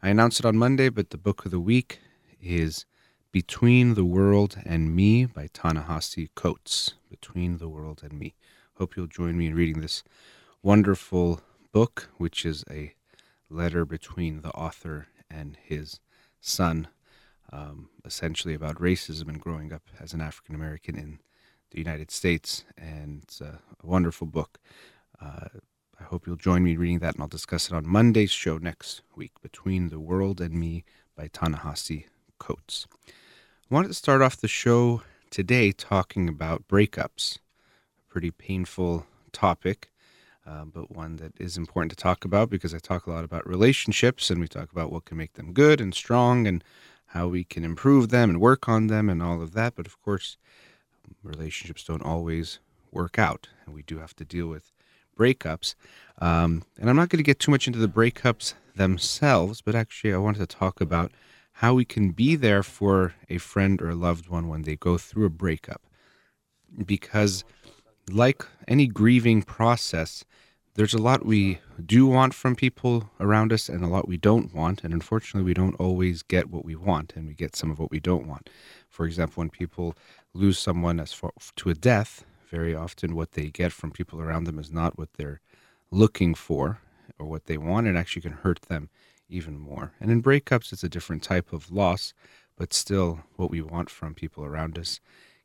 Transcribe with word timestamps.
I 0.02 0.10
announced 0.10 0.40
it 0.40 0.46
on 0.46 0.58
Monday, 0.58 0.90
but 0.90 1.12
the 1.12 1.18
book 1.18 1.46
of 1.46 1.52
the 1.52 1.60
week 1.60 2.00
is 2.42 2.86
Between 3.32 3.94
the 3.94 4.06
World 4.06 4.58
and 4.66 4.96
Me 4.96 5.26
by 5.26 5.50
Ta-Nehisi 5.54 6.30
Coates. 6.36 6.96
Between 7.10 7.58
the 7.58 7.70
World 7.70 8.02
and 8.04 8.20
Me. 8.20 8.34
Hope 8.78 8.98
you'll 8.98 9.08
join 9.08 9.38
me 9.38 9.48
in 9.48 9.56
reading 9.56 9.82
this 9.82 10.04
wonderful 10.62 11.42
book, 11.72 12.10
which 12.18 12.46
is 12.46 12.64
a 12.70 12.94
letter 13.50 13.86
between 13.86 14.42
the 14.42 14.52
author 14.52 15.08
and 15.30 15.58
his 15.62 16.00
son, 16.42 16.90
um, 17.52 17.90
essentially 18.06 18.54
about 18.54 18.80
racism 18.80 19.30
and 19.30 19.40
growing 19.40 19.72
up 19.72 19.84
as 20.00 20.14
an 20.14 20.20
African 20.22 20.56
American 20.56 20.98
in 20.98 21.20
the 21.74 21.80
United 21.80 22.12
States, 22.12 22.64
and 22.78 23.24
it's 23.24 23.42
a, 23.42 23.60
a 23.84 23.88
wonderful 23.88 24.28
book. 24.28 24.60
Uh, 25.22 25.48
I 26.00 26.04
hope 26.04 26.26
you'll 26.26 26.36
join 26.36 26.64
me 26.64 26.78
reading 26.78 27.00
that, 27.00 27.16
and 27.16 27.22
I'll 27.22 27.28
discuss 27.28 27.68
it 27.68 27.74
on 27.74 27.88
Monday's 27.88 28.32
show 28.32 28.58
next 28.58 29.02
week, 29.16 29.32
Between 29.42 29.90
the 29.90 30.00
World 30.00 30.40
and 30.40 30.54
Me 30.54 30.84
by 31.16 31.28
Ta-Nehisi 31.28 32.06
Coates. 32.40 32.88
I 33.08 33.74
wanted 33.74 33.88
to 33.90 33.94
start 33.94 34.22
off 34.22 34.38
the 34.38 34.48
show 34.48 35.02
today 35.32 35.72
talking 35.72 36.30
about 36.30 36.68
breakups, 36.68 37.38
a 37.38 38.12
pretty 38.12 38.32
painful 38.32 39.08
topic, 39.32 39.90
uh, 40.46 40.66
but 40.66 40.96
one 40.96 41.16
that 41.16 41.34
is 41.40 41.58
important 41.58 41.90
to 41.90 41.96
talk 41.96 42.24
about 42.24 42.50
because 42.50 42.74
I 42.74 42.80
talk 42.80 43.08
a 43.08 43.12
lot 43.12 43.24
about 43.24 43.48
relationships, 43.48 44.30
and 44.30 44.40
we 44.40 44.48
talk 44.48 44.72
about 44.72 44.92
what 44.92 45.06
can 45.06 45.18
make 45.18 45.34
them 45.34 45.54
good 45.54 45.82
and 45.82 45.94
strong, 45.94 46.46
and 46.46 46.64
how 47.08 47.28
we 47.28 47.44
can 47.44 47.64
improve 47.64 48.10
them 48.10 48.30
and 48.30 48.42
work 48.42 48.70
on 48.70 48.88
them, 48.88 49.10
and 49.10 49.24
all 49.24 49.42
of 49.42 49.54
that. 49.54 49.76
But 49.76 49.88
of 49.88 50.00
course, 50.02 50.38
relationships 51.24 51.84
don't 51.84 52.04
always 52.04 52.60
work 52.92 53.18
out, 53.18 53.50
and 53.66 53.74
we 53.74 53.84
do 53.84 54.00
have 54.00 54.16
to 54.16 54.26
deal 54.26 54.48
with 54.48 54.72
breakups. 55.18 55.76
Um, 56.20 56.64
and 56.80 56.90
I'm 56.90 56.96
not 56.96 57.10
going 57.10 57.18
to 57.18 57.24
get 57.24 57.40
too 57.40 57.52
much 57.52 57.68
into 57.68 57.80
the 57.80 57.88
breakups 57.88 58.54
themselves, 58.76 59.62
but 59.62 59.76
actually, 59.76 60.14
I 60.14 60.18
wanted 60.18 60.40
to 60.40 60.48
talk 60.48 60.82
about 60.82 61.12
how 61.58 61.74
we 61.74 61.86
can 61.86 62.12
be 62.12 62.36
there 62.36 62.64
for 62.64 63.14
a 63.30 63.38
friend 63.38 63.82
or 63.82 63.90
a 63.90 63.96
loved 63.96 64.28
one 64.28 64.48
when 64.48 64.64
they 64.64 64.76
go 64.76 64.98
through 64.98 65.26
a 65.26 65.30
breakup. 65.30 65.82
Because, 66.86 67.44
like 68.10 68.44
any 68.68 68.88
grieving 68.88 69.44
process, 69.44 70.26
there's 70.76 70.96
a 70.96 71.02
lot 71.02 71.24
we 71.24 71.60
do 71.86 72.08
want 72.08 72.34
from 72.34 72.56
people 72.56 73.12
around 73.20 73.54
us 73.54 73.70
and 73.70 73.84
a 73.84 73.88
lot 73.88 74.08
we 74.08 74.18
don't 74.18 74.56
want. 74.56 74.84
And 74.84 74.92
unfortunately, 74.92 75.46
we 75.46 75.54
don't 75.54 75.76
always 75.76 76.24
get 76.24 76.50
what 76.50 76.66
we 76.66 76.76
want, 76.76 77.14
and 77.16 77.28
we 77.28 77.36
get 77.36 77.56
some 77.56 77.70
of 77.70 77.78
what 77.78 77.92
we 77.92 78.00
don't 78.00 78.28
want. 78.28 78.50
For 78.90 79.06
example, 79.06 79.42
when 79.42 79.50
people 79.50 79.96
lose 80.34 80.58
someone 80.58 81.00
as 81.00 81.14
far, 81.14 81.32
to 81.56 81.70
a 81.70 81.74
death, 81.74 82.26
very 82.50 82.76
often 82.76 83.16
what 83.16 83.32
they 83.34 83.50
get 83.50 83.72
from 83.72 83.92
people 83.92 84.22
around 84.22 84.46
them 84.46 84.60
is 84.60 84.72
not 84.72 84.98
what 84.98 85.14
they're 85.14 85.42
looking 85.92 86.34
for 86.34 86.80
or 87.20 87.26
what 87.26 87.46
they 87.46 87.58
want, 87.58 87.88
and 87.88 87.98
actually 87.98 88.22
can 88.22 88.32
hurt 88.32 88.62
them 88.64 88.90
even 89.30 89.58
more. 89.58 89.94
And 90.00 90.12
in 90.12 90.22
breakups, 90.22 90.72
it's 90.72 90.84
a 90.84 90.90
different 90.90 91.24
type 91.24 91.54
of 91.54 91.72
loss, 91.72 92.14
but 92.56 92.74
still, 92.74 93.22
what 93.36 93.50
we 93.50 93.62
want 93.62 93.90
from 93.90 94.14
people 94.14 94.44
around 94.44 94.78
us 94.78 95.00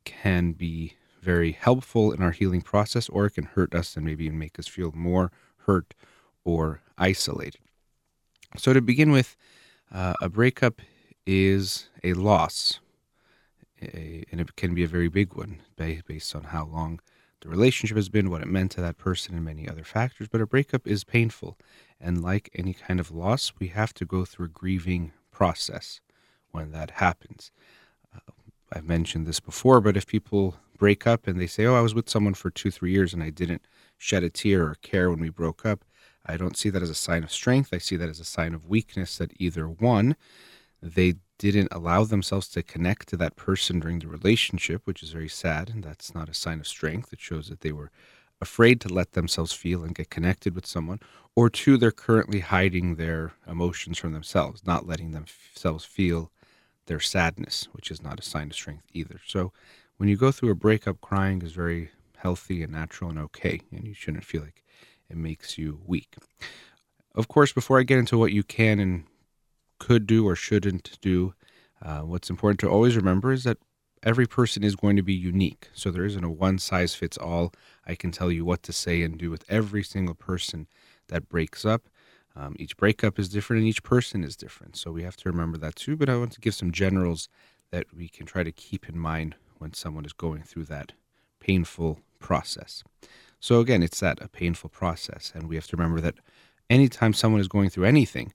can 0.04 0.52
be 0.52 0.94
very 1.22 1.52
helpful 1.52 2.12
in 2.12 2.22
our 2.22 2.30
healing 2.30 2.62
process, 2.62 3.08
or 3.08 3.26
it 3.26 3.34
can 3.34 3.44
hurt 3.44 3.74
us 3.74 3.96
and 3.96 4.04
maybe 4.04 4.26
even 4.26 4.38
make 4.38 4.58
us 4.58 4.66
feel 4.66 4.92
more 4.94 5.30
hurt 5.66 5.94
or 6.44 6.80
isolated. 6.96 7.60
So, 8.56 8.72
to 8.72 8.80
begin 8.80 9.10
with, 9.10 9.36
uh, 9.92 10.14
a 10.20 10.28
breakup 10.28 10.80
is 11.26 11.88
a 12.04 12.14
loss 12.14 12.80
a, 13.82 14.24
and 14.30 14.40
it 14.40 14.56
can 14.56 14.74
be 14.74 14.84
a 14.84 14.88
very 14.88 15.08
big 15.08 15.34
one 15.34 15.60
based 15.76 16.34
on 16.34 16.44
how 16.44 16.66
long 16.66 17.00
the 17.40 17.48
relationship 17.48 17.96
has 17.96 18.08
been, 18.08 18.30
what 18.30 18.42
it 18.42 18.48
meant 18.48 18.72
to 18.72 18.80
that 18.80 18.98
person, 18.98 19.34
and 19.34 19.44
many 19.44 19.68
other 19.68 19.84
factors. 19.84 20.28
But 20.28 20.40
a 20.40 20.46
breakup 20.46 20.86
is 20.86 21.04
painful. 21.04 21.56
And 22.00 22.22
like 22.22 22.50
any 22.54 22.74
kind 22.74 22.98
of 22.98 23.10
loss, 23.10 23.52
we 23.58 23.68
have 23.68 23.94
to 23.94 24.04
go 24.04 24.24
through 24.24 24.46
a 24.46 24.50
grieving 24.50 25.12
process 25.30 26.00
when 26.50 26.72
that 26.72 26.92
happens. 26.92 27.52
Uh, 28.14 28.32
I've 28.72 28.84
mentioned 28.84 29.26
this 29.26 29.40
before, 29.40 29.80
but 29.80 29.96
if 29.96 30.06
people 30.06 30.56
break 30.76 31.06
up 31.06 31.26
and 31.26 31.40
they 31.40 31.46
say, 31.46 31.64
Oh, 31.66 31.74
I 31.74 31.80
was 31.80 31.94
with 31.94 32.08
someone 32.08 32.34
for 32.34 32.50
two, 32.50 32.70
three 32.70 32.92
years 32.92 33.12
and 33.12 33.22
I 33.22 33.30
didn't 33.30 33.62
shed 33.96 34.24
a 34.24 34.30
tear 34.30 34.64
or 34.64 34.76
care 34.82 35.10
when 35.10 35.20
we 35.20 35.28
broke 35.28 35.64
up, 35.64 35.84
I 36.26 36.36
don't 36.36 36.56
see 36.56 36.70
that 36.70 36.82
as 36.82 36.90
a 36.90 36.94
sign 36.94 37.24
of 37.24 37.32
strength. 37.32 37.70
I 37.72 37.78
see 37.78 37.96
that 37.96 38.08
as 38.08 38.20
a 38.20 38.24
sign 38.24 38.54
of 38.54 38.68
weakness 38.68 39.18
that 39.18 39.32
either 39.38 39.68
one, 39.68 40.16
they 40.82 41.14
didn't 41.38 41.68
allow 41.72 42.04
themselves 42.04 42.48
to 42.48 42.62
connect 42.62 43.08
to 43.08 43.16
that 43.16 43.36
person 43.36 43.80
during 43.80 44.00
the 44.00 44.08
relationship, 44.08 44.82
which 44.84 45.02
is 45.02 45.12
very 45.12 45.28
sad, 45.28 45.70
and 45.70 45.82
that's 45.82 46.14
not 46.14 46.28
a 46.28 46.34
sign 46.34 46.60
of 46.60 46.66
strength. 46.66 47.12
It 47.12 47.20
shows 47.20 47.48
that 47.48 47.60
they 47.60 47.72
were 47.72 47.90
afraid 48.40 48.80
to 48.80 48.88
let 48.88 49.12
themselves 49.12 49.52
feel 49.52 49.82
and 49.82 49.94
get 49.94 50.10
connected 50.10 50.54
with 50.54 50.66
someone, 50.66 51.00
or 51.34 51.48
two, 51.48 51.76
they're 51.76 51.90
currently 51.90 52.40
hiding 52.40 52.96
their 52.96 53.32
emotions 53.46 53.98
from 53.98 54.12
themselves, 54.12 54.66
not 54.66 54.86
letting 54.86 55.12
themselves 55.12 55.84
feel 55.84 56.30
their 56.86 57.00
sadness, 57.00 57.68
which 57.72 57.90
is 57.90 58.02
not 58.02 58.18
a 58.18 58.22
sign 58.22 58.48
of 58.48 58.54
strength 58.54 58.84
either. 58.92 59.20
So, 59.26 59.52
when 59.98 60.08
you 60.08 60.16
go 60.16 60.32
through 60.32 60.50
a 60.50 60.56
breakup, 60.56 61.00
crying 61.00 61.42
is 61.42 61.52
very 61.52 61.90
healthy 62.16 62.62
and 62.62 62.72
natural 62.72 63.10
and 63.10 63.18
okay, 63.18 63.60
and 63.72 63.86
you 63.86 63.94
shouldn't 63.94 64.24
feel 64.24 64.42
like 64.42 64.64
it 65.08 65.16
makes 65.16 65.58
you 65.58 65.80
weak. 65.86 66.16
Of 67.14 67.28
course, 67.28 67.52
before 67.52 67.78
I 67.78 67.82
get 67.82 67.98
into 67.98 68.18
what 68.18 68.32
you 68.32 68.42
can 68.42 68.78
and 68.78 69.04
could 69.78 70.06
do 70.06 70.26
or 70.26 70.34
shouldn't 70.34 70.98
do. 71.00 71.34
Uh, 71.80 72.00
what's 72.00 72.30
important 72.30 72.60
to 72.60 72.68
always 72.68 72.96
remember 72.96 73.32
is 73.32 73.44
that 73.44 73.58
every 74.02 74.26
person 74.26 74.64
is 74.64 74.76
going 74.76 74.96
to 74.96 75.02
be 75.02 75.14
unique. 75.14 75.68
So 75.72 75.90
there 75.90 76.04
isn't 76.04 76.24
a 76.24 76.30
one 76.30 76.58
size 76.58 76.94
fits 76.94 77.16
all. 77.16 77.52
I 77.86 77.94
can 77.94 78.10
tell 78.10 78.30
you 78.30 78.44
what 78.44 78.62
to 78.64 78.72
say 78.72 79.02
and 79.02 79.18
do 79.18 79.30
with 79.30 79.44
every 79.48 79.82
single 79.82 80.14
person 80.14 80.66
that 81.08 81.28
breaks 81.28 81.64
up. 81.64 81.88
Um, 82.36 82.54
each 82.58 82.76
breakup 82.76 83.18
is 83.18 83.28
different 83.28 83.60
and 83.60 83.68
each 83.68 83.82
person 83.82 84.22
is 84.22 84.36
different. 84.36 84.76
So 84.76 84.92
we 84.92 85.02
have 85.02 85.16
to 85.16 85.28
remember 85.28 85.58
that 85.58 85.76
too. 85.76 85.96
But 85.96 86.08
I 86.08 86.16
want 86.16 86.32
to 86.32 86.40
give 86.40 86.54
some 86.54 86.70
generals 86.70 87.28
that 87.70 87.86
we 87.94 88.08
can 88.08 88.26
try 88.26 88.42
to 88.42 88.52
keep 88.52 88.88
in 88.88 88.98
mind 88.98 89.34
when 89.58 89.74
someone 89.74 90.04
is 90.04 90.12
going 90.12 90.42
through 90.42 90.64
that 90.64 90.92
painful 91.40 92.00
process. 92.20 92.84
So 93.40 93.60
again, 93.60 93.82
it's 93.82 94.00
that 94.00 94.20
a 94.20 94.28
painful 94.28 94.70
process. 94.70 95.32
And 95.34 95.48
we 95.48 95.56
have 95.56 95.66
to 95.68 95.76
remember 95.76 96.00
that 96.00 96.16
anytime 96.70 97.12
someone 97.12 97.40
is 97.40 97.48
going 97.48 97.70
through 97.70 97.84
anything, 97.84 98.32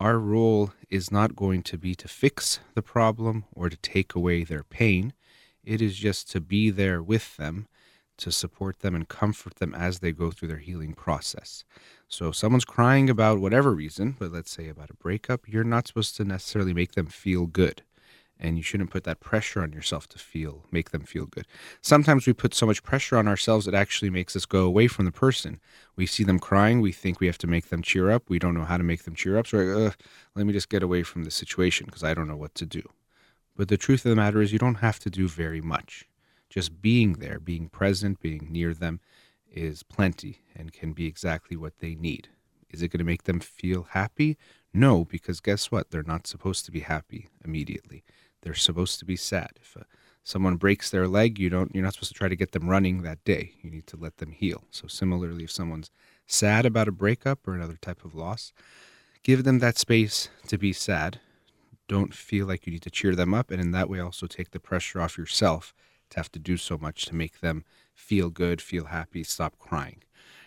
our 0.00 0.18
role 0.18 0.72
is 0.90 1.10
not 1.10 1.36
going 1.36 1.62
to 1.62 1.78
be 1.78 1.94
to 1.94 2.08
fix 2.08 2.60
the 2.74 2.82
problem 2.82 3.44
or 3.52 3.68
to 3.68 3.76
take 3.76 4.14
away 4.14 4.44
their 4.44 4.62
pain. 4.62 5.12
It 5.64 5.80
is 5.80 5.96
just 5.96 6.30
to 6.32 6.40
be 6.40 6.70
there 6.70 7.02
with 7.02 7.36
them, 7.36 7.68
to 8.18 8.30
support 8.30 8.80
them 8.80 8.94
and 8.94 9.08
comfort 9.08 9.56
them 9.56 9.74
as 9.74 10.00
they 10.00 10.12
go 10.12 10.30
through 10.30 10.48
their 10.48 10.58
healing 10.58 10.94
process. 10.94 11.64
So, 12.08 12.28
if 12.28 12.36
someone's 12.36 12.64
crying 12.64 13.08
about 13.08 13.40
whatever 13.40 13.72
reason, 13.72 14.16
but 14.18 14.32
let's 14.32 14.50
say 14.50 14.68
about 14.68 14.90
a 14.90 14.94
breakup, 14.94 15.48
you're 15.48 15.64
not 15.64 15.88
supposed 15.88 16.16
to 16.16 16.24
necessarily 16.24 16.74
make 16.74 16.92
them 16.92 17.06
feel 17.06 17.46
good 17.46 17.82
and 18.38 18.56
you 18.56 18.62
shouldn't 18.62 18.90
put 18.90 19.04
that 19.04 19.20
pressure 19.20 19.62
on 19.62 19.72
yourself 19.72 20.08
to 20.08 20.18
feel 20.18 20.64
make 20.70 20.90
them 20.90 21.02
feel 21.02 21.26
good 21.26 21.46
sometimes 21.80 22.26
we 22.26 22.32
put 22.32 22.54
so 22.54 22.66
much 22.66 22.82
pressure 22.82 23.16
on 23.16 23.28
ourselves 23.28 23.66
it 23.66 23.74
actually 23.74 24.10
makes 24.10 24.34
us 24.36 24.44
go 24.46 24.64
away 24.64 24.86
from 24.86 25.04
the 25.04 25.12
person 25.12 25.60
we 25.96 26.06
see 26.06 26.24
them 26.24 26.38
crying 26.38 26.80
we 26.80 26.92
think 26.92 27.20
we 27.20 27.26
have 27.26 27.38
to 27.38 27.46
make 27.46 27.68
them 27.68 27.82
cheer 27.82 28.10
up 28.10 28.28
we 28.28 28.38
don't 28.38 28.54
know 28.54 28.64
how 28.64 28.76
to 28.76 28.84
make 28.84 29.04
them 29.04 29.14
cheer 29.14 29.38
up 29.38 29.46
so 29.46 29.58
like, 29.58 29.96
let 30.34 30.46
me 30.46 30.52
just 30.52 30.68
get 30.68 30.82
away 30.82 31.02
from 31.02 31.24
the 31.24 31.30
situation 31.30 31.86
because 31.86 32.04
i 32.04 32.14
don't 32.14 32.28
know 32.28 32.36
what 32.36 32.54
to 32.54 32.66
do 32.66 32.82
but 33.56 33.68
the 33.68 33.76
truth 33.76 34.04
of 34.04 34.10
the 34.10 34.16
matter 34.16 34.42
is 34.42 34.52
you 34.52 34.58
don't 34.58 34.76
have 34.76 34.98
to 34.98 35.10
do 35.10 35.28
very 35.28 35.60
much 35.60 36.06
just 36.50 36.82
being 36.82 37.14
there 37.14 37.38
being 37.38 37.68
present 37.68 38.20
being 38.20 38.48
near 38.50 38.74
them 38.74 39.00
is 39.50 39.82
plenty 39.84 40.40
and 40.54 40.72
can 40.72 40.92
be 40.92 41.06
exactly 41.06 41.56
what 41.56 41.78
they 41.78 41.94
need 41.94 42.28
Is 42.70 42.82
it 42.82 42.88
going 42.88 42.98
to 42.98 43.04
make 43.04 43.22
them 43.24 43.38
feel 43.40 43.84
happy? 43.90 44.36
No, 44.72 45.04
because 45.04 45.40
guess 45.40 45.70
what? 45.70 45.90
They're 45.90 46.02
not 46.02 46.26
supposed 46.26 46.64
to 46.64 46.72
be 46.72 46.80
happy 46.80 47.28
immediately. 47.44 48.02
They're 48.44 48.54
supposed 48.54 48.98
to 48.98 49.06
be 49.06 49.16
sad. 49.16 49.52
If 49.56 49.74
uh, 49.76 49.84
someone 50.22 50.56
breaks 50.56 50.90
their 50.90 51.08
leg, 51.08 51.38
you 51.38 51.48
don't 51.48 51.74
you're 51.74 51.82
not 51.82 51.94
supposed 51.94 52.12
to 52.12 52.18
try 52.18 52.28
to 52.28 52.36
get 52.36 52.52
them 52.52 52.68
running 52.68 53.02
that 53.02 53.24
day. 53.24 53.52
You 53.62 53.70
need 53.70 53.86
to 53.88 53.96
let 53.96 54.18
them 54.18 54.32
heal. 54.32 54.64
So 54.70 54.86
similarly, 54.86 55.44
if 55.44 55.50
someone's 55.50 55.90
sad 56.26 56.66
about 56.66 56.86
a 56.86 56.92
breakup 56.92 57.48
or 57.48 57.54
another 57.54 57.78
type 57.80 58.04
of 58.04 58.14
loss, 58.14 58.52
give 59.22 59.44
them 59.44 59.60
that 59.60 59.78
space 59.78 60.28
to 60.48 60.58
be 60.58 60.74
sad. 60.74 61.20
Don't 61.88 62.14
feel 62.14 62.46
like 62.46 62.66
you 62.66 62.72
need 62.72 62.82
to 62.82 62.90
cheer 62.90 63.14
them 63.14 63.32
up 63.32 63.50
and 63.50 63.60
in 63.60 63.70
that 63.72 63.88
way 63.88 63.98
also 63.98 64.26
take 64.26 64.50
the 64.50 64.60
pressure 64.60 65.00
off 65.00 65.18
yourself 65.18 65.74
to 66.10 66.18
have 66.18 66.30
to 66.32 66.38
do 66.38 66.56
so 66.58 66.76
much 66.76 67.06
to 67.06 67.14
make 67.14 67.40
them 67.40 67.64
feel 67.94 68.28
good, 68.28 68.60
feel 68.60 68.86
happy, 68.86 69.24
stop 69.24 69.58
crying. 69.58 70.02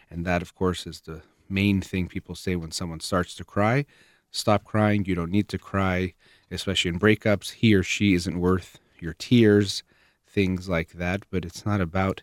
And 0.09 0.23
that 0.25 0.43
of 0.43 0.53
course 0.53 0.85
is 0.85 1.01
the 1.01 1.23
main 1.49 1.81
thing 1.81 2.07
people 2.07 2.35
say 2.35 2.55
when 2.55 2.71
someone 2.71 2.99
starts 2.99 3.33
to 3.35 3.43
cry. 3.43 3.85
Stop 4.31 4.63
crying. 4.63 5.05
You 5.05 5.15
don't 5.15 5.31
need 5.31 5.47
to 5.49 5.57
cry, 5.57 6.13
especially 6.51 6.89
in 6.89 6.99
breakups. 6.99 7.53
He 7.53 7.73
or 7.73 7.83
she 7.83 8.13
isn't 8.13 8.39
worth 8.39 8.79
your 8.99 9.13
tears, 9.13 9.83
things 10.27 10.67
like 10.67 10.93
that. 10.93 11.23
But 11.29 11.45
it's 11.45 11.65
not 11.65 11.81
about 11.81 12.21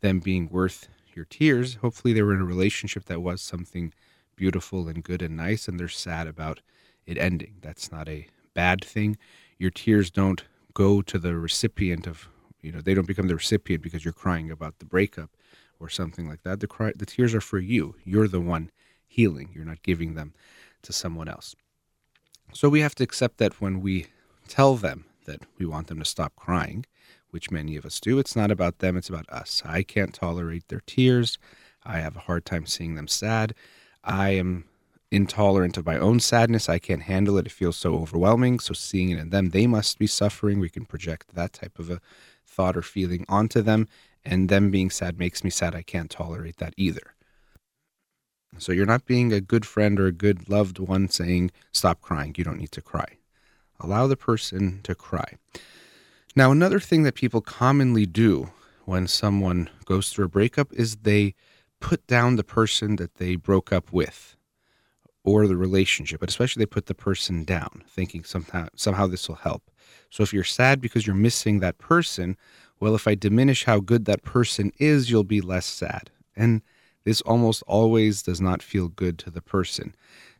them 0.00 0.20
being 0.20 0.48
worth 0.48 0.88
your 1.14 1.24
tears. 1.24 1.76
Hopefully, 1.76 2.12
they 2.12 2.22
were 2.22 2.34
in 2.34 2.40
a 2.40 2.46
relationship 2.46 3.04
that 3.06 3.22
was 3.22 3.40
something 3.40 3.92
beautiful 4.36 4.88
and 4.88 5.02
good 5.02 5.22
and 5.22 5.36
nice, 5.36 5.68
and 5.68 5.78
they're 5.78 5.88
sad 5.88 6.26
about 6.26 6.60
it 7.06 7.18
ending. 7.18 7.54
That's 7.60 7.92
not 7.92 8.08
a 8.08 8.26
bad 8.54 8.84
thing. 8.84 9.16
Your 9.58 9.70
tears 9.70 10.10
don't 10.10 10.44
go 10.74 11.02
to 11.02 11.18
the 11.18 11.36
recipient 11.36 12.06
of, 12.06 12.28
you 12.62 12.72
know, 12.72 12.80
they 12.80 12.94
don't 12.94 13.06
become 13.06 13.28
the 13.28 13.36
recipient 13.36 13.82
because 13.82 14.04
you're 14.04 14.12
crying 14.12 14.50
about 14.50 14.78
the 14.78 14.84
breakup 14.84 15.30
or 15.78 15.88
something 15.88 16.28
like 16.28 16.42
that. 16.42 16.60
The 16.60 16.66
cry, 16.66 16.92
the 16.96 17.06
tears 17.06 17.34
are 17.34 17.40
for 17.40 17.58
you. 17.58 17.94
You're 18.04 18.28
the 18.28 18.40
one 18.40 18.70
healing. 19.06 19.50
You're 19.54 19.64
not 19.64 19.82
giving 19.82 20.14
them 20.14 20.34
to 20.82 20.92
someone 20.92 21.28
else. 21.28 21.54
So 22.54 22.68
we 22.68 22.80
have 22.80 22.94
to 22.96 23.04
accept 23.04 23.38
that 23.38 23.60
when 23.60 23.80
we 23.80 24.06
tell 24.46 24.76
them 24.76 25.06
that 25.26 25.42
we 25.58 25.66
want 25.66 25.88
them 25.88 25.98
to 25.98 26.04
stop 26.04 26.36
crying, 26.36 26.86
which 27.30 27.50
many 27.50 27.74
of 27.74 27.84
us 27.84 27.98
do, 27.98 28.20
it's 28.20 28.36
not 28.36 28.52
about 28.52 28.78
them, 28.78 28.96
it's 28.96 29.08
about 29.08 29.28
us. 29.28 29.60
I 29.64 29.82
can't 29.82 30.14
tolerate 30.14 30.68
their 30.68 30.82
tears. 30.86 31.36
I 31.84 31.98
have 31.98 32.14
a 32.14 32.20
hard 32.20 32.44
time 32.44 32.66
seeing 32.66 32.94
them 32.94 33.08
sad. 33.08 33.54
I 34.04 34.30
am 34.30 34.66
intolerant 35.10 35.76
of 35.76 35.84
my 35.84 35.98
own 35.98 36.20
sadness. 36.20 36.68
I 36.68 36.78
can't 36.78 37.02
handle 37.02 37.38
it. 37.38 37.46
It 37.46 37.52
feels 37.52 37.76
so 37.76 37.96
overwhelming. 37.96 38.60
So 38.60 38.72
seeing 38.72 39.10
it 39.10 39.18
in 39.18 39.30
them, 39.30 39.50
they 39.50 39.66
must 39.66 39.98
be 39.98 40.06
suffering. 40.06 40.60
We 40.60 40.70
can 40.70 40.84
project 40.84 41.34
that 41.34 41.54
type 41.54 41.80
of 41.80 41.90
a 41.90 42.00
thought 42.46 42.76
or 42.76 42.82
feeling 42.82 43.24
onto 43.28 43.62
them. 43.62 43.88
And 44.24 44.48
them 44.48 44.70
being 44.70 44.90
sad 44.90 45.18
makes 45.18 45.42
me 45.42 45.50
sad. 45.50 45.74
I 45.74 45.82
can't 45.82 46.10
tolerate 46.10 46.58
that 46.58 46.74
either. 46.76 47.14
So 48.58 48.72
you're 48.72 48.86
not 48.86 49.06
being 49.06 49.32
a 49.32 49.40
good 49.40 49.66
friend 49.66 49.98
or 49.98 50.06
a 50.06 50.12
good 50.12 50.48
loved 50.48 50.78
one 50.78 51.08
saying, 51.08 51.50
stop 51.72 52.00
crying. 52.00 52.34
You 52.36 52.44
don't 52.44 52.58
need 52.58 52.72
to 52.72 52.82
cry. 52.82 53.18
Allow 53.80 54.06
the 54.06 54.16
person 54.16 54.80
to 54.84 54.94
cry. 54.94 55.34
Now, 56.36 56.50
another 56.50 56.80
thing 56.80 57.02
that 57.04 57.14
people 57.14 57.40
commonly 57.40 58.06
do 58.06 58.50
when 58.84 59.06
someone 59.06 59.70
goes 59.84 60.08
through 60.08 60.26
a 60.26 60.28
breakup 60.28 60.72
is 60.72 60.96
they 60.96 61.34
put 61.80 62.06
down 62.06 62.36
the 62.36 62.44
person 62.44 62.96
that 62.96 63.16
they 63.16 63.36
broke 63.36 63.72
up 63.72 63.92
with 63.92 64.36
or 65.24 65.46
the 65.46 65.56
relationship, 65.56 66.20
but 66.20 66.28
especially 66.28 66.60
they 66.60 66.66
put 66.66 66.86
the 66.86 66.94
person 66.94 67.44
down, 67.44 67.82
thinking 67.88 68.24
somehow 68.24 68.68
somehow 68.76 69.06
this 69.06 69.28
will 69.28 69.36
help. 69.36 69.70
So 70.10 70.22
if 70.22 70.32
you're 70.32 70.44
sad 70.44 70.80
because 70.80 71.06
you're 71.06 71.16
missing 71.16 71.60
that 71.60 71.78
person, 71.78 72.36
well, 72.80 72.94
if 72.94 73.08
I 73.08 73.14
diminish 73.14 73.64
how 73.64 73.80
good 73.80 74.04
that 74.04 74.22
person 74.22 74.72
is, 74.78 75.10
you'll 75.10 75.24
be 75.24 75.40
less 75.40 75.66
sad. 75.66 76.10
And 76.36 76.62
this 77.04 77.20
almost 77.22 77.62
always 77.66 78.22
does 78.22 78.40
not 78.40 78.62
feel 78.62 78.88
good 78.88 79.18
to 79.20 79.30
the 79.30 79.42
person. 79.42 79.94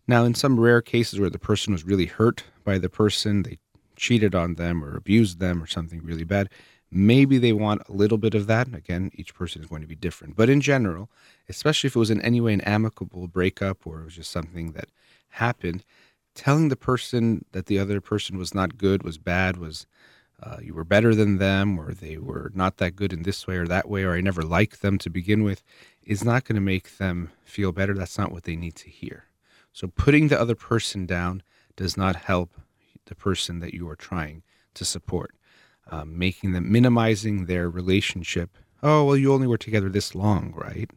Now, 0.06 0.24
in 0.24 0.34
some 0.34 0.60
rare 0.60 0.82
cases 0.82 1.18
where 1.18 1.30
the 1.30 1.38
person 1.38 1.72
was 1.72 1.84
really 1.84 2.06
hurt 2.06 2.44
by 2.64 2.78
the 2.78 2.90
person, 2.90 3.42
they 3.42 3.58
cheated 3.96 4.34
on 4.34 4.54
them 4.54 4.84
or 4.84 4.96
abused 4.96 5.40
them 5.40 5.62
or 5.62 5.66
something 5.66 6.02
really 6.02 6.24
bad, 6.24 6.48
maybe 6.90 7.38
they 7.38 7.52
want 7.52 7.82
a 7.88 7.92
little 7.92 8.18
bit 8.18 8.34
of 8.34 8.46
that. 8.46 8.74
Again, 8.74 9.10
each 9.14 9.34
person 9.34 9.62
is 9.62 9.68
going 9.68 9.82
to 9.82 9.88
be 9.88 9.94
different. 9.94 10.36
But 10.36 10.50
in 10.50 10.60
general, 10.60 11.10
especially 11.48 11.88
if 11.88 11.96
it 11.96 11.98
was 11.98 12.10
in 12.10 12.20
any 12.20 12.40
way 12.40 12.52
an 12.52 12.60
amicable 12.62 13.28
breakup 13.28 13.86
or 13.86 14.00
it 14.00 14.04
was 14.04 14.16
just 14.16 14.30
something 14.30 14.72
that 14.72 14.88
happened, 15.30 15.84
telling 16.34 16.68
the 16.68 16.76
person 16.76 17.44
that 17.52 17.66
the 17.66 17.78
other 17.78 18.00
person 18.00 18.36
was 18.36 18.54
not 18.54 18.76
good, 18.76 19.02
was 19.02 19.18
bad, 19.18 19.56
was 19.56 19.86
uh, 20.42 20.58
you 20.60 20.74
were 20.74 20.84
better 20.84 21.14
than 21.14 21.38
them, 21.38 21.78
or 21.78 21.94
they 21.94 22.18
were 22.18 22.50
not 22.54 22.76
that 22.76 22.96
good 22.96 23.12
in 23.12 23.22
this 23.22 23.46
way 23.46 23.56
or 23.56 23.66
that 23.66 23.88
way, 23.88 24.02
or 24.02 24.14
I 24.14 24.20
never 24.20 24.42
liked 24.42 24.82
them 24.82 24.98
to 24.98 25.08
begin 25.08 25.42
with, 25.42 25.62
is 26.06 26.24
not 26.24 26.44
going 26.44 26.56
to 26.56 26.60
make 26.60 26.98
them 26.98 27.30
feel 27.44 27.72
better. 27.72 27.94
That's 27.94 28.18
not 28.18 28.32
what 28.32 28.44
they 28.44 28.56
need 28.56 28.74
to 28.76 28.90
hear. 28.90 29.24
So 29.72 29.88
putting 29.88 30.28
the 30.28 30.40
other 30.40 30.54
person 30.54 31.06
down 31.06 31.42
does 31.76 31.96
not 31.96 32.16
help 32.16 32.52
the 33.06 33.14
person 33.14 33.60
that 33.60 33.74
you 33.74 33.88
are 33.88 33.96
trying 33.96 34.42
to 34.74 34.84
support. 34.84 35.34
Um, 35.90 36.18
making 36.18 36.52
them 36.52 36.72
minimizing 36.72 37.44
their 37.44 37.68
relationship. 37.68 38.56
Oh, 38.82 39.04
well, 39.04 39.16
you 39.16 39.32
only 39.34 39.46
were 39.46 39.58
together 39.58 39.90
this 39.90 40.14
long, 40.14 40.54
right? 40.56 40.90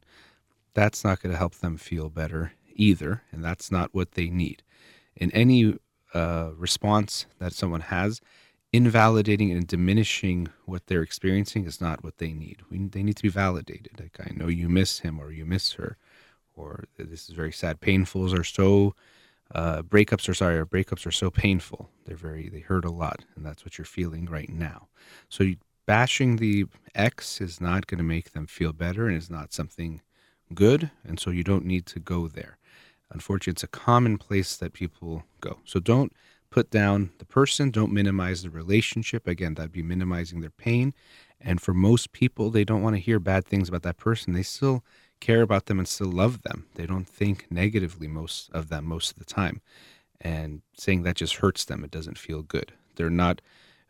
That's 0.74 1.04
not 1.04 1.22
going 1.22 1.32
to 1.34 1.38
help 1.38 1.56
them 1.56 1.76
feel 1.76 2.10
better 2.10 2.54
either. 2.74 3.24
And 3.32 3.44
that's 3.44 3.70
not 3.70 3.94
what 3.94 4.14
they 4.14 4.30
need. 4.30 4.64
In 5.16 5.30
any 5.32 5.78
uh, 6.14 6.52
response 6.56 7.26
that 7.40 7.52
someone 7.52 7.82
has, 7.82 8.22
invalidating 8.74 9.52
and 9.52 9.66
diminishing 9.66 10.50
what 10.66 10.88
they're 10.88 11.02
experiencing 11.02 11.66
is 11.66 11.80
not 11.80 12.04
what 12.04 12.18
they 12.18 12.34
need. 12.34 12.62
We, 12.70 12.78
they 12.80 13.04
need 13.04 13.16
to 13.18 13.24
be 13.24 13.30
validated. 13.30 14.00
Like, 14.00 14.20
I 14.20 14.34
know 14.36 14.48
you 14.48 14.70
miss 14.70 15.00
him 15.00 15.20
or 15.20 15.32
you 15.32 15.46
miss 15.46 15.74
her, 15.74 15.98
or 16.56 16.86
this 16.98 17.30
is 17.30 17.36
very 17.36 17.52
sad. 17.52 17.80
Painfuls 17.80 18.38
are 18.38 18.44
so, 18.44 18.94
uh, 19.56 19.82
breakups 19.84 20.28
are 20.28 20.34
sorry, 20.34 20.64
breakups 20.66 21.06
are 21.06 21.12
so 21.12 21.30
painful. 21.30 21.90
They're 22.06 22.18
very, 22.18 22.50
they 22.50 22.60
hurt 22.60 22.86
a 22.86 22.92
lot, 22.92 23.24
and 23.36 23.46
that's 23.46 23.64
what 23.64 23.78
you're 23.78 23.86
feeling 23.86 24.26
right 24.26 24.50
now. 24.50 24.88
So, 25.30 25.44
you, 25.44 25.58
bashing 25.86 26.36
the 26.36 26.66
ex 26.94 27.40
is 27.40 27.62
not 27.62 27.88
going 27.88 28.00
to 28.00 28.04
make 28.04 28.32
them 28.32 28.48
feel 28.48 28.74
better 28.74 29.08
and 29.08 29.16
is 29.16 29.30
not 29.30 29.54
something 29.54 30.02
good, 30.54 30.92
and 31.06 31.20
so 31.20 31.30
you 31.30 31.44
don't 31.44 31.66
need 31.66 31.86
to 31.86 32.00
go 32.00 32.28
there. 32.28 32.58
Unfortunately, 33.10 33.52
it's 33.52 33.64
a 33.64 33.68
common 33.68 34.18
place 34.18 34.58
that 34.58 34.74
people 34.74 35.24
go. 35.40 35.60
So, 35.64 35.80
don't 35.80 36.12
put 36.58 36.72
down 36.72 37.12
the 37.20 37.26
person, 37.26 37.70
don't 37.70 37.94
minimize 37.94 38.42
the 38.42 38.50
relationship. 38.50 39.28
Again, 39.28 39.54
that'd 39.54 39.72
be 39.72 39.84
minimizing 39.84 40.42
their 40.42 40.50
pain. 40.50 40.96
And 41.40 41.62
for 41.62 41.72
most 41.72 42.14
people, 42.14 42.50
they 42.50 42.64
don't 42.64 42.82
want 42.82 42.96
to 42.96 43.00
hear 43.00 43.20
bad 43.20 43.46
things 43.46 43.70
about 43.70 43.84
that 43.84 43.98
person. 43.98 44.34
They 44.34 44.42
still 44.42 44.84
care 45.20 45.44
about 45.44 45.68
them 45.68 45.78
and 45.78 45.88
still 45.88 46.12
love 46.12 46.42
them. 46.42 46.66
They 46.74 46.88
don't 46.88 47.08
think 47.08 47.46
negatively 47.52 48.08
most 48.08 48.50
of 48.54 48.70
them 48.70 48.86
most 48.86 49.12
of 49.12 49.20
the 49.20 49.26
time. 49.26 49.62
And 50.20 50.64
saying 50.74 51.04
that 51.04 51.18
just 51.18 51.36
hurts 51.36 51.64
them. 51.64 51.84
It 51.84 51.92
doesn't 51.92 52.18
feel 52.18 52.42
good. 52.42 52.74
They're 52.96 53.12
not 53.12 53.40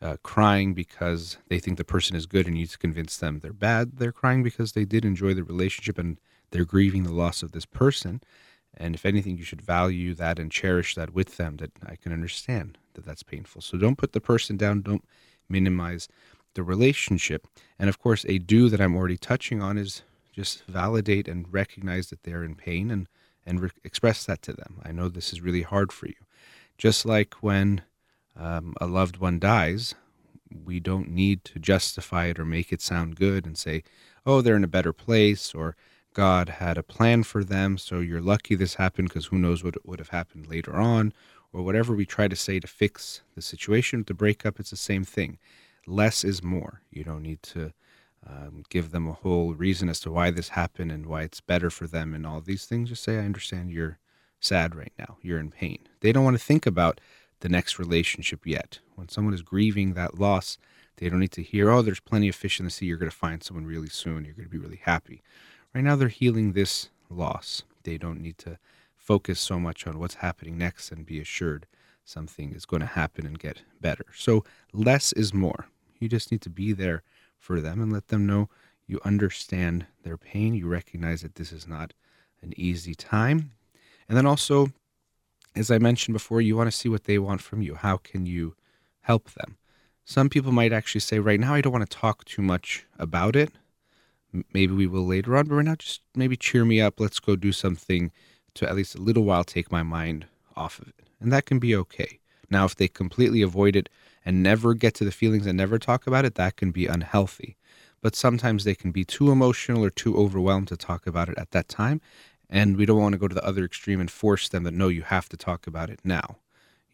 uh, 0.02 0.18
crying 0.22 0.74
because 0.74 1.38
they 1.48 1.60
think 1.60 1.78
the 1.78 1.86
person 1.86 2.18
is 2.18 2.26
good 2.26 2.48
and 2.48 2.58
you 2.58 2.68
convince 2.68 3.16
them 3.16 3.40
they're 3.40 3.54
bad. 3.54 3.98
They're 3.98 4.12
crying 4.12 4.44
because 4.44 4.74
they 4.74 4.84
did 4.84 5.06
enjoy 5.06 5.34
the 5.34 5.46
relationship 5.46 5.98
and 5.98 6.20
they're 6.52 6.66
grieving 6.66 7.04
the 7.04 7.14
loss 7.14 7.44
of 7.44 7.54
this 7.54 7.66
person. 7.66 8.20
And 8.78 8.96
if 8.96 9.06
anything, 9.06 9.38
you 9.38 9.44
should 9.44 9.62
value 9.62 10.14
that 10.16 10.40
and 10.40 10.52
cherish 10.52 10.96
that 10.96 11.14
with 11.14 11.38
them. 11.38 11.58
That 11.58 11.72
I 11.86 11.96
can 11.96 12.14
understand 12.14 12.78
that 12.94 13.06
that's 13.06 13.24
painful. 13.24 13.62
So 13.62 13.78
don't 13.78 13.98
put 13.98 14.14
the 14.14 14.22
person 14.22 14.58
down. 14.58 14.82
Don't 14.82 15.06
minimize 15.50 16.08
the 16.54 16.64
relationship. 16.64 17.48
And 17.80 17.90
of 17.90 18.00
course, 18.00 18.26
a 18.28 18.38
do 18.40 18.70
that 18.70 18.82
I'm 18.82 18.96
already 18.96 19.18
touching 19.18 19.62
on 19.62 19.78
is 19.78 20.04
just 20.34 20.64
validate 20.66 21.28
and 21.28 21.52
recognize 21.52 22.10
that 22.10 22.24
they're 22.24 22.44
in 22.44 22.56
pain 22.56 22.92
and 22.92 23.08
and 23.46 23.62
re- 23.62 23.70
express 23.84 24.26
that 24.26 24.42
to 24.42 24.54
them. 24.54 24.82
I 24.84 24.92
know 24.92 25.08
this 25.08 25.32
is 25.32 25.40
really 25.40 25.62
hard 25.62 25.94
for 25.94 26.08
you. 26.08 26.16
Just 26.78 27.06
like 27.06 27.36
when 27.36 27.82
um, 28.36 28.76
a 28.82 28.86
loved 28.86 29.18
one 29.18 29.40
dies, 29.40 29.96
we 30.66 30.80
don't 30.80 31.10
need 31.10 31.46
to 31.46 31.60
justify 31.60 32.26
it 32.26 32.40
or 32.40 32.46
make 32.46 32.74
it 32.74 32.82
sound 32.82 33.16
good 33.16 33.46
and 33.46 33.58
say, 33.58 33.84
"Oh, 34.26 34.42
they're 34.42 34.56
in 34.56 34.64
a 34.64 34.68
better 34.68 34.94
place," 34.94 35.56
or 35.56 35.76
God 36.18 36.50
had 36.50 36.80
a 36.80 36.84
plan 36.84 37.22
for 37.22 37.44
them. 37.44 37.78
So 37.78 38.00
you're 38.00 38.22
lucky 38.22 38.56
this 38.56 38.74
happened 38.74 39.10
because 39.10 39.28
who 39.28 39.38
knows 39.38 39.64
what 39.64 39.86
would 39.86 40.00
have 40.00 40.10
happened 40.10 40.48
later 40.48 40.76
on, 40.76 41.14
or 41.54 41.62
whatever 41.62 41.94
we 41.94 42.08
try 42.08 42.28
to 42.28 42.36
say 42.36 42.60
to 42.60 42.66
fix 42.66 43.22
the 43.36 43.42
situation. 43.44 44.04
To 44.06 44.16
break 44.16 44.44
up, 44.44 44.60
it's 44.60 44.72
the 44.72 44.78
same 44.78 45.04
thing. 45.04 45.38
Less 45.86 46.24
is 46.24 46.44
more. 46.44 46.82
You 46.90 47.04
don't 47.04 47.22
need 47.22 47.44
to 47.44 47.72
um, 48.28 48.64
give 48.68 48.90
them 48.90 49.08
a 49.08 49.14
whole 49.14 49.54
reason 49.54 49.90
as 49.90 50.00
to 50.02 50.12
why 50.12 50.32
this 50.32 50.50
happened 50.50 50.92
and 50.92 51.06
why 51.06 51.22
it's 51.22 51.40
better 51.40 51.70
for 51.70 51.86
them 51.86 52.16
and 52.16 52.26
all 52.26 52.42
these 52.42 52.66
things. 52.66 52.90
Just 52.90 53.04
say, 53.04 53.18
I 53.18 53.26
understand 53.26 53.70
you're 53.70 54.00
sad 54.40 54.74
right 54.74 54.94
now. 54.98 55.18
You're 55.22 55.40
in 55.40 55.52
pain. 55.52 55.78
They 56.00 56.12
don't 56.12 56.26
want 56.26 56.36
to 56.36 56.44
think 56.44 56.66
about 56.66 57.00
the 57.42 57.50
next 57.50 57.78
relationship 57.78 58.48
yet. 58.48 58.80
When 58.96 59.08
someone 59.08 59.36
is 59.36 59.44
grieving 59.44 59.94
that 59.94 60.18
loss, 60.18 60.58
they 60.98 61.10
don't 61.10 61.20
need 61.20 61.32
to 61.34 61.44
hear, 61.44 61.70
oh, 61.70 61.84
there's 61.84 62.00
plenty 62.00 62.28
of 62.28 62.36
fish 62.36 62.60
in 62.60 62.66
the 62.66 62.72
sea. 62.72 62.88
You're 62.88 62.98
going 62.98 63.12
to 63.12 63.16
find 63.16 63.44
someone 63.44 63.68
really 63.68 63.90
soon. 63.90 64.26
You're 64.26 64.34
going 64.34 64.50
to 64.50 64.58
be 64.58 64.58
really 64.58 64.82
happy. 64.84 65.22
Right 65.78 65.84
now, 65.84 65.96
they're 65.96 66.08
healing 66.08 66.54
this 66.54 66.90
loss. 67.08 67.62
They 67.84 68.00
don't 68.00 68.20
need 68.20 68.40
to 68.40 68.58
focus 68.96 69.40
so 69.40 69.60
much 69.60 69.86
on 69.86 70.00
what's 70.00 70.16
happening 70.16 70.58
next 70.58 70.92
and 70.92 71.06
be 71.06 71.22
assured 71.22 71.68
something 72.04 72.52
is 72.52 72.66
going 72.66 72.80
to 72.80 72.88
happen 72.88 73.28
and 73.28 73.38
get 73.38 73.62
better. 73.80 74.08
So, 74.16 74.44
less 74.74 75.14
is 75.14 75.36
more. 75.36 75.68
You 76.00 76.10
just 76.10 76.32
need 76.32 76.42
to 76.42 76.50
be 76.50 76.74
there 76.74 77.04
for 77.38 77.62
them 77.62 77.80
and 77.80 77.94
let 77.94 78.08
them 78.08 78.26
know 78.26 78.50
you 78.88 79.00
understand 79.06 79.86
their 80.02 80.18
pain. 80.18 80.56
You 80.56 80.68
recognize 80.68 81.22
that 81.22 81.36
this 81.36 81.52
is 81.52 81.68
not 81.68 81.94
an 82.42 82.54
easy 82.58 82.96
time. 82.96 83.52
And 84.10 84.18
then 84.18 84.26
also, 84.26 84.72
as 85.56 85.70
I 85.70 85.78
mentioned 85.78 86.14
before, 86.14 86.42
you 86.42 86.58
want 86.58 86.72
to 86.72 86.76
see 86.76 86.90
what 86.90 87.04
they 87.04 87.20
want 87.20 87.42
from 87.42 87.62
you. 87.62 87.76
How 87.76 87.98
can 87.98 88.26
you 88.26 88.56
help 89.02 89.30
them? 89.36 89.60
Some 90.06 90.28
people 90.28 90.52
might 90.52 90.74
actually 90.74 91.02
say, 91.02 91.20
right 91.20 91.40
now, 91.40 91.54
I 91.54 91.62
don't 91.62 91.72
want 91.72 91.88
to 91.88 91.98
talk 91.98 92.26
too 92.26 92.42
much 92.42 92.88
about 92.98 93.36
it. 93.36 93.52
Maybe 94.54 94.74
we 94.74 94.88
will 94.88 95.06
later 95.06 95.36
on, 95.38 95.48
but 95.48 95.56
right 95.56 95.66
now, 95.66 95.76
just 95.76 96.02
maybe 96.16 96.36
cheer 96.36 96.66
me 96.66 96.82
up. 96.82 97.00
Let's 97.00 97.20
go 97.20 97.36
do 97.36 97.52
something 97.52 98.12
to 98.56 98.68
at 98.68 98.76
least 98.76 98.96
a 98.96 99.02
little 99.02 99.24
while 99.24 99.44
take 99.44 99.72
my 99.72 99.84
mind 99.84 100.26
off 100.56 100.80
of 100.80 100.90
it. 100.90 101.08
And 101.20 101.32
that 101.32 101.46
can 101.46 101.60
be 101.60 101.76
okay. 101.76 102.20
Now, 102.50 102.66
if 102.66 102.76
they 102.76 102.88
completely 102.88 103.42
avoid 103.42 103.76
it 103.76 103.90
and 104.26 104.44
never 104.44 104.74
get 104.74 104.94
to 104.96 105.06
the 105.06 105.12
feelings 105.12 105.46
and 105.46 105.58
never 105.58 105.80
talk 105.80 106.08
about 106.08 106.26
it, 106.26 106.36
that 106.36 106.56
can 106.56 106.72
be 106.72 106.88
unhealthy. 106.88 107.58
But 108.02 108.16
sometimes 108.16 108.64
they 108.64 108.76
can 108.76 108.92
be 108.92 109.04
too 109.04 109.32
emotional 109.32 109.84
or 109.84 109.90
too 109.90 110.18
overwhelmed 110.18 110.68
to 110.70 110.78
talk 110.78 111.08
about 111.08 111.30
it 111.30 111.38
at 111.38 111.52
that 111.52 111.68
time. 111.68 112.02
And 112.50 112.78
we 112.78 112.86
don't 112.86 113.02
want 113.02 113.14
to 113.14 113.20
go 113.20 113.28
to 113.28 113.36
the 113.36 113.46
other 113.46 113.66
extreme 113.66 114.00
and 114.00 114.10
force 114.10 114.48
them 114.48 114.64
that 114.64 114.74
no, 114.74 114.88
you 114.88 115.02
have 115.02 115.28
to 115.30 115.38
talk 115.38 115.68
about 115.68 115.90
it 115.90 116.00
now. 116.04 116.38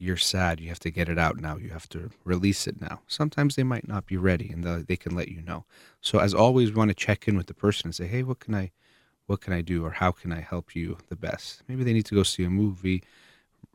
You're 0.03 0.17
sad. 0.17 0.59
You 0.59 0.67
have 0.67 0.81
to 0.81 0.91
get 0.91 1.07
it 1.07 1.17
out 1.17 1.39
now. 1.39 1.55
You 1.55 1.69
have 1.69 1.87
to 1.89 2.11
release 2.25 2.67
it 2.67 2.81
now. 2.81 2.99
Sometimes 3.07 3.55
they 3.55 3.63
might 3.63 3.87
not 3.87 4.05
be 4.05 4.17
ready 4.17 4.49
and 4.49 4.61
they 4.85 4.97
can 4.97 5.15
let 5.15 5.29
you 5.29 5.41
know. 5.41 5.63
So, 6.01 6.19
as 6.19 6.33
always, 6.33 6.71
we 6.71 6.75
want 6.75 6.89
to 6.89 6.93
check 6.93 7.25
in 7.25 7.37
with 7.37 7.47
the 7.47 7.53
person 7.53 7.87
and 7.87 7.95
say, 7.95 8.07
hey, 8.07 8.21
what 8.21 8.41
can 8.41 8.53
I 8.53 8.71
what 9.27 9.39
can 9.39 9.53
I 9.53 9.61
do 9.61 9.85
or 9.85 9.91
how 9.91 10.11
can 10.11 10.33
I 10.33 10.41
help 10.41 10.75
you 10.75 10.97
the 11.07 11.15
best? 11.15 11.63
Maybe 11.69 11.85
they 11.85 11.93
need 11.93 12.05
to 12.07 12.15
go 12.15 12.23
see 12.23 12.43
a 12.43 12.49
movie, 12.49 13.01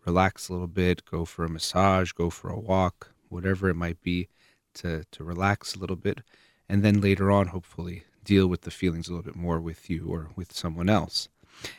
relax 0.04 0.50
a 0.50 0.52
little 0.52 0.66
bit, 0.66 1.06
go 1.11 1.25
for 1.25 1.47
a 1.47 1.49
massage, 1.49 2.12
go 2.12 2.28
for 2.28 2.50
a 2.50 2.61
walk, 2.61 3.14
whatever 3.30 3.70
it 3.70 3.76
might 3.76 4.02
be 4.02 4.28
to, 4.75 5.04
to 5.11 5.25
relax 5.25 5.75
a 5.75 5.78
little 5.78 5.97
bit. 5.97 6.20
And 6.68 6.82
then 6.82 7.00
later 7.00 7.30
on, 7.30 7.47
hopefully, 7.47 8.04
deal 8.23 8.49
with 8.49 8.61
the 8.62 8.70
feelings 8.70 9.08
a 9.08 9.12
little 9.12 9.25
bit 9.25 9.35
more 9.35 9.58
with 9.58 9.88
you 9.88 10.08
or 10.08 10.28
with 10.37 10.52
someone 10.52 10.90
else. 10.90 11.30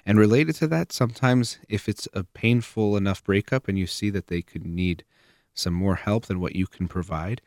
And 0.05 0.19
related 0.19 0.55
to 0.55 0.67
that, 0.67 0.91
sometimes 0.91 1.59
if 1.67 1.88
it's 1.88 2.07
a 2.13 2.24
painful 2.24 2.98
enough 2.98 3.24
breakup 3.24 3.67
and 3.67 3.77
you 3.77 3.88
see 3.88 4.09
that 4.09 4.27
they 4.27 4.41
could 4.41 4.65
need 4.65 5.03
some 5.53 5.74
more 5.74 5.95
help 5.95 6.25
than 6.25 6.39
what 6.39 6.55
you 6.55 6.67
can 6.67 6.88
provide, 6.88 7.41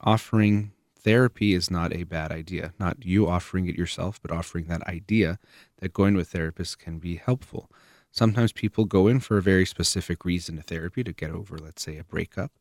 offering 0.00 0.72
therapy 1.00 1.54
is 1.54 1.70
not 1.70 1.94
a 1.94 2.04
bad 2.04 2.30
idea. 2.30 2.72
Not 2.78 3.04
you 3.04 3.28
offering 3.28 3.66
it 3.66 3.76
yourself, 3.76 4.20
but 4.20 4.30
offering 4.30 4.66
that 4.66 4.86
idea 4.86 5.38
that 5.78 5.92
going 5.92 6.14
to 6.14 6.20
a 6.20 6.24
therapist 6.24 6.78
can 6.78 6.98
be 6.98 7.16
helpful. 7.16 7.70
Sometimes 8.12 8.52
people 8.52 8.84
go 8.84 9.06
in 9.06 9.20
for 9.20 9.38
a 9.38 9.42
very 9.42 9.64
specific 9.64 10.24
reason 10.24 10.56
to 10.56 10.62
therapy 10.62 11.04
to 11.04 11.12
get 11.12 11.30
over, 11.30 11.56
let's 11.58 11.82
say, 11.82 11.96
a 11.96 12.04
breakup, 12.04 12.52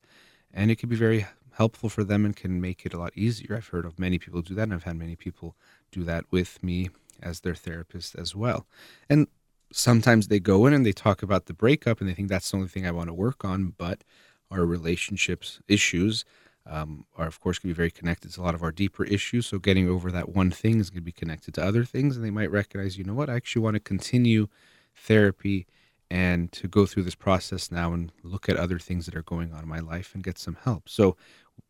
and 0.54 0.70
it 0.70 0.78
can 0.78 0.90
be 0.90 0.96
very 0.96 1.26
helpful 1.54 1.90
for 1.90 2.04
them 2.04 2.24
and 2.24 2.36
can 2.36 2.62
make 2.62 2.86
it 2.86 2.94
a 2.94 3.00
lot 3.00 3.12
easier. 3.16 3.58
I've 3.58 3.68
heard 3.68 3.86
of 3.86 4.00
many 4.00 4.20
people 4.20 4.42
do 4.42 4.54
that, 4.56 4.64
and 4.64 4.74
I've 4.74 4.84
had 4.84 4.96
many 4.96 5.16
people 5.16 5.56
do 5.92 6.04
that 6.04 6.26
with 6.32 6.64
me 6.64 6.90
as 7.22 7.42
their 7.42 7.56
therapist 7.56 8.16
as 8.16 8.36
well. 8.36 8.66
And 9.10 9.28
sometimes 9.72 10.28
they 10.28 10.40
go 10.40 10.66
in 10.66 10.74
and 10.74 10.86
they 10.86 10.92
talk 10.92 11.22
about 11.22 11.46
the 11.46 11.54
breakup 11.54 12.00
and 12.00 12.10
they 12.10 12.14
think 12.14 12.30
that's 12.30 12.50
the 12.50 12.58
only 12.58 12.70
thing 12.70 12.88
I 12.88 12.92
want 12.92 13.08
to 13.08 13.14
work 13.14 13.46
on, 13.46 13.74
but 13.78 14.04
our 14.52 14.66
relationships 14.66 15.60
issues 15.68 16.26
um, 16.66 17.06
are, 17.18 17.28
of 17.28 17.40
course, 17.40 17.60
going 17.60 17.70
to 17.70 17.76
be 17.76 17.78
very 17.78 17.92
connected 17.92 18.32
to 18.32 18.42
a 18.42 18.44
lot 18.44 18.56
of 18.56 18.64
our 18.64 18.72
deeper 18.72 19.04
issues. 19.04 19.48
So 19.48 19.60
getting 19.60 19.90
over 19.90 20.12
that 20.12 20.30
one 20.30 20.52
thing 20.52 20.80
is 20.80 20.90
going 20.90 21.02
to 21.02 21.06
be 21.06 21.12
connected 21.12 21.54
to 21.56 21.64
other 21.64 21.84
things, 21.84 22.16
and 22.16 22.24
they 22.24 22.32
might 22.32 22.52
recognize, 22.52 22.98
you 22.98 23.04
know 23.04 23.14
what, 23.14 23.30
I 23.30 23.36
actually 23.36 23.64
want 23.64 23.76
to 23.76 23.80
continue 23.80 24.48
therapy 24.96 25.68
and 26.12 26.52
to 26.52 26.68
go 26.68 26.86
through 26.86 27.04
this 27.04 27.16
process 27.16 27.72
now 27.72 27.94
and 27.94 28.12
look 28.24 28.50
at 28.50 28.58
other 28.58 28.80
things 28.80 29.06
that 29.06 29.16
are 29.16 29.24
going 29.24 29.54
on 29.54 29.64
in 29.64 29.70
my 29.70 29.80
life 29.80 30.14
and 30.14 30.24
get 30.24 30.40
some 30.40 30.58
help. 30.64 30.90
So 30.90 31.16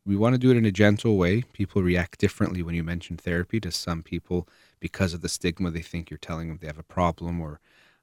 we 0.05 0.15
want 0.15 0.33
to 0.33 0.39
do 0.39 0.51
it 0.51 0.57
in 0.57 0.65
a 0.65 0.71
gentle 0.71 1.17
way. 1.17 1.43
People 1.53 1.83
react 1.83 2.19
differently 2.19 2.63
when 2.63 2.75
you 2.75 2.83
mention 2.83 3.17
therapy 3.17 3.59
to 3.59 3.71
some 3.71 4.01
people 4.01 4.47
because 4.79 5.13
of 5.13 5.21
the 5.21 5.29
stigma. 5.29 5.71
They 5.71 5.81
think 5.81 6.09
you're 6.09 6.17
telling 6.17 6.47
them 6.47 6.57
they 6.59 6.67
have 6.67 6.79
a 6.79 6.83
problem 6.83 7.41
or 7.41 7.59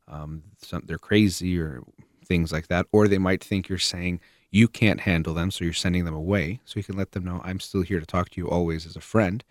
um, 0.09 0.42
some, 0.59 0.83
they're 0.87 0.99
crazy 0.99 1.59
or 1.59 1.83
things 2.25 2.52
like 2.52 2.68
that. 2.68 2.87
Or 2.92 3.09
they 3.09 3.18
might 3.18 3.42
think 3.42 3.68
you're 3.68 3.78
saying, 3.78 4.21
you 4.50 4.68
can't 4.68 5.00
handle 5.00 5.35
them, 5.35 5.50
so 5.50 5.64
you're 5.64 5.73
sending 5.73 6.04
them 6.04 6.14
away. 6.14 6.61
So 6.64 6.78
you 6.78 6.85
can 6.85 6.97
let 6.97 7.12
them 7.12 7.25
know 7.25 7.40
I'm 7.45 7.61
still 7.61 7.83
here 7.83 8.00
to 8.00 8.06
talk 8.06 8.30
to 8.30 8.40
you 8.40 8.49
always 8.49 8.87
as 8.87 8.97
a 8.97 9.00
friend, 9.00 9.45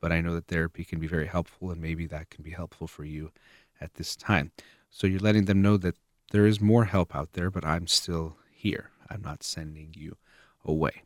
but 0.00 0.12
I 0.12 0.20
know 0.20 0.34
that 0.34 0.46
therapy 0.46 0.84
can 0.84 1.00
be 1.00 1.06
very 1.06 1.26
helpful, 1.26 1.70
and 1.70 1.80
maybe 1.80 2.06
that 2.06 2.30
can 2.30 2.44
be 2.44 2.50
helpful 2.50 2.86
for 2.86 3.04
you 3.04 3.32
at 3.80 3.94
this 3.94 4.14
time. 4.14 4.52
So 4.90 5.06
you're 5.06 5.20
letting 5.20 5.46
them 5.46 5.62
know 5.62 5.76
that 5.78 5.96
there 6.30 6.46
is 6.46 6.60
more 6.60 6.84
help 6.84 7.16
out 7.16 7.32
there, 7.32 7.50
but 7.50 7.64
I'm 7.64 7.86
still 7.86 8.36
here. 8.52 8.90
I'm 9.10 9.22
not 9.22 9.42
sending 9.42 9.94
you 9.96 10.16
away. 10.64 11.02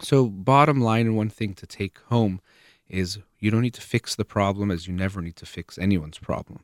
So, 0.00 0.26
bottom 0.26 0.80
line, 0.80 1.06
and 1.06 1.16
one 1.16 1.30
thing 1.30 1.54
to 1.54 1.66
take 1.66 1.98
home 2.08 2.40
is 2.88 3.18
you 3.38 3.50
don't 3.50 3.62
need 3.62 3.74
to 3.74 3.80
fix 3.80 4.14
the 4.14 4.24
problem 4.24 4.70
as 4.70 4.86
you 4.86 4.94
never 4.94 5.20
need 5.20 5.36
to 5.36 5.46
fix 5.46 5.78
anyone's 5.78 6.18
problem. 6.18 6.60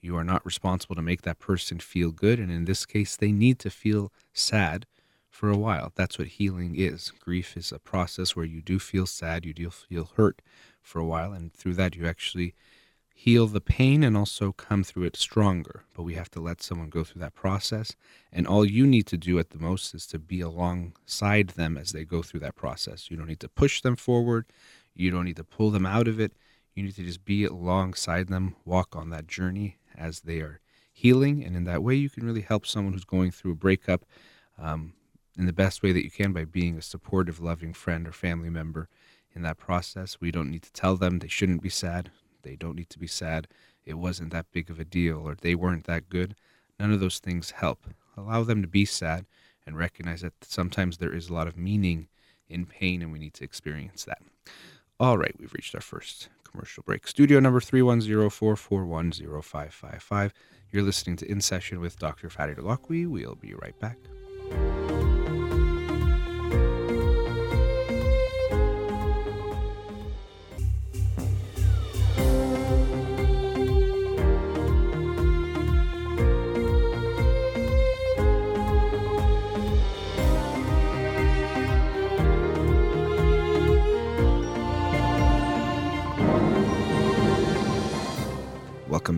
You 0.00 0.16
are 0.16 0.24
not 0.24 0.44
responsible 0.44 0.94
to 0.94 1.02
make 1.02 1.22
that 1.22 1.38
person 1.38 1.78
feel 1.78 2.10
good. 2.10 2.38
And 2.38 2.50
in 2.50 2.64
this 2.64 2.86
case, 2.86 3.16
they 3.16 3.32
need 3.32 3.58
to 3.60 3.70
feel 3.70 4.12
sad 4.32 4.86
for 5.28 5.50
a 5.50 5.56
while. 5.56 5.92
That's 5.94 6.18
what 6.18 6.28
healing 6.28 6.74
is. 6.74 7.12
Grief 7.20 7.56
is 7.56 7.70
a 7.70 7.78
process 7.78 8.34
where 8.34 8.46
you 8.46 8.62
do 8.62 8.78
feel 8.78 9.06
sad, 9.06 9.46
you 9.46 9.54
do 9.54 9.70
feel 9.70 10.10
hurt 10.16 10.42
for 10.82 10.98
a 10.98 11.06
while, 11.06 11.32
and 11.32 11.52
through 11.52 11.74
that, 11.74 11.94
you 11.94 12.06
actually 12.06 12.54
heal 13.14 13.46
the 13.46 13.60
pain 13.60 14.02
and 14.02 14.16
also 14.16 14.50
come 14.50 14.82
through 14.82 15.02
it 15.02 15.14
stronger. 15.14 15.84
But 15.94 16.04
we 16.04 16.14
have 16.14 16.30
to 16.30 16.40
let 16.40 16.62
someone 16.62 16.88
go 16.88 17.04
through 17.04 17.20
that 17.20 17.34
process. 17.34 17.94
And 18.32 18.46
all 18.46 18.64
you 18.64 18.86
need 18.86 19.06
to 19.08 19.18
do 19.18 19.38
at 19.38 19.50
the 19.50 19.58
most 19.58 19.94
is 19.94 20.06
to 20.06 20.18
be 20.18 20.40
alongside 20.40 21.50
them 21.50 21.76
as 21.76 21.92
they 21.92 22.04
go 22.06 22.22
through 22.22 22.40
that 22.40 22.56
process. 22.56 23.10
You 23.10 23.18
don't 23.18 23.28
need 23.28 23.40
to 23.40 23.48
push 23.48 23.82
them 23.82 23.94
forward, 23.94 24.46
you 25.00 25.10
don't 25.10 25.24
need 25.24 25.36
to 25.36 25.44
pull 25.44 25.70
them 25.70 25.86
out 25.86 26.06
of 26.06 26.20
it. 26.20 26.32
You 26.74 26.82
need 26.82 26.94
to 26.96 27.02
just 27.02 27.24
be 27.24 27.44
alongside 27.44 28.28
them, 28.28 28.56
walk 28.64 28.94
on 28.94 29.10
that 29.10 29.26
journey 29.26 29.78
as 29.96 30.20
they 30.20 30.40
are 30.40 30.60
healing. 30.92 31.42
And 31.42 31.56
in 31.56 31.64
that 31.64 31.82
way, 31.82 31.94
you 31.94 32.10
can 32.10 32.24
really 32.24 32.42
help 32.42 32.66
someone 32.66 32.92
who's 32.92 33.04
going 33.04 33.30
through 33.30 33.52
a 33.52 33.56
breakup 33.56 34.04
um, 34.58 34.92
in 35.38 35.46
the 35.46 35.52
best 35.52 35.82
way 35.82 35.92
that 35.92 36.04
you 36.04 36.10
can 36.10 36.32
by 36.32 36.44
being 36.44 36.76
a 36.76 36.82
supportive, 36.82 37.40
loving 37.40 37.72
friend 37.72 38.06
or 38.06 38.12
family 38.12 38.50
member 38.50 38.88
in 39.34 39.42
that 39.42 39.58
process. 39.58 40.18
We 40.20 40.30
don't 40.30 40.50
need 40.50 40.62
to 40.62 40.72
tell 40.72 40.96
them 40.96 41.18
they 41.18 41.28
shouldn't 41.28 41.62
be 41.62 41.70
sad. 41.70 42.10
They 42.42 42.56
don't 42.56 42.76
need 42.76 42.90
to 42.90 42.98
be 42.98 43.06
sad. 43.06 43.48
It 43.84 43.94
wasn't 43.94 44.32
that 44.32 44.52
big 44.52 44.70
of 44.70 44.78
a 44.78 44.84
deal 44.84 45.18
or 45.18 45.34
they 45.34 45.54
weren't 45.54 45.84
that 45.86 46.08
good. 46.08 46.36
None 46.78 46.92
of 46.92 47.00
those 47.00 47.18
things 47.18 47.52
help. 47.52 47.86
Allow 48.16 48.44
them 48.44 48.62
to 48.62 48.68
be 48.68 48.84
sad 48.84 49.26
and 49.66 49.76
recognize 49.78 50.20
that 50.20 50.34
sometimes 50.42 50.98
there 50.98 51.14
is 51.14 51.28
a 51.28 51.34
lot 51.34 51.46
of 51.46 51.56
meaning 51.56 52.08
in 52.48 52.66
pain 52.66 53.02
and 53.02 53.12
we 53.12 53.18
need 53.18 53.34
to 53.34 53.44
experience 53.44 54.04
that. 54.04 54.22
All 55.00 55.16
right, 55.16 55.34
we've 55.40 55.54
reached 55.54 55.74
our 55.74 55.80
first 55.80 56.28
commercial 56.44 56.82
break. 56.82 57.08
Studio 57.08 57.40
number 57.40 57.60
310-441-0555. 57.60 60.32
You're 60.70 60.82
listening 60.82 61.16
to 61.16 61.30
In 61.30 61.40
Session 61.40 61.80
with 61.80 61.98
Dr. 61.98 62.28
Fadi 62.28 62.54
Dalakwi. 62.54 63.08
We'll 63.08 63.34
be 63.34 63.54
right 63.54 63.80
back. 63.80 63.96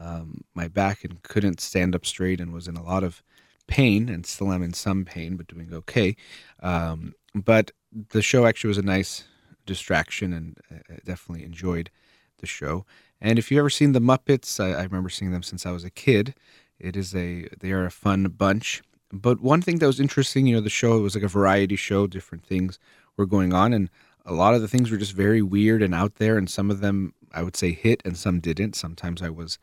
um, 0.00 0.42
my 0.54 0.68
back 0.68 1.04
and 1.04 1.22
couldn't 1.22 1.60
stand 1.60 1.94
up 1.94 2.06
straight 2.06 2.40
and 2.40 2.52
was 2.52 2.68
in 2.68 2.76
a 2.76 2.82
lot 2.82 3.04
of 3.04 3.22
pain 3.66 4.08
and 4.08 4.26
still 4.26 4.52
am 4.52 4.62
in 4.62 4.72
some 4.72 5.04
pain, 5.04 5.36
but 5.36 5.46
doing 5.46 5.72
okay. 5.72 6.16
Um, 6.62 7.14
but 7.34 7.70
the 8.10 8.22
show 8.22 8.46
actually 8.46 8.68
was 8.68 8.78
a 8.78 8.82
nice 8.82 9.24
distraction 9.66 10.32
and 10.32 10.56
I 10.70 10.98
definitely 11.04 11.44
enjoyed 11.44 11.90
the 12.38 12.46
show. 12.46 12.86
And 13.20 13.38
if 13.38 13.50
you've 13.50 13.58
ever 13.58 13.70
seen 13.70 13.92
the 13.92 14.00
Muppets, 14.00 14.60
I, 14.60 14.78
I 14.78 14.84
remember 14.84 15.10
seeing 15.10 15.32
them 15.32 15.42
since 15.42 15.66
I 15.66 15.72
was 15.72 15.84
a 15.84 15.90
kid. 15.90 16.34
It 16.78 16.96
is 16.96 17.14
a 17.14 17.48
they 17.60 17.72
are 17.72 17.84
a 17.84 17.90
fun 17.90 18.24
bunch. 18.24 18.82
But 19.12 19.40
one 19.40 19.62
thing 19.62 19.78
that 19.78 19.86
was 19.86 20.00
interesting, 20.00 20.46
you 20.46 20.54
know, 20.54 20.60
the 20.60 20.70
show 20.70 20.98
was 21.00 21.14
like 21.14 21.24
a 21.24 21.28
variety 21.28 21.76
show, 21.76 22.06
different 22.06 22.44
things 22.44 22.78
were 23.16 23.26
going 23.26 23.52
on, 23.52 23.72
and 23.72 23.88
a 24.24 24.34
lot 24.34 24.54
of 24.54 24.60
the 24.60 24.68
things 24.68 24.90
were 24.90 24.98
just 24.98 25.12
very 25.12 25.42
weird 25.42 25.82
and 25.82 25.94
out 25.94 26.16
there, 26.16 26.36
and 26.36 26.48
some 26.48 26.70
of 26.70 26.80
them 26.80 27.14
I 27.32 27.42
would 27.42 27.56
say 27.56 27.72
hit 27.72 28.02
and 28.04 28.16
some 28.16 28.40
didn't. 28.40 28.76
Sometimes 28.76 29.22
I 29.22 29.30
was 29.30 29.58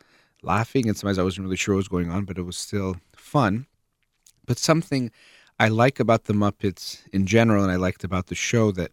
laughing, 0.45 0.87
and 0.87 0.97
sometimes 0.97 1.19
I 1.19 1.23
wasn't 1.23 1.45
really 1.45 1.57
sure 1.57 1.75
what 1.75 1.79
was 1.79 1.87
going 1.87 2.09
on, 2.09 2.25
but 2.25 2.37
it 2.37 2.43
was 2.43 2.57
still 2.57 2.97
fun. 3.15 3.65
But 4.45 4.57
something 4.57 5.11
I 5.59 5.67
like 5.69 5.99
about 5.99 6.25
the 6.25 6.33
Muppets 6.33 7.01
in 7.11 7.25
general, 7.25 7.63
and 7.63 7.71
I 7.71 7.75
liked 7.75 8.03
about 8.03 8.27
the 8.27 8.35
show 8.35 8.71
that 8.71 8.91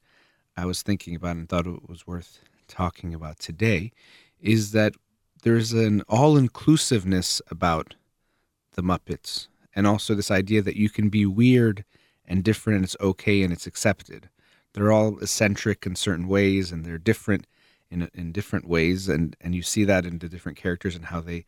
I 0.57 0.67
was 0.67 0.83
thinking 0.83 1.15
about 1.15 1.37
and 1.37 1.49
thought 1.49 1.67
it 1.67 1.89
was 1.89 2.07
worth 2.07 2.41
talking 2.69 3.15
about 3.15 3.39
today, 3.39 3.93
is 4.41 4.73
that 4.73 4.95
there's 5.43 5.73
an 5.73 6.03
all 6.09 6.37
inclusiveness 6.37 7.43
about 7.51 7.95
the 8.75 8.83
Muppets, 8.83 9.49
and 9.75 9.87
also 9.87 10.15
this 10.15 10.31
idea 10.31 10.63
that 10.63 10.77
you 10.77 10.89
can 10.89 11.09
be 11.09 11.27
weird 11.27 11.85
and 12.25 12.45
different 12.45 12.77
and 12.77 12.85
it's 12.85 12.97
okay 13.01 13.43
and 13.43 13.53
it's 13.53 13.67
accepted. 13.67 14.29
They're 14.73 14.93
all 14.93 15.19
eccentric 15.19 15.85
in 15.85 15.97
certain 15.97 16.29
ways 16.29 16.73
and 16.73 16.85
they're 16.85 16.99
different 16.99 17.47
in 17.93 18.11
in 18.15 18.33
different 18.33 18.67
ways 18.67 19.09
and 19.09 19.37
and 19.41 19.55
you 19.55 19.63
see 19.63 19.85
that 19.85 20.07
in 20.07 20.19
the 20.19 20.29
different 20.29 20.59
characters 20.59 20.97
and 20.97 21.07
how 21.07 21.21
they 21.21 21.45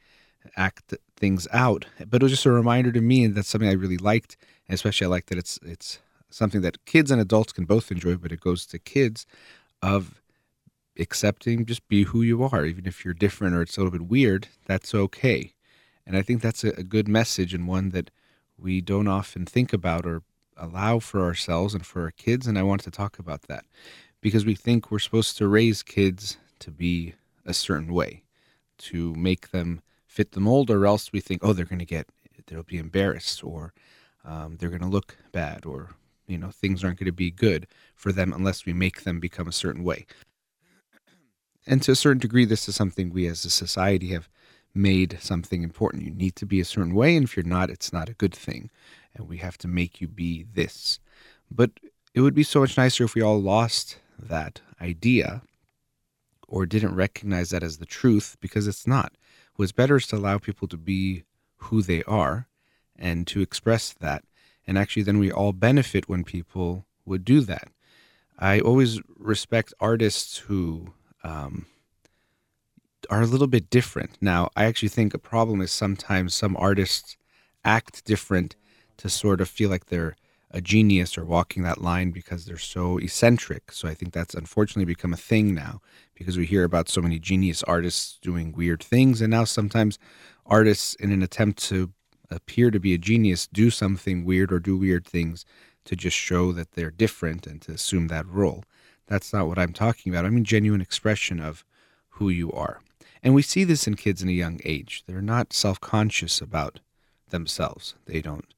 act 0.57 0.93
things 1.17 1.49
out. 1.53 1.87
But 2.11 2.21
it 2.21 2.25
was 2.25 2.33
just 2.33 2.47
a 2.47 2.51
reminder 2.51 2.93
to 2.93 3.01
me 3.01 3.25
and 3.25 3.35
that's 3.35 3.49
something 3.49 3.69
I 3.69 3.73
really 3.73 3.97
liked 3.97 4.37
and 4.69 4.75
especially 4.75 5.07
I 5.07 5.11
like 5.11 5.27
that 5.27 5.39
it's 5.39 5.59
it's 5.63 5.99
something 6.31 6.61
that 6.63 6.85
kids 6.85 7.11
and 7.11 7.21
adults 7.21 7.53
can 7.53 7.65
both 7.65 7.91
enjoy 7.91 8.17
but 8.17 8.33
it 8.33 8.41
goes 8.41 8.67
to 8.67 8.79
kids 8.79 9.27
of 9.83 10.21
accepting 10.99 11.67
just 11.67 11.87
be 11.89 12.05
who 12.05 12.23
you 12.23 12.45
are 12.45 12.65
even 12.65 12.87
if 12.87 13.05
you're 13.05 13.15
different 13.15 13.55
or 13.55 13.63
it's 13.63 13.77
a 13.77 13.81
little 13.81 13.99
bit 13.99 14.09
weird 14.09 14.47
that's 14.67 14.95
okay 14.95 15.53
and 16.07 16.17
i 16.17 16.23
think 16.23 16.41
that's 16.41 16.63
a, 16.63 16.69
a 16.79 16.85
good 16.85 17.09
message 17.09 17.53
and 17.53 17.67
one 17.67 17.91
that 17.91 18.11
we 18.57 18.81
don't 18.81 19.09
often 19.09 19.45
think 19.45 19.73
about 19.73 20.07
or 20.07 20.23
allow 20.57 20.99
for 20.99 21.23
ourselves 21.23 21.75
and 21.75 21.85
for 21.85 22.03
our 22.03 22.11
kids. 22.11 22.47
And 22.47 22.59
I 22.59 22.63
want 22.63 22.83
to 22.83 22.91
talk 22.91 23.19
about 23.19 23.43
that 23.43 23.65
because 24.25 24.47
we 24.47 24.55
think 24.55 24.91
we're 24.91 24.99
supposed 24.99 25.37
to 25.37 25.47
raise 25.47 25.83
kids 25.83 26.39
to 26.59 26.71
be 26.71 27.13
a 27.45 27.53
certain 27.53 27.93
way, 27.93 28.23
to 28.79 29.15
make 29.17 29.51
them 29.51 29.83
fit 30.07 30.33
the 30.33 30.41
mold, 30.41 30.71
or 30.71 30.87
else 30.87 31.13
we 31.13 31.21
think, 31.21 31.45
oh, 31.45 31.53
they're 31.53 31.67
going 31.67 31.79
to 31.79 31.85
get, 31.85 32.09
they'll 32.47 32.63
be 32.63 32.79
embarrassed, 32.79 33.45
or 33.45 33.75
um, 34.25 34.57
they're 34.57 34.71
going 34.71 34.81
to 34.81 34.89
look 34.89 35.19
bad, 35.33 35.67
or 35.67 35.91
you 36.27 36.39
know, 36.39 36.49
things 36.49 36.83
aren't 36.83 36.99
going 36.99 37.05
to 37.05 37.13
be 37.13 37.31
good 37.31 37.67
for 37.95 38.13
them 38.13 38.33
unless 38.33 38.65
we 38.65 38.73
make 38.73 39.03
them 39.03 39.21
become 39.21 39.47
a 39.47 39.53
certain 39.53 39.85
way. 39.85 40.07
And 41.67 41.83
to 41.83 41.93
a 41.93 41.97
certain 41.97 42.19
degree, 42.19 42.47
this 42.47 42.67
is 42.67 42.77
something 42.77 43.11
we 43.11 43.27
as 43.27 43.45
a 43.45 43.51
society 43.51 44.09
have 44.09 44.31
made 44.75 45.19
something 45.21 45.63
important. 45.63 46.03
You 46.03 46.11
need 46.11 46.35
to 46.37 46.47
be 46.47 46.61
a 46.61 46.65
certain 46.65 46.95
way, 46.95 47.15
and 47.15 47.25
if 47.25 47.37
you're 47.37 47.45
not, 47.45 47.69
it's 47.69 47.93
not 47.93 48.09
a 48.09 48.15
good 48.15 48.35
thing 48.35 48.71
and 49.15 49.29
we 49.29 49.37
have 49.37 49.57
to 49.59 49.69
make 49.69 50.01
you 50.01 50.09
be 50.09 50.45
this. 50.55 50.99
But 51.51 51.71
it 52.15 52.21
would 52.21 52.35
be 52.35 52.43
so 52.43 52.61
much 52.61 52.77
nicer 52.77 53.05
if 53.05 53.15
we 53.15 53.23
all 53.23 53.41
lost 53.41 53.99
that 54.19 54.61
idea 54.81 55.43
or 56.49 56.67
didn't 56.67 56.95
recognize 56.95 57.51
that 57.51 57.63
as 57.63 57.79
the 57.79 57.87
truth 57.87 58.37
because 58.41 58.67
it's 58.67 58.87
not. 58.87 59.17
What's 59.57 59.73
better 59.73 59.97
is 59.97 60.07
to 60.09 60.17
allow 60.17 60.39
people 60.39 60.69
to 60.69 60.77
be 60.77 61.25
who 61.57 61.83
they 61.83 62.03
are 62.05 62.49
and 62.97 63.27
to 63.29 63.41
express 63.41 63.93
that. 63.93 64.25
And 64.67 64.79
actually, 64.79 65.03
then 65.03 65.19
we 65.19 65.31
all 65.31 65.53
benefit 65.53 66.09
when 66.09 66.25
people 66.25 66.87
would 67.05 67.25
do 67.25 67.41
that. 67.43 67.69
I 68.39 68.61
always 68.61 69.01
respect 69.17 69.75
artists 69.79 70.39
who 70.39 70.93
um, 71.23 71.67
are 73.11 73.23
a 73.23 73.27
little 73.27 73.47
bit 73.47 73.71
different. 73.71 74.17
Now, 74.21 74.51
I 74.57 74.65
actually 74.65 74.89
think 74.89 75.15
a 75.15 75.19
problem 75.19 75.61
is 75.61 75.71
sometimes 75.71 76.35
some 76.35 76.57
artists 76.57 77.17
act 77.65 78.05
different 78.05 78.57
to 78.99 79.09
sort 79.09 79.41
of 79.41 79.49
feel 79.49 79.71
like 79.71 79.87
they're 79.87 80.17
a 80.55 80.61
genius 80.61 81.19
or 81.19 81.25
walking 81.25 81.65
that 81.65 81.83
line 81.83 82.13
because 82.13 82.45
they're 82.45 82.57
so 82.57 82.97
eccentric. 82.99 83.73
So 83.73 83.89
I 83.89 83.95
think 83.95 84.13
that's 84.13 84.35
unfortunately 84.35 84.85
become 84.85 85.13
a 85.13 85.17
thing 85.17 85.53
now 85.53 85.81
because 86.15 86.39
we 86.39 86.47
hear 86.47 86.63
about 86.63 86.89
so 86.89 87.03
many 87.03 87.19
genius 87.19 87.65
artists 87.65 88.19
doing 88.23 88.53
weird 88.53 88.83
things. 88.83 89.21
And 89.21 89.33
now 89.33 89.45
sometimes 89.45 89.99
artists, 90.47 90.95
in 90.95 91.11
an 91.11 91.25
attempt 91.25 91.61
to 91.65 91.91
appear 92.31 92.71
to 92.71 92.79
be 92.79 92.95
a 92.95 92.99
genius, 92.99 93.49
do 93.49 93.69
something 93.69 94.25
weird 94.25 94.53
or 94.53 94.61
do 94.61 94.77
weird 94.77 95.05
things 95.05 95.45
to 95.87 95.97
just 95.97 96.17
show 96.17 96.53
that 96.53 96.73
they're 96.73 96.91
different 96.91 97.49
and 97.49 97.61
to 97.63 97.73
assume 97.73 98.07
that 98.07 98.27
role. 98.27 98.63
That's 99.09 99.33
not 99.33 99.49
what 99.49 99.59
I'm 99.59 99.73
talking 99.73 100.13
about. 100.13 100.25
I 100.25 100.31
mean, 100.31 100.45
genuine 100.45 100.81
expression 100.81 101.41
of 101.41 101.65
who 102.11 102.29
you 102.29 102.53
are. 102.53 102.81
And 103.25 103.35
we 103.35 103.43
see 103.43 103.65
this 103.65 103.89
in 103.89 103.97
kids 103.97 104.23
in 104.23 104.29
a 104.29 104.33
young 104.33 104.61
age. 104.65 105.03
They're 105.07 105.21
not 105.21 105.53
self 105.53 105.81
conscious 105.81 106.41
about 106.41 106.79
themselves. 107.31 107.97
They 108.07 108.21
don't 108.21 108.54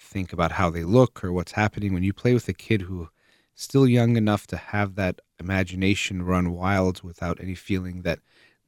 think 0.00 0.32
about 0.32 0.52
how 0.52 0.70
they 0.70 0.84
look 0.84 1.22
or 1.22 1.32
what's 1.32 1.52
happening. 1.52 1.94
When 1.94 2.02
you 2.02 2.12
play 2.12 2.34
with 2.34 2.48
a 2.48 2.52
kid 2.52 2.82
who 2.82 3.08
still 3.54 3.86
young 3.86 4.16
enough 4.16 4.46
to 4.48 4.56
have 4.56 4.94
that 4.96 5.20
imagination 5.38 6.22
run 6.22 6.52
wild 6.52 7.02
without 7.02 7.40
any 7.40 7.54
feeling 7.54 8.02
that 8.02 8.20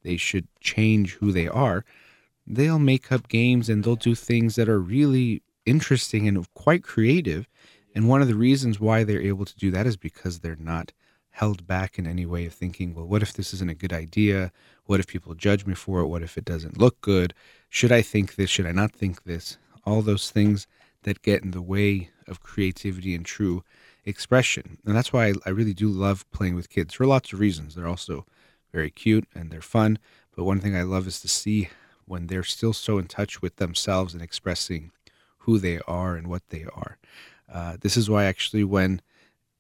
they 0.03 0.17
should 0.17 0.47
change 0.61 1.15
who 1.15 1.33
they 1.33 1.49
are 1.49 1.85
they'll 2.47 2.79
make 2.79 3.13
up 3.13 3.29
games 3.29 3.69
and 3.69 3.85
they'll 3.85 3.97
do 3.97 4.15
things 4.15 4.57
that 4.57 4.69
are 4.69 4.81
really 4.81 5.43
interesting 5.65 6.27
and 6.27 6.53
quite 6.55 6.83
creative. 6.83 7.49
And 7.95 8.09
one 8.09 8.23
of 8.23 8.29
the 8.29 8.35
reasons 8.35 8.81
why 8.81 9.05
they're 9.05 9.23
able 9.23 9.45
to 9.45 9.57
do 9.57 9.71
that 9.71 9.87
is 9.87 9.97
because 9.97 10.41
they're 10.41 10.57
not 10.57 10.93
held 11.31 11.67
back 11.67 11.99
in 11.99 12.07
any 12.07 12.27
way 12.27 12.45
of 12.45 12.53
thinking 12.53 12.95
well 12.95 13.07
what 13.07 13.23
if 13.23 13.33
this 13.33 13.55
isn't 13.55 13.71
a 13.71 13.75
good 13.75 13.93
idea? 13.93 14.53
What 14.85 15.01
if 15.01 15.07
people 15.07 15.35
judge 15.35 15.67
me 15.67 15.75
for 15.75 16.01
it? 16.01 16.09
What 16.09 16.23
if 16.23 16.37
it 16.37 16.45
doesn't 16.45 16.79
look 16.79 17.01
good? 17.01 17.33
Should 17.69 17.93
i 17.93 18.03
think 18.03 18.35
this? 18.35 18.51
Should 18.51 18.67
i 18.67 18.73
not 18.73 18.93
think 18.93 19.25
this? 19.25 19.57
All 19.87 20.03
those 20.03 20.31
things 20.31 20.67
that 21.03 21.23
get 21.23 21.43
in 21.43 21.51
the 21.51 21.63
way 21.63 22.11
of 22.27 22.41
creativity 22.41 23.15
and 23.15 23.25
true 23.25 23.65
expression. 24.05 24.79
And 24.85 24.97
that's 24.97 25.13
why 25.13 25.29
I, 25.29 25.33
I, 25.47 25.51
really 25.51 25.75
do 25.75 25.89
love 25.89 26.29
playing 26.33 26.55
with 26.55 26.71
kids 26.71 26.95
for 26.95 27.07
lots 27.07 27.33
of 27.33 27.41
reasons. 27.41 27.75
They're 27.75 27.89
also 27.89 28.27
very 28.73 28.91
cute 28.91 29.27
and 29.35 29.51
they're 29.51 29.61
fun. 29.61 29.99
But 30.35 30.45
one 30.45 30.61
thing 30.61 30.75
I 30.75 30.83
love 30.83 31.07
is 31.07 31.21
to 31.21 31.29
see 31.29 31.69
when 32.07 32.27
they're 32.27 32.43
still 32.43 32.73
so 32.73 32.99
in 32.99 33.07
touch 33.07 33.43
with 33.43 33.57
themselves 33.57 34.13
and 34.13 34.23
expressing 34.23 34.91
who 35.39 35.59
they 35.59 35.79
are 35.87 36.17
and 36.17 36.29
what 36.29 36.49
they 36.49 36.65
are. 36.65 36.99
Uh, 37.53 37.77
this 37.81 37.97
is 37.97 38.09
why, 38.09 38.25
actually, 38.25 38.65
when 38.65 39.01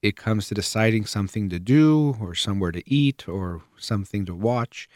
it 0.00 0.16
comes 0.16 0.48
to 0.48 0.55
deciding 0.55 1.05
something 1.05 1.48
to 1.50 1.59
do 1.59 2.16
or 2.20 2.35
somewhere 2.35 2.72
to 2.72 2.83
eat 2.90 3.28
or 3.28 3.62
something 3.78 4.24
to 4.26 4.35
watch, 4.35 4.88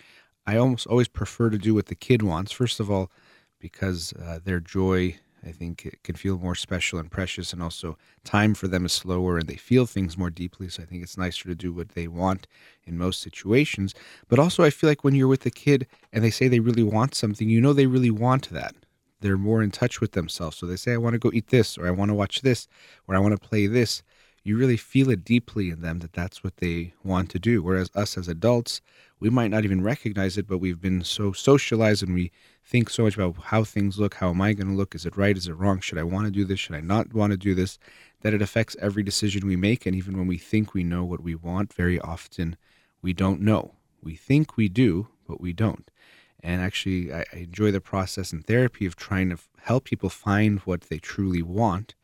I 0.46 0.56
almost 0.56 0.86
always 0.86 1.08
prefer 1.08 1.50
to 1.50 1.58
do 1.58 1.74
what 1.74 1.86
the 1.86 1.94
kid 1.94 2.22
wants. 2.22 2.52
First 2.52 2.80
of 2.80 2.90
all, 2.90 3.10
because 3.58 4.12
uh, 4.14 4.38
their 4.42 4.60
joy 4.60 5.18
I 5.44 5.52
think 5.52 5.86
it 5.86 6.02
can 6.02 6.14
feel 6.14 6.38
more 6.38 6.54
special 6.54 6.98
and 6.98 7.10
precious, 7.10 7.52
and 7.52 7.62
also 7.62 7.96
time 8.24 8.54
for 8.54 8.68
them 8.68 8.84
is 8.84 8.92
slower 8.92 9.38
and 9.38 9.48
they 9.48 9.56
feel 9.56 9.86
things 9.86 10.18
more 10.18 10.30
deeply. 10.30 10.68
So 10.68 10.82
I 10.82 10.86
think 10.86 11.02
it's 11.02 11.16
nicer 11.16 11.44
to 11.44 11.54
do 11.54 11.72
what 11.72 11.90
they 11.90 12.08
want 12.08 12.46
in 12.84 12.98
most 12.98 13.20
situations. 13.20 13.94
But 14.28 14.38
also, 14.38 14.64
I 14.64 14.70
feel 14.70 14.88
like 14.88 15.04
when 15.04 15.14
you're 15.14 15.28
with 15.28 15.46
a 15.46 15.50
kid 15.50 15.86
and 16.12 16.24
they 16.24 16.30
say 16.30 16.48
they 16.48 16.60
really 16.60 16.82
want 16.82 17.14
something, 17.14 17.48
you 17.48 17.60
know 17.60 17.72
they 17.72 17.86
really 17.86 18.10
want 18.10 18.50
that. 18.50 18.74
They're 19.20 19.38
more 19.38 19.62
in 19.62 19.70
touch 19.70 20.00
with 20.00 20.12
themselves. 20.12 20.56
So 20.58 20.66
they 20.66 20.76
say, 20.76 20.92
I 20.92 20.98
want 20.98 21.14
to 21.14 21.18
go 21.18 21.30
eat 21.32 21.48
this, 21.48 21.78
or 21.78 21.86
I 21.86 21.90
want 21.90 22.10
to 22.10 22.14
watch 22.14 22.42
this, 22.42 22.68
or 23.08 23.14
I 23.14 23.18
want 23.18 23.40
to 23.40 23.48
play 23.48 23.66
this. 23.66 24.02
You 24.46 24.56
really 24.56 24.76
feel 24.76 25.10
it 25.10 25.24
deeply 25.24 25.70
in 25.70 25.80
them 25.80 25.98
that 25.98 26.12
that's 26.12 26.44
what 26.44 26.58
they 26.58 26.94
want 27.02 27.30
to 27.30 27.38
do. 27.40 27.64
Whereas 27.64 27.90
us 27.96 28.16
as 28.16 28.28
adults, 28.28 28.80
we 29.18 29.28
might 29.28 29.50
not 29.50 29.64
even 29.64 29.82
recognize 29.82 30.38
it, 30.38 30.46
but 30.46 30.58
we've 30.58 30.80
been 30.80 31.02
so 31.02 31.32
socialized 31.32 32.04
and 32.04 32.14
we 32.14 32.30
think 32.64 32.88
so 32.88 33.02
much 33.02 33.16
about 33.16 33.36
how 33.46 33.64
things 33.64 33.98
look. 33.98 34.14
How 34.14 34.30
am 34.30 34.40
I 34.40 34.52
going 34.52 34.68
to 34.68 34.76
look? 34.76 34.94
Is 34.94 35.04
it 35.04 35.16
right? 35.16 35.36
Is 35.36 35.48
it 35.48 35.54
wrong? 35.54 35.80
Should 35.80 35.98
I 35.98 36.04
want 36.04 36.26
to 36.26 36.30
do 36.30 36.44
this? 36.44 36.60
Should 36.60 36.76
I 36.76 36.80
not 36.80 37.12
want 37.12 37.32
to 37.32 37.36
do 37.36 37.56
this? 37.56 37.80
That 38.20 38.34
it 38.34 38.40
affects 38.40 38.76
every 38.80 39.02
decision 39.02 39.48
we 39.48 39.56
make. 39.56 39.84
And 39.84 39.96
even 39.96 40.16
when 40.16 40.28
we 40.28 40.38
think 40.38 40.74
we 40.74 40.84
know 40.84 41.04
what 41.04 41.24
we 41.24 41.34
want, 41.34 41.72
very 41.72 41.98
often 41.98 42.56
we 43.02 43.12
don't 43.12 43.40
know. 43.40 43.74
We 44.00 44.14
think 44.14 44.56
we 44.56 44.68
do, 44.68 45.08
but 45.26 45.40
we 45.40 45.54
don't. 45.54 45.90
And 46.38 46.62
actually, 46.62 47.12
I, 47.12 47.24
enjoy 47.32 47.72
the 47.72 47.80
process 47.80 48.32
in 48.32 48.42
therapy 48.42 48.86
of 48.86 48.94
trying 48.94 49.30
to 49.30 49.38
help 49.62 49.82
people 49.86 50.08
find 50.08 50.60
what 50.60 50.82
they 50.82 50.98
truly 50.98 51.42
want. 51.42 51.96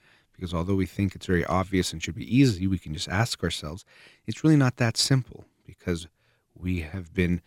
Because 0.43 0.55
although 0.55 0.75
we 0.75 0.87
think 0.87 1.15
it's 1.15 1.27
very 1.27 1.45
obvious 1.45 1.93
and 1.93 2.03
should 2.03 2.17
be 2.17 2.37
easy, 2.37 2.67
we 2.67 2.77
can 2.77 2.93
just 2.93 3.09
ask 3.09 3.45
ourselves, 3.45 3.85
it's 4.27 4.43
really 4.43 4.57
not 4.57 4.77
that 4.79 4.97
simple 4.97 5.45
because 5.65 6.09
we 6.53 6.81
have 6.81 7.15
been 7.15 7.41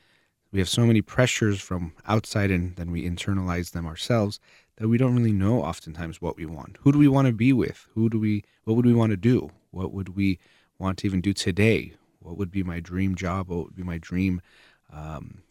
we 0.53 0.59
have 0.59 0.69
so 0.69 0.85
many 0.85 1.01
pressures 1.01 1.59
from 1.59 1.91
outside 2.07 2.51
and 2.51 2.77
then 2.77 2.91
we 2.91 3.03
internalize 3.03 3.71
them 3.71 3.85
ourselves 3.85 4.39
that 4.77 4.87
we 4.87 4.97
don't 4.97 5.13
really 5.13 5.33
know 5.33 5.61
oftentimes 5.61 6.21
what 6.21 6.37
we 6.37 6.45
want. 6.45 6.77
Who 6.83 6.93
do 6.93 6.97
we 6.97 7.09
want 7.09 7.27
to 7.27 7.33
be 7.33 7.51
with? 7.51 7.85
Who 7.95 8.07
do 8.07 8.17
we 8.17 8.45
what 8.63 8.77
would 8.77 8.85
we 8.85 8.93
want 8.93 9.09
to 9.09 9.17
do? 9.17 9.51
What 9.71 9.91
would 9.91 10.15
we 10.15 10.39
want 10.79 10.99
to 10.99 11.07
even 11.07 11.19
do 11.19 11.33
today? 11.33 11.95
What 12.19 12.37
would 12.37 12.49
be 12.49 12.63
my 12.63 12.79
dream 12.79 13.15
job? 13.15 13.49
What 13.49 13.65
would 13.65 13.75
be 13.75 13.83
my 13.83 13.97
dream 13.97 14.41
um, 14.93 15.41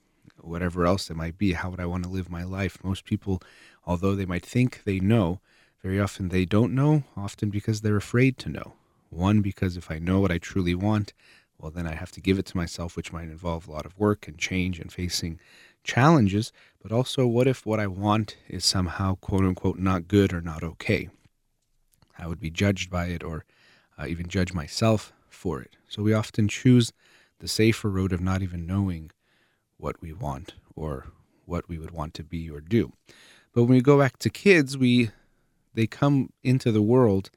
whatever 0.41 0.87
else 0.87 1.11
it 1.11 1.17
might 1.17 1.37
be? 1.37 1.53
How 1.53 1.69
would 1.69 1.81
I 1.81 1.85
want 1.85 2.05
to 2.05 2.11
live 2.11 2.31
my 2.31 2.45
life? 2.45 2.83
Most 2.83 3.05
people, 3.05 3.43
although 3.85 4.15
they 4.15 4.25
might 4.25 4.47
think 4.47 4.81
they 4.87 4.99
know, 4.99 5.41
very 5.85 6.01
often 6.01 6.31
they 6.31 6.47
don't 6.47 6.75
know, 6.75 7.03
often 7.15 7.51
because 7.51 7.83
they're 7.83 7.99
afraid 7.99 8.39
to 8.39 8.49
know. 8.49 8.73
One, 9.11 9.43
because 9.43 9.77
if 9.77 9.91
I 9.91 9.99
know 9.99 10.19
what 10.19 10.33
I 10.33 10.39
truly 10.39 10.75
want, 10.75 11.13
well, 11.59 11.71
then 11.71 11.87
I 11.87 11.95
have 11.95 12.11
to 12.13 12.23
give 12.23 12.39
it 12.39 12.47
to 12.47 12.57
myself, 12.57 12.97
which 12.97 13.13
might 13.13 13.25
involve 13.25 13.69
a 13.69 13.71
lot 13.71 13.85
of 13.85 13.99
work 13.99 14.27
and 14.27 14.39
change 14.39 14.81
and 14.81 14.91
facing 14.91 15.39
challenges. 15.83 16.53
But 16.83 16.91
also, 16.91 17.27
what 17.27 17.47
if 17.47 17.67
what 17.67 17.81
I 17.81 17.87
want 17.87 18.39
is 18.49 18.65
somehow, 18.65 19.17
quote 19.17 19.45
unquote, 19.45 19.79
not 19.79 20.09
good 20.09 20.33
or 20.33 20.41
not 20.41 20.63
okay? 20.63 21.11
I 22.19 22.29
would 22.29 22.41
be 22.41 22.51
judged 22.51 22.91
by 22.91 23.09
it 23.09 23.23
or 23.23 23.45
uh, 23.99 24.07
even 24.07 24.27
judge 24.27 24.55
myself 24.55 25.13
for 25.29 25.61
it. 25.61 25.77
So 25.87 26.03
we 26.03 26.15
often 26.15 26.49
choose 26.49 26.95
the 27.41 27.49
safer 27.49 27.91
road 27.91 28.15
of 28.15 28.23
not 28.23 28.41
even 28.41 28.67
knowing 28.67 29.11
what 29.77 30.01
we 30.01 30.15
want 30.15 30.55
or 30.75 31.09
what 31.45 31.69
we 31.69 31.77
would 31.77 31.91
want 31.91 32.15
to 32.15 32.25
be 32.25 32.49
or 32.49 32.63
do. 32.63 32.95
But 33.53 33.65
when 33.65 33.75
we 33.75 33.83
go 33.83 33.99
back 33.99 34.19
to 34.21 34.31
kids, 34.31 34.79
we 34.79 35.11
they 35.75 35.87
come 35.87 36.31
into 36.43 36.73
the 36.73 36.83
world 36.83 37.31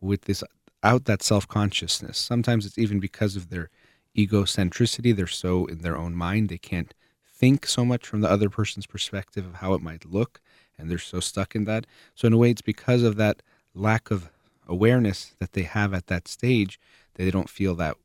with 0.00 0.22
this 0.22 0.42
out 0.82 1.04
that 1.04 1.22
self 1.22 1.46
consciousness. 1.46 2.18
Sometimes 2.18 2.66
it's 2.66 2.78
even 2.78 2.98
because 3.00 3.36
of 3.36 3.50
their 3.50 3.70
egocentricity. 4.16 5.14
They're 5.14 5.26
so 5.26 5.66
in 5.66 5.78
their 5.78 5.96
own 5.96 6.14
mind, 6.14 6.48
they 6.48 6.58
can't 6.58 6.94
think 7.24 7.66
so 7.66 7.84
much 7.84 8.06
from 8.06 8.20
the 8.20 8.30
other 8.30 8.48
person's 8.48 8.86
perspective 8.86 9.44
of 9.44 9.54
how 9.56 9.74
it 9.74 9.82
might 9.82 10.04
look, 10.04 10.40
and 10.78 10.90
they're 10.90 10.98
so 10.98 11.20
stuck 11.20 11.54
in 11.54 11.64
that. 11.64 11.86
So, 12.14 12.26
in 12.26 12.32
a 12.32 12.36
way, 12.36 12.50
it's 12.50 12.62
because 12.62 13.02
of 13.02 13.16
that 13.16 13.42
lack 13.74 14.10
of 14.10 14.30
awareness 14.68 15.34
that 15.38 15.52
they 15.52 15.62
have 15.62 15.92
at 15.92 16.06
that 16.06 16.28
stage 16.28 16.78
that 17.14 17.24
they 17.24 17.30
don't 17.30 17.50
feel 17.50 17.74
that 17.76 17.96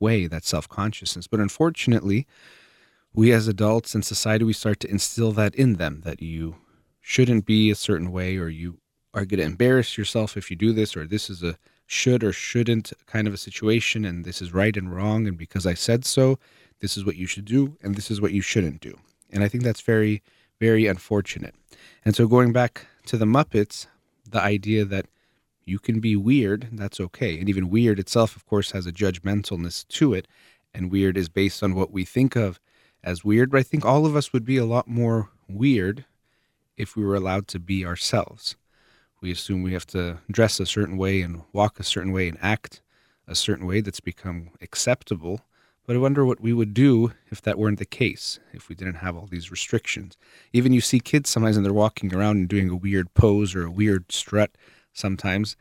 way, 0.00 0.26
that 0.26 0.44
self 0.44 0.68
consciousness. 0.68 1.26
But 1.26 1.40
unfortunately, 1.40 2.26
we 3.12 3.32
as 3.32 3.48
adults 3.48 3.94
in 3.94 4.02
society, 4.02 4.44
we 4.44 4.52
start 4.52 4.80
to 4.80 4.90
instill 4.90 5.32
that 5.32 5.54
in 5.54 5.74
them 5.74 6.02
that 6.04 6.20
you 6.20 6.56
shouldn't 7.00 7.46
be 7.46 7.70
a 7.70 7.74
certain 7.76 8.10
way 8.10 8.36
or 8.36 8.48
you 8.48 8.78
are 9.14 9.24
going 9.24 9.38
to 9.38 9.46
embarrass 9.46 9.96
yourself 9.96 10.36
if 10.36 10.50
you 10.50 10.56
do 10.56 10.72
this 10.72 10.96
or 10.96 11.06
this 11.06 11.30
is 11.30 11.42
a 11.42 11.56
should 11.86 12.24
or 12.24 12.32
shouldn't 12.32 12.92
kind 13.06 13.28
of 13.28 13.34
a 13.34 13.38
situation 13.38 14.04
and 14.04 14.24
this 14.24 14.42
is 14.42 14.52
right 14.52 14.76
and 14.76 14.94
wrong 14.94 15.26
and 15.26 15.38
because 15.38 15.66
I 15.66 15.74
said 15.74 16.04
so 16.04 16.38
this 16.80 16.96
is 16.96 17.04
what 17.04 17.16
you 17.16 17.26
should 17.26 17.44
do 17.44 17.76
and 17.82 17.94
this 17.94 18.10
is 18.10 18.20
what 18.20 18.32
you 18.32 18.40
shouldn't 18.40 18.80
do. 18.80 18.98
And 19.30 19.44
I 19.44 19.48
think 19.48 19.62
that's 19.62 19.80
very 19.80 20.22
very 20.60 20.86
unfortunate. 20.86 21.54
And 22.04 22.16
so 22.16 22.26
going 22.26 22.52
back 22.52 22.86
to 23.06 23.16
the 23.16 23.24
Muppets 23.24 23.86
the 24.28 24.40
idea 24.40 24.84
that 24.84 25.06
you 25.64 25.78
can 25.78 26.00
be 26.00 26.16
weird 26.16 26.68
that's 26.72 27.00
okay. 27.00 27.38
And 27.38 27.48
even 27.48 27.70
weird 27.70 27.98
itself 27.98 28.34
of 28.34 28.46
course 28.46 28.72
has 28.72 28.86
a 28.86 28.92
judgmentalness 28.92 29.86
to 29.88 30.14
it. 30.14 30.26
And 30.72 30.90
weird 30.90 31.16
is 31.16 31.28
based 31.28 31.62
on 31.62 31.74
what 31.74 31.92
we 31.92 32.04
think 32.04 32.34
of 32.34 32.58
as 33.02 33.24
weird 33.24 33.50
but 33.50 33.60
I 33.60 33.62
think 33.62 33.84
all 33.84 34.06
of 34.06 34.16
us 34.16 34.32
would 34.32 34.44
be 34.44 34.56
a 34.56 34.64
lot 34.64 34.88
more 34.88 35.30
weird 35.48 36.06
if 36.76 36.96
we 36.96 37.04
were 37.04 37.14
allowed 37.14 37.46
to 37.48 37.60
be 37.60 37.84
ourselves 37.84 38.56
we 39.24 39.32
assume 39.32 39.62
we 39.62 39.72
have 39.72 39.86
to 39.86 40.18
dress 40.30 40.60
a 40.60 40.66
certain 40.66 40.98
way 40.98 41.22
and 41.22 41.40
walk 41.54 41.80
a 41.80 41.82
certain 41.82 42.12
way 42.12 42.28
and 42.28 42.36
act 42.42 42.82
a 43.26 43.34
certain 43.34 43.66
way 43.66 43.80
that's 43.80 43.98
become 43.98 44.50
acceptable. 44.60 45.40
But 45.86 45.96
I 45.96 45.98
wonder 45.98 46.26
what 46.26 46.42
we 46.42 46.52
would 46.52 46.74
do 46.74 47.12
if 47.30 47.40
that 47.40 47.58
weren't 47.58 47.78
the 47.78 47.86
case, 47.86 48.38
if 48.52 48.68
we 48.68 48.74
didn't 48.74 48.96
have 48.96 49.16
all 49.16 49.26
these 49.26 49.50
restrictions. 49.50 50.18
Even 50.52 50.74
you 50.74 50.82
see 50.82 51.00
kids 51.00 51.30
sometimes 51.30 51.56
and 51.56 51.64
they're 51.64 51.72
walking 51.72 52.14
around 52.14 52.36
and 52.36 52.48
doing 52.48 52.68
a 52.68 52.76
weird 52.76 53.14
pose 53.14 53.54
or 53.54 53.64
a 53.64 53.70
weird 53.70 54.12
strut 54.12 54.50
sometimes, 54.92 55.56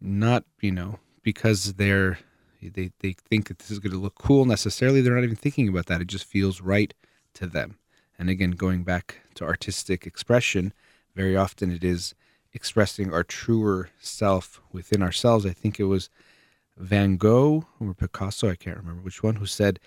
not, 0.00 0.44
you 0.62 0.72
know, 0.72 0.98
because 1.22 1.74
they're 1.74 2.20
they, 2.62 2.90
they 3.00 3.12
think 3.28 3.48
that 3.48 3.58
this 3.58 3.70
is 3.70 3.80
going 3.80 3.92
to 3.92 3.98
look 3.98 4.14
cool 4.14 4.46
necessarily. 4.46 5.02
They're 5.02 5.14
not 5.14 5.24
even 5.24 5.36
thinking 5.36 5.68
about 5.68 5.86
that. 5.86 6.00
It 6.00 6.06
just 6.06 6.24
feels 6.24 6.62
right 6.62 6.94
to 7.34 7.46
them. 7.46 7.76
And 8.18 8.30
again, 8.30 8.52
going 8.52 8.82
back 8.82 9.20
to 9.34 9.44
artistic 9.44 10.06
expression, 10.06 10.72
very 11.14 11.36
often 11.36 11.70
it 11.70 11.84
is 11.84 12.14
expressing 12.54 13.12
our 13.12 13.24
truer 13.24 13.90
self 14.00 14.60
within 14.72 15.02
ourselves. 15.02 15.46
I 15.46 15.52
think 15.52 15.80
it 15.80 15.84
was 15.84 16.10
Van 16.76 17.16
Gogh 17.16 17.66
or 17.80 17.94
Picasso, 17.94 18.50
I 18.50 18.56
can't 18.56 18.76
remember 18.76 19.02
which 19.02 19.22
one, 19.22 19.36
who 19.36 19.46
said 19.46 19.78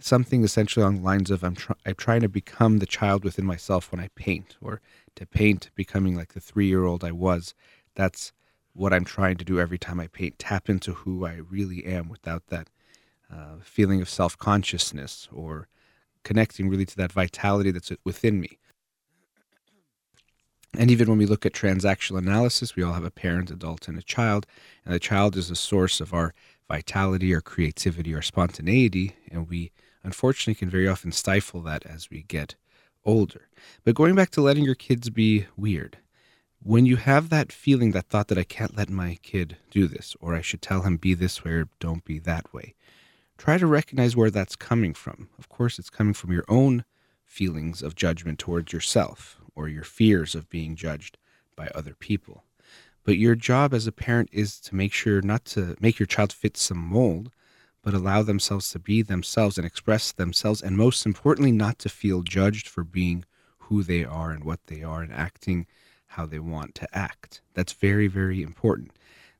something 0.00 0.44
essentially 0.44 0.82
along 0.82 0.96
the 0.96 1.02
lines 1.02 1.30
of 1.30 1.42
I'm, 1.42 1.56
I'm 1.84 1.94
trying 1.94 2.20
to 2.20 2.28
become 2.28 2.78
the 2.78 2.86
child 2.86 3.24
within 3.24 3.46
myself 3.46 3.90
when 3.90 4.00
I 4.00 4.08
paint, 4.14 4.56
or 4.60 4.80
to 5.14 5.26
paint 5.26 5.70
becoming 5.74 6.14
like 6.14 6.34
the 6.34 6.40
three 6.40 6.66
year 6.66 6.84
old 6.84 7.02
I 7.04 7.12
was. 7.12 7.54
That's 7.94 8.32
what 8.74 8.92
I'm 8.92 9.04
trying 9.04 9.38
to 9.38 9.44
do 9.44 9.58
every 9.58 9.78
time 9.78 9.98
I 9.98 10.06
paint, 10.06 10.38
tap 10.38 10.68
into 10.68 10.92
who 10.92 11.24
I 11.24 11.36
really 11.36 11.84
am 11.86 12.08
without 12.08 12.48
that 12.48 12.68
uh, 13.32 13.56
feeling 13.62 14.02
of 14.02 14.08
self 14.08 14.36
consciousness 14.38 15.28
or 15.32 15.68
connecting 16.24 16.68
really 16.68 16.84
to 16.84 16.96
that 16.96 17.12
vitality 17.12 17.70
that's 17.70 17.92
within 18.04 18.40
me. 18.40 18.58
And 20.78 20.90
even 20.90 21.08
when 21.08 21.18
we 21.18 21.26
look 21.26 21.46
at 21.46 21.52
transactional 21.52 22.18
analysis, 22.18 22.76
we 22.76 22.82
all 22.82 22.92
have 22.92 23.04
a 23.04 23.10
parent, 23.10 23.50
adult, 23.50 23.88
and 23.88 23.98
a 23.98 24.02
child. 24.02 24.46
And 24.84 24.94
the 24.94 25.00
child 25.00 25.36
is 25.36 25.48
the 25.48 25.56
source 25.56 26.00
of 26.00 26.12
our 26.12 26.34
vitality, 26.68 27.34
our 27.34 27.40
creativity, 27.40 28.14
our 28.14 28.22
spontaneity. 28.22 29.16
And 29.30 29.48
we 29.48 29.72
unfortunately 30.02 30.54
can 30.54 30.70
very 30.70 30.86
often 30.86 31.12
stifle 31.12 31.60
that 31.62 31.86
as 31.86 32.10
we 32.10 32.22
get 32.22 32.56
older. 33.04 33.48
But 33.84 33.94
going 33.94 34.14
back 34.14 34.30
to 34.32 34.40
letting 34.40 34.64
your 34.64 34.74
kids 34.74 35.08
be 35.10 35.46
weird, 35.56 35.98
when 36.62 36.84
you 36.84 36.96
have 36.96 37.28
that 37.28 37.52
feeling, 37.52 37.92
that 37.92 38.08
thought 38.08 38.28
that 38.28 38.38
I 38.38 38.44
can't 38.44 38.76
let 38.76 38.90
my 38.90 39.18
kid 39.22 39.56
do 39.70 39.86
this, 39.86 40.16
or 40.20 40.34
I 40.34 40.40
should 40.40 40.62
tell 40.62 40.82
him 40.82 40.96
be 40.96 41.14
this 41.14 41.44
way 41.44 41.52
or 41.52 41.68
don't 41.78 42.04
be 42.04 42.18
that 42.20 42.52
way, 42.52 42.74
try 43.38 43.56
to 43.56 43.66
recognize 43.66 44.16
where 44.16 44.30
that's 44.30 44.56
coming 44.56 44.92
from. 44.92 45.28
Of 45.38 45.48
course, 45.48 45.78
it's 45.78 45.90
coming 45.90 46.14
from 46.14 46.32
your 46.32 46.44
own 46.48 46.84
feelings 47.24 47.82
of 47.82 47.94
judgment 47.94 48.38
towards 48.38 48.72
yourself 48.72 49.40
or 49.56 49.68
your 49.68 49.82
fears 49.82 50.34
of 50.34 50.48
being 50.50 50.76
judged 50.76 51.18
by 51.56 51.68
other 51.74 51.94
people. 51.94 52.44
But 53.02 53.18
your 53.18 53.34
job 53.34 53.72
as 53.72 53.86
a 53.86 53.92
parent 53.92 54.28
is 54.32 54.60
to 54.60 54.74
make 54.74 54.92
sure 54.92 55.22
not 55.22 55.44
to 55.46 55.76
make 55.80 55.98
your 55.98 56.06
child 56.06 56.32
fit 56.32 56.56
some 56.56 56.78
mold, 56.78 57.30
but 57.82 57.94
allow 57.94 58.22
themselves 58.22 58.70
to 58.70 58.80
be 58.80 59.00
themselves 59.00 59.56
and 59.56 59.66
express 59.66 60.12
themselves, 60.12 60.60
and 60.60 60.76
most 60.76 61.06
importantly, 61.06 61.52
not 61.52 61.78
to 61.78 61.88
feel 61.88 62.22
judged 62.22 62.68
for 62.68 62.82
being 62.82 63.24
who 63.58 63.82
they 63.82 64.04
are 64.04 64.32
and 64.32 64.44
what 64.44 64.58
they 64.66 64.82
are 64.82 65.02
and 65.02 65.12
acting 65.12 65.66
how 66.08 66.26
they 66.26 66.40
want 66.40 66.74
to 66.74 66.98
act. 66.98 67.40
That's 67.54 67.72
very, 67.72 68.08
very 68.08 68.42
important. 68.42 68.90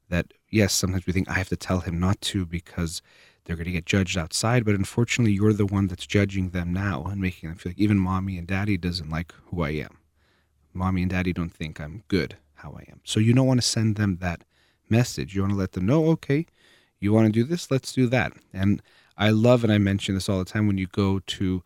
That, 0.08 0.32
yes, 0.48 0.72
sometimes 0.72 1.06
we 1.06 1.12
think 1.12 1.28
I 1.28 1.34
have 1.34 1.48
to 1.48 1.56
tell 1.56 1.80
him 1.80 1.98
not 1.98 2.20
to 2.22 2.46
because 2.46 3.02
they're 3.44 3.56
going 3.56 3.66
to 3.66 3.72
get 3.72 3.84
judged 3.84 4.16
outside, 4.16 4.64
but 4.64 4.76
unfortunately, 4.76 5.32
you're 5.32 5.52
the 5.52 5.66
one 5.66 5.88
that's 5.88 6.06
judging 6.06 6.50
them 6.50 6.72
now 6.72 7.02
and 7.04 7.20
making 7.20 7.48
them 7.48 7.58
feel 7.58 7.70
like 7.70 7.78
even 7.80 7.98
mommy 7.98 8.38
and 8.38 8.46
daddy 8.46 8.76
doesn't 8.76 9.10
like 9.10 9.34
who 9.46 9.62
I 9.62 9.70
am 9.70 9.98
mommy 10.76 11.02
and 11.02 11.10
daddy 11.10 11.32
don't 11.32 11.52
think 11.52 11.80
I'm 11.80 12.02
good 12.08 12.36
how 12.54 12.74
I 12.76 12.86
am. 12.90 13.00
So 13.04 13.20
you 13.20 13.32
don't 13.32 13.46
want 13.46 13.60
to 13.60 13.66
send 13.66 13.96
them 13.96 14.18
that 14.20 14.44
message. 14.88 15.34
You 15.34 15.42
want 15.42 15.52
to 15.52 15.58
let 15.58 15.72
them 15.72 15.86
know, 15.86 16.06
okay, 16.10 16.46
you 16.98 17.12
want 17.12 17.26
to 17.26 17.32
do 17.32 17.44
this, 17.44 17.70
let's 17.70 17.92
do 17.92 18.06
that. 18.08 18.32
And 18.52 18.82
I 19.16 19.30
love, 19.30 19.64
and 19.64 19.72
I 19.72 19.78
mention 19.78 20.14
this 20.14 20.28
all 20.28 20.38
the 20.38 20.44
time 20.44 20.66
when 20.66 20.78
you 20.78 20.86
go 20.86 21.20
to, 21.20 21.62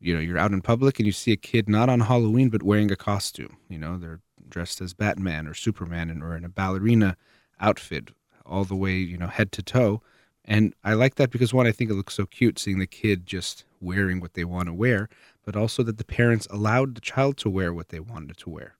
you 0.00 0.14
know, 0.14 0.20
you're 0.20 0.38
out 0.38 0.52
in 0.52 0.60
public 0.60 0.98
and 0.98 1.06
you 1.06 1.12
see 1.12 1.32
a 1.32 1.36
kid 1.36 1.68
not 1.68 1.88
on 1.88 2.00
Halloween 2.00 2.50
but 2.50 2.62
wearing 2.62 2.90
a 2.90 2.96
costume. 2.96 3.56
You 3.68 3.78
know, 3.78 3.98
they're 3.98 4.20
dressed 4.48 4.80
as 4.80 4.94
Batman 4.94 5.46
or 5.46 5.54
Superman 5.54 6.22
or 6.22 6.36
in 6.36 6.44
a 6.44 6.48
ballerina 6.48 7.16
outfit, 7.60 8.10
all 8.46 8.64
the 8.64 8.76
way, 8.76 8.94
you 8.94 9.18
know, 9.18 9.26
head 9.26 9.52
to 9.52 9.62
toe. 9.62 10.02
And 10.44 10.74
I 10.82 10.94
like 10.94 11.16
that 11.16 11.30
because 11.30 11.52
one, 11.52 11.66
I 11.66 11.72
think 11.72 11.90
it 11.90 11.94
looks 11.94 12.14
so 12.14 12.24
cute 12.24 12.58
seeing 12.58 12.78
the 12.78 12.86
kid 12.86 13.26
just 13.26 13.64
wearing 13.80 14.20
what 14.20 14.34
they 14.34 14.44
want 14.44 14.66
to 14.66 14.72
wear 14.72 15.08
but 15.48 15.56
also 15.56 15.82
that 15.82 15.96
the 15.96 16.04
parents 16.04 16.46
allowed 16.50 16.94
the 16.94 17.00
child 17.00 17.38
to 17.38 17.48
wear 17.48 17.72
what 17.72 17.88
they 17.88 17.98
wanted 17.98 18.36
to 18.36 18.50
wear, 18.50 18.76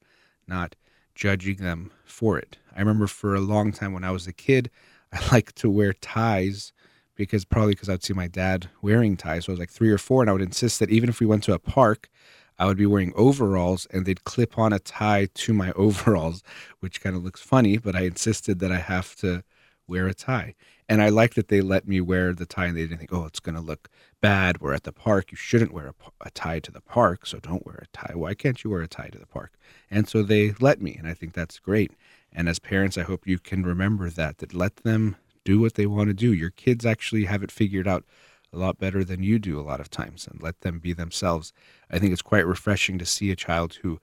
not 0.46 0.76
judging 1.14 1.56
them 1.56 1.90
for 2.04 2.38
it. 2.38 2.58
I 2.76 2.80
remember 2.80 3.06
for 3.06 3.34
a 3.34 3.40
long 3.40 3.72
time 3.72 3.94
when 3.94 4.04
I 4.04 4.10
was 4.10 4.26
a 4.26 4.34
kid, 4.34 4.70
I 5.14 5.26
liked 5.32 5.56
to 5.56 5.70
wear 5.70 5.94
ties 5.94 6.74
because 7.14 7.46
probably 7.46 7.72
because 7.72 7.88
I'd 7.88 8.04
see 8.04 8.12
my 8.12 8.28
dad 8.28 8.68
wearing 8.82 9.16
ties. 9.16 9.46
So 9.46 9.50
I 9.50 9.54
was 9.54 9.60
like 9.60 9.70
three 9.70 9.88
or 9.88 9.96
four, 9.96 10.22
and 10.22 10.28
I 10.28 10.34
would 10.34 10.42
insist 10.42 10.78
that 10.80 10.90
even 10.90 11.08
if 11.08 11.20
we 11.20 11.26
went 11.26 11.42
to 11.44 11.54
a 11.54 11.58
park, 11.58 12.10
I 12.58 12.66
would 12.66 12.76
be 12.76 12.84
wearing 12.84 13.14
overalls 13.16 13.86
and 13.90 14.04
they'd 14.04 14.24
clip 14.24 14.58
on 14.58 14.74
a 14.74 14.78
tie 14.78 15.28
to 15.32 15.54
my 15.54 15.72
overalls, 15.74 16.42
which 16.80 17.00
kind 17.00 17.16
of 17.16 17.24
looks 17.24 17.40
funny, 17.40 17.78
but 17.78 17.96
I 17.96 18.02
insisted 18.02 18.58
that 18.58 18.72
I 18.72 18.80
have 18.80 19.16
to 19.20 19.42
wear 19.86 20.06
a 20.06 20.12
tie. 20.12 20.54
And 20.88 21.02
I 21.02 21.10
like 21.10 21.34
that 21.34 21.48
they 21.48 21.60
let 21.60 21.86
me 21.86 22.00
wear 22.00 22.32
the 22.32 22.46
tie 22.46 22.66
and 22.66 22.76
they 22.76 22.82
didn't 22.82 22.98
think, 22.98 23.12
oh, 23.12 23.26
it's 23.26 23.40
going 23.40 23.54
to 23.54 23.60
look 23.60 23.90
bad. 24.22 24.60
We're 24.60 24.72
at 24.72 24.84
the 24.84 24.92
park. 24.92 25.30
You 25.30 25.36
shouldn't 25.36 25.72
wear 25.72 25.88
a, 25.88 25.94
a, 26.22 26.30
tie 26.30 26.60
to 26.60 26.72
the 26.72 26.80
park, 26.80 27.26
so 27.26 27.38
don't 27.38 27.66
wear 27.66 27.82
a 27.82 27.96
tie. 27.96 28.14
Why 28.14 28.34
can't 28.34 28.64
you 28.64 28.70
wear 28.70 28.80
a 28.80 28.88
tie 28.88 29.08
to 29.08 29.18
the 29.18 29.26
park? 29.26 29.52
And 29.90 30.08
so 30.08 30.22
they 30.22 30.54
let 30.60 30.80
me, 30.80 30.94
and 30.94 31.06
I 31.06 31.12
think 31.12 31.34
that's 31.34 31.58
great. 31.58 31.92
And 32.32 32.48
as 32.48 32.58
parents, 32.58 32.96
I 32.96 33.02
hope 33.02 33.26
you 33.26 33.38
can 33.38 33.64
remember 33.64 34.08
that, 34.08 34.38
that 34.38 34.54
let 34.54 34.76
them 34.76 35.16
do 35.44 35.60
what 35.60 35.74
they 35.74 35.86
want 35.86 36.08
to 36.08 36.14
do. 36.14 36.32
Your 36.32 36.50
kids 36.50 36.86
actually 36.86 37.24
have 37.24 37.42
it 37.42 37.50
figured 37.50 37.86
out 37.86 38.04
a 38.52 38.56
lot 38.56 38.78
better 38.78 39.04
than 39.04 39.22
you 39.22 39.38
do 39.38 39.60
a 39.60 39.62
lot 39.62 39.80
of 39.80 39.90
times, 39.90 40.26
and 40.26 40.42
let 40.42 40.62
them 40.62 40.78
be 40.78 40.94
themselves. 40.94 41.52
I 41.90 41.98
think 41.98 42.12
it's 42.12 42.22
quite 42.22 42.46
refreshing 42.46 42.98
to 42.98 43.06
see 43.06 43.30
a 43.30 43.36
child 43.36 43.78
who 43.82 44.00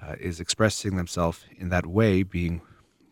uh, 0.00 0.14
is 0.20 0.40
expressing 0.40 0.96
themselves 0.96 1.44
in 1.56 1.70
that 1.70 1.86
way, 1.86 2.22
being 2.22 2.60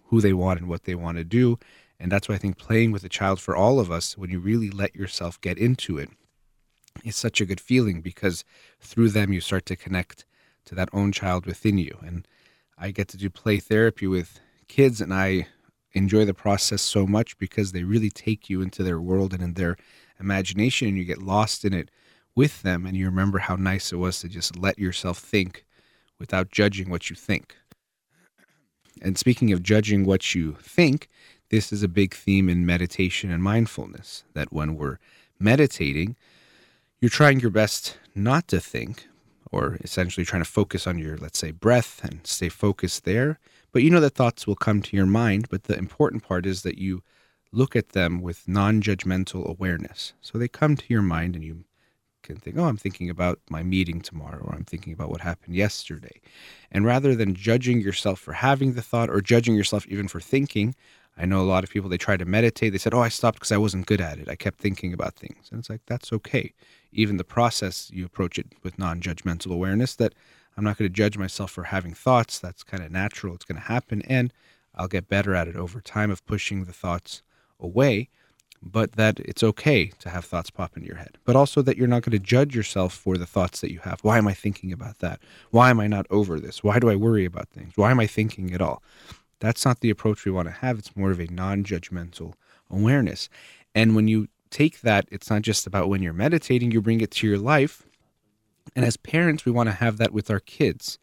who 0.09 0.21
they 0.21 0.33
want 0.33 0.61
and 0.61 0.69
what 0.69 0.85
they 0.85 0.95
want 0.95 1.17
to 1.19 1.25
do. 1.25 1.59
And 1.99 2.13
that's 2.13 2.29
why 2.29 2.35
I 2.35 2.39
think 2.39 2.59
playing 2.59 2.93
with 2.93 3.05
a 3.05 3.09
child 3.09 3.41
for 3.41 3.57
all 3.57 3.81
of 3.81 3.91
us, 3.91 4.19
when 4.19 4.31
you 4.31 4.39
really 4.39 4.71
let 4.71 4.95
yourself 4.95 5.41
get 5.41 5.59
into 5.59 5.99
it, 5.99 6.11
is 7.05 7.17
such 7.17 7.41
a 7.41 7.47
good 7.47 7.61
feeling 7.61 8.01
because 8.01 8.45
through 8.81 9.11
them 9.11 9.33
you 9.33 9.41
start 9.41 9.67
to 9.67 9.77
connect 9.77 10.25
to 10.67 10.75
that 10.75 10.89
own 10.93 11.13
child 11.13 11.47
within 11.47 11.79
you. 11.79 11.97
And 12.05 12.27
I 12.79 12.91
get 12.91 13.09
to 13.09 13.17
do 13.17 13.31
play 13.31 13.59
therapy 13.59 14.07
with 14.07 14.41
kids, 14.69 15.01
and 15.01 15.15
I 15.15 15.49
enjoy 15.93 16.25
the 16.25 16.35
process 16.35 16.83
so 16.83 17.07
much 17.07 17.39
because 17.39 17.73
they 17.73 17.85
really 17.85 18.11
take 18.11 18.51
you 18.51 18.61
into 18.61 18.83
their 18.83 19.01
world 19.01 19.33
and 19.33 19.43
in 19.43 19.55
their 19.55 19.77
imagination, 20.21 20.89
and 20.89 20.99
you 20.99 21.05
get 21.05 21.23
lost 21.23 21.65
in 21.65 21.73
it 21.73 21.91
with 22.35 22.63
them, 22.63 22.85
and 22.85 22.97
you 22.97 23.07
remember 23.07 23.39
how 23.39 23.57
nice 23.57 23.93
it 23.93 23.97
was 23.97 24.21
to 24.21 24.29
just 24.29 24.59
let 24.59 24.79
yourself 24.79 25.19
think 25.19 25.65
without 26.19 26.51
judging 26.51 26.91
what 26.91 27.09
you 27.09 27.17
think. 27.17 27.57
And 29.03 29.19
speaking 29.19 29.53
of 29.53 29.63
judging 29.63 30.05
what 30.05 30.35
you 30.35 30.57
think, 30.61 31.09
this 31.51 31.73
is 31.73 31.83
a 31.83 31.89
big 31.89 32.15
theme 32.15 32.49
in 32.49 32.67
meditation 32.67 33.31
and 33.31 33.43
mindfulness 33.43 34.25
that 34.35 34.53
when 34.53 34.77
we're 34.77 34.99
meditating, 35.39 36.17
you're 37.01 37.09
trying 37.11 37.41
your 37.41 37.51
best 37.51 37.99
not 38.15 38.49
to 38.49 38.61
think, 38.61 39.07
or 39.53 39.79
essentially 39.83 40.25
trying 40.25 40.43
to 40.43 40.51
focus 40.51 40.87
on 40.87 40.99
your, 40.99 41.17
let's 41.17 41.39
say, 41.39 41.51
breath 41.51 42.01
and 42.03 42.27
stay 42.27 42.49
focused 42.49 43.05
there. 43.05 43.39
But 43.73 43.83
you 43.83 43.91
know 43.91 44.01
that 44.01 44.15
thoughts 44.15 44.47
will 44.47 44.57
come 44.57 44.83
to 44.83 44.97
your 44.97 45.07
mind. 45.07 45.49
But 45.51 45.65
the 45.65 45.77
important 45.77 46.23
part 46.23 46.47
is 46.47 46.63
that 46.63 46.79
you 46.79 47.03
look 47.53 47.77
at 47.77 47.91
them 47.91 48.23
with 48.23 48.49
non 48.49 48.81
judgmental 48.81 49.47
awareness. 49.47 50.15
So 50.21 50.39
they 50.39 50.49
come 50.49 50.77
to 50.77 50.85
your 50.89 51.03
mind 51.03 51.35
and 51.35 51.45
you 51.45 51.65
can 52.23 52.37
think, 52.37 52.59
oh, 52.59 52.65
I'm 52.65 52.77
thinking 52.77 53.09
about 53.09 53.39
my 53.49 53.63
meeting 53.63 54.01
tomorrow, 54.01 54.43
or 54.43 54.55
I'm 54.55 54.65
thinking 54.65 54.93
about 54.93 55.11
what 55.11 55.21
happened 55.21 55.55
yesterday. 55.55 56.21
And 56.73 56.85
rather 56.85 57.15
than 57.15 57.35
judging 57.35 57.81
yourself 57.81 58.19
for 58.19 58.33
having 58.33 58.73
the 58.73 58.83
thought 58.83 59.11
or 59.11 59.21
judging 59.21 59.55
yourself 59.55 59.87
even 59.87 60.09
for 60.09 60.21
thinking, 60.21 60.75
I 61.17 61.25
know 61.25 61.41
a 61.41 61.43
lot 61.43 61.65
of 61.65 61.71
people, 61.71 61.89
they 61.89 61.97
try 61.97 62.17
to 62.17 62.25
meditate. 62.25 62.73
They 62.73 62.79
said, 62.79 62.93
oh, 62.93 63.01
I 63.01 63.09
stopped 63.09 63.39
because 63.39 63.53
I 63.53 63.57
wasn't 63.57 63.87
good 63.87 64.01
at 64.01 64.19
it. 64.19 64.29
I 64.29 64.37
kept 64.37 64.59
thinking 64.59 64.93
about 64.93 65.15
things. 65.15 65.49
And 65.51 65.59
it's 65.59 65.71
like, 65.71 65.81
that's 65.87 66.13
okay. 66.13 66.53
Even 66.93 67.17
the 67.17 67.25
process, 67.25 67.91
you 67.93 68.05
approach 68.05 68.39
it 68.39 68.47
with 68.63 68.79
non 68.79 69.01
judgmental 69.01 69.53
awareness 69.53 69.97
that 69.97 70.15
I'm 70.57 70.65
not 70.65 70.79
going 70.79 70.91
to 70.91 70.95
judge 70.95 71.17
myself 71.17 71.51
for 71.51 71.65
having 71.65 71.95
thoughts. 71.95 72.39
That's 72.39 72.63
kind 72.63 72.83
of 72.83 72.91
natural. 72.91 73.35
It's 73.35 73.45
going 73.45 73.61
to 73.61 73.67
happen. 73.67 74.03
And 74.03 74.33
I'll 74.75 74.89
get 74.89 75.09
better 75.09 75.35
at 75.35 75.49
it 75.49 75.57
over 75.57 75.81
time 75.81 76.11
of 76.11 76.25
pushing 76.27 76.65
the 76.65 76.73
thoughts 76.73 77.23
away 77.59 78.11
but 78.63 78.93
that 78.93 79.21
it's 79.21 79.43
okay 79.43 79.87
to 79.99 80.09
have 80.09 80.25
thoughts 80.25 80.51
pop 80.51 80.77
into 80.77 80.87
your 80.87 80.97
head, 80.97 81.19
but 81.25 81.37
also 81.37 81.63
that 81.63 81.77
you're 81.77 81.87
not 81.87 82.03
going 82.03 82.13
to 82.13 82.19
judge 82.19 82.55
yourself 82.55 82.93
for 82.93 83.17
the 83.17 83.27
thoughts 83.27 83.61
that 83.61 83.73
you 83.73 83.79
have. 83.81 84.01
Why 84.01 84.19
am 84.19 84.27
I 84.27 84.35
thinking 84.35 84.73
about 84.73 84.99
that? 85.01 85.21
Why 85.51 85.71
am 85.71 85.81
I 85.81 85.87
not 85.87 86.07
over 86.11 86.41
this? 86.41 86.65
Why 86.65 86.79
do 86.79 86.91
I 86.91 86.97
worry 86.97 87.25
about 87.25 87.49
things? 87.49 87.73
Why 87.77 87.91
am 87.91 88.01
I 88.01 88.07
thinking 88.07 88.53
at 88.53 88.63
all? 88.63 88.83
That's 89.41 89.65
not 89.65 89.81
the 89.81 89.91
approach 89.91 90.25
we 90.25 90.33
want 90.33 90.49
to 90.49 90.55
have. 90.55 90.79
It's 90.79 90.97
more 90.97 91.11
of 91.11 91.21
a 91.21 91.27
non 91.27 91.65
judgmental 91.65 92.35
awareness. 92.71 93.29
And 93.75 93.95
when 93.95 94.09
you 94.09 94.29
take 94.51 94.81
that, 94.81 95.07
it's 95.11 95.31
not 95.31 95.43
just 95.43 95.67
about 95.67 95.89
when 95.89 96.03
you're 96.03 96.13
meditating, 96.13 96.71
you 96.71 96.81
bring 96.81 97.01
it 97.01 97.11
to 97.13 97.27
your 97.27 97.39
life. 97.39 97.83
And 98.75 98.85
as 98.85 98.97
parents, 98.97 99.45
we 99.45 99.53
want 99.53 99.69
to 99.69 99.75
have 99.75 99.99
that 99.99 100.13
with 100.13 100.31
our 100.31 100.41
kids. 100.41 100.99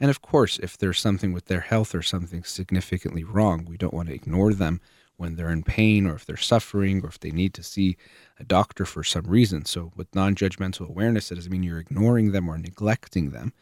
And 0.00 0.10
of 0.10 0.22
course, 0.22 0.58
if 0.58 0.76
there's 0.78 1.00
something 1.00 1.32
with 1.32 1.46
their 1.46 1.60
health 1.60 1.94
or 1.94 2.02
something 2.02 2.42
significantly 2.44 3.24
wrong, 3.24 3.64
we 3.64 3.76
don't 3.76 3.94
want 3.94 4.08
to 4.08 4.14
ignore 4.14 4.52
them 4.54 4.80
when 5.16 5.36
they're 5.36 5.50
in 5.50 5.62
pain 5.62 6.06
or 6.06 6.14
if 6.14 6.26
they're 6.26 6.36
suffering 6.36 7.04
or 7.04 7.08
if 7.08 7.20
they 7.20 7.30
need 7.30 7.54
to 7.54 7.62
see 7.62 7.96
a 8.40 8.44
doctor 8.44 8.84
for 8.84 9.04
some 9.04 9.24
reason. 9.26 9.64
So, 9.64 9.92
with 9.94 10.12
non 10.14 10.34
judgmental 10.34 10.88
awareness, 10.88 11.30
it 11.30 11.36
doesn't 11.36 11.52
mean 11.52 11.62
you're 11.62 11.78
ignoring 11.78 12.32
them 12.32 12.48
or 12.48 12.58
neglecting 12.58 13.30
them. 13.30 13.52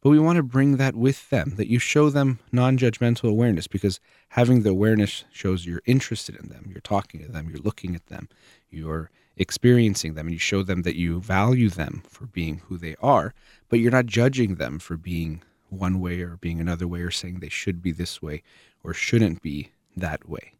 But 0.00 0.10
we 0.10 0.18
want 0.18 0.36
to 0.36 0.42
bring 0.42 0.78
that 0.78 0.94
with 0.94 1.28
them, 1.28 1.54
that 1.56 1.68
you 1.68 1.78
show 1.78 2.08
them 2.08 2.38
non 2.52 2.78
judgmental 2.78 3.28
awareness 3.28 3.66
because 3.66 4.00
having 4.30 4.62
the 4.62 4.70
awareness 4.70 5.24
shows 5.30 5.66
you're 5.66 5.82
interested 5.84 6.36
in 6.36 6.48
them, 6.48 6.66
you're 6.70 6.80
talking 6.80 7.20
to 7.22 7.30
them, 7.30 7.50
you're 7.50 7.62
looking 7.62 7.94
at 7.94 8.06
them, 8.06 8.28
you're 8.70 9.10
experiencing 9.36 10.14
them, 10.14 10.26
and 10.26 10.32
you 10.32 10.38
show 10.38 10.62
them 10.62 10.82
that 10.82 10.96
you 10.96 11.20
value 11.20 11.68
them 11.68 12.02
for 12.08 12.26
being 12.26 12.62
who 12.66 12.78
they 12.78 12.96
are, 13.02 13.34
but 13.68 13.78
you're 13.78 13.90
not 13.90 14.06
judging 14.06 14.54
them 14.54 14.78
for 14.78 14.96
being 14.96 15.42
one 15.68 16.00
way 16.00 16.20
or 16.22 16.36
being 16.36 16.60
another 16.60 16.88
way 16.88 17.00
or 17.00 17.10
saying 17.10 17.40
they 17.40 17.48
should 17.48 17.82
be 17.82 17.92
this 17.92 18.20
way 18.20 18.42
or 18.82 18.92
shouldn't 18.92 19.42
be 19.42 19.70
that 19.96 20.28
way. 20.28 20.54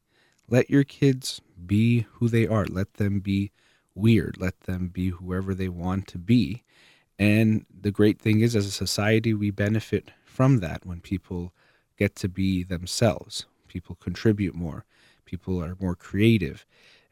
Let 0.48 0.68
your 0.68 0.84
kids 0.84 1.40
be 1.66 2.06
who 2.14 2.28
they 2.28 2.46
are. 2.46 2.66
Let 2.66 2.94
them 2.94 3.20
be 3.20 3.52
weird. 3.94 4.36
Let 4.38 4.60
them 4.62 4.88
be 4.88 5.08
whoever 5.08 5.54
they 5.54 5.68
want 5.68 6.06
to 6.08 6.18
be. 6.18 6.62
And 7.20 7.66
the 7.78 7.90
great 7.90 8.18
thing 8.18 8.40
is, 8.40 8.56
as 8.56 8.66
a 8.66 8.70
society, 8.70 9.34
we 9.34 9.50
benefit 9.50 10.10
from 10.24 10.60
that 10.60 10.86
when 10.86 11.00
people 11.00 11.52
get 11.98 12.16
to 12.16 12.30
be 12.30 12.62
themselves. 12.64 13.44
People 13.68 13.96
contribute 13.96 14.54
more. 14.54 14.86
People 15.26 15.62
are 15.62 15.76
more 15.78 15.94
creative 15.94 16.64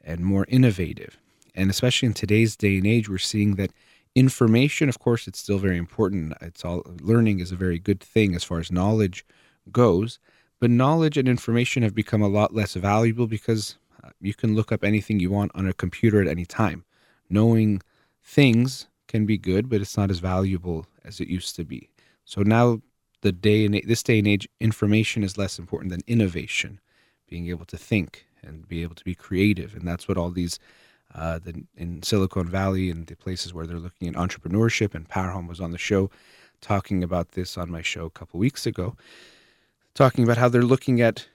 and 0.02 0.20
more 0.20 0.46
innovative. 0.48 1.18
And 1.54 1.68
especially 1.68 2.06
in 2.06 2.14
today's 2.14 2.56
day 2.56 2.78
and 2.78 2.86
age, 2.86 3.10
we're 3.10 3.18
seeing 3.18 3.56
that 3.56 3.70
information, 4.14 4.88
of 4.88 4.98
course, 4.98 5.28
it's 5.28 5.40
still 5.40 5.58
very 5.58 5.76
important. 5.76 6.32
It's 6.40 6.64
all 6.64 6.84
learning 7.02 7.40
is 7.40 7.52
a 7.52 7.56
very 7.56 7.78
good 7.78 8.00
thing 8.00 8.34
as 8.34 8.42
far 8.42 8.60
as 8.60 8.72
knowledge 8.72 9.26
goes. 9.70 10.18
But 10.58 10.70
knowledge 10.70 11.18
and 11.18 11.28
information 11.28 11.82
have 11.82 11.94
become 11.94 12.22
a 12.22 12.28
lot 12.28 12.54
less 12.54 12.72
valuable 12.72 13.26
because 13.26 13.76
uh, 14.02 14.08
you 14.22 14.32
can 14.32 14.54
look 14.54 14.72
up 14.72 14.82
anything 14.82 15.20
you 15.20 15.30
want 15.30 15.52
on 15.54 15.68
a 15.68 15.74
computer 15.74 16.22
at 16.22 16.28
any 16.28 16.46
time. 16.46 16.86
Knowing 17.28 17.82
things 18.22 18.86
can 19.08 19.26
be 19.26 19.38
good, 19.38 19.68
but 19.68 19.80
it's 19.80 19.96
not 19.96 20.10
as 20.10 20.18
valuable 20.20 20.86
as 21.04 21.20
it 21.20 21.28
used 21.28 21.56
to 21.56 21.64
be. 21.64 21.88
So 22.24 22.42
now, 22.42 22.80
the 23.22 23.32
day 23.32 23.64
and 23.64 23.74
this 23.74 24.02
day 24.02 24.18
and 24.18 24.28
age, 24.28 24.48
information 24.60 25.24
is 25.24 25.36
less 25.36 25.58
important 25.58 25.90
than 25.90 26.02
innovation, 26.06 26.80
being 27.28 27.48
able 27.48 27.64
to 27.66 27.76
think 27.76 28.26
and 28.42 28.68
be 28.68 28.82
able 28.82 28.94
to 28.94 29.04
be 29.04 29.14
creative, 29.14 29.74
and 29.74 29.86
that's 29.88 30.06
what 30.06 30.16
all 30.16 30.30
these 30.30 30.58
uh, 31.14 31.38
the, 31.38 31.64
in 31.76 32.02
Silicon 32.02 32.48
Valley 32.48 32.90
and 32.90 33.06
the 33.06 33.16
places 33.16 33.52
where 33.54 33.66
they're 33.66 33.78
looking 33.78 34.08
at 34.08 34.14
entrepreneurship. 34.14 34.94
And 34.94 35.08
Powerhome 35.08 35.48
was 35.48 35.60
on 35.60 35.72
the 35.72 35.78
show 35.78 36.10
talking 36.60 37.02
about 37.02 37.32
this 37.32 37.56
on 37.56 37.70
my 37.70 37.82
show 37.82 38.04
a 38.04 38.10
couple 38.10 38.38
weeks 38.38 38.66
ago 38.66 38.94
talking 39.98 40.22
about 40.22 40.36
how 40.36 40.48
they're 40.48 40.62
looking 40.62 41.00
at 41.00 41.26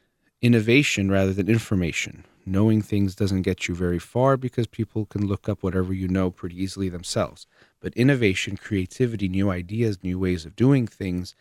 innovation 0.41 1.11
rather 1.11 1.33
than 1.33 1.49
information. 1.49 2.23
Knowing 2.45 2.81
things 2.81 3.15
doesn't 3.15 3.43
get 3.43 3.67
you 3.67 3.75
very 3.75 3.99
far 3.99 4.35
because 4.35 4.67
people 4.67 5.05
can 5.05 5.25
look 5.25 5.47
up 5.47 5.63
whatever 5.63 5.93
you 5.93 6.07
know 6.07 6.29
pretty 6.29 6.61
easily 6.61 6.89
themselves. 6.89 7.47
But 7.79 7.93
innovation, 7.95 8.57
creativity, 8.57 9.29
new 9.29 9.49
ideas, 9.49 10.03
new 10.03 10.19
ways 10.19 10.45
of 10.45 10.55
doing 10.55 10.85
things, 10.85 11.35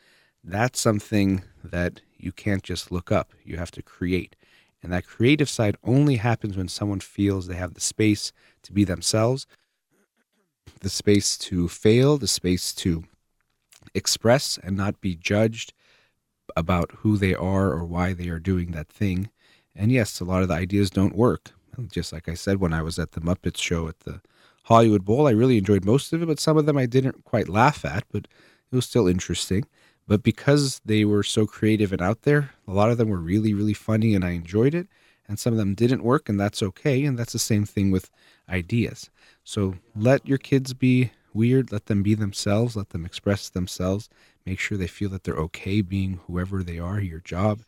that's 0.44 0.80
something 0.80 1.42
that 1.64 2.00
you 2.16 2.30
can't 2.30 2.62
just 2.62 2.92
look 2.92 3.10
up. 3.10 3.32
You 3.44 3.56
have 3.56 3.72
to 3.72 3.82
create. 3.82 4.36
And 4.82 4.92
that 4.92 5.06
creative 5.06 5.48
side 5.48 5.76
only 5.84 6.16
happens 6.16 6.56
when 6.56 6.68
someone 6.68 7.00
feels 7.00 7.46
they 7.46 7.54
have 7.54 7.74
the 7.74 7.80
space 7.80 8.32
to 8.62 8.72
be 8.72 8.84
themselves, 8.84 9.46
the 10.80 10.90
space 10.90 11.36
to 11.38 11.68
fail, 11.68 12.18
the 12.18 12.28
space 12.28 12.72
to 12.74 13.04
express 13.94 14.58
and 14.62 14.76
not 14.76 15.00
be 15.00 15.14
judged 15.14 15.72
about 16.56 16.90
who 16.98 17.16
they 17.16 17.34
are 17.34 17.72
or 17.72 17.84
why 17.84 18.12
they 18.12 18.28
are 18.28 18.40
doing 18.40 18.72
that 18.72 18.88
thing. 18.88 19.30
And 19.74 19.90
yes, 19.90 20.20
a 20.20 20.24
lot 20.24 20.42
of 20.42 20.48
the 20.48 20.54
ideas 20.54 20.90
don't 20.90 21.16
work. 21.16 21.50
Just 21.90 22.12
like 22.12 22.28
I 22.28 22.34
said, 22.34 22.60
when 22.60 22.72
I 22.72 22.82
was 22.82 22.98
at 22.98 23.12
the 23.12 23.20
Muppets 23.20 23.58
show 23.58 23.88
at 23.88 24.00
the 24.00 24.20
Hollywood 24.64 25.04
Bowl, 25.04 25.26
I 25.26 25.30
really 25.30 25.58
enjoyed 25.58 25.84
most 25.84 26.12
of 26.12 26.22
it, 26.22 26.26
but 26.26 26.38
some 26.38 26.56
of 26.56 26.66
them 26.66 26.76
I 26.76 26.86
didn't 26.86 27.24
quite 27.24 27.48
laugh 27.48 27.84
at, 27.84 28.04
but 28.12 28.28
it 28.70 28.76
was 28.76 28.84
still 28.84 29.08
interesting. 29.08 29.64
But 30.06 30.22
because 30.22 30.80
they 30.84 31.04
were 31.04 31.22
so 31.22 31.46
creative 31.46 31.92
and 31.92 32.02
out 32.02 32.22
there, 32.22 32.50
a 32.68 32.72
lot 32.72 32.90
of 32.90 32.98
them 32.98 33.08
were 33.08 33.18
really, 33.18 33.54
really 33.54 33.74
funny 33.74 34.14
and 34.14 34.24
I 34.24 34.30
enjoyed 34.30 34.74
it. 34.74 34.88
And 35.28 35.38
some 35.38 35.52
of 35.52 35.58
them 35.58 35.74
didn't 35.74 36.02
work, 36.02 36.28
and 36.28 36.38
that's 36.38 36.62
okay. 36.62 37.04
And 37.04 37.18
that's 37.18 37.32
the 37.32 37.38
same 37.38 37.64
thing 37.64 37.90
with 37.90 38.10
ideas. 38.48 39.08
So 39.44 39.76
let 39.96 40.26
your 40.26 40.36
kids 40.36 40.74
be 40.74 41.12
weird, 41.32 41.72
let 41.72 41.86
them 41.86 42.02
be 42.02 42.14
themselves, 42.14 42.76
let 42.76 42.90
them 42.90 43.06
express 43.06 43.48
themselves, 43.48 44.10
Make 44.44 44.58
sure 44.58 44.76
they 44.76 44.86
feel 44.86 45.08
that 45.10 45.24
they're 45.24 45.34
okay 45.36 45.80
being 45.80 46.20
whoever 46.26 46.62
they 46.62 46.78
are. 46.78 47.00
Your 47.00 47.20
job 47.20 47.60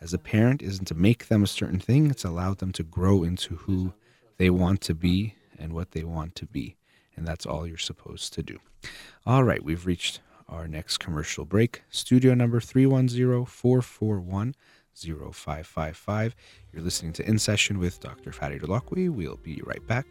as 0.00 0.14
a 0.14 0.18
parent 0.18 0.62
isn't 0.62 0.86
to 0.86 0.94
make 0.94 1.28
them 1.28 1.42
a 1.42 1.46
certain 1.46 1.80
thing, 1.80 2.10
it's 2.10 2.24
allow 2.24 2.54
them 2.54 2.72
to 2.72 2.82
grow 2.82 3.22
into 3.22 3.56
who 3.56 3.92
they 4.36 4.50
want 4.50 4.80
to 4.82 4.94
be 4.94 5.34
and 5.58 5.72
what 5.72 5.90
they 5.92 6.04
want 6.04 6.34
to 6.36 6.46
be. 6.46 6.76
And 7.16 7.26
that's 7.26 7.46
all 7.46 7.66
you're 7.66 7.78
supposed 7.78 8.32
to 8.34 8.42
do. 8.42 8.58
All 9.26 9.42
right, 9.42 9.62
we've 9.62 9.86
reached 9.86 10.20
our 10.48 10.68
next 10.68 10.98
commercial 10.98 11.44
break. 11.44 11.82
Studio 11.90 12.34
number 12.34 12.60
310 12.60 13.44
441 13.44 14.54
0555. 14.94 16.34
You're 16.72 16.82
listening 16.82 17.12
to 17.14 17.28
In 17.28 17.38
Session 17.38 17.78
with 17.78 18.00
Dr. 18.00 18.32
Farid 18.32 18.62
Holakwi. 18.62 19.10
We'll 19.10 19.36
be 19.36 19.60
right 19.64 19.84
back. 19.86 20.06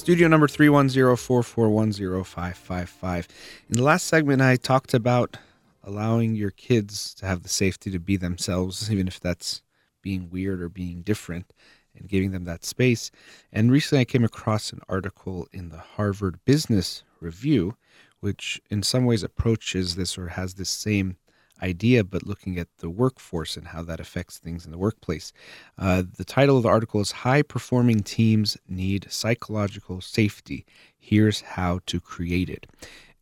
Studio 0.00 0.28
number 0.28 0.46
310-441-0555. 0.46 3.26
In 3.68 3.76
the 3.76 3.82
last 3.82 4.06
segment, 4.06 4.40
I 4.40 4.56
talked 4.56 4.94
about 4.94 5.36
allowing 5.84 6.34
your 6.34 6.52
kids 6.52 7.12
to 7.16 7.26
have 7.26 7.42
the 7.42 7.50
safety 7.50 7.90
to 7.90 7.98
be 7.98 8.16
themselves, 8.16 8.90
even 8.90 9.06
if 9.06 9.20
that's 9.20 9.60
being 10.00 10.30
weird 10.30 10.62
or 10.62 10.70
being 10.70 11.02
different, 11.02 11.52
and 11.94 12.08
giving 12.08 12.30
them 12.30 12.44
that 12.44 12.64
space. 12.64 13.10
And 13.52 13.70
recently 13.70 14.00
I 14.00 14.06
came 14.06 14.24
across 14.24 14.72
an 14.72 14.80
article 14.88 15.46
in 15.52 15.68
the 15.68 15.76
Harvard 15.76 16.42
Business 16.46 17.04
Review, 17.20 17.76
which 18.20 18.58
in 18.70 18.82
some 18.82 19.04
ways 19.04 19.22
approaches 19.22 19.96
this 19.96 20.16
or 20.16 20.28
has 20.28 20.54
this 20.54 20.70
same 20.70 21.18
idea, 21.62 22.04
but 22.04 22.26
looking 22.26 22.58
at 22.58 22.68
the 22.78 22.90
workforce 22.90 23.56
and 23.56 23.68
how 23.68 23.82
that 23.82 24.00
affects 24.00 24.38
things 24.38 24.64
in 24.64 24.70
the 24.70 24.78
workplace. 24.78 25.32
Uh, 25.78 26.02
the 26.16 26.24
title 26.24 26.56
of 26.56 26.62
the 26.62 26.68
article 26.68 27.00
is 27.00 27.10
High 27.10 27.42
Performing 27.42 28.00
Teams 28.00 28.56
Need 28.68 29.06
Psychological 29.10 30.00
Safety. 30.00 30.64
Here's 30.98 31.40
how 31.40 31.80
to 31.86 32.00
create 32.00 32.48
it. 32.48 32.66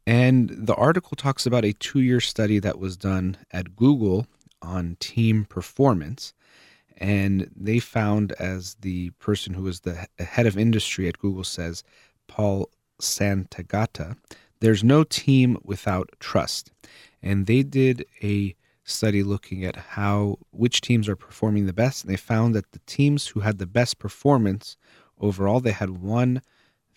And 0.07 0.49
the 0.51 0.75
article 0.75 1.17
talks 1.17 1.45
about 1.45 1.65
a 1.65 1.75
two 1.75 2.01
year 2.01 2.21
study 2.21 2.59
that 2.61 2.79
was 2.79 2.97
done 2.97 3.37
at 3.53 3.77
Google 3.77 4.27
on 4.63 4.97
team 5.01 5.45
performance. 5.45 6.33
And 6.97 7.51
they 7.55 7.79
found, 7.79 8.33
as 8.33 8.75
the 8.81 9.11
person 9.19 9.55
who 9.55 9.63
was 9.63 9.81
the 9.81 10.07
head 10.19 10.47
of 10.47 10.59
industry 10.59 11.09
at 11.09 11.19
Google 11.19 11.45
says, 11.45 11.85
Paul 12.27 12.71
Santagata, 13.01 14.17
there's 14.61 14.85
no 14.85 15.05
team 15.05 15.59
without 15.63 16.11
trust. 16.21 16.71
And 17.23 17.47
they 17.47 17.63
did 17.63 18.07
a 18.23 18.55
study 18.85 19.23
looking 19.23 19.65
at 19.65 19.77
how 19.77 20.39
which 20.51 20.81
teams 20.81 21.09
are 21.09 21.17
performing 21.17 21.67
the 21.67 21.73
best 21.73 22.03
and 22.03 22.13
they 22.13 22.17
found 22.17 22.55
that 22.55 22.73
the 22.73 22.81
teams 22.87 23.27
who 23.29 23.41
had 23.41 23.59
the 23.59 23.67
best 23.67 23.99
performance 23.99 24.79
overall 25.21 25.61
they 25.61 25.73
had 25.73 25.91
one 25.91 26.41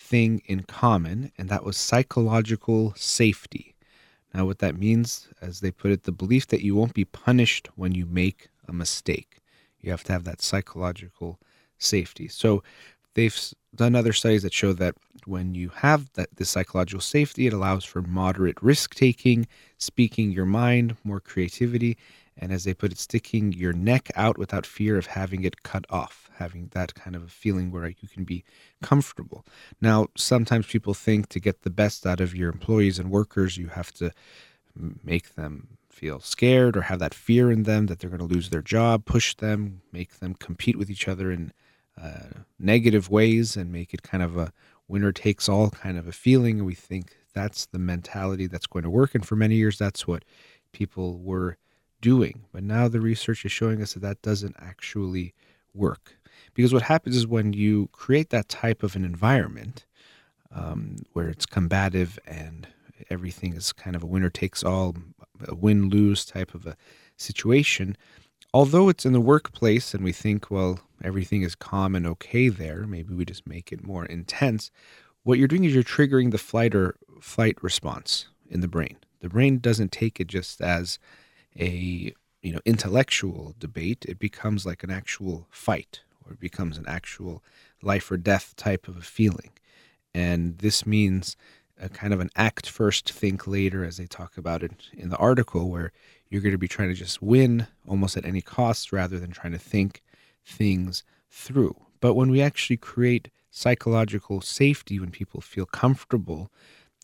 thing 0.02 0.42
in 0.46 0.64
common, 0.64 1.32
and 1.38 1.48
that 1.50 1.64
was 1.64 1.78
psychological 1.78 2.94
safety. 2.98 3.76
Now, 4.34 4.46
what 4.46 4.60
that 4.60 4.78
means, 4.78 5.30
as 5.42 5.60
they 5.60 5.72
put 5.72 5.92
it, 5.92 6.04
the 6.04 6.12
belief 6.12 6.48
that 6.48 6.64
you 6.64 6.76
won't 6.76 6.94
be 6.94 7.06
punished 7.06 7.70
when 7.76 7.94
you 7.94 8.06
make 8.06 8.50
a 8.68 8.74
mistake. 8.74 9.40
You 9.80 9.92
have 9.92 10.04
to 10.06 10.14
have 10.14 10.24
that 10.24 10.42
psychological 10.42 11.40
safety. 11.78 12.28
So, 12.28 12.64
they've 13.14 13.54
done 13.76 13.96
other 13.96 14.14
studies 14.14 14.44
that 14.44 14.54
show 14.54 14.74
that 14.74 14.96
when 15.26 15.56
you 15.56 15.70
have 15.70 16.12
that 16.14 16.30
this 16.36 16.50
psychological 16.50 17.02
safety, 17.02 17.48
it 17.48 17.54
allows 17.54 17.86
for 17.86 18.02
moderate 18.02 18.62
risk 18.62 18.96
taking, 18.96 19.48
speaking 19.78 20.32
your 20.32 20.46
mind, 20.46 20.98
more 21.04 21.20
creativity, 21.20 21.98
and 22.38 22.52
as 22.52 22.64
they 22.64 22.74
put 22.74 22.92
it, 22.92 22.98
sticking 22.98 23.54
your 23.54 23.74
neck 23.74 24.10
out 24.16 24.38
without 24.38 24.66
fear 24.66 24.98
of 24.98 25.06
having 25.06 25.44
it 25.44 25.64
cut 25.64 25.86
off, 25.90 26.30
having 26.38 26.70
that 26.72 26.96
kind 26.96 27.16
of 27.16 27.24
a 27.24 27.28
feeling 27.28 27.72
where 27.72 27.88
you 27.88 28.08
can 28.12 28.24
be 28.24 28.44
comfortable. 28.82 29.46
Now, 29.80 30.08
sometimes 30.18 30.66
people 30.66 30.94
think 30.94 31.30
to 31.30 31.40
get 31.40 31.62
the 31.62 31.70
best 31.70 32.06
out 32.06 32.20
of 32.20 32.36
your 32.36 32.50
employees 32.50 32.98
and 32.98 33.12
workers, 33.12 33.58
you 33.58 33.68
have 33.68 33.92
to 33.94 34.12
make 35.04 35.36
them 35.36 35.78
feel 35.90 36.20
scared 36.20 36.76
or 36.78 36.84
have 36.84 37.00
that 37.00 37.14
fear 37.14 37.52
in 37.52 37.64
them 37.64 37.88
that 37.88 38.00
they're 38.00 38.10
going 38.10 38.28
to 38.28 38.34
lose 38.34 38.50
their 38.50 38.62
job, 38.62 39.06
push 39.06 39.36
them, 39.36 39.82
make 39.92 40.20
them 40.20 40.34
compete 40.34 40.78
with 40.78 40.90
each 40.90 41.08
other 41.08 41.32
in 41.32 41.52
uh, 42.02 42.42
negative 42.60 43.10
ways, 43.10 43.56
and 43.56 43.72
make 43.72 43.94
it 43.94 44.04
kind 44.04 44.24
of 44.24 44.38
a 44.38 44.52
winner 44.88 45.12
takes 45.12 45.48
all 45.48 45.70
kind 45.70 45.98
of 45.98 46.08
a 46.08 46.12
feeling. 46.12 46.66
We 46.66 46.76
think 46.76 47.16
that's 47.34 47.66
the 47.68 47.80
mentality 47.80 48.48
that's 48.48 48.68
going 48.68 48.84
to 48.84 48.90
work. 48.90 49.16
And 49.16 49.26
for 49.26 49.36
many 49.36 49.56
years, 49.56 49.78
that's 49.78 50.06
what 50.08 50.26
people 50.74 51.20
were 51.20 51.58
doing. 52.02 52.44
But 52.52 52.64
now 52.64 52.88
the 52.88 53.02
research 53.02 53.46
is 53.46 53.52
showing 53.52 53.82
us 53.82 53.94
that 53.94 54.02
that 54.02 54.22
doesn't 54.22 54.56
actually 54.60 55.34
work. 55.74 56.16
Because 56.54 56.74
what 56.74 56.82
happens 56.84 57.16
is 57.16 57.28
when 57.28 57.54
you 57.54 57.88
create 57.94 58.30
that 58.32 58.50
type 58.50 58.84
of 58.84 58.96
an 58.96 59.06
environment 59.06 59.86
um, 60.54 60.98
where 61.14 61.30
it's 61.30 61.46
combative 61.46 62.20
and 62.28 62.68
everything 63.10 63.54
is 63.54 63.72
kind 63.72 63.96
of 63.96 64.04
a 64.04 64.08
winner 64.08 64.30
takes 64.30 64.64
all, 64.64 64.96
a 65.48 65.56
win 65.56 65.90
lose 65.90 66.26
type 66.26 66.54
of 66.54 66.66
a 66.66 66.76
situation, 67.18 67.96
although 68.54 68.90
it's 68.90 69.06
in 69.06 69.14
the 69.14 69.22
workplace 69.22 69.94
and 69.94 70.04
we 70.04 70.12
think, 70.12 70.52
well, 70.52 70.80
everything 71.04 71.42
is 71.42 71.56
calm 71.56 71.96
and 71.96 72.06
okay 72.06 72.50
there, 72.50 72.86
maybe 72.86 73.14
we 73.14 73.26
just 73.26 73.48
make 73.48 73.72
it 73.72 73.86
more 73.86 74.06
intense. 74.06 74.72
What 75.24 75.40
you're 75.40 75.48
doing 75.48 75.64
is 75.64 75.74
you're 75.74 75.84
triggering 75.84 76.32
the 76.32 76.38
flight 76.38 76.76
or 76.76 76.96
flight 77.22 77.62
response 77.62 78.28
in 78.50 78.62
the 78.62 78.68
brain. 78.68 78.98
The 79.20 79.30
brain 79.30 79.60
doesn't 79.60 79.92
take 79.92 80.20
it 80.20 80.28
just 80.28 80.62
as 80.62 81.00
a 81.60 82.14
you 82.42 82.52
know 82.52 82.60
intellectual 82.66 83.56
debate 83.60 84.06
it 84.08 84.20
becomes 84.20 84.66
like 84.66 84.84
an 84.84 84.90
actual 84.90 85.48
fight 85.50 86.02
or 86.26 86.34
it 86.34 86.40
becomes 86.40 86.78
an 86.78 86.86
actual 86.88 87.44
life 87.82 88.10
or 88.12 88.18
death 88.18 88.56
type 88.56 88.88
of 88.88 88.98
a 88.98 89.02
feeling 89.02 89.52
and 90.14 90.58
this 90.60 90.86
means 90.86 91.36
a 91.80 91.90
kind 91.90 92.14
of 92.14 92.20
an 92.20 92.30
act 92.36 92.70
first 92.70 93.12
think 93.12 93.48
later 93.48 93.84
as 93.84 93.98
they 93.98 94.06
talk 94.06 94.38
about 94.38 94.64
it 94.64 94.72
in 94.94 95.10
the 95.10 95.18
article 95.18 95.70
where 95.70 95.92
you're 96.32 96.42
going 96.42 96.52
to 96.52 96.58
be 96.58 96.68
trying 96.68 96.90
to 96.90 96.96
just 96.96 97.22
win 97.22 97.68
almost 97.88 98.18
at 98.18 98.26
any 98.26 98.42
cost 98.42 98.92
rather 98.92 99.20
than 99.20 99.30
trying 99.30 99.54
to 99.54 99.60
think 99.60 100.02
things 100.44 101.04
through 101.30 101.76
but 102.00 102.16
when 102.16 102.32
we 102.32 102.42
actually 102.42 102.78
create 102.78 103.30
psychological 103.52 104.42
safety 104.42 105.00
when 105.00 105.12
people 105.12 105.40
feel 105.42 105.68
comfortable 105.68 106.50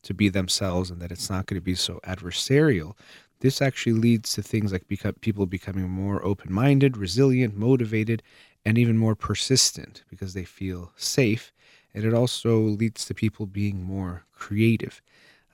to 0.01 0.13
be 0.13 0.29
themselves 0.29 0.89
and 0.89 0.99
that 1.01 1.11
it's 1.11 1.29
not 1.29 1.45
going 1.45 1.59
to 1.59 1.63
be 1.63 1.75
so 1.75 1.99
adversarial 2.03 2.95
this 3.39 3.61
actually 3.61 3.93
leads 3.93 4.33
to 4.33 4.41
things 4.41 4.71
like 4.71 4.87
become, 4.87 5.13
people 5.13 5.45
becoming 5.45 5.89
more 5.89 6.23
open 6.25 6.51
minded, 6.51 6.97
resilient, 6.97 7.55
motivated, 7.55 8.23
and 8.65 8.77
even 8.77 8.97
more 8.97 9.15
persistent 9.15 10.03
because 10.09 10.33
they 10.33 10.43
feel 10.43 10.91
safe. 10.95 11.53
And 11.93 12.03
it 12.03 12.13
also 12.13 12.57
leads 12.57 13.05
to 13.05 13.13
people 13.13 13.45
being 13.45 13.83
more 13.83 14.25
creative. 14.33 15.01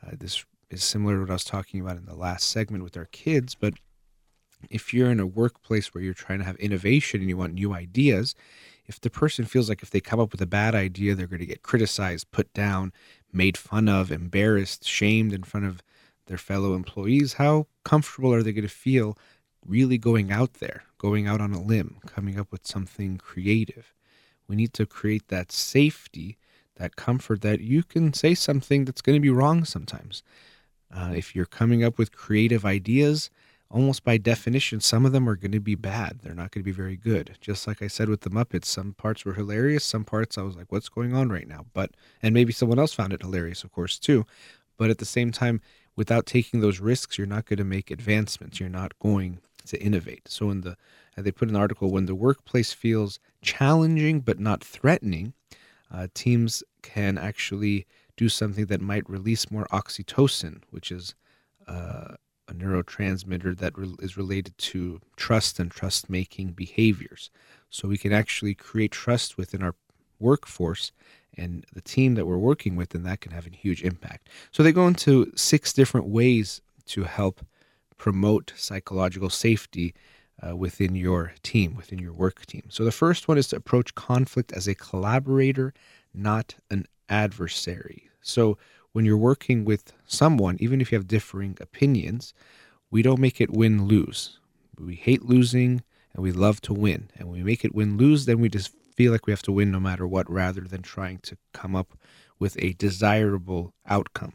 Uh, 0.05 0.11
this 0.17 0.45
is 0.73 0.83
similar 0.83 1.15
to 1.15 1.21
what 1.21 1.29
I 1.29 1.33
was 1.33 1.43
talking 1.43 1.79
about 1.79 1.97
in 1.97 2.05
the 2.05 2.15
last 2.15 2.49
segment 2.49 2.83
with 2.83 2.97
our 2.97 3.05
kids, 3.05 3.55
but 3.55 3.73
if 4.69 4.93
you're 4.93 5.11
in 5.11 5.19
a 5.19 5.25
workplace 5.25 5.93
where 5.93 6.03
you're 6.03 6.13
trying 6.13 6.39
to 6.39 6.45
have 6.45 6.55
innovation 6.57 7.19
and 7.19 7.29
you 7.29 7.37
want 7.37 7.53
new 7.53 7.73
ideas, 7.73 8.35
if 8.85 8.99
the 8.99 9.09
person 9.09 9.45
feels 9.45 9.69
like 9.69 9.81
if 9.81 9.89
they 9.89 9.99
come 9.99 10.19
up 10.19 10.31
with 10.31 10.41
a 10.41 10.45
bad 10.45 10.75
idea, 10.75 11.15
they're 11.15 11.27
going 11.27 11.39
to 11.39 11.45
get 11.45 11.63
criticized, 11.63 12.31
put 12.31 12.53
down, 12.53 12.91
made 13.31 13.57
fun 13.57 13.87
of, 13.87 14.11
embarrassed, 14.11 14.85
shamed 14.85 15.33
in 15.33 15.43
front 15.43 15.65
of 15.65 15.81
their 16.27 16.37
fellow 16.37 16.73
employees, 16.73 17.33
how 17.33 17.67
comfortable 17.83 18.33
are 18.33 18.43
they 18.43 18.53
going 18.53 18.67
to 18.67 18.69
feel 18.69 19.17
really 19.65 19.97
going 19.97 20.31
out 20.31 20.55
there, 20.55 20.83
going 20.97 21.27
out 21.27 21.41
on 21.41 21.53
a 21.53 21.61
limb, 21.61 21.97
coming 22.05 22.39
up 22.39 22.51
with 22.51 22.67
something 22.67 23.17
creative? 23.17 23.93
We 24.47 24.55
need 24.55 24.73
to 24.73 24.85
create 24.85 25.29
that 25.29 25.51
safety, 25.51 26.37
that 26.75 26.95
comfort 26.95 27.41
that 27.41 27.61
you 27.61 27.83
can 27.83 28.13
say 28.13 28.33
something 28.33 28.85
that's 28.85 29.01
going 29.01 29.15
to 29.15 29.21
be 29.21 29.29
wrong 29.29 29.65
sometimes. 29.65 30.23
Uh, 30.95 31.13
if 31.15 31.35
you're 31.35 31.45
coming 31.45 31.83
up 31.83 31.97
with 31.97 32.15
creative 32.15 32.65
ideas, 32.65 33.29
almost 33.69 34.03
by 34.03 34.17
definition, 34.17 34.79
some 34.79 35.05
of 35.05 35.11
them 35.11 35.27
are 35.27 35.35
going 35.35 35.51
to 35.51 35.59
be 35.59 35.75
bad. 35.75 36.19
They're 36.21 36.35
not 36.35 36.51
going 36.51 36.61
to 36.61 36.65
be 36.65 36.71
very 36.71 36.95
good. 36.95 37.37
Just 37.41 37.67
like 37.67 37.81
I 37.81 37.87
said 37.87 38.09
with 38.09 38.21
the 38.21 38.29
Muppets, 38.29 38.65
some 38.65 38.93
parts 38.93 39.25
were 39.25 39.33
hilarious. 39.33 39.83
Some 39.83 40.05
parts 40.05 40.37
I 40.37 40.43
was 40.43 40.55
like, 40.55 40.71
what's 40.71 40.89
going 40.89 41.15
on 41.15 41.29
right 41.29 41.47
now? 41.47 41.65
But, 41.73 41.91
and 42.21 42.33
maybe 42.33 42.53
someone 42.53 42.79
else 42.79 42.93
found 42.93 43.13
it 43.13 43.23
hilarious, 43.23 43.63
of 43.63 43.71
course, 43.71 43.97
too. 43.97 44.25
But 44.77 44.91
at 44.91 44.99
the 44.99 45.05
same 45.05 45.31
time, 45.31 45.61
without 45.95 46.25
taking 46.25 46.61
those 46.61 46.79
risks, 46.79 47.17
you're 47.17 47.27
not 47.27 47.45
going 47.45 47.57
to 47.57 47.63
make 47.63 47.89
advancements. 47.89 48.59
You're 48.59 48.69
not 48.69 48.97
going 48.99 49.39
to 49.65 49.81
innovate. 49.81 50.27
So, 50.27 50.49
in 50.49 50.61
the 50.61 50.77
they 51.15 51.31
put 51.31 51.49
an 51.49 51.55
article 51.55 51.91
when 51.91 52.07
the 52.07 52.15
workplace 52.15 52.73
feels 52.73 53.19
challenging 53.43 54.21
but 54.21 54.39
not 54.39 54.63
threatening, 54.63 55.33
uh, 55.91 56.07
teams 56.15 56.63
can 56.81 57.19
actually 57.19 57.85
do 58.17 58.29
something 58.29 58.65
that 58.67 58.81
might 58.81 59.09
release 59.09 59.51
more 59.51 59.67
oxytocin, 59.71 60.61
which 60.69 60.91
is 60.91 61.15
uh, 61.67 62.15
a 62.47 62.53
neurotransmitter 62.53 63.57
that 63.57 63.77
re- 63.77 63.95
is 63.99 64.17
related 64.17 64.57
to 64.57 64.99
trust 65.15 65.59
and 65.59 65.71
trust 65.71 66.09
making 66.09 66.51
behaviors. 66.51 67.29
So 67.69 67.87
we 67.87 67.97
can 67.97 68.13
actually 68.13 68.53
create 68.53 68.91
trust 68.91 69.37
within 69.37 69.63
our 69.63 69.75
workforce 70.19 70.91
and 71.35 71.65
the 71.73 71.81
team 71.81 72.15
that 72.15 72.27
we're 72.27 72.37
working 72.37 72.75
with, 72.75 72.93
and 72.93 73.05
that 73.05 73.21
can 73.21 73.31
have 73.31 73.47
a 73.47 73.55
huge 73.55 73.81
impact. 73.83 74.29
So 74.51 74.61
they 74.61 74.71
go 74.71 74.87
into 74.87 75.31
six 75.35 75.73
different 75.73 76.07
ways 76.07 76.61
to 76.87 77.03
help 77.03 77.43
promote 77.97 78.53
psychological 78.55 79.29
safety 79.29 79.95
uh, 80.45 80.55
within 80.55 80.95
your 80.95 81.33
team, 81.41 81.75
within 81.75 81.99
your 81.99 82.13
work 82.13 82.45
team. 82.45 82.63
So 82.69 82.83
the 82.83 82.91
first 82.91 83.27
one 83.27 83.37
is 83.37 83.47
to 83.47 83.55
approach 83.55 83.95
conflict 83.95 84.51
as 84.51 84.67
a 84.67 84.75
collaborator, 84.75 85.73
not 86.13 86.55
an 86.69 86.85
adversary. 87.09 88.09
So 88.21 88.57
when 88.91 89.05
you're 89.05 89.17
working 89.17 89.65
with 89.65 89.93
someone, 90.05 90.57
even 90.59 90.81
if 90.81 90.91
you 90.91 90.97
have 90.97 91.07
differing 91.07 91.57
opinions, 91.59 92.33
we 92.91 93.01
don't 93.01 93.19
make 93.19 93.41
it 93.41 93.51
win 93.51 93.85
lose. 93.85 94.39
We 94.79 94.95
hate 94.95 95.23
losing 95.23 95.83
and 96.13 96.23
we 96.23 96.31
love 96.31 96.61
to 96.61 96.73
win. 96.73 97.09
And 97.15 97.27
when 97.27 97.39
we 97.39 97.43
make 97.43 97.65
it 97.65 97.75
win 97.75 97.97
lose, 97.97 98.25
then 98.25 98.39
we 98.39 98.49
just 98.49 98.71
feel 98.95 99.11
like 99.11 99.25
we 99.25 99.33
have 99.33 99.41
to 99.43 99.51
win 99.51 99.71
no 99.71 99.79
matter 99.79 100.07
what 100.07 100.29
rather 100.29 100.61
than 100.61 100.81
trying 100.81 101.17
to 101.19 101.37
come 101.53 101.75
up 101.75 101.97
with 102.39 102.55
a 102.59 102.73
desirable 102.73 103.73
outcome. 103.87 104.33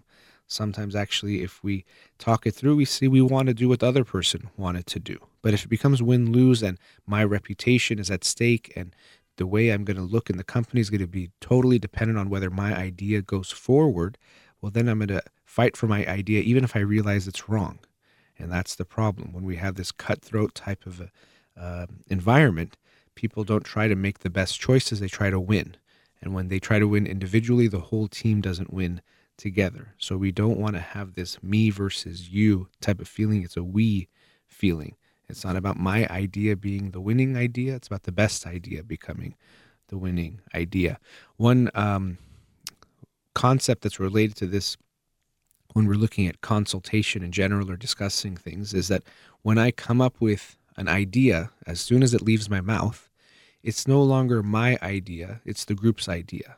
Sometimes, 0.50 0.96
actually, 0.96 1.42
if 1.42 1.62
we 1.62 1.84
talk 2.18 2.46
it 2.46 2.52
through, 2.52 2.76
we 2.76 2.86
see 2.86 3.06
we 3.06 3.20
want 3.20 3.48
to 3.48 3.54
do 3.54 3.68
what 3.68 3.80
the 3.80 3.86
other 3.86 4.02
person 4.02 4.48
wanted 4.56 4.86
to 4.86 4.98
do. 4.98 5.18
But 5.42 5.52
if 5.52 5.64
it 5.64 5.68
becomes 5.68 6.02
win 6.02 6.32
lose 6.32 6.62
and 6.62 6.78
my 7.06 7.22
reputation 7.22 7.98
is 7.98 8.10
at 8.10 8.24
stake 8.24 8.72
and 8.74 8.94
the 9.38 9.46
way 9.46 9.70
I'm 9.70 9.84
going 9.84 9.96
to 9.96 10.02
look 10.02 10.28
in 10.28 10.36
the 10.36 10.44
company 10.44 10.80
is 10.80 10.90
going 10.90 11.00
to 11.00 11.06
be 11.06 11.30
totally 11.40 11.78
dependent 11.78 12.18
on 12.18 12.28
whether 12.28 12.50
my 12.50 12.76
idea 12.76 13.22
goes 13.22 13.50
forward, 13.50 14.18
well, 14.60 14.70
then 14.70 14.88
I'm 14.88 14.98
going 14.98 15.08
to 15.08 15.22
fight 15.44 15.76
for 15.76 15.86
my 15.86 16.06
idea 16.06 16.42
even 16.42 16.64
if 16.64 16.76
I 16.76 16.80
realize 16.80 17.26
it's 17.26 17.48
wrong. 17.48 17.78
And 18.38 18.52
that's 18.52 18.74
the 18.74 18.84
problem. 18.84 19.32
When 19.32 19.44
we 19.44 19.56
have 19.56 19.74
this 19.74 19.90
cutthroat 19.90 20.54
type 20.54 20.86
of 20.86 21.00
a, 21.00 21.10
uh, 21.60 21.86
environment, 22.08 22.76
people 23.14 23.42
don't 23.42 23.64
try 23.64 23.88
to 23.88 23.96
make 23.96 24.20
the 24.20 24.30
best 24.30 24.60
choices, 24.60 25.00
they 25.00 25.08
try 25.08 25.30
to 25.30 25.40
win. 25.40 25.76
And 26.20 26.34
when 26.34 26.48
they 26.48 26.58
try 26.58 26.78
to 26.78 26.88
win 26.88 27.06
individually, 27.06 27.68
the 27.68 27.80
whole 27.80 28.08
team 28.08 28.40
doesn't 28.40 28.72
win 28.72 29.00
together. 29.36 29.94
So 29.98 30.16
we 30.16 30.32
don't 30.32 30.58
want 30.58 30.74
to 30.74 30.80
have 30.80 31.14
this 31.14 31.42
me 31.42 31.70
versus 31.70 32.28
you 32.28 32.68
type 32.80 33.00
of 33.00 33.08
feeling. 33.08 33.42
It's 33.42 33.56
a 33.56 33.62
we 33.62 34.08
feeling. 34.46 34.96
It's 35.28 35.44
not 35.44 35.56
about 35.56 35.76
my 35.78 36.06
idea 36.08 36.56
being 36.56 36.90
the 36.90 37.00
winning 37.00 37.36
idea. 37.36 37.74
It's 37.76 37.88
about 37.88 38.04
the 38.04 38.12
best 38.12 38.46
idea 38.46 38.82
becoming 38.82 39.34
the 39.88 39.98
winning 39.98 40.40
idea. 40.54 40.98
One 41.36 41.70
um, 41.74 42.18
concept 43.34 43.82
that's 43.82 44.00
related 44.00 44.36
to 44.36 44.46
this 44.46 44.76
when 45.74 45.86
we're 45.86 45.94
looking 45.94 46.26
at 46.26 46.40
consultation 46.40 47.22
in 47.22 47.30
general 47.30 47.70
or 47.70 47.76
discussing 47.76 48.36
things 48.36 48.72
is 48.72 48.88
that 48.88 49.02
when 49.42 49.58
I 49.58 49.70
come 49.70 50.00
up 50.00 50.20
with 50.20 50.56
an 50.76 50.88
idea, 50.88 51.50
as 51.66 51.80
soon 51.80 52.02
as 52.02 52.14
it 52.14 52.22
leaves 52.22 52.48
my 52.48 52.60
mouth, 52.60 53.08
it's 53.62 53.86
no 53.86 54.02
longer 54.02 54.42
my 54.42 54.78
idea, 54.80 55.40
it's 55.44 55.64
the 55.64 55.74
group's 55.74 56.08
idea. 56.08 56.56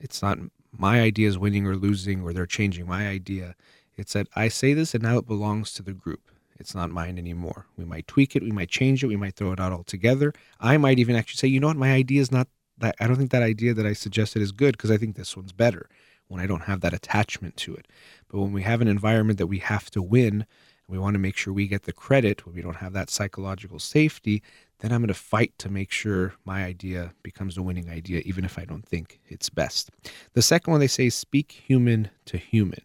It's 0.00 0.22
not 0.22 0.38
my 0.76 1.00
idea 1.00 1.28
is 1.28 1.38
winning 1.38 1.66
or 1.66 1.76
losing 1.76 2.22
or 2.22 2.32
they're 2.32 2.46
changing 2.46 2.86
my 2.86 3.06
idea. 3.06 3.54
It's 3.96 4.14
that 4.14 4.28
I 4.34 4.48
say 4.48 4.74
this 4.74 4.94
and 4.94 5.02
now 5.02 5.18
it 5.18 5.26
belongs 5.26 5.72
to 5.74 5.82
the 5.82 5.92
group. 5.92 6.30
It's 6.58 6.74
not 6.74 6.90
mine 6.90 7.18
anymore. 7.18 7.66
We 7.76 7.84
might 7.84 8.06
tweak 8.06 8.36
it, 8.36 8.42
we 8.42 8.50
might 8.50 8.68
change 8.68 9.02
it, 9.02 9.08
we 9.08 9.16
might 9.16 9.34
throw 9.34 9.52
it 9.52 9.60
out 9.60 9.72
altogether. 9.72 10.32
I 10.60 10.76
might 10.76 10.98
even 10.98 11.16
actually 11.16 11.38
say, 11.38 11.48
you 11.48 11.60
know 11.60 11.66
what, 11.68 11.76
my 11.76 11.92
idea 11.92 12.20
is 12.20 12.30
not 12.30 12.48
that. 12.78 12.94
I 13.00 13.06
don't 13.06 13.16
think 13.16 13.30
that 13.32 13.42
idea 13.42 13.74
that 13.74 13.86
I 13.86 13.92
suggested 13.92 14.42
is 14.42 14.52
good 14.52 14.76
because 14.76 14.90
I 14.90 14.96
think 14.96 15.16
this 15.16 15.36
one's 15.36 15.52
better 15.52 15.88
when 16.28 16.40
I 16.40 16.46
don't 16.46 16.62
have 16.62 16.80
that 16.80 16.94
attachment 16.94 17.56
to 17.58 17.74
it. 17.74 17.86
But 18.28 18.40
when 18.40 18.52
we 18.52 18.62
have 18.62 18.80
an 18.80 18.88
environment 18.88 19.38
that 19.38 19.46
we 19.46 19.58
have 19.58 19.90
to 19.92 20.02
win, 20.02 20.46
and 20.86 20.88
we 20.88 20.98
want 20.98 21.14
to 21.14 21.20
make 21.20 21.36
sure 21.36 21.52
we 21.52 21.66
get 21.66 21.84
the 21.84 21.92
credit 21.92 22.46
when 22.46 22.54
we 22.54 22.62
don't 22.62 22.76
have 22.76 22.92
that 22.92 23.10
psychological 23.10 23.78
safety, 23.78 24.42
then 24.80 24.92
I'm 24.92 25.00
going 25.00 25.08
to 25.08 25.14
fight 25.14 25.52
to 25.58 25.70
make 25.70 25.90
sure 25.90 26.34
my 26.44 26.64
idea 26.64 27.12
becomes 27.22 27.54
the 27.54 27.62
winning 27.62 27.88
idea, 27.88 28.20
even 28.24 28.44
if 28.44 28.58
I 28.58 28.64
don't 28.64 28.86
think 28.86 29.20
it's 29.28 29.48
best. 29.48 29.90
The 30.34 30.42
second 30.42 30.70
one 30.70 30.80
they 30.80 30.86
say 30.86 31.08
speak 31.10 31.52
human 31.52 32.10
to 32.26 32.36
human, 32.36 32.82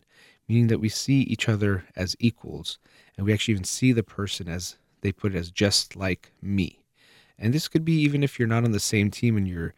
meaning 0.48 0.68
that 0.68 0.80
we 0.80 0.90
see 0.90 1.22
each 1.22 1.50
other 1.50 1.86
as 1.96 2.16
equals, 2.20 2.78
and 3.20 3.26
we 3.26 3.34
actually 3.34 3.52
even 3.52 3.66
see 3.66 3.92
the 3.92 4.02
person 4.02 4.48
as 4.48 4.78
they 5.02 5.12
put 5.12 5.36
it 5.36 5.38
as 5.38 5.52
just 5.52 5.98
like 5.98 6.32
me. 6.42 6.80
And 7.38 7.54
this 7.54 7.68
could 7.68 7.84
be 7.84 8.00
even 8.00 8.24
if 8.24 8.40
you're 8.40 8.48
not 8.48 8.64
on 8.64 8.72
the 8.72 8.80
same 8.80 9.12
team 9.12 9.36
and 9.36 9.46
you're 9.46 9.74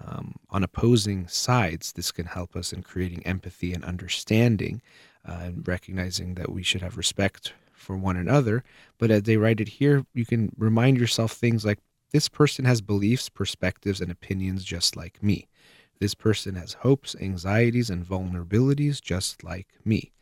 um, 0.00 0.36
on 0.50 0.62
opposing 0.62 1.26
sides, 1.26 1.90
this 1.90 2.12
can 2.12 2.26
help 2.26 2.54
us 2.54 2.72
in 2.72 2.84
creating 2.84 3.26
empathy 3.26 3.72
and 3.72 3.84
understanding 3.84 4.80
uh, 5.28 5.40
and 5.42 5.66
recognizing 5.66 6.36
that 6.36 6.52
we 6.52 6.62
should 6.62 6.82
have 6.82 6.96
respect 6.96 7.52
for 7.72 7.96
one 7.96 8.16
another. 8.16 8.62
But 8.98 9.10
as 9.10 9.24
they 9.24 9.38
write 9.38 9.60
it 9.60 9.68
here, 9.68 10.06
you 10.14 10.24
can 10.24 10.52
remind 10.56 10.96
yourself 10.96 11.32
things 11.32 11.64
like 11.64 11.80
this 12.12 12.28
person 12.28 12.64
has 12.64 12.80
beliefs, 12.80 13.28
perspectives, 13.28 14.00
and 14.00 14.12
opinions 14.12 14.62
just 14.62 14.94
like 14.94 15.20
me. 15.20 15.48
This 15.98 16.14
person 16.14 16.54
has 16.54 16.74
hopes, 16.74 17.16
anxieties, 17.20 17.90
and 17.90 18.06
vulnerabilities 18.06 19.02
just 19.02 19.42
like 19.42 19.66
me. 19.84 20.12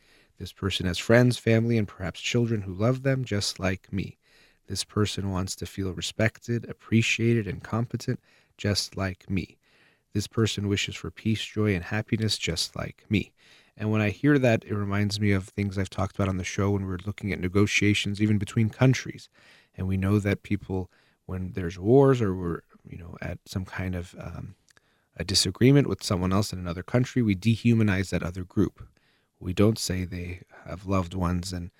This 0.43 0.51
person 0.51 0.87
has 0.87 0.97
friends, 0.97 1.37
family, 1.37 1.77
and 1.77 1.87
perhaps 1.87 2.19
children 2.19 2.63
who 2.63 2.73
love 2.73 3.03
them 3.03 3.23
just 3.23 3.61
like 3.61 3.93
me. 3.93 4.17
This 4.67 4.83
person 4.83 5.31
wants 5.31 5.55
to 5.55 5.65
feel 5.65 5.93
respected, 5.93 6.69
appreciated, 6.69 7.47
and 7.47 7.63
competent 7.63 8.19
just 8.57 8.97
like 8.97 9.29
me. 9.29 9.57
This 10.11 10.27
person 10.27 10.67
wishes 10.67 10.95
for 10.95 11.09
peace, 11.11 11.41
joy, 11.45 11.73
and 11.73 11.85
happiness 11.85 12.37
just 12.37 12.75
like 12.75 13.05
me. 13.07 13.31
And 13.77 13.89
when 13.89 14.01
I 14.01 14.09
hear 14.09 14.37
that, 14.37 14.65
it 14.65 14.75
reminds 14.75 15.17
me 15.17 15.31
of 15.31 15.47
things 15.47 15.77
I've 15.77 15.89
talked 15.89 16.15
about 16.17 16.27
on 16.27 16.35
the 16.35 16.43
show 16.43 16.71
when 16.71 16.87
we're 16.87 16.97
looking 17.05 17.31
at 17.31 17.39
negotiations, 17.39 18.21
even 18.21 18.37
between 18.37 18.69
countries. 18.69 19.29
And 19.77 19.87
we 19.87 19.95
know 19.95 20.19
that 20.19 20.43
people, 20.43 20.91
when 21.25 21.53
there's 21.53 21.79
wars 21.79 22.21
or 22.21 22.35
we're, 22.35 22.59
you 22.85 22.97
know, 22.97 23.15
at 23.21 23.37
some 23.45 23.63
kind 23.63 23.95
of 23.95 24.13
um, 24.19 24.55
a 25.15 25.23
disagreement 25.23 25.87
with 25.87 26.03
someone 26.03 26.33
else 26.33 26.51
in 26.51 26.59
another 26.59 26.83
country, 26.83 27.21
we 27.21 27.33
dehumanize 27.33 28.09
that 28.09 28.23
other 28.23 28.43
group. 28.43 28.85
We 29.43 29.53
don't 29.53 29.77
say 29.77 30.05
they 30.05 30.41
have 30.65 30.85
loved 30.85 31.13
ones 31.13 31.53
and 31.53 31.71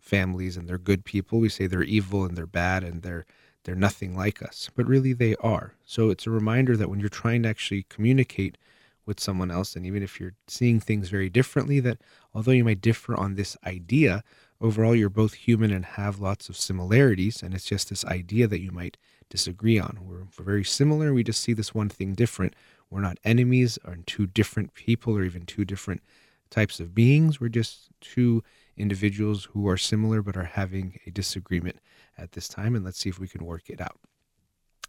families 0.00 0.56
and 0.56 0.68
they're 0.68 0.78
good 0.78 1.04
people. 1.04 1.40
We 1.40 1.48
say 1.48 1.66
they're 1.66 1.82
evil 1.82 2.24
and 2.24 2.36
they're 2.36 2.46
bad 2.46 2.84
and 2.84 3.02
they're 3.02 3.26
they're 3.64 3.74
nothing 3.74 4.16
like 4.16 4.42
us, 4.42 4.70
but 4.74 4.86
really 4.86 5.12
they 5.12 5.36
are. 5.36 5.74
So 5.84 6.08
it's 6.08 6.26
a 6.26 6.30
reminder 6.30 6.78
that 6.78 6.88
when 6.88 6.98
you're 6.98 7.10
trying 7.10 7.42
to 7.42 7.48
actually 7.50 7.84
communicate 7.90 8.56
with 9.04 9.20
someone 9.20 9.50
else, 9.50 9.76
and 9.76 9.84
even 9.84 10.02
if 10.02 10.18
you're 10.18 10.34
seeing 10.46 10.80
things 10.80 11.10
very 11.10 11.28
differently, 11.28 11.78
that 11.80 11.98
although 12.34 12.52
you 12.52 12.64
might 12.64 12.80
differ 12.80 13.14
on 13.14 13.34
this 13.34 13.56
idea, 13.66 14.24
overall 14.60 14.94
you're 14.94 15.10
both 15.10 15.34
human 15.34 15.70
and 15.70 15.84
have 15.84 16.20
lots 16.20 16.48
of 16.48 16.56
similarities, 16.56 17.42
and 17.42 17.52
it's 17.52 17.64
just 17.64 17.90
this 17.90 18.04
idea 18.06 18.46
that 18.46 18.60
you 18.60 18.70
might 18.70 18.96
disagree 19.28 19.78
on. 19.78 19.98
We're, 20.00 20.24
very 20.42 20.64
similar, 20.64 21.12
we 21.12 21.22
just 21.22 21.40
see 21.40 21.52
this 21.52 21.74
one 21.74 21.88
thing 21.88 22.14
different. 22.14 22.54
We're 22.88 23.00
not 23.00 23.18
enemies 23.24 23.78
or 23.84 23.96
two 24.06 24.26
different 24.26 24.74
people 24.74 25.16
or 25.16 25.24
even 25.24 25.44
two 25.44 25.64
different 25.64 26.02
types 26.50 26.80
of 26.80 26.94
beings. 26.94 27.40
We're 27.40 27.48
just 27.48 27.88
two 28.00 28.42
individuals 28.76 29.44
who 29.44 29.68
are 29.68 29.76
similar 29.76 30.22
but 30.22 30.36
are 30.36 30.44
having 30.44 30.98
a 31.06 31.10
disagreement 31.10 31.76
at 32.18 32.32
this 32.32 32.48
time, 32.48 32.74
and 32.74 32.84
let's 32.84 32.98
see 32.98 33.08
if 33.08 33.18
we 33.18 33.28
can 33.28 33.44
work 33.44 33.68
it 33.68 33.80
out. 33.80 33.98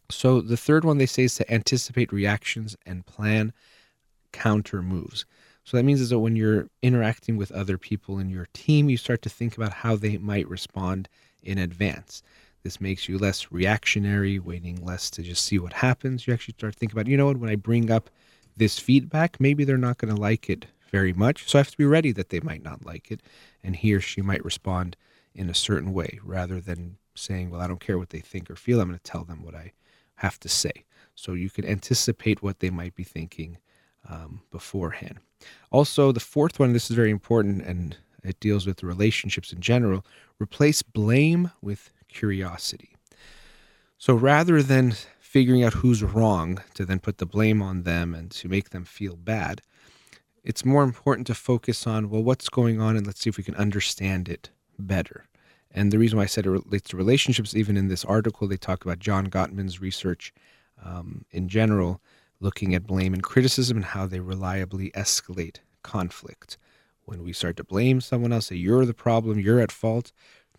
So, 0.09 0.41
the 0.41 0.57
third 0.57 0.83
one 0.83 0.97
they 0.97 1.05
say 1.05 1.23
is 1.23 1.35
to 1.35 1.53
anticipate 1.53 2.11
reactions 2.11 2.75
and 2.85 3.05
plan 3.05 3.53
counter 4.33 4.81
moves. 4.81 5.25
So, 5.63 5.77
that 5.77 5.83
means 5.83 6.01
is 6.01 6.09
that 6.09 6.19
when 6.19 6.35
you're 6.35 6.67
interacting 6.81 7.37
with 7.37 7.51
other 7.51 7.77
people 7.77 8.19
in 8.19 8.29
your 8.29 8.47
team, 8.53 8.89
you 8.89 8.97
start 8.97 9.21
to 9.21 9.29
think 9.29 9.55
about 9.55 9.71
how 9.71 9.95
they 9.95 10.17
might 10.17 10.49
respond 10.49 11.07
in 11.43 11.57
advance. 11.57 12.23
This 12.63 12.81
makes 12.81 13.09
you 13.09 13.17
less 13.17 13.51
reactionary, 13.51 14.37
waiting 14.37 14.83
less 14.85 15.09
to 15.11 15.23
just 15.23 15.45
see 15.45 15.57
what 15.59 15.73
happens. 15.73 16.27
You 16.27 16.33
actually 16.33 16.55
start 16.57 16.75
thinking 16.75 16.95
about, 16.95 17.07
you 17.07 17.17
know 17.17 17.25
what, 17.25 17.37
when 17.37 17.49
I 17.49 17.55
bring 17.55 17.89
up 17.89 18.09
this 18.57 18.77
feedback, 18.77 19.39
maybe 19.39 19.63
they're 19.63 19.77
not 19.77 19.97
going 19.97 20.13
to 20.13 20.21
like 20.21 20.49
it 20.49 20.65
very 20.91 21.13
much. 21.13 21.49
So 21.49 21.57
I 21.57 21.61
have 21.61 21.71
to 21.71 21.77
be 21.77 21.85
ready 21.85 22.11
that 22.11 22.29
they 22.29 22.41
might 22.41 22.63
not 22.63 22.85
like 22.85 23.11
it. 23.11 23.21
And 23.63 23.75
he 23.75 23.93
or 23.93 24.01
she 24.01 24.21
might 24.21 24.45
respond 24.45 24.97
in 25.33 25.49
a 25.49 25.55
certain 25.55 25.93
way 25.93 26.19
rather 26.23 26.59
than 26.59 26.97
saying, 27.15 27.49
well, 27.49 27.61
I 27.61 27.67
don't 27.67 27.79
care 27.79 27.97
what 27.97 28.09
they 28.09 28.19
think 28.19 28.49
or 28.49 28.55
feel. 28.55 28.81
I'm 28.81 28.87
going 28.87 28.99
to 28.99 29.03
tell 29.03 29.23
them 29.23 29.43
what 29.43 29.55
I 29.55 29.71
have 30.15 30.39
to 30.41 30.49
say. 30.49 30.85
So 31.15 31.33
you 31.33 31.49
can 31.49 31.65
anticipate 31.65 32.43
what 32.43 32.59
they 32.59 32.69
might 32.69 32.95
be 32.95 33.03
thinking 33.03 33.57
um, 34.09 34.41
beforehand. 34.51 35.19
Also, 35.71 36.11
the 36.11 36.19
fourth 36.19 36.59
one, 36.59 36.73
this 36.73 36.89
is 36.89 36.95
very 36.95 37.11
important 37.11 37.63
and 37.63 37.97
it 38.23 38.39
deals 38.39 38.65
with 38.65 38.83
relationships 38.83 39.51
in 39.51 39.61
general. 39.61 40.05
Replace 40.39 40.81
blame 40.81 41.51
with 41.61 41.91
curiosity. 42.07 42.95
So 43.97 44.13
rather 44.13 44.61
than 44.61 44.93
figuring 45.19 45.63
out 45.63 45.75
who's 45.75 46.03
wrong 46.03 46.61
to 46.73 46.85
then 46.85 46.99
put 46.99 47.17
the 47.17 47.25
blame 47.25 47.61
on 47.61 47.83
them 47.83 48.13
and 48.13 48.29
to 48.31 48.49
make 48.49 48.71
them 48.71 48.83
feel 48.83 49.15
bad, 49.15 49.61
it's 50.43 50.65
more 50.65 50.83
important 50.83 51.27
to 51.27 51.35
focus 51.35 51.85
on, 51.85 52.09
well, 52.09 52.23
what's 52.23 52.49
going 52.49 52.81
on 52.81 52.97
and 52.97 53.05
let's 53.05 53.21
see 53.21 53.29
if 53.29 53.37
we 53.37 53.43
can 53.43 53.55
understand 53.55 54.27
it 54.27 54.49
better. 54.79 55.25
And 55.69 55.91
the 55.91 55.99
reason 55.99 56.17
why 56.17 56.23
I 56.23 56.27
said 56.27 56.45
it 56.45 56.49
relates 56.49 56.89
to 56.89 56.97
relationships, 56.97 57.55
even 57.55 57.77
in 57.77 57.87
this 57.87 58.03
article, 58.03 58.47
they 58.47 58.57
talk 58.57 58.83
about 58.83 58.99
John 58.99 59.27
Gottman's 59.27 59.79
research 59.79 60.33
um, 60.83 61.25
in 61.31 61.47
general, 61.47 62.01
looking 62.39 62.73
at 62.75 62.87
blame 62.87 63.13
and 63.13 63.23
criticism 63.23 63.77
and 63.77 63.85
how 63.85 64.07
they 64.07 64.19
reliably 64.19 64.91
escalate 64.91 65.57
conflict. 65.83 66.57
When 67.05 67.23
we 67.23 67.33
start 67.33 67.57
to 67.57 67.63
blame 67.63 68.01
someone 68.01 68.33
else, 68.33 68.47
say, 68.47 68.55
you're 68.55 68.85
the 68.85 68.93
problem, 68.93 69.39
you're 69.39 69.59
at 69.59 69.71
fault, 69.71 70.11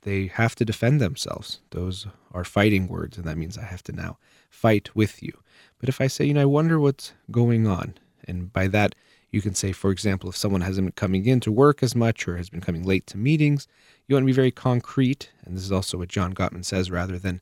they 0.03 0.27
have 0.27 0.55
to 0.57 0.65
defend 0.65 1.01
themselves. 1.01 1.61
Those 1.71 2.07
are 2.33 2.45
fighting 2.45 2.89
words, 2.89 3.17
and 3.17 3.27
that 3.27 3.39
means 3.39 3.59
I 3.59 3.65
have 3.65 3.83
to 3.85 3.93
now 3.93 4.19
fight 4.51 4.95
with 4.95 5.23
you. 5.23 5.39
But 5.79 5.89
if 5.89 6.01
I 6.01 6.07
say, 6.07 6.25
you 6.25 6.35
know, 6.35 6.43
I 6.43 6.47
wonder 6.47 6.79
what's 6.79 7.13
going 7.31 7.67
on, 7.67 7.95
and 8.27 8.53
by 8.53 8.69
that, 8.69 8.95
you 9.33 9.41
can 9.41 9.55
say, 9.55 9.73
for 9.73 9.91
example, 9.91 10.29
if 10.29 10.37
someone 10.37 10.61
hasn't 10.61 10.87
been 10.87 10.93
coming 10.93 11.27
in 11.27 11.41
to 11.41 11.51
work 11.51 11.83
as 11.83 11.97
much 11.97 12.29
or 12.29 12.37
has 12.37 12.51
been 12.51 12.61
coming 12.61 12.85
late 12.85 13.07
to 13.09 13.19
meetings, 13.19 13.67
you 14.07 14.15
want 14.15 14.23
to 14.23 14.27
be 14.27 14.33
very 14.33 14.51
concrete. 14.51 15.31
And 15.45 15.57
this 15.57 15.65
is 15.65 15.73
also 15.73 15.99
what 15.99 16.09
John 16.09 16.35
Gottman 16.35 16.65
says 16.65 16.91
rather 16.91 17.19
than 17.19 17.41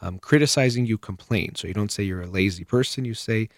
um, 0.00 0.18
criticizing, 0.20 0.86
you 0.86 0.96
complain. 0.96 1.56
So 1.56 1.66
you 1.66 1.74
don't 1.74 1.90
say 1.90 2.04
you're 2.04 2.22
a 2.22 2.28
lazy 2.28 2.64
person. 2.64 3.04
You 3.04 3.14
say, 3.14 3.48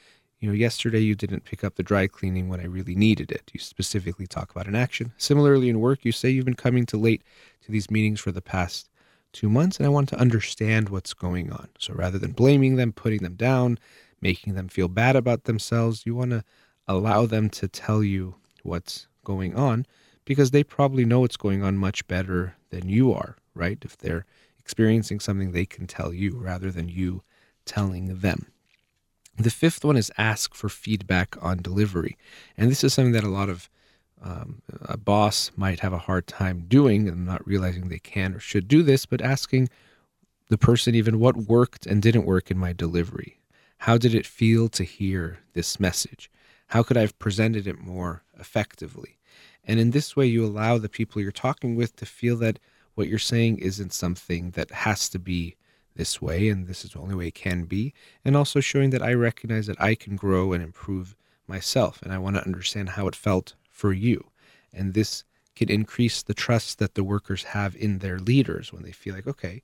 you 0.40 0.48
know, 0.48 0.54
yesterday 0.54 1.00
you 1.00 1.14
didn't 1.14 1.44
pick 1.44 1.62
up 1.62 1.76
the 1.76 1.82
dry 1.82 2.06
cleaning 2.06 2.48
when 2.48 2.60
I 2.60 2.64
really 2.64 2.94
needed 2.94 3.30
it. 3.30 3.50
You 3.52 3.60
specifically 3.60 4.26
talk 4.26 4.50
about 4.50 4.66
an 4.66 4.74
action. 4.74 5.12
Similarly, 5.18 5.68
in 5.68 5.78
work, 5.78 6.04
you 6.04 6.12
say 6.12 6.30
you've 6.30 6.44
been 6.44 6.54
coming 6.54 6.86
to 6.86 6.96
late 6.96 7.22
to 7.64 7.70
these 7.70 7.90
meetings 7.90 8.20
for 8.20 8.32
the 8.32 8.42
past 8.42 8.88
two 9.32 9.50
months, 9.50 9.76
and 9.76 9.86
I 9.86 9.90
want 9.90 10.08
to 10.10 10.18
understand 10.18 10.88
what's 10.88 11.12
going 11.12 11.52
on. 11.52 11.68
So 11.78 11.92
rather 11.92 12.18
than 12.18 12.32
blaming 12.32 12.76
them, 12.76 12.92
putting 12.92 13.22
them 13.22 13.34
down, 13.34 13.78
making 14.20 14.54
them 14.54 14.68
feel 14.68 14.88
bad 14.88 15.16
about 15.16 15.44
themselves, 15.44 16.06
you 16.06 16.14
want 16.14 16.30
to 16.30 16.44
allow 16.86 17.26
them 17.26 17.48
to 17.50 17.68
tell 17.68 18.02
you 18.02 18.36
what's 18.62 19.06
going 19.24 19.56
on 19.56 19.86
because 20.24 20.50
they 20.50 20.64
probably 20.64 21.04
know 21.04 21.20
what's 21.20 21.36
going 21.36 21.62
on 21.62 21.76
much 21.76 22.06
better 22.06 22.56
than 22.70 22.88
you 22.88 23.12
are, 23.12 23.36
right? 23.54 23.78
If 23.82 23.96
they're 23.98 24.24
experiencing 24.58 25.20
something, 25.20 25.52
they 25.52 25.66
can 25.66 25.86
tell 25.86 26.12
you 26.12 26.36
rather 26.36 26.70
than 26.70 26.88
you 26.88 27.22
telling 27.64 28.20
them. 28.20 28.46
The 29.36 29.50
fifth 29.50 29.84
one 29.84 29.96
is 29.96 30.12
ask 30.16 30.54
for 30.54 30.68
feedback 30.68 31.36
on 31.42 31.58
delivery. 31.60 32.16
And 32.56 32.70
this 32.70 32.84
is 32.84 32.94
something 32.94 33.12
that 33.12 33.24
a 33.24 33.28
lot 33.28 33.48
of 33.48 33.68
um, 34.22 34.62
a 34.82 34.96
boss 34.96 35.50
might 35.56 35.80
have 35.80 35.92
a 35.92 35.98
hard 35.98 36.26
time 36.26 36.64
doing 36.66 37.08
and 37.08 37.26
not 37.26 37.46
realizing 37.46 37.88
they 37.88 37.98
can 37.98 38.32
or 38.34 38.38
should 38.38 38.68
do 38.68 38.82
this, 38.82 39.04
but 39.04 39.20
asking 39.20 39.68
the 40.48 40.56
person 40.56 40.94
even 40.94 41.18
what 41.18 41.36
worked 41.36 41.84
and 41.84 42.00
didn't 42.00 42.24
work 42.24 42.50
in 42.50 42.58
my 42.58 42.72
delivery. 42.72 43.38
How 43.78 43.98
did 43.98 44.14
it 44.14 44.24
feel 44.24 44.68
to 44.70 44.84
hear 44.84 45.40
this 45.52 45.78
message? 45.78 46.30
How 46.74 46.82
could 46.82 46.96
I 46.96 47.02
have 47.02 47.16
presented 47.20 47.68
it 47.68 47.78
more 47.78 48.24
effectively? 48.36 49.20
And 49.64 49.78
in 49.78 49.92
this 49.92 50.16
way, 50.16 50.26
you 50.26 50.44
allow 50.44 50.76
the 50.76 50.88
people 50.88 51.22
you're 51.22 51.30
talking 51.30 51.76
with 51.76 51.94
to 51.94 52.04
feel 52.04 52.36
that 52.38 52.58
what 52.96 53.06
you're 53.06 53.16
saying 53.16 53.58
isn't 53.58 53.92
something 53.92 54.50
that 54.56 54.72
has 54.72 55.08
to 55.10 55.20
be 55.20 55.54
this 55.94 56.20
way 56.20 56.48
and 56.48 56.66
this 56.66 56.84
is 56.84 56.90
the 56.90 56.98
only 56.98 57.14
way 57.14 57.28
it 57.28 57.36
can 57.36 57.62
be. 57.62 57.94
And 58.24 58.36
also 58.36 58.58
showing 58.58 58.90
that 58.90 59.04
I 59.04 59.14
recognize 59.14 59.68
that 59.68 59.80
I 59.80 59.94
can 59.94 60.16
grow 60.16 60.52
and 60.52 60.64
improve 60.64 61.14
myself 61.46 62.02
and 62.02 62.12
I 62.12 62.18
want 62.18 62.34
to 62.34 62.44
understand 62.44 62.88
how 62.88 63.06
it 63.06 63.14
felt 63.14 63.54
for 63.70 63.92
you. 63.92 64.32
And 64.72 64.94
this 64.94 65.22
can 65.54 65.70
increase 65.70 66.24
the 66.24 66.34
trust 66.34 66.80
that 66.80 66.96
the 66.96 67.04
workers 67.04 67.44
have 67.44 67.76
in 67.76 68.00
their 68.00 68.18
leaders 68.18 68.72
when 68.72 68.82
they 68.82 68.90
feel 68.90 69.14
like, 69.14 69.28
okay, 69.28 69.62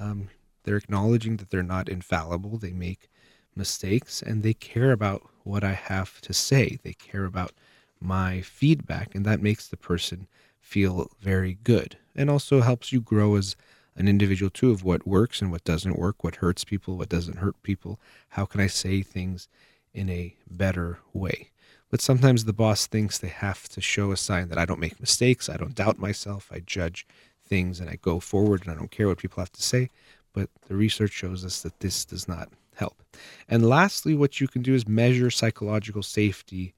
um, 0.00 0.30
they're 0.64 0.78
acknowledging 0.78 1.36
that 1.36 1.50
they're 1.50 1.62
not 1.62 1.90
infallible. 1.90 2.56
They 2.56 2.72
make 2.72 3.10
mistakes 3.54 4.22
and 4.22 4.42
they 4.42 4.54
care 4.54 4.92
about 4.92 5.28
what 5.46 5.64
I 5.64 5.72
have 5.72 6.20
to 6.22 6.32
say. 6.32 6.78
They 6.82 6.92
care 6.92 7.24
about 7.24 7.52
my 8.00 8.40
feedback, 8.42 9.14
and 9.14 9.24
that 9.24 9.40
makes 9.40 9.68
the 9.68 9.76
person 9.76 10.26
feel 10.60 11.10
very 11.20 11.58
good 11.62 11.96
and 12.16 12.28
also 12.28 12.60
helps 12.60 12.92
you 12.92 13.00
grow 13.00 13.36
as 13.36 13.54
an 13.94 14.08
individual 14.08 14.50
too 14.50 14.70
of 14.70 14.84
what 14.84 15.06
works 15.06 15.40
and 15.40 15.50
what 15.50 15.64
doesn't 15.64 15.98
work, 15.98 16.24
what 16.24 16.36
hurts 16.36 16.64
people, 16.64 16.96
what 16.96 17.08
doesn't 17.08 17.38
hurt 17.38 17.62
people. 17.62 18.00
How 18.30 18.44
can 18.44 18.60
I 18.60 18.66
say 18.66 19.02
things 19.02 19.48
in 19.94 20.10
a 20.10 20.34
better 20.50 20.98
way? 21.12 21.50
But 21.90 22.00
sometimes 22.00 22.44
the 22.44 22.52
boss 22.52 22.86
thinks 22.86 23.16
they 23.16 23.28
have 23.28 23.68
to 23.70 23.80
show 23.80 24.10
a 24.10 24.16
sign 24.16 24.48
that 24.48 24.58
I 24.58 24.64
don't 24.64 24.80
make 24.80 25.00
mistakes, 25.00 25.48
I 25.48 25.56
don't 25.56 25.74
doubt 25.74 25.98
myself, 25.98 26.50
I 26.52 26.60
judge 26.60 27.06
things 27.46 27.78
and 27.78 27.88
I 27.88 27.96
go 27.96 28.18
forward 28.18 28.62
and 28.62 28.72
I 28.72 28.74
don't 28.74 28.90
care 28.90 29.06
what 29.06 29.18
people 29.18 29.40
have 29.40 29.52
to 29.52 29.62
say. 29.62 29.90
But 30.32 30.50
the 30.66 30.74
research 30.74 31.12
shows 31.12 31.44
us 31.44 31.62
that 31.62 31.78
this 31.80 32.04
does 32.04 32.26
not 32.26 32.48
help. 32.76 33.02
And 33.48 33.68
lastly, 33.68 34.14
what 34.14 34.40
you 34.40 34.48
can 34.48 34.62
do 34.62 34.74
is 34.74 34.86
measure 34.86 35.30
psychological 35.30 36.02
safety 36.02 36.74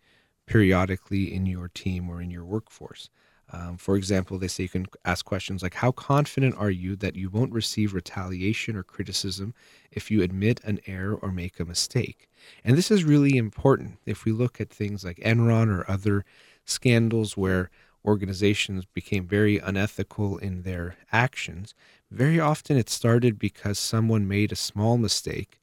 periodically 0.47 1.33
in 1.33 1.47
your 1.47 1.69
team 1.69 2.09
or 2.09 2.23
in 2.23 2.31
your 2.31 2.45
workforce. 2.45 3.11
Um, 3.51 3.79
for 3.79 3.97
example, 3.97 4.39
they 4.39 4.49
say 4.49 4.65
you 4.65 4.69
can 4.69 4.87
ask 5.05 5.25
questions 5.25 5.63
like 5.63 5.75
How 5.75 5.91
confident 5.91 6.55
are 6.59 6.71
you 6.71 6.97
that 6.97 7.17
you 7.17 7.31
won't 7.31 7.53
receive 7.53 7.95
retaliation 7.95 8.77
or 8.77 8.83
criticism 8.83 9.55
if 9.91 10.11
you 10.11 10.23
admit 10.23 10.61
an 10.65 10.81
error 10.87 11.15
or 11.15 11.33
make 11.33 11.59
a 11.59 11.65
mistake? 11.65 12.29
And 12.63 12.77
this 12.77 12.91
is 12.91 13.05
really 13.05 13.37
important 13.37 13.99
if 14.05 14.25
we 14.25 14.33
look 14.33 14.61
at 14.61 14.71
things 14.71 15.05
like 15.05 15.17
Enron 15.19 15.69
or 15.69 15.91
other 15.91 16.25
scandals 16.65 17.37
where 17.37 17.71
organizations 18.05 18.85
became 18.85 19.27
very 19.27 19.59
unethical 19.59 20.39
in 20.39 20.63
their 20.63 20.97
actions. 21.11 21.75
Very 22.11 22.39
often 22.39 22.77
it 22.77 22.91
started 22.91 23.39
because 23.39 23.79
someone 23.79 24.29
made 24.29 24.53
a 24.53 24.57
small 24.57 24.99
mistake 24.99 25.59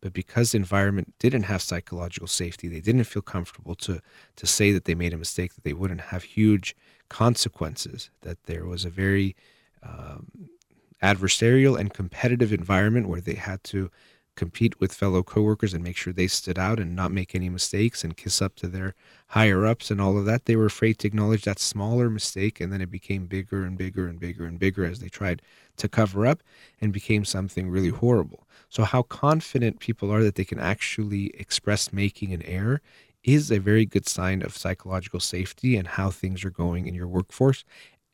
but 0.00 0.12
because 0.12 0.52
the 0.52 0.58
environment 0.58 1.14
didn't 1.18 1.44
have 1.44 1.62
psychological 1.62 2.28
safety, 2.28 2.68
they 2.68 2.80
didn't 2.80 3.04
feel 3.04 3.22
comfortable 3.22 3.74
to 3.76 4.00
to 4.36 4.46
say 4.46 4.72
that 4.72 4.84
they 4.84 4.94
made 4.94 5.12
a 5.12 5.18
mistake, 5.18 5.54
that 5.54 5.64
they 5.64 5.72
wouldn't 5.72 6.00
have 6.00 6.22
huge 6.22 6.76
consequences, 7.08 8.10
that 8.22 8.42
there 8.44 8.66
was 8.66 8.84
a 8.84 8.90
very 8.90 9.34
um, 9.82 10.48
adversarial 11.02 11.78
and 11.78 11.94
competitive 11.94 12.52
environment 12.52 13.08
where 13.08 13.20
they 13.20 13.34
had 13.34 13.62
to 13.64 13.90
compete 14.38 14.78
with 14.78 14.94
fellow 14.94 15.20
coworkers 15.24 15.74
and 15.74 15.82
make 15.82 15.96
sure 15.96 16.12
they 16.12 16.28
stood 16.28 16.60
out 16.60 16.78
and 16.78 16.94
not 16.94 17.10
make 17.10 17.34
any 17.34 17.48
mistakes 17.48 18.04
and 18.04 18.16
kiss 18.16 18.40
up 18.40 18.54
to 18.54 18.68
their 18.68 18.94
higher 19.28 19.66
ups 19.66 19.90
and 19.90 20.00
all 20.00 20.16
of 20.16 20.26
that. 20.26 20.44
They 20.44 20.54
were 20.54 20.66
afraid 20.66 20.98
to 20.98 21.08
acknowledge 21.08 21.42
that 21.42 21.58
smaller 21.58 22.08
mistake, 22.08 22.60
and 22.60 22.72
then 22.72 22.80
it 22.80 22.90
became 22.90 23.26
bigger 23.26 23.64
and 23.64 23.76
bigger 23.76 24.06
and 24.06 24.20
bigger 24.20 24.46
and 24.46 24.56
bigger 24.56 24.84
as 24.84 25.00
they 25.00 25.08
tried 25.08 25.42
to 25.78 25.88
cover 25.88 26.24
up 26.24 26.44
and 26.80 26.92
became 26.92 27.24
something 27.24 27.68
really 27.68 27.88
horrible. 27.88 28.46
So, 28.68 28.84
how 28.84 29.02
confident 29.02 29.80
people 29.80 30.12
are 30.12 30.22
that 30.22 30.34
they 30.34 30.44
can 30.44 30.58
actually 30.58 31.28
express 31.34 31.92
making 31.92 32.32
an 32.32 32.42
error 32.42 32.82
is 33.24 33.50
a 33.50 33.58
very 33.58 33.86
good 33.86 34.06
sign 34.06 34.42
of 34.42 34.56
psychological 34.56 35.20
safety 35.20 35.76
and 35.76 35.88
how 35.88 36.10
things 36.10 36.44
are 36.44 36.50
going 36.50 36.86
in 36.86 36.94
your 36.94 37.08
workforce, 37.08 37.64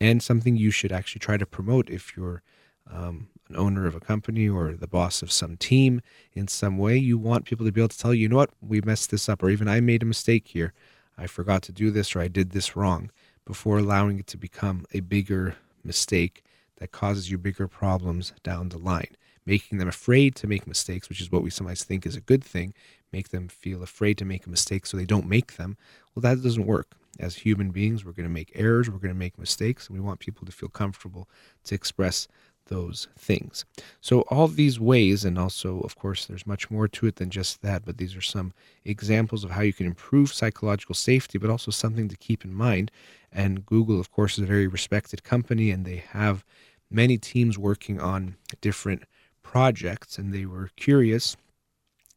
and 0.00 0.22
something 0.22 0.56
you 0.56 0.70
should 0.70 0.92
actually 0.92 1.20
try 1.20 1.36
to 1.36 1.46
promote 1.46 1.90
if 1.90 2.16
you're 2.16 2.42
um, 2.90 3.28
an 3.48 3.56
owner 3.56 3.86
of 3.86 3.94
a 3.94 4.00
company 4.00 4.48
or 4.48 4.74
the 4.74 4.86
boss 4.86 5.22
of 5.22 5.32
some 5.32 5.56
team 5.56 6.00
in 6.34 6.46
some 6.48 6.78
way. 6.78 6.96
You 6.96 7.18
want 7.18 7.46
people 7.46 7.66
to 7.66 7.72
be 7.72 7.80
able 7.80 7.88
to 7.88 7.98
tell 7.98 8.14
you, 8.14 8.22
you 8.22 8.28
know 8.28 8.36
what, 8.36 8.50
we 8.60 8.80
messed 8.80 9.10
this 9.10 9.28
up, 9.28 9.42
or 9.42 9.50
even 9.50 9.68
I 9.68 9.80
made 9.80 10.02
a 10.02 10.06
mistake 10.06 10.48
here. 10.48 10.72
I 11.18 11.26
forgot 11.26 11.62
to 11.64 11.72
do 11.72 11.90
this, 11.90 12.14
or 12.14 12.20
I 12.20 12.28
did 12.28 12.50
this 12.50 12.76
wrong, 12.76 13.10
before 13.44 13.78
allowing 13.78 14.18
it 14.20 14.26
to 14.28 14.36
become 14.36 14.86
a 14.92 15.00
bigger 15.00 15.56
mistake 15.82 16.44
that 16.76 16.92
causes 16.92 17.30
you 17.30 17.38
bigger 17.38 17.68
problems 17.68 18.32
down 18.42 18.68
the 18.68 18.78
line 18.78 19.16
making 19.46 19.78
them 19.78 19.88
afraid 19.88 20.34
to 20.36 20.46
make 20.46 20.66
mistakes, 20.66 21.08
which 21.08 21.20
is 21.20 21.30
what 21.30 21.42
we 21.42 21.50
sometimes 21.50 21.84
think 21.84 22.06
is 22.06 22.16
a 22.16 22.20
good 22.20 22.42
thing, 22.42 22.74
make 23.12 23.28
them 23.28 23.48
feel 23.48 23.82
afraid 23.82 24.18
to 24.18 24.24
make 24.24 24.46
a 24.46 24.50
mistake 24.50 24.86
so 24.86 24.96
they 24.96 25.04
don't 25.04 25.28
make 25.28 25.56
them. 25.56 25.76
Well, 26.14 26.22
that 26.22 26.42
doesn't 26.42 26.66
work. 26.66 26.92
As 27.20 27.36
human 27.36 27.70
beings, 27.70 28.04
we're 28.04 28.12
going 28.12 28.28
to 28.28 28.32
make 28.32 28.50
errors, 28.54 28.90
we're 28.90 28.98
going 28.98 29.14
to 29.14 29.18
make 29.18 29.38
mistakes, 29.38 29.86
and 29.86 29.96
we 29.96 30.04
want 30.04 30.18
people 30.18 30.44
to 30.46 30.52
feel 30.52 30.68
comfortable 30.68 31.28
to 31.64 31.74
express 31.74 32.26
those 32.66 33.08
things. 33.16 33.64
So, 34.00 34.22
all 34.22 34.48
these 34.48 34.80
ways, 34.80 35.24
and 35.24 35.38
also, 35.38 35.80
of 35.80 35.96
course, 35.96 36.26
there's 36.26 36.46
much 36.46 36.70
more 36.70 36.88
to 36.88 37.06
it 37.06 37.16
than 37.16 37.30
just 37.30 37.62
that, 37.62 37.84
but 37.84 37.98
these 37.98 38.16
are 38.16 38.22
some 38.22 38.52
examples 38.84 39.44
of 39.44 39.50
how 39.50 39.60
you 39.60 39.72
can 39.72 39.86
improve 39.86 40.32
psychological 40.32 40.94
safety, 40.94 41.38
but 41.38 41.50
also 41.50 41.70
something 41.70 42.08
to 42.08 42.16
keep 42.16 42.44
in 42.44 42.54
mind. 42.54 42.90
And 43.30 43.66
Google, 43.66 44.00
of 44.00 44.10
course, 44.10 44.38
is 44.38 44.44
a 44.44 44.48
very 44.48 44.66
respected 44.66 45.22
company, 45.22 45.70
and 45.70 45.84
they 45.84 46.04
have 46.10 46.44
many 46.90 47.18
teams 47.18 47.58
working 47.58 48.00
on 48.00 48.36
different 48.60 49.04
projects 49.44 50.18
and 50.18 50.34
they 50.34 50.44
were 50.44 50.70
curious 50.74 51.36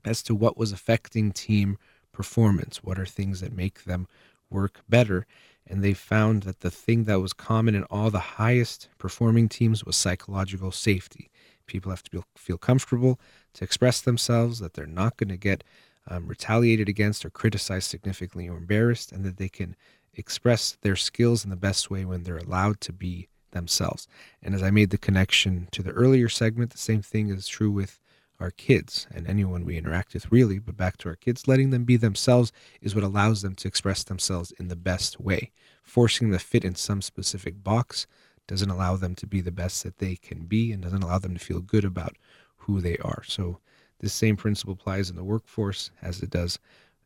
as 0.04 0.24
to 0.24 0.34
what 0.34 0.58
was 0.58 0.72
affecting 0.72 1.32
team 1.32 1.78
performance. 2.12 2.84
What 2.84 2.98
are 2.98 3.06
things 3.06 3.42
that 3.42 3.54
make 3.54 3.84
them 3.84 4.08
work 4.50 4.82
better? 4.90 5.28
And 5.68 5.84
they 5.84 5.94
found 5.94 6.44
that 6.44 6.62
the 6.62 6.72
thing 6.72 7.04
that 7.04 7.20
was 7.20 7.34
common 7.34 7.76
in 7.76 7.84
all 7.84 8.10
the 8.10 8.20
highest 8.42 8.90
performing 8.98 9.50
teams 9.50 9.84
was 9.84 9.96
psychological 9.96 10.72
safety. 10.72 11.30
People 11.68 11.92
have 11.92 12.04
to 12.04 12.24
feel 12.36 12.58
comfortable 12.58 13.20
to 13.54 13.64
express 13.64 14.02
themselves, 14.02 14.60
that 14.60 14.74
they're 14.74 14.88
not 14.88 15.18
going 15.18 15.30
to 15.30 15.38
get 15.38 15.64
um, 16.10 16.28
retaliated 16.28 16.88
against 16.88 17.26
or 17.26 17.30
criticized 17.30 17.90
significantly 17.90 18.48
or 18.48 18.58
embarrassed, 18.58 19.12
and 19.12 19.26
that 19.26 19.38
they 19.38 19.50
can 19.50 19.76
express 20.14 20.78
their 20.82 20.96
skills 20.96 21.44
in 21.44 21.50
the 21.50 21.58
best 21.58 21.92
way 21.92 22.06
when 22.06 22.24
they're 22.24 22.38
allowed 22.38 22.80
to 22.82 22.94
be 22.94 23.28
themselves. 23.52 24.08
And 24.41 24.54
as 24.54 24.64
I 24.64 24.72
made 24.72 24.89
the 24.89 24.98
connection 24.98 25.68
to 25.72 25.84
the 25.84 25.91
earlier 25.91 26.30
segment, 26.30 26.72
the 26.72 26.78
same 26.78 27.02
thing 27.02 27.30
is 27.30 27.48
true 27.48 27.72
with 27.72 28.00
our 28.39 28.52
kids 28.52 29.08
and 29.14 29.28
anyone 29.28 29.66
we 29.66 29.78
interact 29.78 30.14
with, 30.14 30.32
really. 30.32 30.60
But 30.60 30.78
back 30.78 30.98
to 30.98 31.10
our 31.10 31.16
kids, 31.16 31.48
letting 31.48 31.72
them 31.72 31.84
be 31.84 31.98
themselves 31.98 32.52
is 32.82 32.93
what 32.93 33.04
allows 33.04 33.41
them 33.41 33.56
to 33.56 33.68
express 33.68 34.04
themselves 34.04 34.52
in 34.60 34.68
the 34.68 34.76
best 34.76 35.20
way. 35.20 35.52
Forcing 35.84 36.30
them 36.30 36.39
to 36.39 36.45
fit 36.45 36.64
in 36.64 36.76
some 36.76 37.02
specific 37.02 37.64
box 37.64 38.06
doesn't 38.48 38.70
allow 38.70 38.95
them 38.95 39.16
to 39.16 39.28
be 39.28 39.41
the 39.41 39.52
best 39.52 39.84
that 39.84 39.98
they 39.98 40.16
can 40.16 40.45
be 40.45 40.72
and 40.72 40.84
doesn't 40.84 41.04
allow 41.04 41.20
them 41.20 41.34
to 41.34 41.43
feel 41.43 41.60
good 41.60 41.84
about 41.84 42.16
who 42.58 42.80
they 42.80 42.98
are. 42.98 43.24
So, 43.26 43.60
this 44.00 44.14
same 44.14 44.38
principle 44.38 44.74
applies 44.74 45.10
in 45.10 45.16
the 45.16 45.24
workforce 45.24 45.89
as 46.04 46.22
it 46.22 46.30
does 46.30 46.60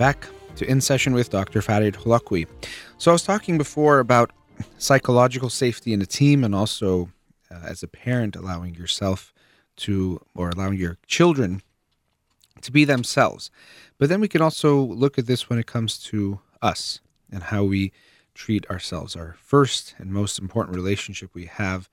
Back 0.00 0.28
to 0.56 0.64
In 0.66 0.80
Session 0.80 1.12
with 1.12 1.28
Dr. 1.28 1.60
Fadi 1.60 1.92
Holakouee. 1.92 2.46
So 2.96 3.10
I 3.10 3.12
was 3.12 3.22
talking 3.22 3.58
before 3.58 3.98
about 3.98 4.30
psychological 4.78 5.50
safety 5.50 5.92
in 5.92 6.00
a 6.00 6.06
team 6.06 6.42
and 6.42 6.54
also 6.54 7.10
uh, 7.50 7.66
as 7.66 7.82
a 7.82 7.86
parent 7.86 8.34
allowing 8.34 8.74
yourself 8.74 9.34
to 9.76 10.18
or 10.34 10.48
allowing 10.48 10.78
your 10.78 10.96
children 11.06 11.60
to 12.62 12.72
be 12.72 12.86
themselves. 12.86 13.50
But 13.98 14.08
then 14.08 14.22
we 14.22 14.28
can 14.28 14.40
also 14.40 14.80
look 14.80 15.18
at 15.18 15.26
this 15.26 15.50
when 15.50 15.58
it 15.58 15.66
comes 15.66 15.98
to 16.04 16.40
us 16.62 17.00
and 17.30 17.42
how 17.42 17.64
we 17.64 17.92
treat 18.32 18.66
ourselves. 18.70 19.14
Our 19.14 19.36
first 19.38 19.94
and 19.98 20.14
most 20.14 20.38
important 20.38 20.74
relationship 20.74 21.28
we 21.34 21.44
have 21.44 21.90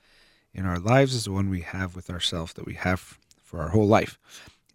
in 0.53 0.66
our 0.66 0.80
lives 0.80 1.14
is 1.14 1.26
the 1.26 1.34
one 1.34 1.49
we 1.49 1.60
have 1.60 1.93
with 1.93 2.10
ourselves 2.10 2.53
that 2.53 2.66
we 2.66 2.76
have 2.76 3.20
for 3.43 3.60
our 3.60 3.68
whole 3.68 3.88
life. 3.88 4.18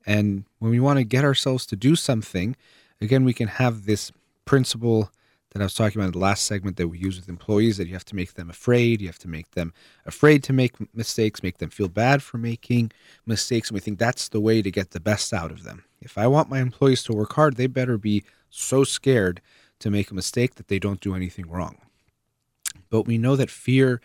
And 0.05 0.45
when 0.59 0.71
we 0.71 0.81
want 0.81 0.99
to 0.99 1.05
get 1.05 1.25
ourselves 1.25 1.65
to 1.67 1.77
do 1.77 1.97
something, 1.97 2.57
again, 3.05 3.25
we 3.25 3.35
can 3.35 3.49
have 3.49 3.87
this 3.87 4.13
principle 4.45 5.11
that 5.53 5.61
I 5.61 5.65
was 5.65 5.75
talking 5.75 6.01
about 6.01 6.07
in 6.07 6.13
the 6.13 6.19
last 6.19 6.47
segment 6.47 6.79
that 6.79 6.89
we 6.89 6.99
use 6.99 7.17
with 7.17 7.29
employees 7.29 7.77
that 7.77 7.87
you 7.87 7.93
have 7.93 8.07
to 8.07 8.17
make 8.17 8.35
them 8.35 8.49
afraid. 8.49 9.03
You 9.03 9.09
have 9.09 9.19
to 9.19 9.29
make 9.29 9.51
them 9.51 9.75
afraid 10.07 10.43
to 10.45 10.53
make 10.53 10.75
mistakes, 10.95 11.43
make 11.43 11.59
them 11.59 11.69
feel 11.69 11.89
bad 11.89 12.23
for 12.23 12.39
making 12.39 12.93
mistakes. 13.27 13.69
And 13.69 13.75
we 13.75 13.81
think 13.81 13.99
that's 13.99 14.29
the 14.29 14.41
way 14.41 14.63
to 14.63 14.71
get 14.71 14.93
the 14.93 15.01
best 15.01 15.33
out 15.33 15.51
of 15.51 15.63
them. 15.63 15.85
If 16.01 16.17
I 16.17 16.27
want 16.27 16.49
my 16.49 16.61
employees 16.61 17.03
to 17.05 17.13
work 17.13 17.35
hard, 17.35 17.57
they 17.57 17.67
better 17.67 17.99
be 17.99 18.25
so 18.49 18.83
scared 18.83 19.43
to 19.81 19.91
make 19.91 20.11
a 20.11 20.15
mistake 20.15 20.55
that 20.55 20.69
they 20.69 20.79
don't 20.79 21.01
do 21.01 21.15
anything 21.15 21.49
wrong. 21.49 21.77
But 22.89 23.07
we 23.07 23.19
know 23.19 23.37
that 23.37 23.51
fear, 23.51 24.01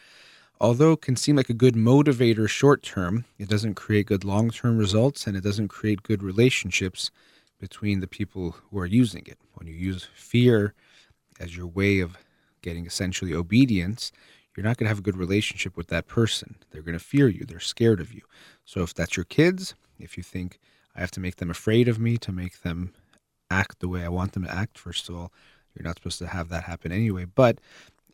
although 0.59 0.97
can 0.97 1.15
seem 1.15 1.37
like 1.37 1.49
a 1.49 1.53
good 1.53 1.75
motivator 1.75 2.49
short 2.49 2.83
term, 2.83 3.25
it 3.37 3.47
doesn't 3.47 3.75
create 3.75 4.07
good 4.07 4.25
long 4.25 4.49
term 4.49 4.77
results 4.77 5.27
and 5.27 5.37
it 5.37 5.43
doesn't 5.43 5.69
create 5.69 6.03
good 6.03 6.23
relationships 6.23 7.09
between 7.59 7.99
the 7.99 8.07
people 8.07 8.55
who 8.69 8.79
are 8.79 8.85
using 8.85 9.23
it. 9.25 9.37
When 9.55 9.67
you 9.67 9.73
use 9.73 10.07
fear 10.15 10.73
as 11.39 11.55
your 11.55 11.67
way 11.67 11.99
of 11.99 12.17
getting 12.61 12.85
essentially 12.85 13.33
obedience, 13.33 14.11
you're 14.55 14.65
not 14.65 14.77
going 14.77 14.85
to 14.85 14.89
have 14.89 14.99
a 14.99 15.03
good 15.03 15.17
relationship 15.17 15.77
with 15.77 15.87
that 15.87 16.07
person. 16.07 16.55
They're 16.71 16.81
going 16.81 16.97
to 16.97 17.03
fear 17.03 17.27
you, 17.27 17.45
they're 17.45 17.59
scared 17.59 17.99
of 17.99 18.13
you. 18.13 18.21
So 18.65 18.81
if 18.81 18.93
that's 18.93 19.15
your 19.15 19.25
kids, 19.25 19.75
if 19.99 20.17
you 20.17 20.23
think 20.23 20.59
I 20.95 20.99
have 20.99 21.11
to 21.11 21.19
make 21.19 21.37
them 21.37 21.51
afraid 21.51 21.87
of 21.87 21.99
me 21.99 22.17
to 22.17 22.31
make 22.31 22.61
them 22.61 22.93
act 23.49 23.79
the 23.79 23.87
way 23.87 24.03
I 24.03 24.09
want 24.09 24.33
them 24.33 24.43
to 24.43 24.53
act, 24.53 24.77
first 24.77 25.09
of 25.09 25.15
all, 25.15 25.31
you're 25.75 25.85
not 25.85 25.97
supposed 25.97 26.19
to 26.19 26.27
have 26.27 26.49
that 26.49 26.63
happen 26.63 26.91
anyway. 26.91 27.25
But 27.25 27.59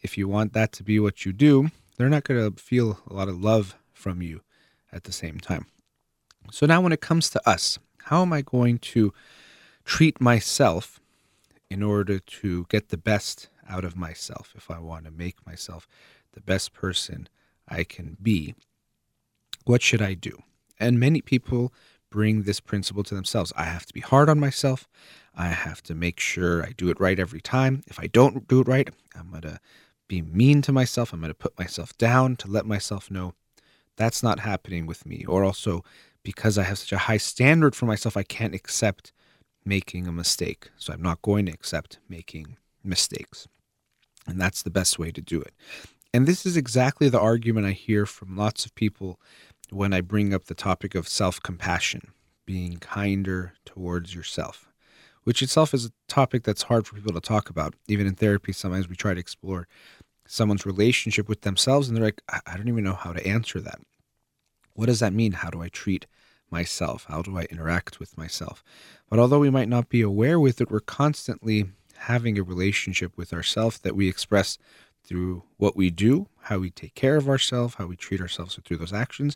if 0.02 0.18
you 0.18 0.28
want 0.28 0.54
that 0.54 0.74
to 0.74 0.84
be 0.84 1.00
what 1.00 1.26
you 1.26 1.32
do, 1.32 1.70
they're 1.98 2.10
not 2.10 2.26
going 2.26 2.52
to 2.52 2.62
feel 2.62 3.00
a 3.10 3.14
lot 3.14 3.30
of 3.30 3.42
love 3.42 3.76
from 3.94 4.22
you 4.22 4.42
at 4.92 5.06
the 5.06 5.14
same 5.14 5.40
time. 5.40 5.66
So 6.52 6.66
now 6.66 6.82
when 6.82 6.92
it 6.92 7.02
comes 7.02 7.30
to 7.32 7.50
us, 7.50 7.80
how 8.06 8.22
am 8.22 8.34
I 8.34 8.42
going 8.42 8.80
to 8.80 9.14
treat 9.86 10.20
myself 10.22 11.00
in 11.70 11.82
order 11.82 12.20
to 12.20 12.66
get 12.70 12.90
the 12.90 12.98
best 12.98 13.50
out 13.68 13.84
of 13.84 13.96
myself, 13.96 14.54
if 14.56 14.70
I 14.70 14.80
want 14.80 15.06
to 15.06 15.12
make 15.12 15.46
myself 15.46 15.88
the 16.34 16.42
best 16.42 16.74
person 16.74 17.30
I 17.68 17.84
can 17.84 18.18
be, 18.22 18.56
what 19.66 19.82
should 19.82 20.02
I 20.02 20.14
do? 20.14 20.44
And 20.80 21.00
many 21.00 21.22
people 21.22 21.74
bring 22.10 22.44
this 22.44 22.60
principle 22.60 23.04
to 23.04 23.16
themselves. 23.16 23.54
I 23.56 23.64
have 23.64 23.86
to 23.86 23.94
be 23.94 24.02
hard 24.02 24.30
on 24.30 24.40
myself. 24.40 24.88
I 25.36 25.48
have 25.48 25.82
to 25.84 25.96
make 25.96 26.20
sure 26.20 26.64
I 26.64 26.74
do 26.78 26.90
it 26.90 27.00
right 27.00 27.18
every 27.20 27.42
time. 27.42 27.84
If 27.88 28.00
I 28.00 28.08
don't 28.08 28.48
do 28.48 28.62
it 28.62 28.68
right, 28.68 28.90
I'm 29.16 29.30
going 29.30 29.42
to 29.42 29.60
be 30.08 30.22
mean 30.22 30.62
to 30.64 30.72
myself. 30.72 31.12
I'm 31.12 31.22
going 31.22 31.32
to 31.32 31.34
put 31.34 31.58
myself 31.58 31.98
down 31.98 32.36
to 32.38 32.48
let 32.48 32.66
myself 32.66 33.10
know 33.10 33.34
that's 33.96 34.24
not 34.24 34.40
happening 34.40 34.86
with 34.86 35.06
me. 35.06 35.26
Or 35.28 35.44
also, 35.44 35.84
because 36.24 36.58
I 36.58 36.64
have 36.64 36.80
such 36.80 36.94
a 36.94 36.98
high 37.00 37.18
standard 37.18 37.76
for 37.76 37.86
myself, 37.86 38.18
I 38.18 38.24
can't 38.24 38.56
accept 38.56 39.12
making 39.66 40.08
a 40.08 40.12
mistake. 40.12 40.70
So 40.78 40.94
I'm 40.94 41.02
not 41.02 41.22
going 41.22 41.46
to 41.46 41.52
accept 41.52 42.00
making 42.10 42.58
mistakes. 42.84 43.48
And 44.28 44.40
that's 44.40 44.64
the 44.64 44.70
best 44.70 44.98
way 44.98 45.12
to 45.12 45.22
do 45.22 45.42
it. 45.42 45.54
And 46.14 46.28
this 46.28 46.46
is 46.46 46.56
exactly 46.56 47.10
the 47.10 47.20
argument 47.20 47.66
I 47.66 47.72
hear 47.72 48.06
from 48.06 48.38
lots 48.38 48.66
of 48.66 48.76
people 48.76 49.20
when 49.70 49.94
I 49.94 50.02
bring 50.02 50.34
up 50.34 50.46
the 50.46 50.54
topic 50.54 50.96
of 50.96 51.08
self 51.08 51.42
compassion, 51.42 52.12
being 52.46 52.78
kinder 52.78 53.54
towards 53.66 54.14
yourself, 54.14 54.72
which 55.24 55.42
itself 55.42 55.74
is 55.74 55.86
a 55.88 55.92
topic 56.08 56.44
that's 56.44 56.64
hard 56.64 56.86
for 56.86 56.96
people 56.96 57.14
to 57.14 57.22
talk 57.22 57.50
about. 57.50 57.74
Even 57.88 58.06
in 58.06 58.16
therapy, 58.16 58.54
sometimes 58.54 58.88
we 58.88 58.96
try 58.96 59.14
to 59.14 59.20
explore 59.20 59.68
someone's 60.28 60.66
relationship 60.66 61.28
with 61.28 61.42
themselves, 61.42 61.88
and 61.88 61.98
they're 61.98 62.06
like, 62.06 62.22
I 62.30 62.56
don't 62.56 62.70
even 62.70 62.84
know 62.84 62.94
how 62.94 63.12
to 63.12 63.28
answer 63.28 63.60
that. 63.62 63.80
What 64.74 64.88
does 64.88 65.00
that 65.00 65.14
mean? 65.14 65.34
How 65.34 65.50
do 65.50 65.62
I 65.62 65.70
treat 65.70 66.06
myself? 66.50 67.06
How 67.10 67.22
do 67.22 67.38
I 67.38 67.44
interact 67.44 68.00
with 68.00 68.18
myself? 68.18 68.64
But 69.10 69.20
although 69.20 69.40
we 69.40 69.50
might 69.50 69.70
not 69.70 69.90
be 69.90 70.02
aware 70.02 70.40
with 70.40 70.62
it, 70.62 70.72
we're 70.72 70.80
constantly 70.80 71.66
having 71.98 72.38
a 72.38 72.44
relationship 72.44 73.18
with 73.18 73.34
ourselves 73.34 73.80
that 73.80 73.96
we 73.96 74.08
express 74.08 74.58
through 75.04 75.44
what 75.58 75.76
we 75.76 75.90
do, 75.90 76.28
how 76.44 76.60
we 76.60 76.70
take 76.70 76.96
care 76.96 77.18
of 77.18 77.28
ourselves, 77.30 77.76
how 77.76 77.86
we 77.86 77.96
treat 77.96 78.22
ourselves 78.22 78.60
through 78.64 78.78
those 78.78 78.94
actions, 78.94 79.36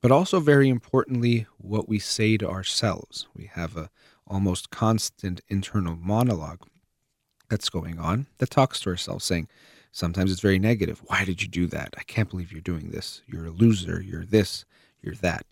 but 0.00 0.10
also 0.10 0.40
very 0.40 0.68
importantly, 0.68 1.46
what 1.58 1.88
we 1.88 1.98
say 1.98 2.36
to 2.36 2.48
ourselves. 2.48 3.28
We 3.34 3.50
have 3.52 3.76
a 3.76 3.90
almost 4.26 4.70
constant 4.70 5.40
internal 5.48 5.96
monologue 5.96 6.62
that's 7.48 7.68
going 7.68 7.98
on 7.98 8.26
that 8.38 8.50
talks 8.50 8.80
to 8.80 8.90
ourselves, 8.90 9.24
saying, 9.24 9.48
Sometimes 9.92 10.30
it's 10.30 10.40
very 10.40 10.58
negative. 10.58 11.02
Why 11.06 11.24
did 11.24 11.42
you 11.42 11.48
do 11.48 11.66
that? 11.68 11.94
I 11.98 12.02
can't 12.04 12.30
believe 12.30 12.52
you're 12.52 12.60
doing 12.60 12.90
this. 12.90 13.22
You're 13.26 13.46
a 13.46 13.50
loser. 13.50 14.00
You're 14.00 14.24
this. 14.24 14.64
You're 15.02 15.16
that. 15.16 15.46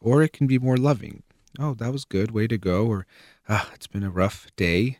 Or 0.00 0.22
it 0.22 0.32
can 0.32 0.46
be 0.46 0.58
more 0.58 0.76
loving. 0.76 1.22
Oh, 1.58 1.74
that 1.74 1.92
was 1.92 2.04
good. 2.04 2.30
Way 2.30 2.46
to 2.48 2.58
go. 2.58 2.86
Or, 2.86 3.06
ah, 3.48 3.70
it's 3.74 3.86
been 3.86 4.02
a 4.02 4.10
rough 4.10 4.46
day, 4.56 4.98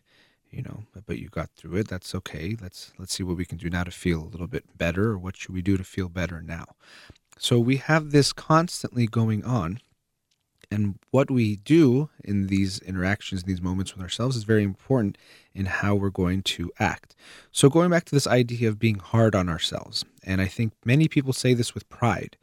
you 0.51 0.63
know, 0.63 0.85
but 1.07 1.19
you 1.19 1.29
got 1.29 1.51
through 1.51 1.77
it. 1.77 1.89
That's 1.89 2.15
okay. 2.15 2.57
Let's 2.61 2.93
let's 2.99 3.15
see 3.15 3.23
what 3.23 3.37
we 3.37 3.45
can 3.45 3.59
do 3.59 3.71
now 3.71 3.85
to 3.85 3.91
feel 3.91 4.23
a 4.23 4.33
little 4.33 4.47
bit 4.47 4.65
better 4.77 5.11
or 5.11 5.19
what 5.19 5.37
should 5.37 5.55
we 5.55 5.63
do 5.63 5.77
to 5.77 5.85
feel 5.85 6.09
better 6.09 6.41
now. 6.41 6.67
So 7.39 7.59
we 7.59 7.77
have 7.77 8.11
this 8.11 8.33
constantly 8.33 9.07
going 9.07 9.45
on. 9.45 9.81
And 10.71 10.99
what 11.11 11.31
we 11.31 11.57
do 11.57 12.11
in 12.25 12.49
these 12.49 12.81
interactions, 12.81 13.43
in 13.43 13.49
these 13.49 13.63
moments 13.63 13.95
with 13.95 14.03
ourselves, 14.03 14.37
is 14.37 14.45
very 14.45 14.65
important 14.65 15.17
in 15.55 15.67
how 15.67 15.95
we're 15.95 16.11
going 16.11 16.43
to 16.43 16.73
act. 16.79 17.15
So, 17.53 17.69
going 17.69 17.91
back 17.91 18.05
to 18.07 18.15
this 18.15 18.27
idea 18.27 18.69
of 18.69 18.79
being 18.79 18.99
hard 18.99 19.35
on 19.35 19.49
ourselves, 19.49 20.05
and 20.25 20.41
I 20.41 20.47
think 20.47 20.73
many 20.85 21.09
people 21.09 21.33
say 21.33 21.55
this 21.55 21.75
with 21.75 21.89
pride. 21.89 22.37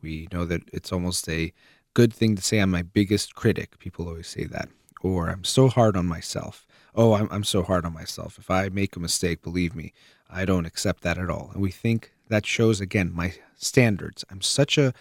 We 0.00 0.28
know 0.32 0.44
that 0.44 0.62
it's 0.72 0.92
almost 0.92 1.28
a 1.28 1.52
good 1.94 2.12
thing 2.12 2.36
to 2.36 2.42
say 2.42 2.58
I'm 2.58 2.70
my 2.70 2.82
biggest 2.82 3.34
critic. 3.34 3.78
People 3.78 4.08
always 4.08 4.28
say 4.28 4.44
that. 4.44 4.68
Or 5.00 5.28
I'm 5.28 5.44
so 5.44 5.68
hard 5.68 5.96
on 5.96 6.06
myself. 6.06 6.66
Oh, 6.94 7.14
I'm, 7.14 7.28
I'm 7.30 7.44
so 7.44 7.62
hard 7.62 7.84
on 7.84 7.94
myself. 7.94 8.38
If 8.38 8.50
I 8.50 8.68
make 8.68 8.96
a 8.96 9.00
mistake, 9.00 9.42
believe 9.42 9.74
me, 9.74 9.92
I 10.30 10.44
don't 10.44 10.66
accept 10.66 11.02
that 11.02 11.18
at 11.18 11.30
all. 11.30 11.50
And 11.52 11.62
we 11.62 11.70
think 11.70 12.12
that 12.28 12.46
shows, 12.46 12.80
again, 12.80 13.12
my 13.14 13.34
standards. 13.56 14.24
I'm 14.30 14.40
such 14.40 14.78
a 14.78 14.92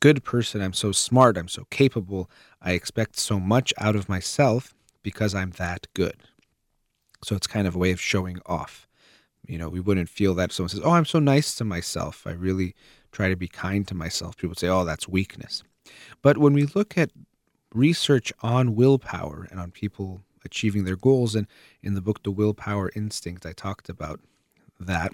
good 0.00 0.24
person. 0.24 0.60
I'm 0.60 0.72
so 0.72 0.92
smart. 0.92 1.36
I'm 1.36 1.48
so 1.48 1.64
capable. 1.70 2.30
I 2.60 2.72
expect 2.72 3.18
so 3.18 3.38
much 3.40 3.72
out 3.78 3.96
of 3.96 4.08
myself 4.08 4.74
because 5.02 5.34
I'm 5.34 5.50
that 5.52 5.86
good. 5.94 6.16
So 7.22 7.34
it's 7.36 7.46
kind 7.46 7.66
of 7.66 7.74
a 7.74 7.78
way 7.78 7.92
of 7.92 8.00
showing 8.00 8.40
off. 8.46 8.86
You 9.46 9.58
know, 9.58 9.68
we 9.68 9.80
wouldn't 9.80 10.08
feel 10.08 10.34
that 10.34 10.52
someone 10.52 10.68
says, 10.68 10.80
Oh, 10.82 10.92
I'm 10.92 11.04
so 11.04 11.18
nice 11.18 11.54
to 11.56 11.64
myself. 11.64 12.26
I 12.26 12.32
really 12.32 12.74
try 13.12 13.28
to 13.28 13.36
be 13.36 13.48
kind 13.48 13.86
to 13.88 13.94
myself. 13.94 14.36
People 14.36 14.56
say, 14.56 14.68
Oh, 14.68 14.84
that's 14.84 15.08
weakness. 15.08 15.62
But 16.22 16.38
when 16.38 16.52
we 16.52 16.64
look 16.66 16.98
at 16.98 17.10
research 17.72 18.32
on 18.42 18.74
willpower 18.74 19.46
and 19.50 19.60
on 19.60 19.70
people 19.70 20.22
achieving 20.44 20.84
their 20.84 20.96
goals, 20.96 21.34
and 21.34 21.46
in 21.82 21.94
the 21.94 22.00
book, 22.00 22.22
The 22.22 22.30
Willpower 22.30 22.90
Instinct, 22.94 23.46
I 23.46 23.52
talked 23.52 23.88
about 23.88 24.20
that. 24.80 25.12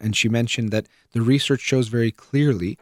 And 0.00 0.16
she 0.16 0.28
mentioned 0.28 0.70
that 0.70 0.86
the 1.12 1.22
research 1.22 1.60
shows 1.60 1.88
very 1.88 2.10
clearly 2.10 2.78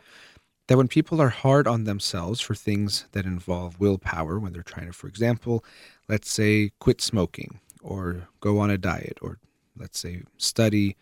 that 0.67 0.77
when 0.77 0.89
people 0.89 1.21
are 1.21 1.29
hard 1.29 1.67
on 1.67 1.85
themselves 1.85 2.41
for 2.41 2.55
things 2.55 3.07
that 3.13 3.27
involve 3.27 3.81
willpower, 3.81 4.39
when 4.39 4.53
they're 4.53 4.63
trying 4.63 4.87
to, 4.87 4.93
for 4.93 5.09
example, 5.09 5.65
let's 6.09 6.31
say 6.31 6.71
quit 6.79 7.01
smoking 7.01 7.61
or 7.83 8.29
go 8.41 8.59
on 8.59 8.71
a 8.71 8.79
diet 8.79 9.19
or 9.21 9.39
let's 9.77 9.99
say 9.99 10.23
study 10.39 10.97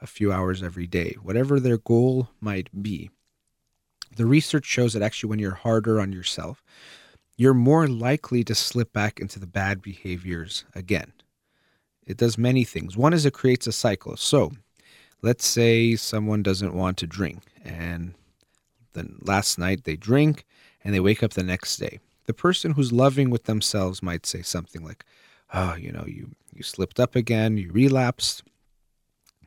a 0.00 0.06
few 0.06 0.32
hours 0.32 0.62
every 0.62 0.86
day, 0.86 1.16
whatever 1.22 1.58
their 1.58 1.78
goal 1.78 2.28
might 2.40 2.68
be, 2.82 3.10
the 4.16 4.26
research 4.26 4.64
shows 4.64 4.92
that 4.92 5.02
actually 5.02 5.30
when 5.30 5.38
you're 5.38 5.52
harder 5.52 6.00
on 6.00 6.12
yourself, 6.12 6.62
you're 7.36 7.54
more 7.54 7.86
likely 7.88 8.44
to 8.44 8.54
slip 8.54 8.92
back 8.92 9.20
into 9.20 9.38
the 9.38 9.46
bad 9.46 9.82
behaviors 9.82 10.64
again. 10.74 11.12
It 12.06 12.16
does 12.16 12.38
many 12.38 12.64
things. 12.64 12.96
One 12.96 13.12
is 13.12 13.26
it 13.26 13.34
creates 13.34 13.66
a 13.66 13.72
cycle. 13.72 14.16
So, 14.16 14.52
let's 15.22 15.46
say 15.46 15.94
someone 15.96 16.42
doesn't 16.42 16.74
want 16.74 16.96
to 16.98 17.06
drink 17.06 17.42
and 17.64 18.14
then 18.92 19.18
last 19.22 19.58
night 19.58 19.84
they 19.84 19.96
drink 19.96 20.44
and 20.84 20.94
they 20.94 21.00
wake 21.00 21.22
up 21.22 21.32
the 21.32 21.42
next 21.42 21.76
day. 21.76 22.00
The 22.26 22.34
person 22.34 22.72
who's 22.72 22.92
loving 22.92 23.30
with 23.30 23.44
themselves 23.44 24.02
might 24.02 24.26
say 24.26 24.42
something 24.42 24.84
like, 24.84 25.04
"Oh, 25.52 25.74
you 25.74 25.92
know, 25.92 26.04
you 26.06 26.34
you 26.52 26.62
slipped 26.62 27.00
up 27.00 27.16
again, 27.16 27.56
you 27.56 27.70
relapsed. 27.72 28.42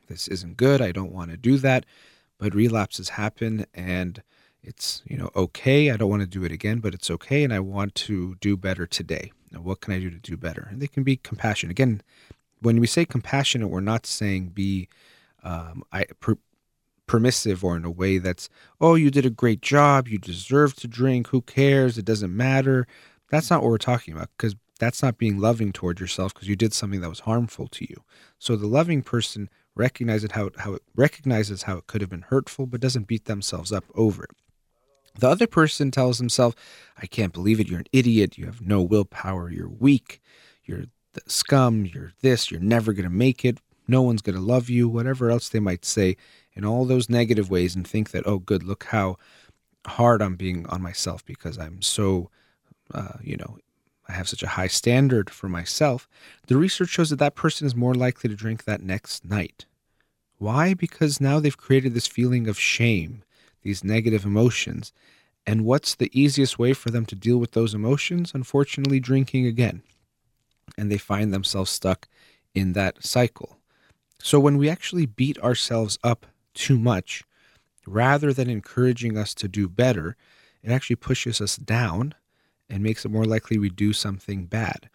This 0.08 0.28
isn't 0.28 0.56
good. 0.56 0.80
I 0.80 0.92
don't 0.92 1.12
want 1.12 1.30
to 1.30 1.36
do 1.36 1.58
that." 1.58 1.86
But 2.38 2.54
relapses 2.54 3.10
happen 3.10 3.66
and 3.72 4.22
it's 4.62 5.02
you 5.06 5.16
know 5.16 5.30
okay 5.34 5.90
i 5.90 5.96
don't 5.96 6.10
want 6.10 6.22
to 6.22 6.26
do 6.26 6.44
it 6.44 6.52
again 6.52 6.78
but 6.78 6.94
it's 6.94 7.10
okay 7.10 7.42
and 7.42 7.52
i 7.52 7.58
want 7.58 7.94
to 7.94 8.36
do 8.36 8.56
better 8.56 8.86
today 8.86 9.32
now 9.50 9.60
what 9.60 9.80
can 9.80 9.92
i 9.92 9.98
do 9.98 10.10
to 10.10 10.18
do 10.18 10.36
better 10.36 10.68
and 10.70 10.80
they 10.80 10.86
can 10.86 11.02
be 11.02 11.16
compassionate 11.16 11.70
again 11.70 12.00
when 12.60 12.78
we 12.78 12.86
say 12.86 13.04
compassionate 13.04 13.68
we're 13.68 13.80
not 13.80 14.06
saying 14.06 14.48
be 14.48 14.88
um, 15.44 15.82
I, 15.92 16.06
permissive 17.12 17.62
or 17.62 17.76
in 17.76 17.84
a 17.84 17.90
way 17.90 18.16
that's 18.16 18.48
oh 18.80 18.94
you 18.94 19.10
did 19.10 19.26
a 19.26 19.30
great 19.30 19.60
job 19.60 20.08
you 20.08 20.16
deserve 20.16 20.74
to 20.74 20.88
drink 20.88 21.26
who 21.26 21.42
cares 21.42 21.98
it 21.98 22.06
doesn't 22.06 22.34
matter 22.34 22.86
that's 23.28 23.50
not 23.50 23.60
what 23.60 23.70
we're 23.70 23.76
talking 23.76 24.14
about 24.14 24.30
because 24.38 24.56
that's 24.78 25.02
not 25.02 25.18
being 25.18 25.38
loving 25.38 25.72
toward 25.72 26.00
yourself 26.00 26.32
because 26.32 26.48
you 26.48 26.56
did 26.56 26.72
something 26.72 27.02
that 27.02 27.10
was 27.10 27.20
harmful 27.20 27.68
to 27.68 27.84
you 27.84 28.02
so 28.38 28.56
the 28.56 28.66
loving 28.66 29.02
person 29.02 29.50
recognizes 29.74 30.30
how, 30.32 30.48
how 30.56 30.72
it 30.72 30.82
recognizes 30.96 31.64
how 31.64 31.76
it 31.76 31.86
could 31.86 32.00
have 32.00 32.08
been 32.08 32.22
hurtful 32.22 32.64
but 32.64 32.80
doesn't 32.80 33.06
beat 33.06 33.26
themselves 33.26 33.70
up 33.70 33.84
over 33.94 34.24
it 34.24 34.30
the 35.18 35.28
other 35.28 35.46
person 35.46 35.90
tells 35.90 36.16
himself, 36.16 36.54
I 36.96 37.06
can't 37.06 37.34
believe 37.34 37.60
it. 37.60 37.68
You're 37.68 37.80
an 37.80 37.86
idiot. 37.92 38.38
You 38.38 38.46
have 38.46 38.62
no 38.62 38.80
willpower. 38.80 39.50
You're 39.50 39.68
weak. 39.68 40.22
You're 40.64 40.84
the 41.12 41.20
scum. 41.26 41.84
You're 41.84 42.12
this. 42.22 42.50
You're 42.50 42.60
never 42.60 42.94
going 42.94 43.04
to 43.04 43.10
make 43.10 43.44
it. 43.44 43.58
no 43.86 44.00
one's 44.00 44.22
going 44.22 44.36
to 44.36 44.40
love 44.40 44.70
you, 44.70 44.88
whatever 44.88 45.30
else 45.30 45.50
they 45.50 45.60
might 45.60 45.84
say, 45.84 46.16
in 46.54 46.64
all 46.64 46.84
those 46.84 47.08
negative 47.08 47.50
ways, 47.50 47.74
and 47.74 47.86
think 47.86 48.10
that, 48.10 48.26
oh, 48.26 48.38
good, 48.38 48.62
look 48.62 48.84
how 48.84 49.16
hard 49.86 50.22
I'm 50.22 50.36
being 50.36 50.66
on 50.66 50.82
myself 50.82 51.24
because 51.24 51.58
I'm 51.58 51.82
so, 51.82 52.30
uh, 52.94 53.18
you 53.22 53.36
know, 53.36 53.58
I 54.08 54.12
have 54.12 54.28
such 54.28 54.42
a 54.42 54.48
high 54.48 54.66
standard 54.66 55.30
for 55.30 55.48
myself. 55.48 56.08
The 56.46 56.56
research 56.56 56.90
shows 56.90 57.10
that 57.10 57.18
that 57.18 57.34
person 57.34 57.66
is 57.66 57.74
more 57.74 57.94
likely 57.94 58.28
to 58.28 58.36
drink 58.36 58.64
that 58.64 58.82
next 58.82 59.24
night. 59.24 59.64
Why? 60.38 60.74
Because 60.74 61.20
now 61.20 61.40
they've 61.40 61.56
created 61.56 61.94
this 61.94 62.06
feeling 62.06 62.48
of 62.48 62.58
shame, 62.58 63.22
these 63.62 63.84
negative 63.84 64.24
emotions. 64.24 64.92
And 65.46 65.64
what's 65.64 65.94
the 65.94 66.10
easiest 66.12 66.58
way 66.58 66.72
for 66.72 66.90
them 66.90 67.06
to 67.06 67.14
deal 67.14 67.38
with 67.38 67.52
those 67.52 67.74
emotions? 67.74 68.32
Unfortunately, 68.34 69.00
drinking 69.00 69.46
again. 69.46 69.82
And 70.76 70.90
they 70.90 70.98
find 70.98 71.32
themselves 71.32 71.70
stuck 71.70 72.08
in 72.54 72.72
that 72.72 73.04
cycle. 73.04 73.58
So 74.18 74.38
when 74.38 74.58
we 74.58 74.68
actually 74.68 75.06
beat 75.06 75.38
ourselves 75.38 75.98
up 76.04 76.26
too 76.54 76.78
much, 76.78 77.24
rather 77.86 78.32
than 78.32 78.50
encouraging 78.50 79.16
us 79.16 79.34
to 79.34 79.48
do 79.48 79.68
better, 79.68 80.16
it 80.62 80.70
actually 80.70 80.96
pushes 80.96 81.40
us 81.40 81.56
down 81.56 82.14
and 82.68 82.82
makes 82.82 83.04
it 83.04 83.10
more 83.10 83.24
likely 83.24 83.58
we 83.58 83.68
do 83.68 83.92
something 83.92 84.46
bad. 84.46 84.88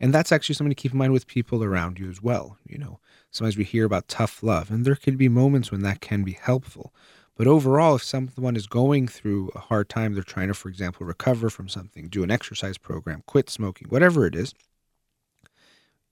And 0.00 0.12
that's 0.12 0.32
actually 0.32 0.54
something 0.54 0.74
to 0.74 0.80
keep 0.80 0.92
in 0.92 0.98
mind 0.98 1.12
with 1.12 1.26
people 1.26 1.64
around 1.64 1.98
you 1.98 2.08
as 2.10 2.22
well. 2.22 2.58
You 2.66 2.78
know, 2.78 3.00
sometimes 3.30 3.56
we 3.56 3.64
hear 3.64 3.84
about 3.84 4.08
tough 4.08 4.42
love, 4.42 4.70
and 4.70 4.84
there 4.84 4.96
can 4.96 5.16
be 5.16 5.28
moments 5.28 5.70
when 5.70 5.82
that 5.82 6.00
can 6.00 6.24
be 6.24 6.32
helpful. 6.32 6.92
But 7.34 7.46
overall, 7.46 7.96
if 7.96 8.04
someone 8.04 8.56
is 8.56 8.66
going 8.66 9.08
through 9.08 9.50
a 9.54 9.60
hard 9.60 9.88
time, 9.88 10.14
they're 10.14 10.22
trying 10.22 10.48
to, 10.48 10.54
for 10.54 10.68
example, 10.68 11.06
recover 11.06 11.48
from 11.48 11.68
something, 11.68 12.08
do 12.08 12.22
an 12.22 12.30
exercise 12.30 12.76
program, 12.76 13.22
quit 13.26 13.48
smoking, 13.48 13.88
whatever 13.88 14.26
it 14.26 14.34
is, 14.34 14.54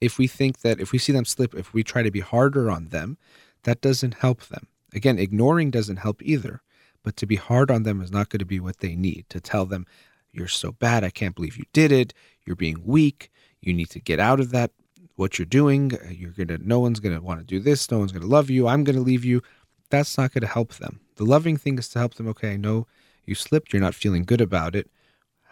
if 0.01 0.17
we 0.17 0.25
think 0.25 0.61
that 0.61 0.79
if 0.79 0.91
we 0.91 0.97
see 0.97 1.13
them 1.13 1.25
slip, 1.25 1.53
if 1.53 1.73
we 1.73 1.83
try 1.83 2.01
to 2.01 2.11
be 2.11 2.21
harder 2.21 2.71
on 2.71 2.87
them, 2.87 3.17
that 3.63 3.81
doesn't 3.81 4.15
help 4.15 4.47
them. 4.47 4.67
Again, 4.93 5.19
ignoring 5.19 5.71
doesn't 5.71 5.97
help 5.97 6.21
either, 6.21 6.61
but 7.03 7.15
to 7.17 7.25
be 7.25 7.35
hard 7.35 7.71
on 7.71 7.83
them 7.83 8.01
is 8.01 8.11
not 8.11 8.29
going 8.29 8.39
to 8.39 8.45
be 8.45 8.59
what 8.59 8.79
they 8.79 8.95
need. 8.95 9.25
To 9.29 9.39
tell 9.39 9.65
them, 9.65 9.85
you're 10.31 10.47
so 10.47 10.71
bad, 10.71 11.03
I 11.03 11.09
can't 11.09 11.35
believe 11.35 11.57
you 11.57 11.65
did 11.73 11.91
it, 11.91 12.13
you're 12.45 12.55
being 12.55 12.81
weak, 12.85 13.31
you 13.61 13.73
need 13.73 13.89
to 13.91 13.99
get 13.99 14.19
out 14.19 14.39
of 14.39 14.51
that, 14.51 14.71
what 15.15 15.37
you're 15.37 15.45
doing, 15.45 15.93
uh, 15.93 16.09
you're 16.09 16.31
going 16.31 16.47
to, 16.47 16.57
no 16.67 16.79
one's 16.79 16.99
going 16.99 17.15
to 17.15 17.21
want 17.21 17.39
to 17.39 17.45
do 17.45 17.59
this, 17.59 17.91
no 17.91 17.99
one's 17.99 18.11
going 18.11 18.23
to 18.23 18.27
love 18.27 18.49
you, 18.49 18.67
I'm 18.67 18.83
going 18.83 18.95
to 18.95 19.01
leave 19.01 19.25
you. 19.25 19.41
That's 19.89 20.17
not 20.17 20.33
going 20.33 20.41
to 20.41 20.47
help 20.47 20.75
them. 20.75 21.01
The 21.15 21.25
loving 21.25 21.57
thing 21.57 21.77
is 21.77 21.89
to 21.89 21.99
help 21.99 22.15
them, 22.15 22.27
okay, 22.29 22.53
I 22.53 22.57
know 22.57 22.87
you 23.25 23.35
slipped, 23.35 23.73
you're 23.73 23.81
not 23.81 23.93
feeling 23.93 24.23
good 24.23 24.41
about 24.41 24.75
it. 24.75 24.89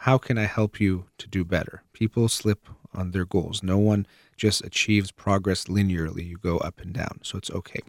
How 0.04 0.18
can 0.18 0.38
I 0.38 0.46
help 0.46 0.80
you 0.80 1.08
to 1.18 1.28
do 1.28 1.44
better? 1.44 1.84
People 1.92 2.30
slip 2.30 2.68
on 2.94 3.12
their 3.12 3.26
goals. 3.26 3.62
No 3.62 3.78
one 3.78 4.08
just 4.38 4.64
achieves 4.64 5.12
progress 5.12 5.66
linearly. 5.66 6.26
You 6.26 6.38
go 6.38 6.58
up 6.60 6.80
and 6.80 6.94
down. 6.94 7.20
So 7.22 7.38
it's 7.38 7.52
okay. 7.52 7.82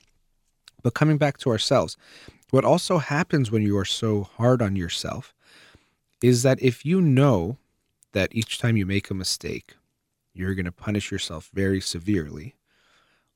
But 0.83 0.95
coming 0.95 1.19
back 1.19 1.39
to 1.39 1.51
ourselves, 1.51 1.97
what 2.51 2.65
also 2.65 2.99
happens 2.99 3.51
when 3.51 3.63
you 3.63 3.77
are 3.79 3.85
so 3.85 4.23
hard 4.23 4.63
on 4.63 4.77
yourself 4.77 5.35
is 6.23 6.43
that 6.43 6.61
if 6.63 6.85
you 6.85 7.01
know 7.01 7.57
that 8.13 8.35
each 8.35 8.59
time 8.59 8.77
you 8.77 8.87
make 8.87 9.11
a 9.11 9.15
mistake, 9.15 9.77
you're 10.35 10.55
going 10.55 10.65
to 10.65 10.73
punish 10.73 11.11
yourself 11.11 11.51
very 11.53 11.81
severely, 11.81 12.55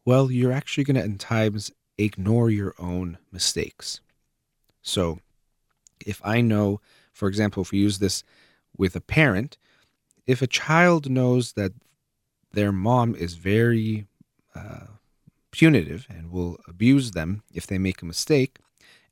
well, 0.04 0.30
you're 0.30 0.52
actually 0.52 0.84
going 0.84 0.96
to, 0.96 1.02
at 1.02 1.18
times, 1.18 1.72
ignore 1.96 2.50
your 2.50 2.74
own 2.78 3.18
mistakes. 3.32 4.00
So, 4.82 5.20
if 6.04 6.20
I 6.24 6.40
know, 6.40 6.80
for 7.12 7.28
example, 7.28 7.62
if 7.62 7.72
we 7.72 7.78
use 7.78 7.98
this 7.98 8.22
with 8.76 8.96
a 8.96 9.00
parent, 9.00 9.56
if 10.26 10.42
a 10.42 10.46
child 10.46 11.08
knows 11.08 11.52
that 11.52 11.72
their 12.52 12.72
mom 12.72 13.14
is 13.14 13.34
very 13.34 14.06
uh, 14.54 14.86
punitive 15.54 16.04
and 16.10 16.32
will 16.32 16.58
abuse 16.66 17.12
them 17.12 17.44
if 17.52 17.64
they 17.64 17.78
make 17.78 18.02
a 18.02 18.06
mistake, 18.06 18.58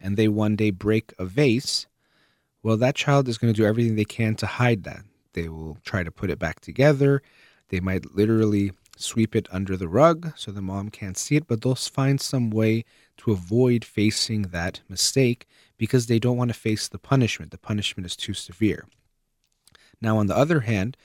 and 0.00 0.16
they 0.16 0.26
one 0.26 0.56
day 0.56 0.70
break 0.70 1.14
a 1.16 1.24
vase, 1.24 1.86
well, 2.64 2.76
that 2.76 2.96
child 2.96 3.28
is 3.28 3.38
going 3.38 3.52
to 3.52 3.56
do 3.56 3.64
everything 3.64 3.94
they 3.94 4.04
can 4.04 4.34
to 4.36 4.46
hide 4.46 4.82
that. 4.82 5.02
They 5.34 5.48
will 5.48 5.78
try 5.84 6.02
to 6.02 6.10
put 6.10 6.30
it 6.30 6.40
back 6.40 6.58
together. 6.58 7.22
They 7.68 7.78
might 7.78 8.14
literally 8.14 8.72
sweep 8.96 9.36
it 9.36 9.48
under 9.52 9.76
the 9.76 9.88
rug 9.88 10.32
so 10.36 10.50
the 10.50 10.60
mom 10.60 10.90
can't 10.90 11.16
see 11.16 11.36
it, 11.36 11.46
but 11.46 11.60
they'll 11.60 11.76
find 11.76 12.20
some 12.20 12.50
way 12.50 12.84
to 13.18 13.30
avoid 13.30 13.84
facing 13.84 14.42
that 14.42 14.80
mistake 14.88 15.46
because 15.78 16.06
they 16.06 16.18
don't 16.18 16.36
want 16.36 16.50
to 16.50 16.58
face 16.58 16.88
the 16.88 16.98
punishment. 16.98 17.52
The 17.52 17.58
punishment 17.58 18.06
is 18.06 18.16
too 18.16 18.34
severe. 18.34 18.86
Now, 20.00 20.18
on 20.18 20.26
the 20.26 20.36
other 20.36 20.60
hand, 20.60 20.96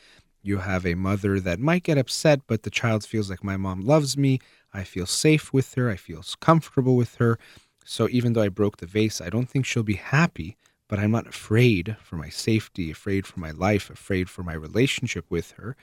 you 0.42 0.58
have 0.60 0.86
a 0.86 0.96
mother 0.96 1.40
that 1.40 1.60
might 1.60 1.84
get 1.84 1.98
upset, 1.98 2.42
but 2.48 2.64
the 2.64 2.70
child 2.70 3.06
feels 3.06 3.30
like 3.30 3.44
my 3.44 3.58
mom 3.58 3.82
loves 3.82 4.18
me. 4.18 4.40
I 4.74 4.84
feel 4.84 5.06
safe 5.06 5.54
with 5.54 5.74
her. 5.76 5.90
I 5.90 5.96
feel 5.96 6.24
comfortable 6.40 6.96
with 6.96 7.16
her. 7.16 7.40
So 7.86 8.08
even 8.10 8.34
though 8.34 8.42
I 8.42 8.50
broke 8.50 8.78
the 8.78 8.86
vase, 8.86 9.22
I 9.22 9.30
don't 9.30 9.50
think 9.50 9.66
she'll 9.66 9.84
be 9.84 9.96
happy, 9.96 10.58
but 10.88 11.00
I'm 11.00 11.12
not 11.12 11.28
afraid 11.28 11.96
for 12.04 12.18
my 12.18 12.30
safety, 12.30 12.92
afraid 12.92 13.26
for 13.26 13.40
my 13.40 13.52
life, 13.52 13.90
afraid 13.90 14.30
for 14.30 14.44
my 14.44 14.54
relationship 14.54 15.26
with 15.30 15.52
her. 15.52 15.76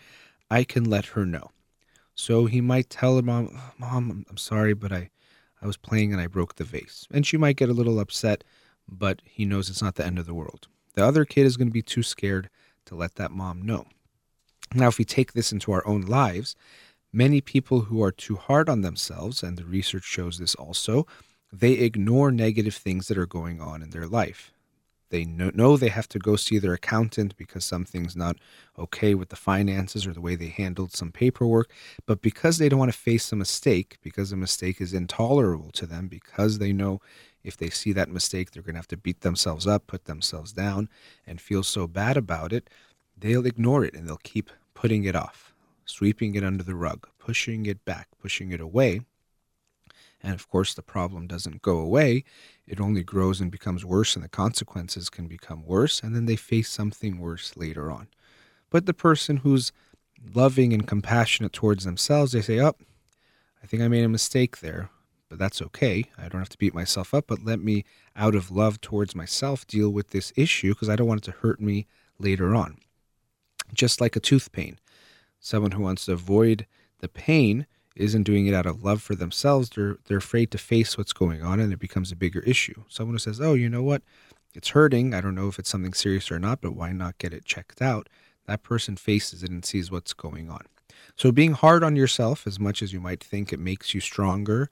I 0.50 0.64
can 0.64 0.84
let 0.84 1.06
her 1.06 1.24
know. 1.24 1.50
So 2.14 2.46
he 2.46 2.60
might 2.60 2.90
tell 2.90 3.16
her 3.16 3.22
mom, 3.22 3.58
Mom, 3.78 4.24
I'm 4.28 4.36
sorry, 4.36 4.74
but 4.74 4.92
I, 4.92 5.10
I 5.60 5.66
was 5.66 5.76
playing 5.76 6.12
and 6.12 6.20
I 6.20 6.26
broke 6.26 6.56
the 6.56 6.64
vase. 6.64 7.08
And 7.10 7.26
she 7.26 7.36
might 7.36 7.56
get 7.56 7.70
a 7.70 7.74
little 7.74 7.98
upset, 7.98 8.44
but 8.86 9.22
he 9.24 9.44
knows 9.44 9.68
it's 9.68 9.82
not 9.82 9.96
the 9.96 10.06
end 10.06 10.18
of 10.18 10.26
the 10.26 10.34
world. 10.34 10.68
The 10.94 11.04
other 11.04 11.24
kid 11.24 11.46
is 11.46 11.56
going 11.56 11.68
to 11.68 11.72
be 11.72 11.82
too 11.82 12.02
scared 12.02 12.50
to 12.86 12.94
let 12.94 13.16
that 13.16 13.30
mom 13.30 13.62
know. 13.62 13.86
Now, 14.74 14.88
if 14.88 14.98
we 14.98 15.04
take 15.04 15.32
this 15.32 15.52
into 15.52 15.72
our 15.72 15.86
own 15.86 16.02
lives, 16.02 16.54
many 17.14 17.40
people 17.40 17.82
who 17.82 18.02
are 18.02 18.12
too 18.12 18.36
hard 18.36 18.68
on 18.68 18.82
themselves, 18.82 19.42
and 19.42 19.56
the 19.56 19.64
research 19.64 20.04
shows 20.04 20.38
this 20.38 20.54
also, 20.56 21.06
they 21.52 21.72
ignore 21.72 22.32
negative 22.32 22.74
things 22.74 23.08
that 23.08 23.18
are 23.18 23.26
going 23.26 23.60
on 23.60 23.82
in 23.82 23.90
their 23.90 24.06
life. 24.06 24.50
They 25.10 25.24
know 25.24 25.76
they 25.76 25.90
have 25.90 26.08
to 26.08 26.18
go 26.18 26.34
see 26.34 26.58
their 26.58 26.72
accountant 26.72 27.36
because 27.36 27.64
something's 27.64 28.16
not 28.16 28.36
okay 28.76 29.14
with 29.14 29.28
the 29.28 29.36
finances 29.36 30.08
or 30.08 30.12
the 30.12 30.20
way 30.20 30.34
they 30.34 30.48
handled 30.48 30.92
some 30.92 31.12
paperwork. 31.12 31.70
But 32.04 32.20
because 32.20 32.58
they 32.58 32.68
don't 32.68 32.80
want 32.80 32.92
to 32.92 32.98
face 32.98 33.30
a 33.30 33.36
mistake, 33.36 33.98
because 34.02 34.32
a 34.32 34.36
mistake 34.36 34.80
is 34.80 34.92
intolerable 34.92 35.70
to 35.72 35.86
them, 35.86 36.08
because 36.08 36.58
they 36.58 36.72
know 36.72 37.00
if 37.44 37.56
they 37.56 37.70
see 37.70 37.92
that 37.92 38.08
mistake, 38.08 38.50
they're 38.50 38.62
going 38.64 38.74
to 38.74 38.78
have 38.78 38.88
to 38.88 38.96
beat 38.96 39.20
themselves 39.20 39.68
up, 39.68 39.86
put 39.86 40.06
themselves 40.06 40.52
down, 40.52 40.88
and 41.26 41.40
feel 41.40 41.62
so 41.62 41.86
bad 41.86 42.16
about 42.16 42.52
it, 42.52 42.68
they'll 43.16 43.46
ignore 43.46 43.84
it 43.84 43.94
and 43.94 44.08
they'll 44.08 44.16
keep 44.16 44.50
putting 44.74 45.04
it 45.04 45.14
off, 45.14 45.53
sweeping 45.84 46.34
it 46.34 46.44
under 46.44 46.62
the 46.62 46.74
rug, 46.74 47.08
pushing 47.18 47.66
it 47.66 47.84
back, 47.84 48.08
pushing 48.20 48.52
it 48.52 48.60
away 48.60 49.02
and 50.24 50.32
of 50.32 50.48
course, 50.48 50.72
the 50.72 50.82
problem 50.82 51.26
doesn't 51.26 51.60
go 51.60 51.76
away. 51.76 52.24
It 52.66 52.80
only 52.80 53.02
grows 53.02 53.42
and 53.42 53.50
becomes 53.52 53.84
worse, 53.84 54.16
and 54.16 54.24
the 54.24 54.28
consequences 54.30 55.10
can 55.10 55.26
become 55.28 55.66
worse, 55.66 56.02
and 56.02 56.16
then 56.16 56.24
they 56.24 56.34
face 56.34 56.70
something 56.70 57.18
worse 57.18 57.58
later 57.58 57.90
on. 57.90 58.08
But 58.70 58.86
the 58.86 58.94
person 58.94 59.38
who's 59.38 59.70
loving 60.34 60.72
and 60.72 60.88
compassionate 60.88 61.52
towards 61.52 61.84
themselves, 61.84 62.32
they 62.32 62.40
say, 62.40 62.58
Oh, 62.58 62.74
I 63.62 63.66
think 63.66 63.82
I 63.82 63.88
made 63.88 64.02
a 64.02 64.08
mistake 64.08 64.60
there, 64.60 64.88
but 65.28 65.38
that's 65.38 65.60
okay. 65.60 66.06
I 66.16 66.28
don't 66.28 66.40
have 66.40 66.48
to 66.48 66.58
beat 66.58 66.74
myself 66.74 67.12
up, 67.12 67.26
but 67.26 67.44
let 67.44 67.60
me, 67.60 67.84
out 68.16 68.34
of 68.34 68.50
love 68.50 68.80
towards 68.80 69.14
myself, 69.14 69.66
deal 69.66 69.90
with 69.90 70.08
this 70.08 70.32
issue 70.36 70.70
because 70.70 70.88
I 70.88 70.96
don't 70.96 71.06
want 71.06 71.20
it 71.20 71.30
to 71.32 71.38
hurt 71.38 71.60
me 71.60 71.86
later 72.18 72.54
on. 72.54 72.78
Just 73.74 74.00
like 74.00 74.16
a 74.16 74.20
tooth 74.20 74.52
pain. 74.52 74.78
Someone 75.44 75.72
who 75.72 75.82
wants 75.82 76.06
to 76.06 76.12
avoid 76.14 76.66
the 77.00 77.08
pain 77.08 77.66
isn't 77.96 78.22
doing 78.22 78.46
it 78.46 78.54
out 78.54 78.64
of 78.64 78.82
love 78.82 79.02
for 79.02 79.14
themselves. 79.14 79.68
They're 79.68 79.98
they're 80.06 80.16
afraid 80.16 80.50
to 80.52 80.58
face 80.58 80.96
what's 80.96 81.12
going 81.12 81.42
on, 81.42 81.60
and 81.60 81.70
it 81.70 81.78
becomes 81.78 82.10
a 82.10 82.16
bigger 82.16 82.40
issue. 82.40 82.84
Someone 82.88 83.14
who 83.14 83.18
says, 83.18 83.42
"Oh, 83.42 83.52
you 83.52 83.68
know 83.68 83.82
what? 83.82 84.02
It's 84.54 84.70
hurting. 84.70 85.12
I 85.12 85.20
don't 85.20 85.34
know 85.34 85.48
if 85.48 85.58
it's 85.58 85.68
something 85.68 85.92
serious 85.92 86.32
or 86.32 86.38
not, 86.38 86.62
but 86.62 86.74
why 86.74 86.92
not 86.92 87.18
get 87.18 87.34
it 87.34 87.44
checked 87.44 87.82
out?" 87.82 88.08
That 88.46 88.62
person 88.62 88.96
faces 88.96 89.42
it 89.42 89.50
and 89.50 89.62
sees 89.66 89.90
what's 89.90 90.14
going 90.14 90.48
on. 90.48 90.64
So 91.14 91.30
being 91.30 91.52
hard 91.52 91.84
on 91.84 91.94
yourself, 91.94 92.46
as 92.46 92.58
much 92.58 92.82
as 92.82 92.94
you 92.94 93.00
might 93.00 93.22
think 93.22 93.52
it 93.52 93.60
makes 93.60 93.92
you 93.92 94.00
stronger, 94.00 94.70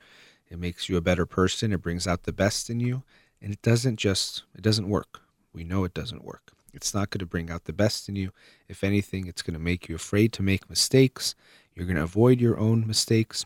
it 0.49 0.59
makes 0.59 0.89
you 0.89 0.97
a 0.97 1.03
better 1.03 1.27
person. 1.27 1.75
It 1.75 1.83
brings 1.83 2.07
out 2.07 2.23
the 2.23 2.33
best 2.33 2.71
in 2.71 2.81
you, 2.81 3.03
and 3.43 3.53
it 3.53 3.61
doesn't 3.61 3.97
just 3.97 4.45
it 4.55 4.63
doesn't 4.63 4.89
work. 4.89 5.21
We 5.53 5.65
know 5.65 5.85
it 5.85 5.93
doesn't 5.93 6.25
work. 6.25 6.53
It's 6.73 6.95
not 6.95 7.11
going 7.11 7.21
to 7.21 7.27
bring 7.27 7.51
out 7.51 7.65
the 7.65 7.73
best 7.73 8.09
in 8.09 8.17
you. 8.17 8.31
If 8.69 8.83
anything, 8.83 9.27
it's 9.27 9.43
going 9.43 9.55
to 9.55 9.61
make 9.61 9.89
you 9.89 9.95
afraid 9.95 10.33
to 10.35 10.43
make 10.43 10.71
mistakes. 10.71 11.35
You're 11.75 11.87
going 11.87 11.97
to 11.97 12.03
avoid 12.03 12.41
your 12.41 12.59
own 12.59 12.87
mistakes. 12.87 13.45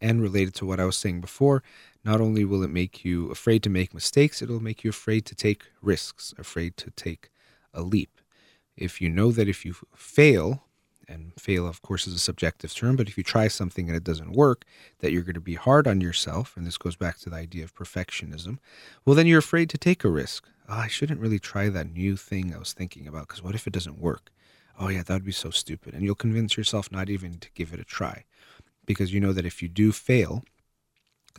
And 0.00 0.20
related 0.20 0.54
to 0.56 0.66
what 0.66 0.80
I 0.80 0.84
was 0.84 0.96
saying 0.96 1.20
before, 1.20 1.62
not 2.04 2.20
only 2.20 2.44
will 2.44 2.62
it 2.62 2.70
make 2.70 3.04
you 3.04 3.30
afraid 3.30 3.62
to 3.62 3.70
make 3.70 3.94
mistakes, 3.94 4.42
it'll 4.42 4.62
make 4.62 4.84
you 4.84 4.90
afraid 4.90 5.24
to 5.26 5.34
take 5.34 5.64
risks, 5.80 6.34
afraid 6.38 6.76
to 6.78 6.90
take 6.90 7.30
a 7.72 7.82
leap. 7.82 8.20
If 8.76 9.00
you 9.00 9.08
know 9.08 9.32
that 9.32 9.48
if 9.48 9.64
you 9.64 9.74
fail, 9.94 10.66
and 11.08 11.32
fail, 11.38 11.66
of 11.66 11.82
course, 11.82 12.06
is 12.06 12.14
a 12.14 12.18
subjective 12.18 12.74
term, 12.74 12.96
but 12.96 13.08
if 13.08 13.16
you 13.16 13.24
try 13.24 13.48
something 13.48 13.88
and 13.88 13.96
it 13.96 14.04
doesn't 14.04 14.32
work, 14.32 14.64
that 14.98 15.12
you're 15.12 15.22
going 15.22 15.34
to 15.34 15.40
be 15.40 15.54
hard 15.54 15.86
on 15.86 16.00
yourself, 16.00 16.56
and 16.56 16.66
this 16.66 16.78
goes 16.78 16.96
back 16.96 17.18
to 17.18 17.30
the 17.30 17.36
idea 17.36 17.64
of 17.64 17.74
perfectionism, 17.74 18.58
well, 19.04 19.14
then 19.14 19.26
you're 19.26 19.38
afraid 19.38 19.70
to 19.70 19.78
take 19.78 20.04
a 20.04 20.10
risk. 20.10 20.48
Oh, 20.68 20.74
I 20.74 20.88
shouldn't 20.88 21.20
really 21.20 21.38
try 21.38 21.68
that 21.68 21.92
new 21.92 22.16
thing 22.16 22.54
I 22.54 22.58
was 22.58 22.72
thinking 22.72 23.06
about 23.06 23.28
because 23.28 23.42
what 23.42 23.54
if 23.54 23.66
it 23.66 23.72
doesn't 23.72 24.00
work? 24.00 24.30
oh 24.78 24.88
yeah, 24.88 25.02
that 25.02 25.14
would 25.14 25.24
be 25.24 25.32
so 25.32 25.50
stupid. 25.50 25.94
And 25.94 26.02
you'll 26.04 26.14
convince 26.14 26.56
yourself 26.56 26.90
not 26.92 27.08
even 27.08 27.38
to 27.38 27.48
give 27.54 27.72
it 27.72 27.80
a 27.80 27.84
try. 27.84 28.24
because 28.84 29.12
you 29.12 29.18
know 29.18 29.32
that 29.32 29.44
if 29.44 29.62
you 29.62 29.68
do 29.68 29.90
fail, 29.90 30.44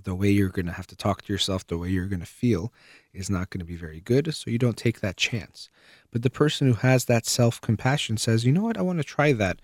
the 0.03 0.13
way 0.13 0.29
you're 0.29 0.49
going 0.49 0.65
to 0.65 0.73
have 0.73 0.87
to 0.87 0.97
talk 0.97 1.21
to 1.21 1.31
yourself, 1.31 1.65
the 1.65 1.77
way 1.77 1.89
you're 1.89 2.07
going 2.07 2.19
to 2.19 2.25
feel 2.25 2.73
is 3.13 3.29
not 3.29 3.49
going 3.49 3.59
to 3.59 3.65
be 3.65 3.77
very 3.77 4.01
good. 4.01 4.33
So 4.35 4.51
you 4.51 4.57
don't 4.57 4.75
take 4.75 4.99
that 4.99 5.15
chance. 5.15 5.69
But 6.11 6.23
the 6.23 6.29
person 6.29 6.67
who 6.67 6.73
has 6.73 7.05
that 7.05 7.25
self 7.25 7.61
compassion 7.61 8.17
says, 8.17 8.43
you 8.45 8.51
know 8.51 8.63
what, 8.63 8.77
I 8.77 8.81
want 8.81 8.99
to 8.99 9.05
try 9.05 9.31
that 9.33 9.61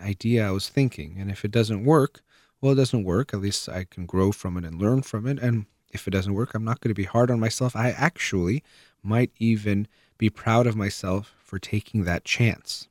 idea 0.00 0.46
I 0.46 0.50
was 0.50 0.70
thinking. 0.70 1.16
And 1.18 1.30
if 1.30 1.44
it 1.44 1.50
doesn't 1.50 1.84
work, 1.84 2.22
well, 2.60 2.72
it 2.72 2.76
doesn't 2.76 3.04
work. 3.04 3.34
At 3.34 3.40
least 3.40 3.68
I 3.68 3.84
can 3.84 4.06
grow 4.06 4.32
from 4.32 4.56
it 4.56 4.64
and 4.64 4.80
learn 4.80 5.02
from 5.02 5.26
it. 5.26 5.38
And 5.38 5.66
if 5.92 6.06
it 6.06 6.12
doesn't 6.12 6.34
work, 6.34 6.54
I'm 6.54 6.64
not 6.64 6.80
going 6.80 6.90
to 6.90 6.94
be 7.02 7.04
hard 7.04 7.30
on 7.30 7.38
myself. 7.38 7.76
I 7.76 7.90
actually 7.90 8.64
might 9.02 9.30
even 9.38 9.86
be 10.18 10.30
proud 10.30 10.66
of 10.66 10.76
myself 10.76 11.34
for 11.42 11.58
taking 11.58 12.04
that 12.04 12.24
chance, 12.24 12.88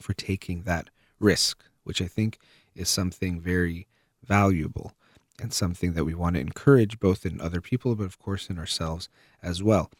for 0.00 0.14
taking 0.14 0.62
that 0.62 0.90
risk, 1.18 1.62
which 1.84 2.00
I 2.00 2.06
think 2.06 2.38
is 2.74 2.88
something 2.88 3.40
very 3.40 3.86
valuable 4.24 4.92
and 5.40 5.52
something 5.52 5.94
that 5.94 6.04
we 6.04 6.14
want 6.14 6.34
to 6.34 6.40
encourage 6.40 6.98
both 7.00 7.24
in 7.24 7.40
other 7.40 7.60
people, 7.60 7.94
but 7.94 8.04
of 8.04 8.18
course 8.18 8.48
in 8.50 8.58
ourselves 8.58 9.08
as 9.42 9.62
well. 9.62 9.90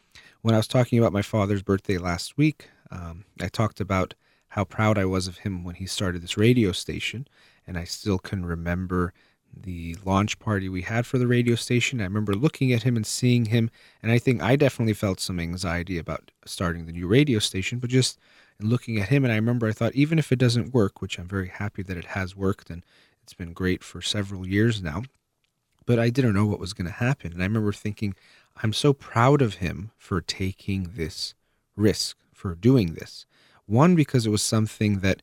When 0.42 0.54
I 0.54 0.58
was 0.58 0.68
talking 0.68 0.98
about 0.98 1.12
my 1.12 1.22
father's 1.22 1.62
birthday 1.62 1.98
last 1.98 2.36
week, 2.36 2.68
um, 2.90 3.24
I 3.40 3.48
talked 3.48 3.80
about 3.80 4.14
how 4.48 4.64
proud 4.64 4.98
I 4.98 5.04
was 5.04 5.28
of 5.28 5.38
him 5.38 5.62
when 5.64 5.76
he 5.76 5.86
started 5.86 6.22
this 6.22 6.36
radio 6.36 6.72
station, 6.72 7.28
and 7.66 7.78
I 7.78 7.84
still 7.84 8.18
can 8.18 8.44
remember 8.44 9.12
the 9.54 9.96
launch 10.04 10.38
party 10.38 10.68
we 10.68 10.82
had 10.82 11.06
for 11.06 11.18
the 11.18 11.26
radio 11.26 11.54
station. 11.54 12.00
I 12.00 12.04
remember 12.04 12.34
looking 12.34 12.72
at 12.72 12.82
him 12.82 12.96
and 12.96 13.06
seeing 13.06 13.46
him, 13.46 13.70
and 14.02 14.10
I 14.12 14.18
think 14.18 14.42
I 14.42 14.56
definitely 14.56 14.94
felt 14.94 15.20
some 15.20 15.40
anxiety 15.40 15.98
about 15.98 16.30
starting 16.44 16.86
the 16.86 16.92
new 16.92 17.06
radio 17.06 17.38
station, 17.38 17.78
but 17.78 17.90
just 17.90 18.18
looking 18.60 18.98
at 18.98 19.08
him, 19.08 19.24
and 19.24 19.32
I 19.32 19.36
remember 19.36 19.66
I 19.66 19.72
thought, 19.72 19.94
even 19.94 20.18
if 20.18 20.32
it 20.32 20.38
doesn't 20.38 20.74
work, 20.74 21.00
which 21.00 21.18
I'm 21.18 21.28
very 21.28 21.48
happy 21.48 21.82
that 21.82 21.96
it 21.96 22.06
has 22.06 22.36
worked, 22.36 22.70
and 22.70 22.84
it's 23.22 23.34
been 23.34 23.52
great 23.52 23.82
for 23.82 24.00
several 24.00 24.46
years 24.46 24.82
now, 24.82 25.02
but 25.86 25.98
I 25.98 26.10
didn't 26.10 26.34
know 26.34 26.46
what 26.46 26.60
was 26.60 26.72
going 26.72 26.86
to 26.86 26.92
happen. 26.92 27.32
And 27.32 27.42
I 27.42 27.46
remember 27.46 27.72
thinking, 27.72 28.14
I'm 28.62 28.72
so 28.72 28.92
proud 28.92 29.42
of 29.42 29.54
him 29.54 29.90
for 29.96 30.20
taking 30.20 30.92
this 30.94 31.34
risk, 31.76 32.16
for 32.32 32.54
doing 32.54 32.94
this. 32.94 33.26
One, 33.66 33.94
because 33.94 34.26
it 34.26 34.30
was 34.30 34.42
something 34.42 35.00
that 35.00 35.22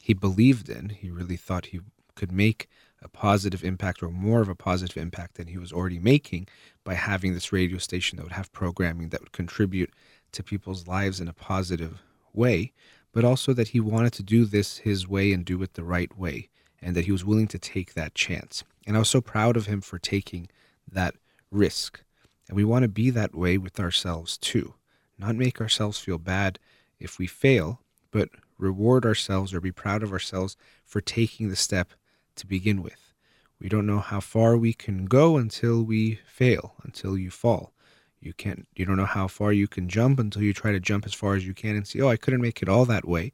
he 0.00 0.14
believed 0.14 0.68
in. 0.68 0.90
He 0.90 1.10
really 1.10 1.36
thought 1.36 1.66
he 1.66 1.80
could 2.14 2.32
make 2.32 2.68
a 3.02 3.08
positive 3.08 3.64
impact 3.64 4.02
or 4.02 4.10
more 4.10 4.40
of 4.40 4.48
a 4.48 4.54
positive 4.54 4.96
impact 4.96 5.36
than 5.36 5.48
he 5.48 5.58
was 5.58 5.72
already 5.72 5.98
making 5.98 6.46
by 6.84 6.94
having 6.94 7.34
this 7.34 7.52
radio 7.52 7.78
station 7.78 8.16
that 8.16 8.22
would 8.22 8.32
have 8.32 8.52
programming 8.52 9.08
that 9.08 9.20
would 9.20 9.32
contribute 9.32 9.90
to 10.32 10.42
people's 10.42 10.86
lives 10.86 11.20
in 11.20 11.28
a 11.28 11.32
positive 11.32 12.02
way, 12.32 12.72
but 13.12 13.24
also 13.24 13.52
that 13.52 13.68
he 13.68 13.80
wanted 13.80 14.12
to 14.12 14.22
do 14.22 14.44
this 14.44 14.78
his 14.78 15.08
way 15.08 15.32
and 15.32 15.44
do 15.44 15.60
it 15.62 15.74
the 15.74 15.84
right 15.84 16.16
way, 16.18 16.48
and 16.80 16.94
that 16.94 17.06
he 17.06 17.12
was 17.12 17.24
willing 17.24 17.48
to 17.48 17.58
take 17.58 17.94
that 17.94 18.14
chance. 18.14 18.62
And 18.86 18.96
I 18.96 19.00
was 19.00 19.08
so 19.08 19.20
proud 19.20 19.56
of 19.56 19.66
him 19.66 19.80
for 19.80 19.98
taking 19.98 20.48
that 20.90 21.14
risk. 21.50 22.02
And 22.48 22.56
we 22.56 22.64
want 22.64 22.82
to 22.82 22.88
be 22.88 23.10
that 23.10 23.34
way 23.34 23.58
with 23.58 23.78
ourselves 23.80 24.36
too. 24.38 24.74
Not 25.18 25.36
make 25.36 25.60
ourselves 25.60 25.98
feel 25.98 26.18
bad 26.18 26.58
if 26.98 27.18
we 27.18 27.26
fail, 27.26 27.80
but 28.10 28.28
reward 28.58 29.04
ourselves 29.04 29.54
or 29.54 29.60
be 29.60 29.72
proud 29.72 30.02
of 30.02 30.12
ourselves 30.12 30.56
for 30.84 31.00
taking 31.00 31.48
the 31.48 31.56
step 31.56 31.92
to 32.36 32.46
begin 32.46 32.82
with. 32.82 33.14
We 33.60 33.68
don't 33.68 33.86
know 33.86 33.98
how 33.98 34.20
far 34.20 34.56
we 34.56 34.72
can 34.72 35.04
go 35.04 35.36
until 35.36 35.82
we 35.82 36.20
fail, 36.26 36.74
until 36.82 37.18
you 37.18 37.30
fall. 37.30 37.72
You 38.20 38.32
can't 38.32 38.66
you 38.74 38.84
don't 38.84 38.96
know 38.96 39.06
how 39.06 39.28
far 39.28 39.52
you 39.52 39.66
can 39.66 39.88
jump 39.88 40.18
until 40.18 40.42
you 40.42 40.52
try 40.52 40.72
to 40.72 40.80
jump 40.80 41.06
as 41.06 41.14
far 41.14 41.34
as 41.34 41.46
you 41.46 41.54
can 41.54 41.76
and 41.76 41.86
see, 41.86 42.00
oh, 42.00 42.08
I 42.08 42.16
couldn't 42.16 42.42
make 42.42 42.62
it 42.62 42.68
all 42.68 42.84
that 42.86 43.06
way, 43.06 43.32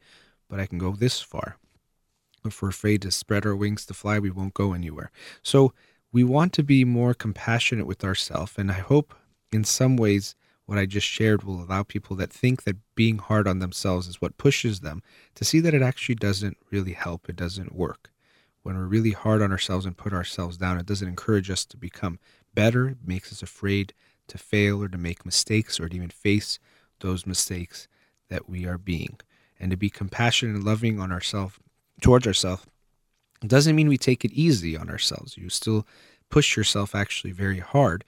but 0.48 0.60
I 0.60 0.66
can 0.66 0.78
go 0.78 0.92
this 0.92 1.20
far. 1.20 1.56
If 2.44 2.62
we're 2.62 2.68
afraid 2.68 3.02
to 3.02 3.10
spread 3.10 3.44
our 3.44 3.56
wings 3.56 3.84
to 3.86 3.94
fly, 3.94 4.18
we 4.18 4.30
won't 4.30 4.54
go 4.54 4.72
anywhere. 4.72 5.10
So 5.42 5.72
we 6.12 6.22
want 6.24 6.52
to 6.54 6.62
be 6.62 6.84
more 6.84 7.14
compassionate 7.14 7.86
with 7.86 8.04
ourselves. 8.04 8.52
And 8.56 8.70
I 8.70 8.80
hope 8.80 9.14
in 9.52 9.64
some 9.64 9.96
ways 9.96 10.36
what 10.66 10.78
I 10.78 10.86
just 10.86 11.06
shared 11.06 11.42
will 11.42 11.62
allow 11.62 11.82
people 11.82 12.16
that 12.16 12.32
think 12.32 12.64
that 12.64 12.76
being 12.94 13.18
hard 13.18 13.46
on 13.46 13.60
themselves 13.60 14.08
is 14.08 14.20
what 14.20 14.38
pushes 14.38 14.80
them 14.80 15.02
to 15.34 15.44
see 15.44 15.60
that 15.60 15.74
it 15.74 15.82
actually 15.82 16.16
doesn't 16.16 16.56
really 16.70 16.92
help. 16.92 17.28
It 17.28 17.36
doesn't 17.36 17.74
work. 17.74 18.10
When 18.66 18.76
we're 18.76 18.86
really 18.86 19.12
hard 19.12 19.42
on 19.42 19.52
ourselves 19.52 19.86
and 19.86 19.96
put 19.96 20.12
ourselves 20.12 20.56
down, 20.56 20.76
it 20.76 20.86
doesn't 20.86 21.06
encourage 21.06 21.52
us 21.52 21.64
to 21.66 21.76
become 21.76 22.18
better. 22.52 22.88
It 22.88 22.98
makes 23.06 23.30
us 23.30 23.40
afraid 23.40 23.94
to 24.26 24.38
fail 24.38 24.82
or 24.82 24.88
to 24.88 24.98
make 24.98 25.24
mistakes 25.24 25.78
or 25.78 25.88
to 25.88 25.94
even 25.94 26.10
face 26.10 26.58
those 26.98 27.26
mistakes 27.26 27.86
that 28.28 28.48
we 28.48 28.66
are 28.66 28.76
being. 28.76 29.20
And 29.60 29.70
to 29.70 29.76
be 29.76 29.88
compassionate 29.88 30.56
and 30.56 30.64
loving 30.64 30.98
on 30.98 31.12
ourselves 31.12 31.60
towards 32.00 32.26
ourselves 32.26 32.66
doesn't 33.46 33.76
mean 33.76 33.88
we 33.88 33.98
take 33.98 34.24
it 34.24 34.32
easy 34.32 34.76
on 34.76 34.90
ourselves. 34.90 35.36
You 35.36 35.48
still 35.48 35.86
push 36.28 36.56
yourself 36.56 36.92
actually 36.92 37.30
very 37.30 37.60
hard, 37.60 38.02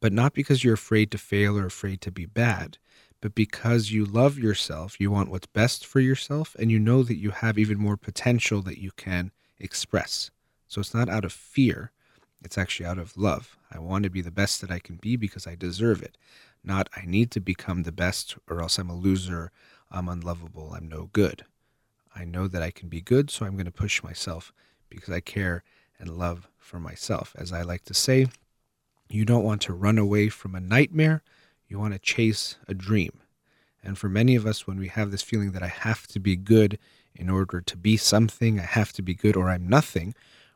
but 0.00 0.12
not 0.12 0.34
because 0.34 0.64
you're 0.64 0.74
afraid 0.74 1.12
to 1.12 1.18
fail 1.18 1.56
or 1.56 1.66
afraid 1.66 2.00
to 2.00 2.10
be 2.10 2.26
bad, 2.26 2.76
but 3.20 3.36
because 3.36 3.92
you 3.92 4.04
love 4.04 4.36
yourself, 4.36 4.98
you 4.98 5.12
want 5.12 5.30
what's 5.30 5.46
best 5.46 5.86
for 5.86 6.00
yourself, 6.00 6.56
and 6.58 6.72
you 6.72 6.80
know 6.80 7.04
that 7.04 7.18
you 7.18 7.30
have 7.30 7.56
even 7.56 7.78
more 7.78 7.96
potential 7.96 8.62
that 8.62 8.78
you 8.78 8.90
can 8.96 9.30
express. 9.62 10.30
So 10.68 10.80
it's 10.80 10.94
not 10.94 11.08
out 11.08 11.24
of 11.24 11.32
fear, 11.32 11.92
it's 12.42 12.58
actually 12.58 12.86
out 12.86 12.98
of 12.98 13.16
love. 13.16 13.56
I 13.70 13.78
want 13.78 14.04
to 14.04 14.10
be 14.10 14.20
the 14.20 14.30
best 14.30 14.60
that 14.60 14.70
I 14.70 14.78
can 14.78 14.96
be 14.96 15.16
because 15.16 15.46
I 15.46 15.54
deserve 15.54 16.02
it. 16.02 16.18
Not 16.64 16.88
I 16.96 17.04
need 17.06 17.30
to 17.32 17.40
become 17.40 17.82
the 17.82 17.92
best 17.92 18.36
or 18.48 18.60
else 18.60 18.78
I'm 18.78 18.90
a 18.90 18.96
loser, 18.96 19.50
I'm 19.90 20.08
unlovable, 20.08 20.72
I'm 20.74 20.88
no 20.88 21.10
good. 21.12 21.44
I 22.14 22.24
know 22.24 22.48
that 22.48 22.62
I 22.62 22.70
can 22.70 22.88
be 22.88 23.00
good, 23.00 23.30
so 23.30 23.46
I'm 23.46 23.54
going 23.54 23.66
to 23.66 23.72
push 23.72 24.02
myself 24.02 24.52
because 24.90 25.14
I 25.14 25.20
care 25.20 25.64
and 25.98 26.18
love 26.18 26.48
for 26.58 26.78
myself. 26.78 27.34
As 27.38 27.52
I 27.52 27.62
like 27.62 27.84
to 27.84 27.94
say, 27.94 28.26
you 29.08 29.24
don't 29.24 29.44
want 29.44 29.62
to 29.62 29.72
run 29.72 29.98
away 29.98 30.28
from 30.28 30.54
a 30.54 30.60
nightmare, 30.60 31.22
you 31.68 31.78
want 31.78 31.94
to 31.94 31.98
chase 31.98 32.56
a 32.68 32.74
dream. 32.74 33.20
And 33.82 33.98
for 33.98 34.08
many 34.08 34.36
of 34.36 34.46
us, 34.46 34.66
when 34.66 34.78
we 34.78 34.88
have 34.88 35.10
this 35.10 35.22
feeling 35.22 35.52
that 35.52 35.62
I 35.62 35.68
have 35.68 36.06
to 36.08 36.20
be 36.20 36.36
good 36.36 36.78
in 37.14 37.28
order 37.28 37.60
to 37.60 37.76
be 37.76 37.96
something, 37.96 38.58
I 38.58 38.64
have 38.64 38.92
to 38.94 39.02
be 39.02 39.14
good 39.14 39.36
or 39.36 39.50
I'm 39.50 39.68
nothing, 39.68 40.14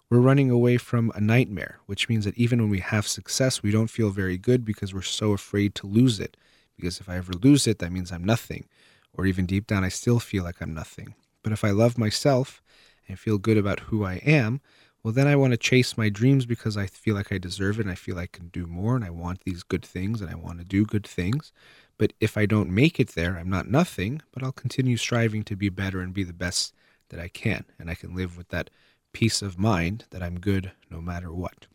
we're 0.08 0.20
running 0.20 0.50
away 0.50 0.76
from 0.76 1.10
a 1.14 1.20
nightmare, 1.20 1.80
which 1.86 2.08
means 2.08 2.24
that 2.24 2.38
even 2.38 2.60
when 2.60 2.70
we 2.70 2.80
have 2.80 3.08
success, 3.08 3.62
we 3.62 3.72
don't 3.72 3.88
feel 3.90 4.10
very 4.10 4.38
good 4.38 4.64
because 4.64 4.94
we're 4.94 5.02
so 5.02 5.32
afraid 5.32 5.74
to 5.76 5.86
lose 5.86 6.20
it. 6.20 6.36
Because 6.76 7.00
if 7.00 7.08
I 7.08 7.16
ever 7.16 7.32
lose 7.32 7.66
it, 7.66 7.78
that 7.80 7.90
means 7.90 8.12
I'm 8.12 8.24
nothing. 8.24 8.68
Or 9.12 9.26
even 9.26 9.46
deep 9.46 9.66
down, 9.66 9.82
I 9.82 9.88
still 9.88 10.20
feel 10.20 10.44
like 10.44 10.60
I'm 10.60 10.74
nothing. 10.74 11.14
But 11.42 11.52
if 11.52 11.64
I 11.64 11.70
love 11.70 11.98
myself 11.98 12.62
and 13.08 13.18
feel 13.18 13.38
good 13.38 13.56
about 13.56 13.80
who 13.80 14.04
I 14.04 14.16
am, 14.16 14.60
well, 15.02 15.12
then 15.12 15.28
I 15.28 15.36
want 15.36 15.52
to 15.52 15.56
chase 15.56 15.96
my 15.96 16.08
dreams 16.08 16.46
because 16.46 16.76
I 16.76 16.86
feel 16.86 17.14
like 17.14 17.32
I 17.32 17.38
deserve 17.38 17.78
it 17.78 17.82
and 17.82 17.90
I 17.92 17.94
feel 17.94 18.18
I 18.18 18.26
can 18.26 18.48
do 18.48 18.66
more 18.66 18.96
and 18.96 19.04
I 19.04 19.10
want 19.10 19.44
these 19.44 19.62
good 19.62 19.84
things 19.84 20.20
and 20.20 20.28
I 20.28 20.34
want 20.34 20.58
to 20.58 20.64
do 20.64 20.84
good 20.84 21.06
things. 21.06 21.52
But 21.98 22.12
if 22.20 22.36
I 22.36 22.46
don't 22.46 22.70
make 22.70 23.00
it 23.00 23.14
there, 23.14 23.36
I'm 23.36 23.48
not 23.48 23.70
nothing, 23.70 24.22
but 24.32 24.42
I'll 24.42 24.52
continue 24.52 24.96
striving 24.96 25.44
to 25.44 25.56
be 25.56 25.68
better 25.68 26.00
and 26.00 26.12
be 26.12 26.24
the 26.24 26.32
best 26.32 26.74
that 27.08 27.20
I 27.20 27.28
can. 27.28 27.64
And 27.78 27.90
I 27.90 27.94
can 27.94 28.14
live 28.14 28.36
with 28.36 28.48
that 28.48 28.70
peace 29.12 29.40
of 29.40 29.58
mind 29.58 30.04
that 30.10 30.22
I'm 30.22 30.38
good 30.38 30.72
no 30.90 31.00
matter 31.00 31.32
what. 31.32 31.66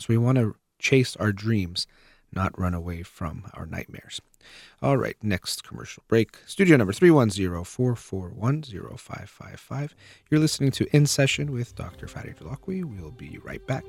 So 0.00 0.06
we 0.08 0.18
want 0.18 0.38
to 0.38 0.56
chase 0.78 1.16
our 1.16 1.32
dreams, 1.32 1.86
not 2.32 2.58
run 2.58 2.74
away 2.74 3.02
from 3.02 3.44
our 3.54 3.66
nightmares. 3.66 4.20
All 4.82 4.96
right, 4.96 5.16
next 5.22 5.64
commercial 5.64 6.02
break. 6.08 6.38
Studio 6.46 6.76
number 6.76 6.92
310-441-0555. 6.92 9.90
You're 10.30 10.40
listening 10.40 10.70
to 10.72 10.86
In 10.94 11.06
Session 11.06 11.52
with 11.52 11.74
Dr. 11.74 12.06
Fadi 12.06 12.36
Holakouee. 12.36 12.84
We'll 12.84 13.12
be 13.12 13.38
right 13.42 13.66
back. 13.66 13.84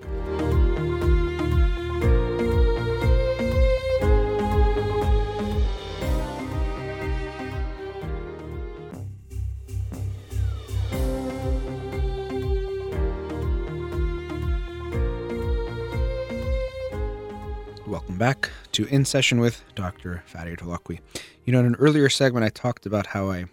Back 18.28 18.51
to 18.73 18.84
In 18.88 19.05
Session 19.05 19.39
with 19.39 19.63
Dr. 19.73 20.21
Fadi 20.30 20.59
Holakouee. 20.59 20.99
You 21.45 21.53
know, 21.53 21.61
in 21.61 21.65
an 21.65 21.75
earlier 21.75 22.09
segment, 22.09 22.43
I 22.43 22.49
talked 22.49 22.86
about 22.86 23.07
how 23.07 23.32
I 23.32 23.45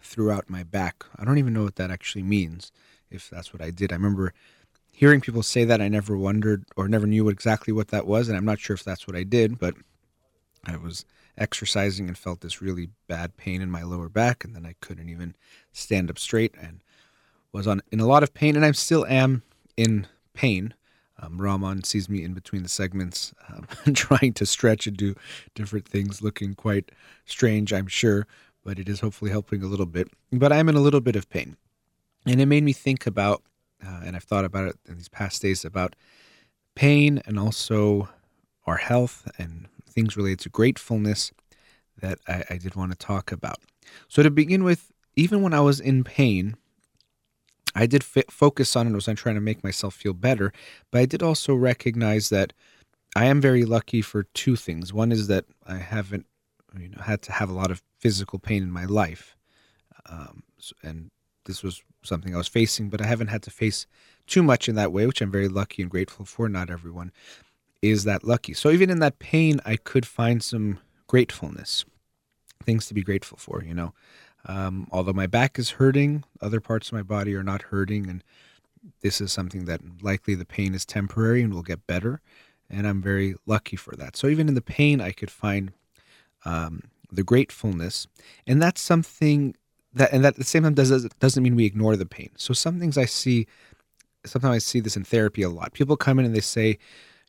threw 0.00 0.30
out 0.30 0.48
my 0.48 0.62
back. 0.62 1.04
I 1.18 1.26
don't 1.26 1.36
even 1.36 1.52
know 1.52 1.64
what 1.64 1.76
that 1.76 1.90
actually 1.90 2.22
means, 2.22 2.72
if 3.10 3.28
that's 3.28 3.52
what 3.52 3.60
I 3.60 3.68
did. 3.68 3.92
I 3.92 3.96
remember 3.96 4.32
hearing 4.90 5.20
people 5.20 5.42
say 5.42 5.66
that. 5.66 5.82
I 5.82 5.88
never 5.88 6.16
wondered 6.16 6.64
or 6.74 6.88
never 6.88 7.06
knew 7.06 7.28
exactly 7.28 7.70
what 7.70 7.88
that 7.88 8.06
was, 8.06 8.26
and 8.26 8.34
I'm 8.38 8.46
not 8.46 8.60
sure 8.60 8.72
if 8.72 8.82
that's 8.82 9.06
what 9.06 9.14
I 9.14 9.24
did, 9.24 9.58
but 9.58 9.74
I 10.64 10.78
was 10.78 11.04
exercising 11.36 12.08
and 12.08 12.16
felt 12.16 12.40
this 12.40 12.62
really 12.62 12.88
bad 13.06 13.36
pain 13.36 13.60
in 13.60 13.70
my 13.70 13.82
lower 13.82 14.08
back, 14.08 14.42
and 14.42 14.56
then 14.56 14.64
I 14.64 14.74
couldn't 14.80 15.10
even 15.10 15.34
stand 15.70 16.08
up 16.08 16.18
straight 16.18 16.54
and 16.58 16.80
was 17.52 17.66
on 17.66 17.82
in 17.92 18.00
a 18.00 18.06
lot 18.06 18.22
of 18.22 18.32
pain, 18.32 18.56
and 18.56 18.64
I 18.64 18.72
still 18.72 19.04
am 19.04 19.42
in 19.76 20.06
pain. 20.32 20.72
Um, 21.24 21.82
sees 21.82 22.08
me 22.08 22.22
in 22.22 22.34
between 22.34 22.62
the 22.62 22.68
segments, 22.68 23.34
um, 23.48 23.66
trying 23.94 24.32
to 24.34 24.46
stretch 24.46 24.86
and 24.86 24.96
do 24.96 25.14
different 25.54 25.86
things, 25.88 26.22
looking 26.22 26.54
quite 26.54 26.92
strange, 27.24 27.72
I'm 27.72 27.86
sure, 27.86 28.26
but 28.64 28.78
it 28.78 28.88
is 28.88 29.00
hopefully 29.00 29.30
helping 29.30 29.62
a 29.62 29.66
little 29.66 29.86
bit. 29.86 30.08
But 30.32 30.52
I'm 30.52 30.68
in 30.68 30.74
a 30.74 30.80
little 30.80 31.00
bit 31.00 31.16
of 31.16 31.28
pain. 31.28 31.56
And 32.26 32.40
it 32.40 32.46
made 32.46 32.64
me 32.64 32.72
think 32.72 33.06
about 33.06 33.42
uh, 33.86 34.00
and 34.04 34.16
I've 34.16 34.24
thought 34.24 34.44
about 34.44 34.68
it 34.68 34.76
in 34.88 34.96
these 34.96 35.08
past 35.08 35.42
days 35.42 35.64
about 35.64 35.96
pain 36.74 37.22
and 37.26 37.38
also 37.38 38.08
our 38.66 38.76
health 38.76 39.30
and 39.38 39.68
things 39.88 40.16
related 40.16 40.40
to 40.40 40.48
gratefulness 40.48 41.32
that 42.00 42.18
I, 42.26 42.44
I 42.50 42.56
did 42.56 42.74
want 42.74 42.92
to 42.92 42.98
talk 42.98 43.30
about. 43.30 43.58
So, 44.08 44.22
to 44.22 44.30
begin 44.30 44.64
with, 44.64 44.92
even 45.16 45.42
when 45.42 45.54
I 45.54 45.60
was 45.60 45.80
in 45.80 46.02
pain, 46.02 46.56
I 47.74 47.86
did 47.86 48.02
f- 48.02 48.24
focus 48.30 48.76
on 48.76 48.86
it. 48.86 48.92
Was 48.92 49.08
trying 49.16 49.34
to 49.34 49.40
make 49.40 49.64
myself 49.64 49.94
feel 49.94 50.14
better, 50.14 50.52
but 50.90 51.00
I 51.00 51.06
did 51.06 51.22
also 51.22 51.54
recognize 51.54 52.28
that 52.28 52.52
I 53.16 53.26
am 53.26 53.40
very 53.40 53.64
lucky 53.64 54.02
for 54.02 54.24
two 54.34 54.56
things. 54.56 54.92
One 54.92 55.12
is 55.12 55.26
that 55.28 55.44
I 55.66 55.76
haven't, 55.76 56.26
you 56.78 56.88
know, 56.88 57.02
had 57.02 57.22
to 57.22 57.32
have 57.32 57.50
a 57.50 57.54
lot 57.54 57.70
of 57.70 57.82
physical 57.98 58.38
pain 58.38 58.62
in 58.62 58.70
my 58.70 58.84
life, 58.84 59.36
um, 60.06 60.42
and 60.82 61.10
this 61.46 61.62
was 61.62 61.82
something 62.02 62.34
I 62.34 62.38
was 62.38 62.48
facing, 62.48 62.90
but 62.90 63.00
I 63.00 63.06
haven't 63.06 63.28
had 63.28 63.42
to 63.44 63.50
face 63.50 63.86
too 64.26 64.42
much 64.42 64.68
in 64.68 64.74
that 64.76 64.92
way, 64.92 65.06
which 65.06 65.20
I'm 65.20 65.30
very 65.30 65.48
lucky 65.48 65.82
and 65.82 65.90
grateful 65.90 66.24
for. 66.24 66.48
Not 66.48 66.70
everyone 66.70 67.12
is 67.82 68.04
that 68.04 68.24
lucky. 68.24 68.54
So 68.54 68.70
even 68.70 68.90
in 68.90 69.00
that 69.00 69.18
pain, 69.18 69.60
I 69.64 69.76
could 69.76 70.06
find 70.06 70.42
some 70.42 70.78
gratefulness, 71.06 71.84
things 72.62 72.86
to 72.86 72.94
be 72.94 73.02
grateful 73.02 73.38
for, 73.38 73.62
you 73.62 73.74
know. 73.74 73.92
Um, 74.46 74.88
although 74.90 75.12
my 75.12 75.26
back 75.26 75.58
is 75.58 75.70
hurting, 75.70 76.24
other 76.40 76.60
parts 76.60 76.88
of 76.88 76.92
my 76.94 77.02
body 77.02 77.34
are 77.34 77.42
not 77.42 77.62
hurting. 77.62 78.08
And 78.08 78.22
this 79.00 79.20
is 79.20 79.32
something 79.32 79.64
that 79.64 79.80
likely 80.02 80.34
the 80.34 80.44
pain 80.44 80.74
is 80.74 80.84
temporary 80.84 81.42
and 81.42 81.54
will 81.54 81.62
get 81.62 81.86
better. 81.86 82.20
And 82.68 82.86
I'm 82.86 83.02
very 83.02 83.34
lucky 83.46 83.76
for 83.76 83.94
that. 83.96 84.16
So 84.16 84.26
even 84.28 84.48
in 84.48 84.54
the 84.54 84.60
pain, 84.60 85.00
I 85.00 85.12
could 85.12 85.30
find 85.30 85.72
um, 86.44 86.82
the 87.10 87.22
gratefulness. 87.22 88.06
And 88.46 88.60
that's 88.60 88.80
something 88.80 89.54
that, 89.94 90.12
and 90.12 90.24
that 90.24 90.34
at 90.34 90.36
the 90.36 90.44
same 90.44 90.64
time 90.64 90.74
doesn't 90.74 91.18
doesn't 91.18 91.42
mean 91.42 91.56
we 91.56 91.66
ignore 91.66 91.96
the 91.96 92.06
pain. 92.06 92.30
So 92.36 92.52
some 92.52 92.80
things 92.80 92.98
I 92.98 93.04
see, 93.04 93.46
sometimes 94.26 94.54
I 94.54 94.58
see 94.58 94.80
this 94.80 94.96
in 94.96 95.04
therapy 95.04 95.42
a 95.42 95.48
lot. 95.48 95.72
People 95.72 95.96
come 95.96 96.18
in 96.18 96.24
and 96.24 96.34
they 96.34 96.40
say, 96.40 96.78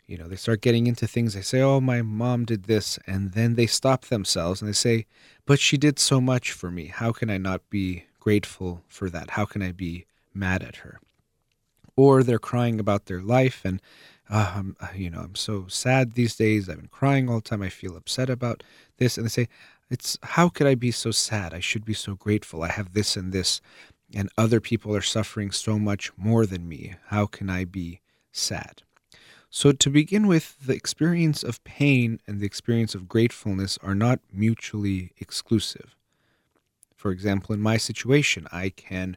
you 0.07 0.17
know, 0.17 0.27
they 0.27 0.35
start 0.35 0.61
getting 0.61 0.87
into 0.87 1.07
things. 1.07 1.33
They 1.33 1.41
say, 1.41 1.61
"Oh, 1.61 1.81
my 1.81 2.01
mom 2.01 2.45
did 2.45 2.63
this," 2.63 2.99
and 3.07 3.31
then 3.33 3.55
they 3.55 3.67
stop 3.67 4.05
themselves 4.05 4.61
and 4.61 4.69
they 4.69 4.73
say, 4.73 5.05
"But 5.45 5.59
she 5.59 5.77
did 5.77 5.99
so 5.99 6.21
much 6.21 6.51
for 6.51 6.69
me. 6.71 6.87
How 6.87 7.11
can 7.11 7.29
I 7.29 7.37
not 7.37 7.69
be 7.69 8.05
grateful 8.19 8.83
for 8.87 9.09
that? 9.09 9.31
How 9.31 9.45
can 9.45 9.61
I 9.61 9.71
be 9.71 10.05
mad 10.33 10.63
at 10.63 10.77
her?" 10.77 10.99
Or 11.95 12.23
they're 12.23 12.39
crying 12.39 12.79
about 12.79 13.05
their 13.05 13.21
life 13.21 13.61
and, 13.63 13.81
uh, 14.29 14.53
I'm, 14.55 14.75
uh, 14.79 14.87
you 14.95 15.09
know, 15.09 15.21
I'm 15.21 15.35
so 15.35 15.67
sad 15.67 16.13
these 16.13 16.35
days. 16.35 16.67
I've 16.67 16.77
been 16.77 16.87
crying 16.87 17.29
all 17.29 17.37
the 17.37 17.49
time. 17.49 17.61
I 17.61 17.69
feel 17.69 17.95
upset 17.95 18.29
about 18.29 18.63
this, 18.97 19.17
and 19.17 19.25
they 19.25 19.29
say, 19.29 19.47
"It's 19.89 20.17
how 20.21 20.49
could 20.49 20.67
I 20.67 20.75
be 20.75 20.91
so 20.91 21.11
sad? 21.11 21.53
I 21.53 21.59
should 21.59 21.85
be 21.85 21.93
so 21.93 22.15
grateful. 22.15 22.63
I 22.63 22.69
have 22.69 22.93
this 22.93 23.15
and 23.17 23.31
this." 23.31 23.61
And 24.13 24.29
other 24.37 24.61
people 24.61 24.95
are 24.95 25.01
suffering 25.01 25.51
so 25.51 25.79
much 25.79 26.11
more 26.17 26.45
than 26.45 26.67
me. 26.67 26.95
How 27.07 27.25
can 27.25 27.49
I 27.49 27.65
be 27.65 28.01
sad? 28.31 28.83
So, 29.57 29.71
to 29.71 29.89
begin 29.89 30.27
with, 30.27 30.57
the 30.67 30.73
experience 30.73 31.41
of 31.41 31.63
pain 31.63 32.19
and 32.27 32.41
the 32.41 32.45
experience 32.45 32.93
of 32.93 33.07
gratefulness 33.07 33.79
are 33.81 33.95
not 33.95 34.19
mutually 34.29 35.13
exclusive. 35.17 35.95
For 36.93 37.09
example, 37.09 37.55
in 37.55 37.61
my 37.61 37.77
situation, 37.77 38.47
I 38.51 38.67
can 38.67 39.15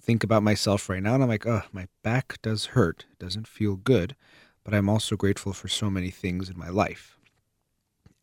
think 0.00 0.24
about 0.24 0.42
myself 0.42 0.88
right 0.88 1.02
now 1.02 1.12
and 1.12 1.22
I'm 1.22 1.28
like, 1.28 1.46
oh, 1.46 1.60
my 1.72 1.88
back 2.02 2.40
does 2.40 2.68
hurt. 2.72 3.04
It 3.12 3.18
doesn't 3.18 3.46
feel 3.46 3.76
good. 3.76 4.16
But 4.64 4.72
I'm 4.72 4.88
also 4.88 5.14
grateful 5.14 5.52
for 5.52 5.68
so 5.68 5.90
many 5.90 6.08
things 6.08 6.48
in 6.48 6.58
my 6.58 6.70
life. 6.70 7.18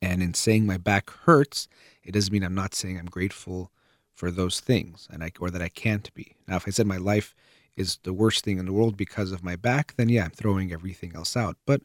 And 0.01 0.23
in 0.23 0.33
saying 0.33 0.65
my 0.65 0.77
back 0.77 1.11
hurts, 1.11 1.67
it 2.03 2.13
doesn't 2.13 2.33
mean 2.33 2.43
I'm 2.43 2.55
not 2.55 2.73
saying 2.73 2.97
I'm 2.97 3.05
grateful 3.05 3.71
for 4.15 4.31
those 4.31 4.59
things 4.59 5.07
and 5.11 5.23
I, 5.23 5.31
or 5.39 5.51
that 5.51 5.61
I 5.61 5.69
can't 5.69 6.11
be. 6.15 6.35
Now, 6.47 6.55
if 6.55 6.67
I 6.67 6.71
said 6.71 6.87
my 6.87 6.97
life 6.97 7.35
is 7.75 7.99
the 8.03 8.13
worst 8.13 8.43
thing 8.43 8.59
in 8.59 8.65
the 8.65 8.73
world 8.73 8.97
because 8.97 9.31
of 9.31 9.43
my 9.43 9.55
back, 9.55 9.93
then 9.97 10.09
yeah, 10.09 10.25
I'm 10.25 10.31
throwing 10.31 10.71
everything 10.71 11.13
else 11.15 11.35
out. 11.35 11.57
But 11.65 11.81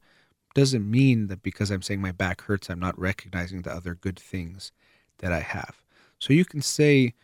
doesn't 0.54 0.88
mean 0.88 1.28
that 1.28 1.42
because 1.42 1.70
I'm 1.70 1.82
saying 1.82 2.00
my 2.00 2.12
back 2.12 2.42
hurts, 2.42 2.68
I'm 2.68 2.80
not 2.80 2.98
recognizing 2.98 3.62
the 3.62 3.72
other 3.72 3.94
good 3.94 4.18
things 4.18 4.72
that 5.18 5.32
I 5.32 5.40
have. 5.40 5.82
So 6.18 6.32
you 6.32 6.44
can 6.44 6.60
say, 6.60 7.14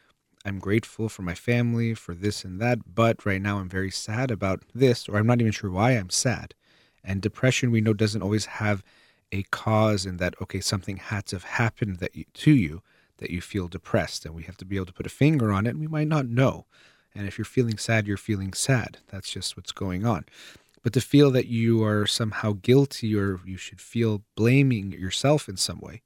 I'm 0.45 0.59
grateful 0.61 1.09
for 1.09 1.23
my 1.23 1.35
family, 1.35 1.95
for 1.95 2.15
this 2.15 2.45
and 2.45 2.61
that, 2.61 2.95
but 2.95 3.27
right 3.27 3.43
now 3.43 3.59
I'm 3.59 3.69
very 3.69 3.91
sad 3.91 4.31
about 4.31 4.63
this, 4.75 5.09
or 5.09 5.17
I'm 5.17 5.27
not 5.27 5.41
even 5.41 5.53
sure 5.53 5.71
why 5.71 5.93
I'm 5.93 6.11
sad. 6.11 6.55
And 7.03 7.21
depression, 7.21 7.71
we 7.71 7.81
know, 7.81 7.93
doesn't 7.93 8.23
always 8.23 8.47
have 8.47 8.85
a 9.33 9.43
cause 9.45 10.07
in 10.07 10.19
that, 10.19 10.35
okay, 10.41 10.61
something 10.61 10.99
had 10.99 11.27
to 11.27 11.37
have 11.37 11.45
happened 11.45 11.99
that 11.99 12.15
you, 12.15 12.25
to 12.33 12.53
you 12.53 12.83
that 13.19 13.31
you 13.31 13.41
feel 13.41 13.67
depressed. 13.67 14.25
And 14.25 14.35
we 14.35 14.45
have 14.45 14.57
to 14.59 14.65
be 14.65 14.77
able 14.77 14.87
to 14.87 14.93
put 14.93 15.07
a 15.07 15.11
finger 15.11 15.53
on 15.53 15.67
it, 15.67 15.71
and 15.71 15.81
we 15.81 15.89
might 15.89 16.09
not 16.09 16.27
know. 16.27 16.67
And 17.17 17.27
if 17.27 17.39
you're 17.39 17.45
feeling 17.45 17.79
sad, 17.79 18.07
you're 18.07 18.17
feeling 18.17 18.53
sad. 18.53 18.99
That's 19.09 19.31
just 19.31 19.57
what's 19.57 19.73
going 19.73 20.05
on. 20.05 20.25
But 20.83 20.93
to 20.93 21.01
feel 21.01 21.31
that 21.33 21.47
you 21.47 21.83
are 21.83 22.07
somehow 22.07 22.53
guilty 22.63 23.17
or 23.17 23.41
you 23.45 23.57
should 23.57 23.81
feel 23.81 24.23
blaming 24.37 24.93
yourself 24.93 25.49
in 25.49 25.57
some 25.57 25.81
way 25.81 26.03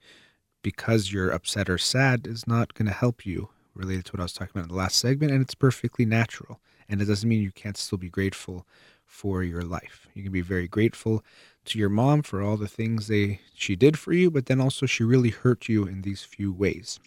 because 0.63 1.13
you're 1.13 1.31
upset 1.31 1.69
or 1.69 1.79
sad 1.79 2.27
is 2.27 2.47
not 2.47 2.75
going 2.75 2.87
to 2.87 2.95
help 2.95 3.27
you 3.27 3.51
related 3.75 4.07
to 4.07 4.13
what 4.13 4.21
I 4.21 4.25
was 4.25 4.33
talking 4.33 4.53
about 4.55 4.65
in 4.65 4.75
the 4.75 4.81
last 4.81 4.97
segment. 4.97 5.33
And 5.33 5.43
it's 5.43 5.55
perfectly 5.55 6.05
natural. 6.07 6.61
And 6.89 7.03
it 7.03 7.05
doesn't 7.07 7.29
mean 7.29 7.43
you 7.43 7.53
can't 7.53 7.77
still 7.77 7.99
be 7.99 8.09
grateful 8.09 8.67
for 9.05 9.43
your 9.43 9.63
life. 9.63 10.07
You 10.15 10.23
can 10.23 10.33
be 10.33 10.41
very 10.41 10.69
grateful 10.69 11.25
to 11.67 11.79
your 11.79 11.89
mom 11.89 12.23
for 12.23 12.41
all 12.43 12.57
the 12.57 12.69
things 12.69 13.09
they 13.09 13.41
she 13.55 13.77
did 13.77 13.99
for 13.99 14.13
you, 14.13 14.31
but 14.31 14.47
then 14.47 14.61
also 14.61 14.87
she 14.87 15.05
really 15.05 15.31
hurt 15.31 15.69
you 15.69 15.85
in 15.85 16.03
these 16.03 16.23
few 16.23 16.53
ways. 16.53 16.99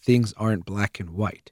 Things 0.00 0.32
aren't 0.36 0.64
black 0.64 0.98
and 1.00 1.10
white. 1.10 1.50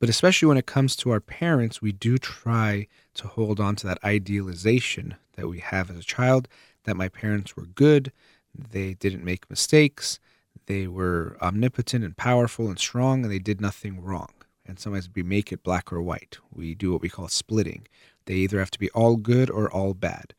But 0.00 0.08
especially 0.08 0.46
when 0.46 0.58
it 0.58 0.66
comes 0.66 0.94
to 0.96 1.10
our 1.10 1.20
parents, 1.20 1.82
we 1.82 1.92
do 1.92 2.18
try 2.18 2.86
to 3.14 3.26
hold 3.26 3.58
on 3.58 3.74
to 3.76 3.86
that 3.88 3.98
idealization 4.04 5.16
that 5.34 5.48
we 5.48 5.58
have 5.58 5.90
as 5.90 5.98
a 5.98 6.02
child 6.02 6.48
that 6.84 6.96
my 6.96 7.08
parents 7.08 7.56
were 7.56 7.66
good, 7.66 8.12
they 8.54 8.94
didn't 8.94 9.24
make 9.24 9.50
mistakes, 9.50 10.20
they 10.66 10.86
were 10.86 11.36
omnipotent 11.42 12.04
and 12.04 12.16
powerful 12.16 12.68
and 12.68 12.78
strong, 12.78 13.24
and 13.24 13.32
they 13.32 13.38
did 13.38 13.60
nothing 13.60 14.02
wrong. 14.02 14.30
And 14.66 14.78
sometimes 14.78 15.08
we 15.14 15.22
make 15.22 15.50
it 15.52 15.62
black 15.62 15.92
or 15.92 16.02
white. 16.02 16.38
We 16.52 16.74
do 16.74 16.92
what 16.92 17.00
we 17.00 17.08
call 17.08 17.28
splitting. 17.28 17.86
They 18.26 18.34
either 18.34 18.58
have 18.58 18.70
to 18.72 18.78
be 18.78 18.90
all 18.90 19.16
good 19.16 19.50
or 19.50 19.70
all 19.70 19.94
bad. 19.94 20.34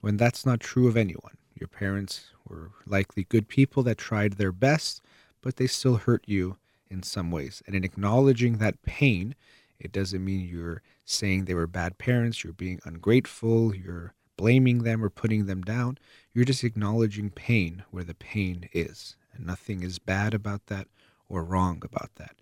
When 0.00 0.16
that's 0.16 0.44
not 0.44 0.60
true 0.60 0.88
of 0.88 0.96
anyone. 0.96 1.36
Your 1.54 1.68
parents 1.68 2.26
were 2.48 2.70
likely 2.86 3.24
good 3.24 3.48
people 3.48 3.82
that 3.84 3.98
tried 3.98 4.34
their 4.34 4.52
best, 4.52 5.00
but 5.42 5.56
they 5.56 5.66
still 5.66 5.96
hurt 5.96 6.24
you 6.26 6.56
in 6.90 7.02
some 7.02 7.30
ways. 7.30 7.62
And 7.66 7.74
in 7.74 7.84
acknowledging 7.84 8.58
that 8.58 8.82
pain, 8.82 9.34
it 9.78 9.92
doesn't 9.92 10.24
mean 10.24 10.48
you're 10.48 10.82
saying 11.04 11.44
they 11.44 11.54
were 11.54 11.66
bad 11.66 11.98
parents, 11.98 12.42
you're 12.42 12.52
being 12.52 12.80
ungrateful, 12.84 13.74
you're 13.74 14.14
blaming 14.36 14.82
them 14.82 15.04
or 15.04 15.10
putting 15.10 15.46
them 15.46 15.62
down. 15.62 15.98
You're 16.32 16.44
just 16.44 16.64
acknowledging 16.64 17.30
pain 17.30 17.84
where 17.90 18.04
the 18.04 18.14
pain 18.14 18.68
is. 18.72 19.16
And 19.34 19.46
nothing 19.46 19.82
is 19.82 19.98
bad 19.98 20.34
about 20.34 20.66
that 20.66 20.88
or 21.28 21.44
wrong 21.44 21.82
about 21.84 22.10
that. 22.16 22.36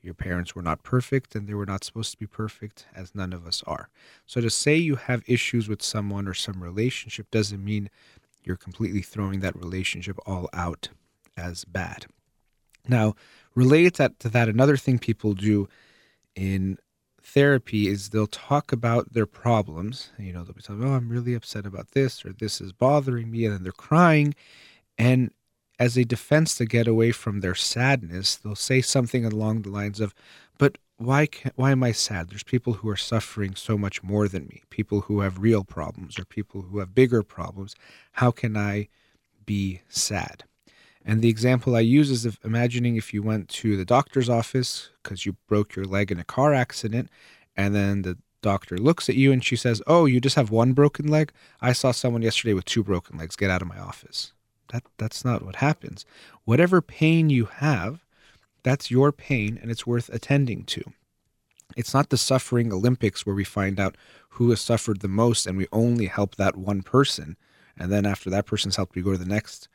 Your 0.00 0.14
parents 0.14 0.54
were 0.54 0.62
not 0.62 0.82
perfect 0.82 1.34
and 1.34 1.46
they 1.46 1.54
were 1.54 1.66
not 1.66 1.84
supposed 1.84 2.10
to 2.10 2.18
be 2.18 2.26
perfect, 2.26 2.86
as 2.94 3.14
none 3.14 3.32
of 3.32 3.46
us 3.46 3.62
are. 3.66 3.88
So 4.26 4.40
to 4.40 4.50
say 4.50 4.76
you 4.76 4.96
have 4.96 5.22
issues 5.28 5.68
with 5.68 5.80
someone 5.80 6.26
or 6.26 6.34
some 6.34 6.62
relationship 6.62 7.30
doesn't 7.30 7.64
mean 7.64 7.88
you're 8.42 8.56
completely 8.56 9.02
throwing 9.02 9.40
that 9.40 9.56
relationship 9.56 10.18
all 10.26 10.48
out 10.52 10.88
as 11.36 11.64
bad. 11.64 12.06
Now, 12.88 13.14
related 13.54 13.94
to 13.94 14.02
that, 14.04 14.18
to 14.20 14.28
that, 14.30 14.48
another 14.48 14.76
thing 14.76 14.98
people 14.98 15.34
do 15.34 15.68
in 16.34 16.78
therapy 17.22 17.88
is 17.88 18.08
they'll 18.08 18.26
talk 18.26 18.72
about 18.72 19.12
their 19.12 19.26
problems. 19.26 20.10
You 20.18 20.32
know, 20.32 20.44
they'll 20.44 20.54
be 20.54 20.62
talking, 20.62 20.84
oh, 20.84 20.94
I'm 20.94 21.08
really 21.08 21.34
upset 21.34 21.66
about 21.66 21.92
this 21.92 22.24
or 22.24 22.32
this 22.32 22.60
is 22.60 22.72
bothering 22.72 23.30
me. 23.30 23.44
And 23.44 23.54
then 23.54 23.62
they're 23.62 23.72
crying. 23.72 24.34
And 24.98 25.30
as 25.78 25.96
a 25.96 26.04
defense 26.04 26.54
to 26.56 26.64
get 26.64 26.86
away 26.86 27.12
from 27.12 27.40
their 27.40 27.54
sadness, 27.54 28.36
they'll 28.36 28.54
say 28.54 28.80
something 28.80 29.24
along 29.24 29.62
the 29.62 29.70
lines 29.70 30.00
of, 30.00 30.14
but 30.58 30.78
why 30.96 31.26
can, 31.26 31.52
why 31.56 31.72
am 31.72 31.82
I 31.82 31.92
sad? 31.92 32.30
There's 32.30 32.44
people 32.44 32.74
who 32.74 32.88
are 32.88 32.96
suffering 32.96 33.54
so 33.54 33.76
much 33.76 34.02
more 34.02 34.28
than 34.28 34.46
me, 34.46 34.62
people 34.70 35.02
who 35.02 35.20
have 35.20 35.40
real 35.40 35.64
problems 35.64 36.18
or 36.18 36.24
people 36.24 36.62
who 36.62 36.78
have 36.78 36.94
bigger 36.94 37.22
problems. 37.22 37.74
How 38.12 38.30
can 38.30 38.56
I 38.56 38.88
be 39.44 39.82
sad? 39.88 40.44
And 41.04 41.20
the 41.20 41.28
example 41.28 41.74
I 41.74 41.80
use 41.80 42.10
is 42.10 42.24
of 42.24 42.38
imagining 42.44 42.96
if 42.96 43.12
you 43.12 43.22
went 43.22 43.48
to 43.48 43.76
the 43.76 43.84
doctor's 43.84 44.28
office 44.28 44.90
because 45.02 45.26
you 45.26 45.36
broke 45.48 45.74
your 45.74 45.84
leg 45.84 46.12
in 46.12 46.18
a 46.18 46.24
car 46.24 46.54
accident, 46.54 47.10
and 47.56 47.74
then 47.74 48.02
the 48.02 48.18
doctor 48.40 48.78
looks 48.78 49.08
at 49.08 49.16
you 49.16 49.32
and 49.32 49.44
she 49.44 49.56
says, 49.56 49.82
"Oh, 49.86 50.06
you 50.06 50.20
just 50.20 50.36
have 50.36 50.50
one 50.50 50.72
broken 50.72 51.08
leg? 51.08 51.32
I 51.60 51.72
saw 51.72 51.90
someone 51.90 52.22
yesterday 52.22 52.54
with 52.54 52.64
two 52.64 52.84
broken 52.84 53.18
legs. 53.18 53.36
Get 53.36 53.50
out 53.50 53.62
of 53.62 53.68
my 53.68 53.78
office." 53.78 54.32
That 54.72 54.84
that's 54.96 55.24
not 55.24 55.44
what 55.44 55.56
happens. 55.56 56.04
Whatever 56.44 56.80
pain 56.80 57.30
you 57.30 57.46
have, 57.46 58.04
that's 58.62 58.90
your 58.90 59.12
pain 59.12 59.58
and 59.60 59.70
it's 59.70 59.86
worth 59.86 60.08
attending 60.08 60.64
to. 60.64 60.82
It's 61.76 61.94
not 61.94 62.10
the 62.10 62.18
suffering 62.18 62.72
Olympics 62.72 63.24
where 63.24 63.34
we 63.34 63.44
find 63.44 63.80
out 63.80 63.96
who 64.30 64.50
has 64.50 64.60
suffered 64.60 65.00
the 65.00 65.08
most 65.08 65.46
and 65.46 65.56
we 65.56 65.66
only 65.72 66.06
help 66.06 66.36
that 66.36 66.56
one 66.56 66.82
person. 66.82 67.36
And 67.76 67.90
then 67.90 68.06
after 68.06 68.30
that 68.30 68.46
person's 68.46 68.76
helped, 68.76 68.94
we 68.94 69.02
go 69.02 69.12
to 69.12 69.18
the 69.18 69.24
next 69.24 69.68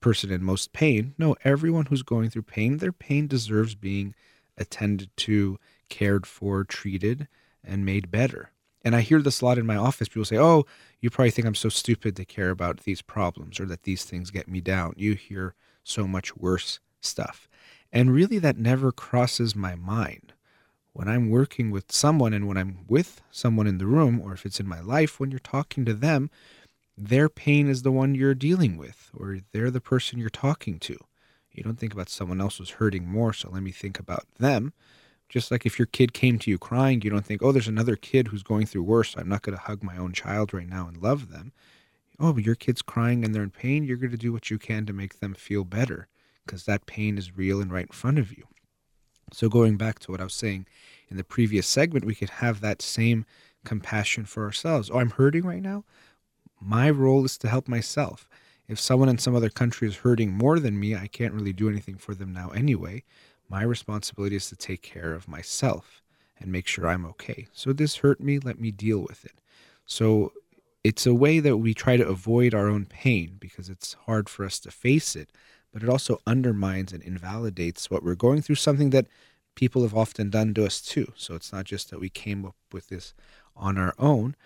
person 0.00 0.30
in 0.30 0.42
most 0.42 0.72
pain. 0.72 1.14
No, 1.18 1.36
everyone 1.44 1.86
who's 1.86 2.02
going 2.02 2.30
through 2.30 2.42
pain, 2.42 2.78
their 2.78 2.92
pain 2.92 3.26
deserves 3.26 3.74
being 3.74 4.14
attended 4.56 5.10
to, 5.16 5.58
cared 5.88 6.26
for, 6.26 6.64
treated, 6.64 7.28
and 7.64 7.84
made 7.84 8.10
better. 8.10 8.50
And 8.82 8.94
I 8.94 9.00
hear 9.00 9.20
this 9.20 9.40
a 9.40 9.44
lot 9.44 9.58
in 9.58 9.66
my 9.66 9.76
office. 9.76 10.08
People 10.08 10.24
say, 10.24 10.38
Oh, 10.38 10.64
you 11.00 11.10
probably 11.10 11.32
think 11.32 11.46
I'm 11.46 11.54
so 11.56 11.68
stupid 11.68 12.14
to 12.16 12.24
care 12.24 12.50
about 12.50 12.80
these 12.80 13.02
problems 13.02 13.58
or 13.58 13.66
that 13.66 13.82
these 13.82 14.04
things 14.04 14.30
get 14.30 14.48
me 14.48 14.60
down. 14.60 14.94
You 14.96 15.14
hear 15.14 15.54
so 15.82 16.06
much 16.06 16.36
worse 16.36 16.78
stuff. 17.00 17.48
And 17.92 18.12
really, 18.12 18.38
that 18.38 18.58
never 18.58 18.92
crosses 18.92 19.56
my 19.56 19.74
mind. 19.74 20.34
When 20.92 21.08
I'm 21.08 21.30
working 21.30 21.70
with 21.70 21.92
someone 21.92 22.32
and 22.32 22.48
when 22.48 22.56
I'm 22.56 22.84
with 22.88 23.22
someone 23.30 23.66
in 23.66 23.78
the 23.78 23.86
room, 23.86 24.20
or 24.20 24.32
if 24.32 24.46
it's 24.46 24.60
in 24.60 24.68
my 24.68 24.80
life, 24.80 25.20
when 25.20 25.30
you're 25.30 25.40
talking 25.40 25.84
to 25.84 25.94
them, 25.94 26.30
their 26.96 27.28
pain 27.28 27.68
is 27.68 27.82
the 27.82 27.92
one 27.92 28.14
you're 28.14 28.34
dealing 28.34 28.76
with, 28.76 29.10
or 29.14 29.38
they're 29.52 29.70
the 29.70 29.80
person 29.80 30.18
you're 30.18 30.30
talking 30.30 30.78
to. 30.80 30.98
You 31.52 31.62
don't 31.62 31.78
think 31.78 31.94
about 31.94 32.08
someone 32.08 32.40
else 32.40 32.58
who's 32.58 32.70
hurting 32.70 33.06
more, 33.06 33.32
so 33.32 33.50
let 33.50 33.62
me 33.62 33.70
think 33.70 33.98
about 33.98 34.26
them. 34.38 34.72
Just 35.28 35.50
like 35.50 35.66
if 35.66 35.78
your 35.78 35.86
kid 35.86 36.12
came 36.12 36.38
to 36.38 36.50
you 36.50 36.58
crying, 36.58 37.02
you 37.02 37.10
don't 37.10 37.24
think, 37.24 37.42
oh, 37.42 37.50
there's 37.50 37.66
another 37.66 37.96
kid 37.96 38.28
who's 38.28 38.42
going 38.42 38.66
through 38.66 38.84
worse. 38.84 39.14
I'm 39.16 39.28
not 39.28 39.42
going 39.42 39.56
to 39.56 39.62
hug 39.62 39.82
my 39.82 39.96
own 39.96 40.12
child 40.12 40.54
right 40.54 40.68
now 40.68 40.86
and 40.86 40.96
love 40.96 41.30
them. 41.30 41.52
Oh, 42.20 42.32
but 42.32 42.44
your 42.44 42.54
kid's 42.54 42.82
crying 42.82 43.24
and 43.24 43.34
they're 43.34 43.42
in 43.42 43.50
pain. 43.50 43.84
You're 43.84 43.96
going 43.96 44.10
to 44.12 44.16
do 44.16 44.32
what 44.32 44.50
you 44.50 44.58
can 44.58 44.86
to 44.86 44.92
make 44.92 45.20
them 45.20 45.34
feel 45.34 45.64
better 45.64 46.08
because 46.44 46.64
that 46.64 46.86
pain 46.86 47.18
is 47.18 47.36
real 47.36 47.60
and 47.60 47.72
right 47.72 47.86
in 47.86 47.92
front 47.92 48.18
of 48.18 48.30
you. 48.30 48.44
So, 49.32 49.48
going 49.48 49.76
back 49.76 49.98
to 50.00 50.12
what 50.12 50.20
I 50.20 50.24
was 50.24 50.34
saying 50.34 50.66
in 51.08 51.16
the 51.16 51.24
previous 51.24 51.66
segment, 51.66 52.04
we 52.04 52.14
could 52.14 52.30
have 52.30 52.60
that 52.60 52.80
same 52.80 53.26
compassion 53.64 54.24
for 54.24 54.44
ourselves. 54.44 54.88
Oh, 54.90 55.00
I'm 55.00 55.10
hurting 55.10 55.44
right 55.44 55.62
now. 55.62 55.84
My 56.60 56.90
role 56.90 57.24
is 57.24 57.38
to 57.38 57.48
help 57.48 57.68
myself. 57.68 58.28
If 58.68 58.80
someone 58.80 59.08
in 59.08 59.18
some 59.18 59.34
other 59.34 59.50
country 59.50 59.88
is 59.88 59.96
hurting 59.96 60.32
more 60.32 60.58
than 60.58 60.80
me, 60.80 60.96
I 60.96 61.06
can't 61.06 61.34
really 61.34 61.52
do 61.52 61.68
anything 61.68 61.96
for 61.96 62.14
them 62.14 62.32
now 62.32 62.50
anyway. 62.50 63.04
My 63.48 63.62
responsibility 63.62 64.36
is 64.36 64.48
to 64.48 64.56
take 64.56 64.82
care 64.82 65.14
of 65.14 65.28
myself 65.28 66.02
and 66.38 66.50
make 66.50 66.66
sure 66.66 66.88
I'm 66.88 67.06
okay. 67.06 67.46
So 67.52 67.72
this 67.72 67.96
hurt 67.96 68.20
me, 68.20 68.38
let 68.38 68.58
me 68.58 68.70
deal 68.70 68.98
with 68.98 69.24
it. 69.24 69.40
So 69.86 70.32
it's 70.82 71.06
a 71.06 71.14
way 71.14 71.40
that 71.40 71.58
we 71.58 71.74
try 71.74 71.96
to 71.96 72.08
avoid 72.08 72.54
our 72.54 72.68
own 72.68 72.86
pain 72.86 73.36
because 73.38 73.68
it's 73.68 73.94
hard 74.06 74.28
for 74.28 74.44
us 74.44 74.58
to 74.60 74.70
face 74.70 75.14
it, 75.16 75.30
but 75.72 75.82
it 75.82 75.88
also 75.88 76.20
undermines 76.26 76.92
and 76.92 77.02
invalidates 77.02 77.90
what 77.90 78.02
we're 78.02 78.14
going 78.14 78.42
through, 78.42 78.56
something 78.56 78.90
that 78.90 79.06
people 79.54 79.82
have 79.82 79.96
often 79.96 80.30
done 80.30 80.54
to 80.54 80.66
us 80.66 80.80
too. 80.80 81.12
So 81.16 81.34
it's 81.34 81.52
not 81.52 81.64
just 81.64 81.90
that 81.90 82.00
we 82.00 82.08
came 82.08 82.44
up 82.44 82.56
with 82.72 82.88
this 82.88 83.14
on 83.56 83.78
our 83.78 83.94
own, 83.98 84.36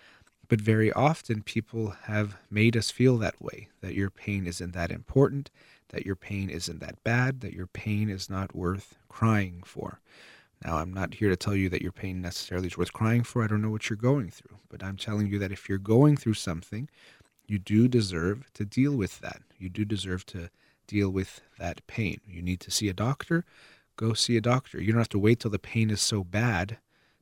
but 0.51 0.59
very 0.59 0.91
often 0.91 1.41
people 1.41 1.95
have 2.07 2.35
made 2.49 2.75
us 2.75 2.91
feel 2.91 3.17
that 3.17 3.41
way 3.41 3.69
that 3.79 3.95
your 3.95 4.09
pain 4.09 4.45
isn't 4.45 4.73
that 4.73 4.91
important, 4.91 5.49
that 5.93 6.05
your 6.05 6.17
pain 6.17 6.49
isn't 6.49 6.81
that 6.81 7.01
bad, 7.05 7.39
that 7.39 7.53
your 7.53 7.67
pain 7.67 8.09
is 8.09 8.29
not 8.29 8.53
worth 8.53 8.97
crying 9.07 9.63
for. 9.65 10.01
Now, 10.65 10.79
I'm 10.79 10.93
not 10.93 11.13
here 11.13 11.29
to 11.29 11.37
tell 11.37 11.55
you 11.55 11.69
that 11.69 11.81
your 11.81 11.93
pain 11.93 12.21
necessarily 12.21 12.67
is 12.67 12.77
worth 12.77 12.91
crying 12.91 13.23
for. 13.23 13.41
I 13.41 13.47
don't 13.47 13.61
know 13.61 13.69
what 13.69 13.89
you're 13.89 13.95
going 13.95 14.29
through, 14.29 14.57
but 14.67 14.83
I'm 14.83 14.97
telling 14.97 15.27
you 15.27 15.39
that 15.39 15.53
if 15.53 15.69
you're 15.69 15.77
going 15.77 16.17
through 16.17 16.33
something, 16.33 16.89
you 17.47 17.57
do 17.57 17.87
deserve 17.87 18.51
to 18.55 18.65
deal 18.65 18.93
with 18.93 19.21
that. 19.21 19.43
You 19.57 19.69
do 19.69 19.85
deserve 19.85 20.25
to 20.25 20.49
deal 20.85 21.11
with 21.11 21.39
that 21.59 21.87
pain. 21.87 22.19
You 22.27 22.41
need 22.41 22.59
to 22.59 22.71
see 22.71 22.89
a 22.89 22.93
doctor, 22.93 23.45
go 23.95 24.11
see 24.11 24.35
a 24.35 24.41
doctor. 24.41 24.81
You 24.81 24.91
don't 24.91 24.99
have 24.99 25.07
to 25.09 25.17
wait 25.17 25.39
till 25.39 25.51
the 25.51 25.59
pain 25.59 25.89
is 25.89 26.01
so 26.01 26.25
bad 26.25 26.77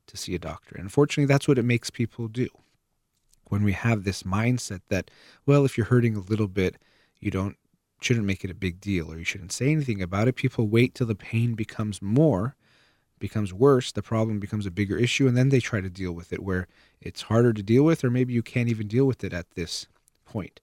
to 0.08 0.16
see 0.16 0.34
a 0.34 0.40
doctor. 0.40 0.74
And 0.74 0.86
unfortunately, 0.86 1.32
that's 1.32 1.46
what 1.46 1.58
it 1.58 1.64
makes 1.64 1.90
people 1.90 2.26
do. 2.26 2.48
When 3.50 3.62
we 3.62 3.72
have 3.72 4.04
this 4.04 4.22
mindset 4.22 4.80
that, 4.88 5.10
well, 5.44 5.64
if 5.64 5.76
you're 5.76 5.86
hurting 5.86 6.16
a 6.16 6.20
little 6.20 6.48
bit, 6.48 6.76
you 7.20 7.30
don't 7.30 7.56
shouldn't 8.00 8.26
make 8.26 8.44
it 8.44 8.50
a 8.50 8.54
big 8.54 8.80
deal 8.80 9.12
or 9.12 9.18
you 9.18 9.24
shouldn't 9.24 9.52
say 9.52 9.70
anything 9.70 10.00
about 10.00 10.26
it. 10.26 10.34
People 10.34 10.66
wait 10.66 10.94
till 10.94 11.06
the 11.06 11.14
pain 11.14 11.54
becomes 11.54 12.00
more, 12.00 12.56
becomes 13.18 13.52
worse, 13.52 13.92
the 13.92 14.02
problem 14.02 14.40
becomes 14.40 14.64
a 14.64 14.70
bigger 14.70 14.96
issue, 14.96 15.28
and 15.28 15.36
then 15.36 15.50
they 15.50 15.60
try 15.60 15.80
to 15.80 15.90
deal 15.90 16.12
with 16.12 16.32
it 16.32 16.42
where 16.42 16.66
it's 17.02 17.22
harder 17.22 17.52
to 17.52 17.62
deal 17.62 17.84
with, 17.84 18.02
or 18.02 18.10
maybe 18.10 18.32
you 18.32 18.42
can't 18.42 18.70
even 18.70 18.88
deal 18.88 19.04
with 19.04 19.22
it 19.22 19.34
at 19.34 19.50
this 19.50 19.86
point. 20.24 20.60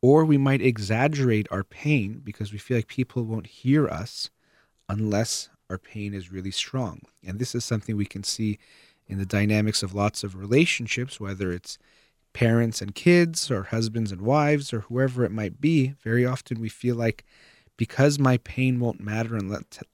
Or 0.00 0.24
we 0.24 0.38
might 0.38 0.62
exaggerate 0.62 1.48
our 1.50 1.64
pain 1.64 2.20
because 2.22 2.52
we 2.52 2.58
feel 2.58 2.78
like 2.78 2.86
people 2.86 3.24
won't 3.24 3.48
hear 3.48 3.88
us 3.88 4.30
unless 4.88 5.48
our 5.68 5.78
pain 5.78 6.14
is 6.14 6.30
really 6.30 6.52
strong. 6.52 7.00
And 7.26 7.38
this 7.38 7.54
is 7.54 7.64
something 7.64 7.96
we 7.96 8.06
can 8.06 8.22
see 8.22 8.58
in 9.08 9.18
the 9.18 9.26
dynamics 9.26 9.82
of 9.82 9.94
lots 9.94 10.22
of 10.22 10.36
relationships, 10.36 11.18
whether 11.18 11.50
it's 11.50 11.78
parents 12.36 12.82
and 12.82 12.94
kids 12.94 13.50
or 13.50 13.62
husbands 13.62 14.12
and 14.12 14.20
wives 14.20 14.70
or 14.70 14.80
whoever 14.80 15.24
it 15.24 15.32
might 15.32 15.58
be, 15.58 15.94
very 16.04 16.26
often 16.26 16.60
we 16.60 16.68
feel 16.68 16.94
like 16.94 17.24
because 17.78 18.18
my 18.18 18.36
pain 18.36 18.78
won't 18.78 19.00
matter 19.00 19.38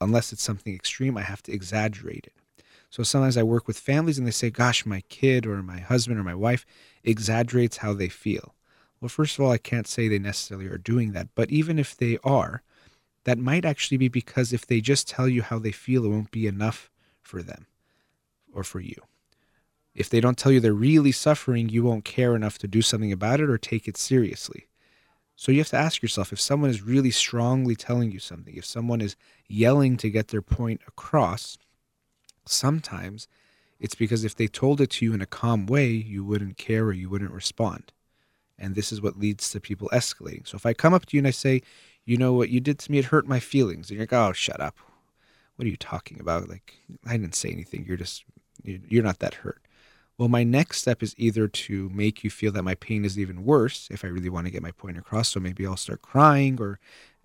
unless, 0.01 0.33
it's 0.33 0.43
something 0.43 0.75
extreme, 0.75 1.17
I 1.17 1.21
have 1.21 1.41
to 1.43 1.53
exaggerate 1.53 2.27
it. 2.27 2.65
So 2.89 3.01
sometimes 3.01 3.37
I 3.37 3.43
work 3.43 3.65
with 3.65 3.79
families 3.79 4.17
and 4.17 4.27
they 4.27 4.31
say, 4.31 4.49
Gosh, 4.49 4.85
my 4.85 4.99
kid 5.07 5.45
or 5.45 5.63
my 5.63 5.79
husband 5.79 6.19
or 6.19 6.23
my 6.23 6.35
wife 6.35 6.65
exaggerates 7.05 7.77
how 7.77 7.93
they 7.93 8.09
feel. 8.09 8.53
Well, 8.99 9.07
first 9.07 9.39
of 9.39 9.45
all, 9.45 9.51
I 9.51 9.57
can't 9.57 9.87
say 9.87 10.09
they 10.09 10.19
necessarily 10.19 10.67
are 10.67 10.77
doing 10.77 11.13
that, 11.13 11.29
but 11.35 11.49
even 11.49 11.79
if 11.79 11.95
they 11.95 12.17
are, 12.25 12.61
that 13.23 13.37
might 13.37 13.63
actually 13.63 13.97
be 13.97 14.09
because 14.09 14.51
if 14.51 14.67
they 14.67 14.81
just 14.81 15.07
tell 15.07 15.29
you 15.29 15.43
how 15.43 15.59
they 15.59 15.71
feel, 15.71 16.03
it 16.03 16.09
won't 16.09 16.31
be 16.31 16.45
enough 16.45 16.91
for 17.21 17.41
them 17.41 17.67
or 18.51 18.65
for 18.65 18.81
you. 18.81 19.01
If 19.95 20.09
they 20.09 20.19
don't 20.19 20.37
tell 20.37 20.51
you 20.51 20.59
they're 20.59 20.73
really 20.73 21.11
suffering, 21.11 21.69
you 21.69 21.83
won't 21.83 22.05
care 22.05 22.35
enough 22.35 22.57
to 22.59 22.67
do 22.67 22.81
something 22.81 23.11
about 23.11 23.39
it 23.39 23.49
or 23.49 23.57
take 23.57 23.87
it 23.87 23.97
seriously. 23.97 24.67
So 25.35 25.51
you 25.51 25.59
have 25.59 25.69
to 25.69 25.77
ask 25.77 26.01
yourself 26.01 26.31
if 26.31 26.39
someone 26.39 26.69
is 26.69 26.81
really 26.81 27.11
strongly 27.11 27.75
telling 27.75 28.11
you 28.11 28.19
something, 28.19 28.55
if 28.55 28.65
someone 28.65 29.01
is 29.01 29.15
yelling 29.47 29.97
to 29.97 30.09
get 30.09 30.29
their 30.29 30.41
point 30.41 30.81
across, 30.87 31.57
sometimes 32.45 33.27
it's 33.79 33.95
because 33.95 34.23
if 34.23 34.35
they 34.35 34.47
told 34.47 34.79
it 34.79 34.91
to 34.91 35.05
you 35.05 35.13
in 35.13 35.21
a 35.21 35.25
calm 35.25 35.65
way, 35.65 35.87
you 35.87 36.23
wouldn't 36.23 36.57
care 36.57 36.85
or 36.85 36.93
you 36.93 37.09
wouldn't 37.09 37.31
respond. 37.31 37.91
And 38.57 38.75
this 38.75 38.91
is 38.91 39.01
what 39.01 39.19
leads 39.19 39.49
to 39.49 39.59
people 39.59 39.89
escalating. 39.91 40.47
So 40.47 40.55
if 40.55 40.65
I 40.65 40.73
come 40.73 40.93
up 40.93 41.05
to 41.07 41.17
you 41.17 41.19
and 41.19 41.27
I 41.27 41.31
say, 41.31 41.61
you 42.05 42.17
know 42.17 42.33
what 42.33 42.49
you 42.49 42.59
did 42.59 42.79
to 42.79 42.91
me, 42.91 42.99
it 42.99 43.05
hurt 43.05 43.27
my 43.27 43.39
feelings, 43.39 43.89
and 43.89 43.97
you're 43.97 44.03
like, 44.03 44.13
oh, 44.13 44.33
shut 44.33 44.61
up. 44.61 44.77
What 45.55 45.65
are 45.65 45.69
you 45.69 45.77
talking 45.77 46.19
about? 46.19 46.49
Like, 46.49 46.73
I 47.05 47.17
didn't 47.17 47.35
say 47.35 47.49
anything. 47.49 47.85
You're 47.85 47.97
just, 47.97 48.23
you're 48.63 49.03
not 49.03 49.19
that 49.19 49.35
hurt. 49.35 49.62
Well, 50.23 50.29
my 50.29 50.45
next 50.45 50.77
step 50.79 51.03
is 51.03 51.13
either 51.17 51.49
to 51.49 51.89
make 51.89 52.23
you 52.23 52.29
feel 52.29 52.53
that 52.53 52.63
my 52.63 52.75
pain 52.75 53.03
is 53.03 53.19
even 53.19 53.43
worse 53.43 53.89
if 53.91 54.05
I 54.05 54.07
really 54.07 54.29
want 54.29 54.47
to 54.47 54.51
get 54.51 54.63
my 54.63 54.71
point 54.71 54.97
across. 54.97 55.27
So 55.27 55.41
maybe 55.41 55.67
I'll 55.67 55.75
start 55.75 56.01
crying 56.01 56.61
or 56.61 56.79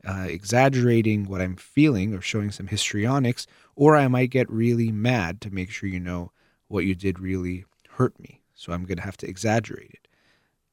uh, 0.04 0.26
exaggerating 0.28 1.28
what 1.28 1.40
I'm 1.40 1.54
feeling 1.54 2.12
or 2.12 2.20
showing 2.20 2.50
some 2.50 2.66
histrionics, 2.66 3.46
or 3.76 3.94
I 3.94 4.08
might 4.08 4.30
get 4.30 4.50
really 4.50 4.90
mad 4.90 5.40
to 5.42 5.50
make 5.52 5.70
sure 5.70 5.88
you 5.88 6.00
know 6.00 6.32
what 6.66 6.86
you 6.86 6.96
did 6.96 7.20
really 7.20 7.66
hurt 7.90 8.18
me. 8.18 8.40
So 8.56 8.72
I'm 8.72 8.84
going 8.84 8.98
to 8.98 9.04
have 9.04 9.16
to 9.18 9.28
exaggerate 9.28 9.90
it. 9.90 10.08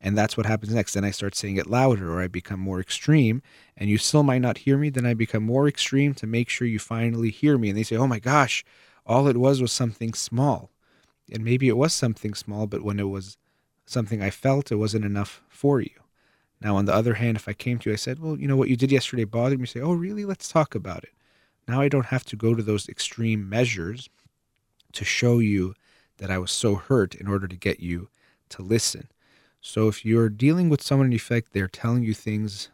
And 0.02 0.18
that's 0.18 0.36
what 0.36 0.48
happens 0.48 0.74
next. 0.74 0.96
Then 0.96 1.06
I 1.06 1.12
start 1.12 1.36
saying 1.36 1.58
it 1.58 1.70
louder 1.70 2.12
or 2.12 2.24
I 2.24 2.28
become 2.28 2.60
more 2.60 2.80
extreme 2.80 3.44
and 3.78 3.88
you 3.88 4.00
still 4.00 4.24
might 4.24 4.42
not 4.42 4.58
hear 4.58 4.80
me. 4.80 4.90
Then 4.90 5.06
I 5.06 5.14
become 5.14 5.44
more 5.44 5.68
extreme 5.68 6.16
to 6.16 6.26
make 6.26 6.50
sure 6.50 6.68
you 6.68 6.80
finally 6.80 7.30
hear 7.30 7.60
me. 7.60 7.70
And 7.70 7.78
they 7.78 7.84
say, 7.84 7.98
oh 7.98 8.08
my 8.08 8.18
gosh, 8.18 8.66
all 9.06 9.28
it 9.28 9.38
was 9.38 9.62
was 9.62 9.72
something 9.72 10.16
small 10.16 10.72
and 11.32 11.44
maybe 11.44 11.68
it 11.68 11.78
was 11.78 11.94
something 11.94 12.34
small, 12.34 12.68
but 12.68 12.84
when 12.84 13.00
it 13.00 13.10
was 13.10 13.38
something 13.86 14.22
I 14.22 14.30
felt, 14.30 14.72
it 14.72 14.76
wasn't 14.76 15.06
enough 15.06 15.42
for 15.50 15.82
you. 15.82 15.92
Now, 16.62 16.78
on 16.78 16.86
the 16.86 16.94
other 16.94 17.16
hand, 17.16 17.38
if 17.38 17.48
I 17.48 17.54
came 17.54 17.80
to 17.80 17.90
you, 17.90 17.94
I 17.94 17.98
said, 17.98 18.20
Well, 18.20 18.40
you 18.40 18.48
know, 18.48 18.56
what 18.56 18.70
you 18.70 18.76
did 18.76 18.92
yesterday 18.92 19.24
bothered 19.26 19.60
me. 19.60 19.68
Say, 19.68 19.82
Oh, 19.82 19.94
really? 19.94 20.26
Let's 20.26 20.50
talk 20.50 20.76
about 20.76 21.04
it. 21.04 21.12
Now 21.68 21.82
I 21.82 21.90
don't 21.90 22.08
have 22.08 22.26
to 22.26 22.36
go 22.36 22.54
to 22.54 22.64
those 22.64 22.88
extreme 22.88 23.50
measures 23.50 24.10
to 24.94 25.04
show 25.04 25.40
you 25.40 25.74
that 26.18 26.32
I 26.32 26.38
was 26.38 26.52
so 26.52 26.76
hurt 26.76 27.16
in 27.16 27.28
order 27.28 27.48
to 27.48 27.56
get 27.56 27.80
you 27.80 28.10
to 28.50 28.62
listen. 28.62 29.10
So 29.62 29.88
if 29.88 30.06
you're 30.06 30.30
dealing 30.30 30.70
with 30.70 30.82
someone 30.82 31.12
you 31.12 31.20
feel 31.20 31.38
like 31.38 31.52
they're 31.52 31.68
telling 31.68 32.04
you 32.04 32.14
things 32.14 32.70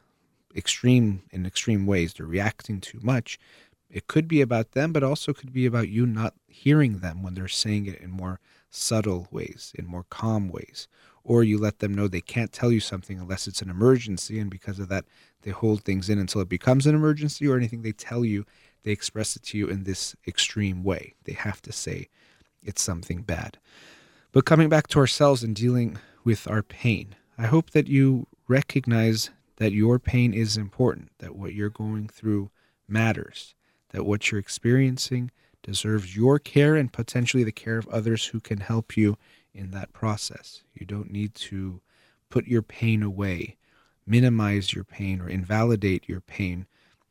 extreme 0.55 1.23
in 1.31 1.45
extreme 1.45 1.85
ways, 1.85 2.13
they're 2.13 2.25
reacting 2.25 2.81
too 2.81 2.99
much, 3.01 3.39
it 3.91 4.07
could 4.07 4.27
be 4.27 4.41
about 4.41 4.71
them, 4.71 4.93
but 4.93 5.03
also 5.03 5.33
could 5.33 5.51
be 5.51 5.65
about 5.65 5.89
you 5.89 6.05
not 6.05 6.33
hearing 6.47 6.99
them 6.99 7.21
when 7.21 7.33
they're 7.33 7.47
saying 7.47 7.85
it 7.85 7.99
in 7.99 8.09
more 8.09 8.39
subtle 8.69 9.27
ways, 9.31 9.73
in 9.77 9.85
more 9.85 10.05
calm 10.09 10.49
ways. 10.49 10.87
Or 11.23 11.43
you 11.43 11.57
let 11.57 11.79
them 11.79 11.93
know 11.93 12.07
they 12.07 12.21
can't 12.21 12.51
tell 12.51 12.71
you 12.71 12.79
something 12.79 13.19
unless 13.19 13.47
it's 13.47 13.61
an 13.61 13.69
emergency, 13.69 14.39
and 14.39 14.49
because 14.49 14.79
of 14.79 14.87
that, 14.89 15.05
they 15.41 15.51
hold 15.51 15.83
things 15.83 16.09
in 16.09 16.17
until 16.17 16.41
it 16.41 16.49
becomes 16.49 16.87
an 16.87 16.95
emergency, 16.95 17.47
or 17.47 17.57
anything 17.57 17.81
they 17.81 17.91
tell 17.91 18.25
you, 18.25 18.45
they 18.83 18.91
express 18.91 19.35
it 19.35 19.43
to 19.43 19.57
you 19.57 19.67
in 19.67 19.83
this 19.83 20.15
extreme 20.25 20.83
way. 20.83 21.13
They 21.25 21.33
have 21.33 21.61
to 21.63 21.71
say 21.71 22.07
it's 22.63 22.81
something 22.81 23.21
bad. 23.21 23.57
But 24.31 24.45
coming 24.45 24.69
back 24.69 24.87
to 24.87 24.99
ourselves 24.99 25.43
and 25.43 25.55
dealing 25.55 25.97
with 26.23 26.47
our 26.49 26.63
pain, 26.63 27.15
I 27.37 27.47
hope 27.47 27.71
that 27.71 27.87
you 27.87 28.27
recognize 28.47 29.29
that 29.57 29.73
your 29.73 29.99
pain 29.99 30.33
is 30.33 30.57
important, 30.57 31.11
that 31.19 31.35
what 31.35 31.53
you're 31.53 31.69
going 31.69 32.07
through 32.07 32.49
matters, 32.87 33.53
that 33.91 34.05
what 34.05 34.31
you're 34.31 34.39
experiencing 34.39 35.31
deserves 35.63 36.15
your 36.15 36.39
care 36.39 36.75
and 36.75 36.91
potentially 36.91 37.43
the 37.43 37.51
care 37.51 37.77
of 37.77 37.87
others 37.87 38.25
who 38.27 38.39
can 38.39 38.59
help 38.59 38.97
you 38.97 39.17
in 39.53 39.71
that 39.71 39.93
process. 39.93 40.63
You 40.73 40.85
don't 40.85 41.11
need 41.11 41.35
to 41.35 41.81
put 42.29 42.47
your 42.47 42.61
pain 42.61 43.03
away, 43.03 43.57
minimize 44.05 44.73
your 44.73 44.83
pain, 44.83 45.21
or 45.21 45.29
invalidate 45.29 46.09
your 46.09 46.21
pain, 46.21 46.65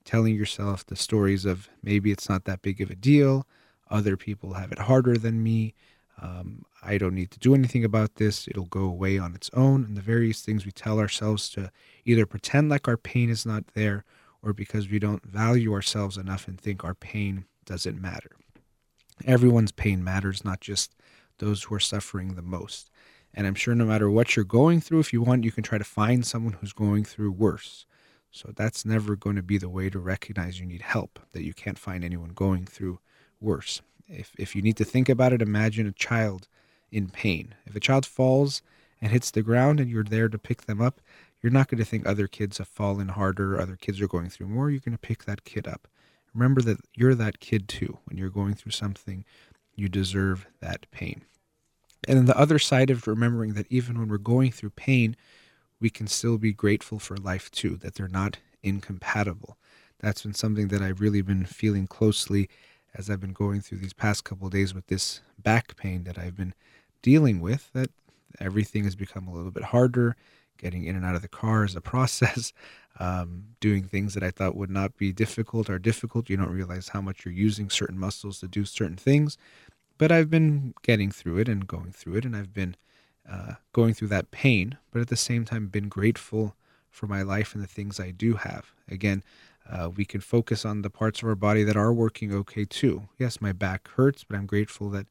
telling 0.05 0.35
yourself 0.35 0.85
the 0.85 0.97
stories 0.97 1.45
of 1.45 1.69
maybe 1.83 2.11
it's 2.11 2.29
not 2.29 2.45
that 2.45 2.63
big 2.63 2.81
of 2.81 2.91
a 2.91 2.97
deal, 2.97 3.47
other 3.91 4.17
people 4.17 4.55
have 4.55 4.73
it 4.73 4.79
harder 4.79 5.17
than 5.17 5.43
me, 5.43 5.75
Um, 6.23 6.65
I 6.83 6.99
don't 6.99 7.15
need 7.15 7.31
to 7.31 7.39
do 7.39 7.55
anything 7.55 7.85
about 7.85 8.17
this. 8.17 8.47
It'll 8.47 8.67
go 8.67 8.85
away 8.85 9.19
on 9.19 9.35
its 9.35 9.51
own. 9.55 9.85
And 9.85 9.97
the 9.97 10.03
various 10.03 10.43
things 10.43 10.65
we 10.65 10.73
tell 10.73 10.99
ourselves 10.99 11.49
to 11.51 11.71
either 12.05 12.27
pretend 12.27 12.69
like 12.69 12.89
our 12.89 12.97
pain 12.97 13.31
is 13.31 13.47
not 13.47 13.65
there 13.75 14.05
or 14.43 14.53
because 14.53 14.89
we 14.89 14.99
don't 14.99 15.25
value 15.25 15.73
ourselves 15.73 16.17
enough 16.17 16.49
and 16.49 16.61
think 16.61 16.85
our 16.85 16.95
pain 16.95 17.45
doesn't 17.65 18.01
matter. 18.01 18.31
Everyone's 19.27 19.73
pain 19.73 20.03
matters, 20.03 20.45
not 20.45 20.61
just 20.61 20.95
those 21.39 21.65
who 21.65 21.75
are 21.75 21.81
suffering 21.81 22.35
the 22.35 22.43
most. 22.43 22.91
And 23.35 23.47
I'm 23.47 23.55
sure 23.55 23.75
no 23.75 23.85
matter 23.85 24.11
what 24.11 24.35
you're 24.35 24.45
going 24.45 24.81
through, 24.81 25.01
if 25.01 25.13
you 25.13 25.23
want, 25.23 25.45
you 25.45 25.53
can 25.53 25.63
try 25.63 25.79
to 25.79 25.85
find 25.85 26.27
someone 26.27 26.55
who's 26.55 26.73
going 26.73 27.05
through 27.05 27.33
worse. 27.33 27.87
So 28.31 28.53
that's 28.55 28.85
never 28.85 29.17
going 29.17 29.37
to 29.37 29.43
be 29.43 29.59
the 29.59 29.69
way 29.69 29.91
to 29.91 29.99
recognize 29.99 30.61
you 30.61 30.67
need 30.67 30.83
help, 30.83 31.19
that 31.33 31.45
you 31.45 31.53
can't 31.53 31.79
find 31.79 32.05
anyone 32.05 32.31
going 32.31 32.67
through 32.67 32.99
worse. 33.41 33.83
If, 34.09 34.33
if 34.39 34.57
you 34.57 34.63
need 34.63 34.77
to 34.79 34.85
think 34.85 35.09
about 35.09 35.33
it, 35.33 35.43
imagine 35.43 35.87
a 35.87 35.93
child 35.93 36.49
in 36.91 37.11
pain. 37.11 37.55
If 37.67 37.77
a 37.77 37.81
child 37.81 38.07
falls 38.07 38.63
and 39.01 39.13
hits 39.13 39.31
the 39.31 39.43
ground 39.43 39.81
and 39.81 39.91
you're 39.91 40.05
there 40.05 40.29
to 40.29 40.39
pick 40.39 40.63
them 40.63 40.81
up, 40.81 41.01
you're 41.43 41.53
not 41.53 41.69
going 41.69 41.79
to 41.79 41.85
think 41.85 42.07
other 42.07 42.27
kids 42.27 42.59
have 42.59 42.69
fallen 42.69 43.09
harder, 43.09 43.61
other 43.61 43.77
kids 43.77 44.01
are 44.01 44.09
going 44.09 44.29
through 44.29 44.49
more. 44.49 44.71
You're 44.71 44.81
going 44.81 44.93
to 44.93 44.99
pick 44.99 45.25
that 45.25 45.45
kid 45.45 45.67
up. 45.67 45.89
Remember 46.35 46.61
that 46.63 46.79
you're 46.95 47.15
that 47.15 47.41
kid 47.41 47.69
too. 47.69 47.99
When 48.05 48.17
you're 48.17 48.31
going 48.31 48.55
through 48.55 48.73
something, 48.73 49.25
you 49.75 49.89
deserve 49.89 50.47
that 50.61 50.87
pain. 50.91 51.23
And 52.07 52.19
then 52.19 52.27
the 52.27 52.39
other 52.39 52.59
side 52.59 52.91
of 52.91 53.07
remembering 53.07 53.55
that 53.55 53.67
even 53.71 53.99
when 53.99 54.09
we're 54.09 54.19
going 54.19 54.53
through 54.53 54.71
pain, 54.71 55.17
we 55.81 55.91
can 55.91 56.07
still 56.07 56.39
be 56.39 56.53
grateful 56.53 56.99
for 56.99 57.17
life 57.17 57.51
too, 57.51 57.77
that 57.79 57.95
they're 57.95 58.09
not 58.09 58.39
incompatible. 58.63 59.57
That's 59.99 60.23
been 60.23 60.35
something 60.35 60.69
that 60.69 60.83
I've 60.83 61.01
really 61.01 61.23
been 61.23 61.45
feeling 61.45 61.87
closely 61.87 62.49
as 62.95 63.09
I've 63.09 63.21
been 63.21 63.33
going 63.33 63.61
through 63.61 63.79
these 63.79 63.93
past 63.93 64.25
couple 64.25 64.49
days 64.49 64.75
with 64.75 64.87
this 64.87 65.21
back 65.39 65.77
pain 65.77 66.05
that 66.05 66.19
I've 66.19 66.37
been 66.37 66.55
dealing 67.03 67.41
with, 67.41 67.71
that 67.73 67.91
everything 68.39 68.85
has 68.85 68.97
become 68.97 69.27
a 69.29 69.33
little 69.33 69.51
bit 69.51 69.65
harder. 69.65 70.17
Getting 70.61 70.85
in 70.85 70.97
and 70.97 71.05
out 71.05 71.15
of 71.15 71.23
the 71.23 71.29
car 71.29 71.65
is 71.65 71.75
a 71.75 71.81
process. 71.93 72.53
Um, 72.99 73.45
doing 73.61 73.85
things 73.85 74.15
that 74.15 74.23
I 74.23 74.31
thought 74.31 74.57
would 74.57 74.71
not 74.71 74.97
be 74.97 75.13
difficult 75.13 75.71
are 75.71 75.79
difficult. 75.79 76.29
You 76.29 76.37
don't 76.37 76.51
realize 76.51 76.89
how 76.89 77.01
much 77.01 77.25
you're 77.25 77.33
using 77.33 77.71
certain 77.71 77.99
muscles 77.99 78.41
to 78.41 78.49
do 78.49 78.65
certain 78.65 78.97
things. 78.97 79.39
But 79.97 80.13
I've 80.13 80.31
been 80.31 80.75
getting 80.83 81.11
through 81.11 81.39
it 81.39 81.49
and 81.49 81.67
going 81.67 81.93
through 81.93 82.17
it, 82.17 82.25
and 82.25 82.37
I've 82.37 82.53
been 82.53 82.77
uh, 83.31 83.55
going 83.73 83.95
through 83.95 84.09
that 84.09 84.31
pain, 84.31 84.77
but 84.91 85.01
at 85.01 85.09
the 85.09 85.17
same 85.17 85.45
time, 85.45 85.69
been 85.69 85.89
grateful 85.89 86.57
for 86.91 87.07
my 87.07 87.23
life 87.23 87.55
and 87.55 87.63
the 87.63 87.69
things 87.69 88.01
I 88.01 88.11
do 88.11 88.35
have. 88.35 88.73
Again, 88.89 89.23
uh, 89.71 89.91
we 89.95 90.05
can 90.05 90.21
focus 90.21 90.65
on 90.65 90.83
the 90.83 90.91
parts 90.91 91.23
of 91.23 91.29
our 91.29 91.35
body 91.37 91.63
that 91.65 91.77
are 91.77 91.93
working 91.93 92.35
okay 92.35 92.65
too. 92.65 93.09
Yes, 93.19 93.41
my 93.41 93.53
back 93.53 93.89
hurts, 93.89 94.25
but 94.25 94.37
I'm 94.37 94.47
grateful 94.47 94.91
that 94.91 95.07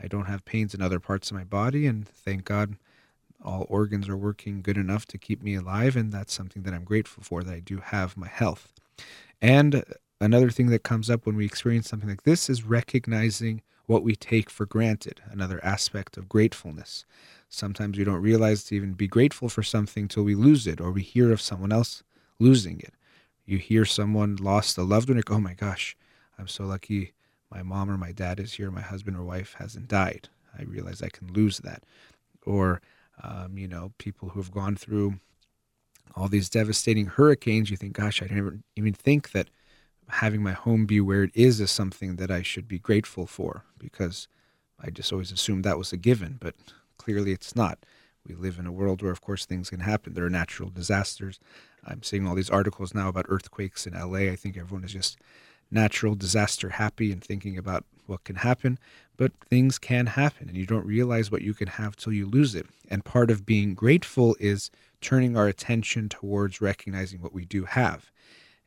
I 0.00 0.06
don't 0.06 0.26
have 0.26 0.44
pains 0.44 0.74
in 0.74 0.82
other 0.82 1.00
parts 1.00 1.30
of 1.30 1.36
my 1.36 1.44
body, 1.44 1.86
and 1.86 2.06
thank 2.06 2.44
God 2.44 2.76
all 3.46 3.66
organs 3.68 4.08
are 4.08 4.16
working 4.16 4.60
good 4.60 4.76
enough 4.76 5.06
to 5.06 5.18
keep 5.18 5.42
me 5.42 5.54
alive, 5.54 5.96
and 5.96 6.12
that's 6.12 6.34
something 6.34 6.62
that 6.62 6.74
I'm 6.74 6.84
grateful 6.84 7.22
for 7.22 7.42
that 7.42 7.54
I 7.54 7.60
do 7.60 7.78
have 7.78 8.16
my 8.16 8.28
health. 8.28 8.72
And 9.40 9.84
another 10.20 10.50
thing 10.50 10.66
that 10.66 10.82
comes 10.82 11.08
up 11.08 11.24
when 11.24 11.36
we 11.36 11.44
experience 11.44 11.88
something 11.88 12.08
like 12.08 12.24
this 12.24 12.50
is 12.50 12.64
recognizing 12.64 13.62
what 13.86 14.02
we 14.02 14.16
take 14.16 14.50
for 14.50 14.66
granted, 14.66 15.20
another 15.30 15.64
aspect 15.64 16.16
of 16.16 16.28
gratefulness. 16.28 17.04
Sometimes 17.48 17.96
we 17.96 18.04
don't 18.04 18.20
realize 18.20 18.64
to 18.64 18.74
even 18.74 18.94
be 18.94 19.06
grateful 19.06 19.48
for 19.48 19.62
something 19.62 20.08
till 20.08 20.24
we 20.24 20.34
lose 20.34 20.66
it 20.66 20.80
or 20.80 20.90
we 20.90 21.02
hear 21.02 21.32
of 21.32 21.40
someone 21.40 21.72
else 21.72 22.02
losing 22.40 22.80
it. 22.80 22.94
You 23.44 23.58
hear 23.58 23.84
someone 23.84 24.36
lost 24.36 24.76
a 24.76 24.82
loved 24.82 25.08
one, 25.08 25.16
you 25.16 25.22
go, 25.22 25.36
oh 25.36 25.40
my 25.40 25.54
gosh, 25.54 25.96
I'm 26.36 26.48
so 26.48 26.64
lucky 26.64 27.12
my 27.50 27.62
mom 27.62 27.90
or 27.90 27.96
my 27.96 28.12
dad 28.12 28.40
is 28.40 28.54
here, 28.54 28.70
my 28.70 28.80
husband 28.80 29.16
or 29.16 29.22
wife 29.22 29.54
hasn't 29.58 29.88
died. 29.88 30.28
I 30.58 30.62
realize 30.64 31.00
I 31.00 31.08
can 31.08 31.32
lose 31.32 31.58
that. 31.58 31.84
Or, 32.44 32.80
um, 33.22 33.56
you 33.56 33.68
know, 33.68 33.92
people 33.98 34.30
who 34.30 34.40
have 34.40 34.52
gone 34.52 34.76
through 34.76 35.20
all 36.14 36.28
these 36.28 36.48
devastating 36.48 37.06
hurricanes, 37.06 37.70
you 37.70 37.76
think, 37.76 37.94
gosh, 37.94 38.22
I 38.22 38.26
didn't 38.26 38.64
even 38.76 38.94
think 38.94 39.32
that 39.32 39.48
having 40.08 40.42
my 40.42 40.52
home 40.52 40.86
be 40.86 41.00
where 41.00 41.24
it 41.24 41.32
is 41.34 41.60
is 41.60 41.70
something 41.70 42.16
that 42.16 42.30
I 42.30 42.42
should 42.42 42.68
be 42.68 42.78
grateful 42.78 43.26
for 43.26 43.64
because 43.78 44.28
I 44.80 44.90
just 44.90 45.12
always 45.12 45.32
assumed 45.32 45.64
that 45.64 45.78
was 45.78 45.92
a 45.92 45.96
given, 45.96 46.38
but 46.40 46.54
clearly 46.96 47.32
it's 47.32 47.56
not. 47.56 47.78
We 48.26 48.34
live 48.34 48.58
in 48.58 48.66
a 48.66 48.72
world 48.72 49.02
where, 49.02 49.12
of 49.12 49.20
course, 49.20 49.46
things 49.46 49.70
can 49.70 49.80
happen. 49.80 50.14
There 50.14 50.24
are 50.24 50.30
natural 50.30 50.70
disasters. 50.70 51.38
I'm 51.84 52.02
seeing 52.02 52.26
all 52.26 52.34
these 52.34 52.50
articles 52.50 52.94
now 52.94 53.08
about 53.08 53.26
earthquakes 53.28 53.86
in 53.86 53.94
LA. 53.94 54.30
I 54.30 54.36
think 54.36 54.56
everyone 54.56 54.84
is 54.84 54.92
just 54.92 55.18
natural 55.70 56.14
disaster 56.14 56.70
happy 56.70 57.12
and 57.12 57.22
thinking 57.22 57.58
about 57.58 57.84
what 58.06 58.24
can 58.24 58.36
happen, 58.36 58.78
but 59.16 59.32
things 59.48 59.78
can 59.78 60.06
happen 60.06 60.48
and 60.48 60.56
you 60.56 60.66
don't 60.66 60.86
realize 60.86 61.30
what 61.30 61.42
you 61.42 61.54
can 61.54 61.68
have 61.68 61.96
till 61.96 62.12
you 62.12 62.26
lose 62.26 62.54
it. 62.54 62.66
And 62.88 63.04
part 63.04 63.30
of 63.30 63.46
being 63.46 63.74
grateful 63.74 64.36
is 64.38 64.70
turning 65.00 65.36
our 65.36 65.48
attention 65.48 66.08
towards 66.08 66.60
recognizing 66.60 67.20
what 67.20 67.32
we 67.32 67.44
do 67.44 67.64
have. 67.64 68.10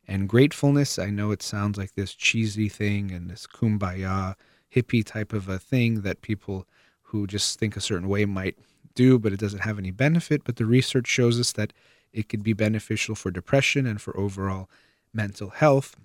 And 0.08 0.28
gratefulness, 0.28 0.98
I 0.98 1.10
know 1.10 1.32
it 1.32 1.44
sounds 1.44 1.78
like 1.78 1.94
this 1.94 2.14
cheesy 2.14 2.68
thing 2.68 3.12
and 3.12 3.30
this 3.30 3.48
kumbaya 3.48 4.36
hippie 4.74 5.06
type 5.06 5.34
of 5.34 5.48
a 5.48 5.60
thing 5.60 6.02
that 6.02 6.22
people 6.22 6.66
who 7.04 7.28
just 7.28 7.60
think 7.60 7.76
a 7.76 7.82
certain 7.82 8.08
way 8.08 8.26
might 8.26 8.58
do, 8.96 9.18
but 9.18 9.34
it 9.34 9.40
doesn't 9.40 9.64
have 9.64 9.80
any 9.80 9.92
benefit. 9.92 10.44
But 10.44 10.58
the 10.58 10.66
research 10.66 11.08
shows 11.08 11.40
us 11.40 11.52
that 11.54 11.74
it 12.12 12.28
could 12.28 12.44
be 12.44 12.54
beneficial 12.54 13.16
for 13.16 13.32
depression 13.32 13.86
and 13.86 14.02
for 14.02 14.18
overall 14.18 14.70
mental 15.14 15.50
health 15.50 15.96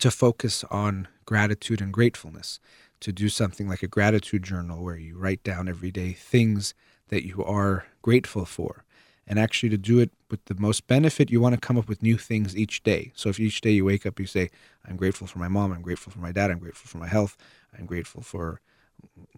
to 0.00 0.10
focus 0.10 0.64
on 0.70 1.08
gratitude 1.24 1.80
and 1.80 1.92
gratefulness, 1.92 2.58
to 3.00 3.12
do 3.12 3.28
something 3.28 3.68
like 3.68 3.82
a 3.82 3.88
gratitude 3.88 4.42
journal 4.42 4.82
where 4.82 4.96
you 4.96 5.16
write 5.16 5.42
down 5.42 5.68
every 5.68 5.90
day 5.90 6.12
things 6.12 6.74
that 7.08 7.26
you 7.26 7.42
are 7.44 7.86
grateful 8.02 8.44
for 8.44 8.84
and 9.30 9.38
actually 9.38 9.68
to 9.68 9.78
do 9.78 10.00
it 10.00 10.10
with 10.28 10.44
the 10.46 10.56
most 10.56 10.88
benefit, 10.88 11.30
you 11.30 11.40
want 11.40 11.54
to 11.54 11.60
come 11.60 11.78
up 11.78 11.88
with 11.88 12.02
new 12.02 12.18
things 12.18 12.56
each 12.56 12.82
day. 12.82 13.12
So 13.14 13.28
if 13.28 13.38
each 13.38 13.60
day 13.60 13.70
you 13.70 13.84
wake 13.84 14.04
up, 14.04 14.18
you 14.18 14.26
say, 14.26 14.50
I'm 14.88 14.96
grateful 14.96 15.28
for 15.28 15.38
my 15.38 15.46
mom, 15.46 15.72
I'm 15.72 15.82
grateful 15.82 16.12
for 16.12 16.18
my 16.18 16.32
dad, 16.32 16.50
I'm 16.50 16.58
grateful 16.58 16.88
for 16.88 16.98
my 16.98 17.06
health, 17.06 17.36
I'm 17.78 17.86
grateful 17.86 18.22
for 18.22 18.60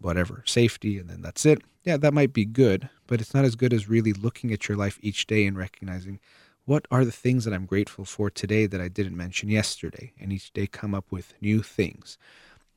whatever, 0.00 0.42
safety, 0.46 0.98
and 0.98 1.10
then 1.10 1.20
that's 1.20 1.44
it. 1.44 1.60
Yeah, 1.84 1.98
that 1.98 2.14
might 2.14 2.32
be 2.32 2.46
good, 2.46 2.88
but 3.06 3.20
it's 3.20 3.34
not 3.34 3.44
as 3.44 3.54
good 3.54 3.74
as 3.74 3.88
really 3.88 4.14
looking 4.14 4.50
at 4.50 4.66
your 4.66 4.78
life 4.78 4.98
each 5.02 5.26
day 5.26 5.44
and 5.46 5.58
recognizing 5.58 6.20
what 6.64 6.86
are 6.90 7.04
the 7.04 7.12
things 7.12 7.44
that 7.44 7.54
I'm 7.54 7.66
grateful 7.66 8.04
for 8.04 8.30
today 8.30 8.66
that 8.66 8.80
I 8.80 8.88
didn't 8.88 9.16
mention 9.16 9.48
yesterday, 9.48 10.12
and 10.20 10.32
each 10.32 10.52
day 10.52 10.66
come 10.66 10.94
up 10.94 11.06
with 11.10 11.34
new 11.40 11.62
things. 11.62 12.18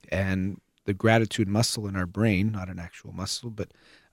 And 0.09 0.59
the 0.85 0.93
gratitude 0.93 1.47
muscle 1.47 1.87
in 1.87 1.95
our 1.95 2.05
brain, 2.05 2.51
not 2.51 2.69
an 2.69 2.79
actual 2.79 3.11
muscle, 3.11 3.49
but 3.49 3.69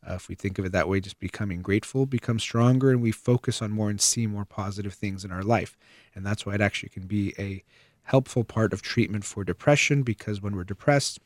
uh, 0.09 0.15
if 0.15 0.29
we 0.29 0.35
think 0.35 0.59
of 0.59 0.65
it 0.65 0.73
that 0.73 0.89
way, 0.89 1.01
just 1.01 1.21
becoming 1.21 1.63
grateful 1.63 2.07
becomes 2.07 2.43
stronger 2.43 2.91
and 2.91 3.01
we 3.01 3.13
focus 3.13 3.63
on 3.63 3.71
more 3.71 3.89
and 3.89 4.01
see 4.01 4.27
more 4.27 4.45
positive 4.45 4.95
things 4.95 5.25
in 5.25 5.31
our 5.31 5.43
life. 5.43 5.77
And 6.15 6.27
that's 6.27 6.45
why 6.45 6.55
it 6.55 6.61
actually 6.61 6.89
can 6.89 7.07
be 7.07 7.35
a 7.39 7.63
helpful 8.05 8.43
part 8.43 8.73
of 8.73 8.83
treatment 8.83 9.25
for 9.25 9.45
depression 9.45 10.03
because 10.03 10.43
when 10.43 10.57
we're 10.57 10.65
depressed, 10.65 11.21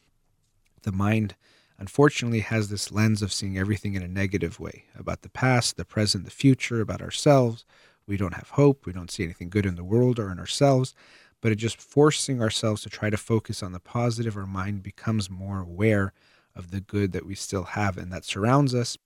the 0.82 0.92
mind 0.92 1.34
unfortunately 1.78 2.40
has 2.40 2.68
this 2.68 2.92
lens 2.92 3.22
of 3.22 3.32
seeing 3.32 3.56
everything 3.58 3.94
in 3.94 4.02
a 4.02 4.08
negative 4.08 4.60
way 4.60 4.84
about 4.98 5.22
the 5.22 5.28
past, 5.28 5.76
the 5.76 5.84
present, 5.84 6.24
the 6.24 6.30
future, 6.30 6.80
about 6.80 7.02
ourselves. 7.02 7.64
We 8.06 8.16
don't 8.16 8.34
have 8.34 8.50
hope. 8.50 8.86
We 8.86 8.92
don't 8.92 9.10
see 9.10 9.24
anything 9.24 9.50
good 9.50 9.66
in 9.66 9.76
the 9.76 9.84
world 9.84 10.18
or 10.18 10.30
in 10.30 10.38
ourselves. 10.38 10.94
But 11.40 11.52
it 11.52 11.56
just 11.56 11.80
forcing 11.80 12.40
ourselves 12.40 12.82
to 12.82 12.90
try 12.90 13.10
to 13.10 13.16
focus 13.16 13.62
on 13.62 13.72
the 13.72 13.80
positive, 13.80 14.36
our 14.36 14.46
mind 14.46 14.82
becomes 14.82 15.28
more 15.28 15.60
aware 15.60 16.12
of 16.54 16.70
the 16.70 16.80
good 16.80 17.12
that 17.12 17.26
we 17.26 17.34
still 17.34 17.64
have 17.64 17.98
and 17.98 18.10
that 18.12 18.24
surrounds 18.24 18.74
us, 18.74 18.96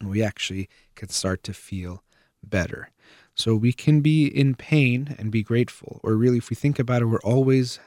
and 0.00 0.10
we 0.10 0.22
actually 0.22 0.68
can 0.94 1.08
start 1.08 1.42
to 1.44 1.54
feel 1.54 2.04
better. 2.42 2.90
So 3.34 3.56
we 3.56 3.72
can 3.72 4.00
be 4.00 4.26
in 4.26 4.54
pain 4.54 5.16
and 5.18 5.32
be 5.32 5.42
grateful. 5.42 6.00
Or 6.02 6.14
really, 6.14 6.38
if 6.38 6.50
we 6.50 6.56
think 6.56 6.78
about 6.78 7.02
it, 7.02 7.06
we're 7.06 7.18
always 7.20 7.80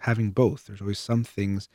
having 0.00 0.30
both. 0.30 0.66
There's 0.66 0.82
always 0.82 0.98
some 0.98 1.24
things 1.24 1.68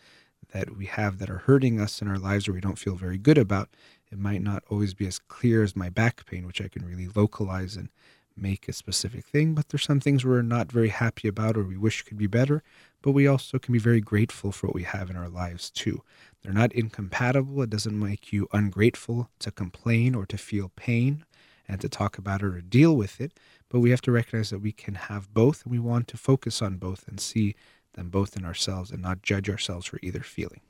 that 0.51 0.77
we 0.77 0.85
have 0.85 1.19
that 1.19 1.29
are 1.29 1.39
hurting 1.39 1.79
us 1.79 2.01
in 2.01 2.07
our 2.07 2.17
lives 2.17 2.47
or 2.47 2.53
we 2.53 2.61
don't 2.61 2.79
feel 2.79 2.95
very 2.95 3.17
good 3.17 3.37
about. 3.37 3.69
It 4.11 4.19
might 4.19 4.41
not 4.41 4.63
always 4.69 4.93
be 4.93 5.07
as 5.07 5.19
clear 5.19 5.63
as 5.63 5.75
my 5.75 5.89
back 5.89 6.25
pain, 6.25 6.47
which 6.47 6.61
I 6.61 6.67
can 6.67 6.85
really 6.85 7.09
localize 7.13 7.75
and 7.75 7.89
make 8.35 8.67
a 8.67 8.73
specific 8.73 9.25
thing, 9.25 9.53
but 9.53 9.69
there's 9.69 9.83
some 9.83 9.99
things 9.99 10.25
we're 10.25 10.41
not 10.41 10.71
very 10.71 10.89
happy 10.89 11.27
about 11.27 11.57
or 11.57 11.63
we 11.63 11.77
wish 11.77 12.03
could 12.03 12.17
be 12.17 12.27
better, 12.27 12.63
but 13.01 13.11
we 13.11 13.27
also 13.27 13.59
can 13.59 13.73
be 13.73 13.79
very 13.79 14.01
grateful 14.01 14.51
for 14.51 14.67
what 14.67 14.75
we 14.75 14.83
have 14.83 15.09
in 15.09 15.15
our 15.15 15.29
lives 15.29 15.69
too. 15.69 16.01
They're 16.41 16.53
not 16.53 16.71
incompatible. 16.73 17.61
It 17.61 17.69
doesn't 17.69 17.97
make 17.97 18.31
you 18.31 18.47
ungrateful 18.53 19.29
to 19.39 19.51
complain 19.51 20.15
or 20.15 20.25
to 20.27 20.37
feel 20.37 20.71
pain 20.75 21.25
and 21.67 21.79
to 21.81 21.89
talk 21.89 22.17
about 22.17 22.41
it 22.41 22.45
or 22.45 22.61
deal 22.61 22.95
with 22.95 23.21
it, 23.21 23.33
but 23.69 23.79
we 23.79 23.91
have 23.91 24.01
to 24.01 24.11
recognize 24.11 24.49
that 24.49 24.59
we 24.59 24.71
can 24.71 24.95
have 24.95 25.33
both 25.33 25.63
and 25.63 25.71
we 25.71 25.79
want 25.79 26.07
to 26.07 26.17
focus 26.17 26.61
on 26.61 26.77
both 26.77 27.07
and 27.07 27.19
see 27.19 27.55
them 27.93 28.09
both 28.09 28.35
in 28.35 28.45
ourselves 28.45 28.91
and 28.91 29.01
not 29.01 29.21
judge 29.21 29.49
ourselves 29.49 29.85
for 29.85 29.99
either 30.01 30.21
feeling. 30.21 30.61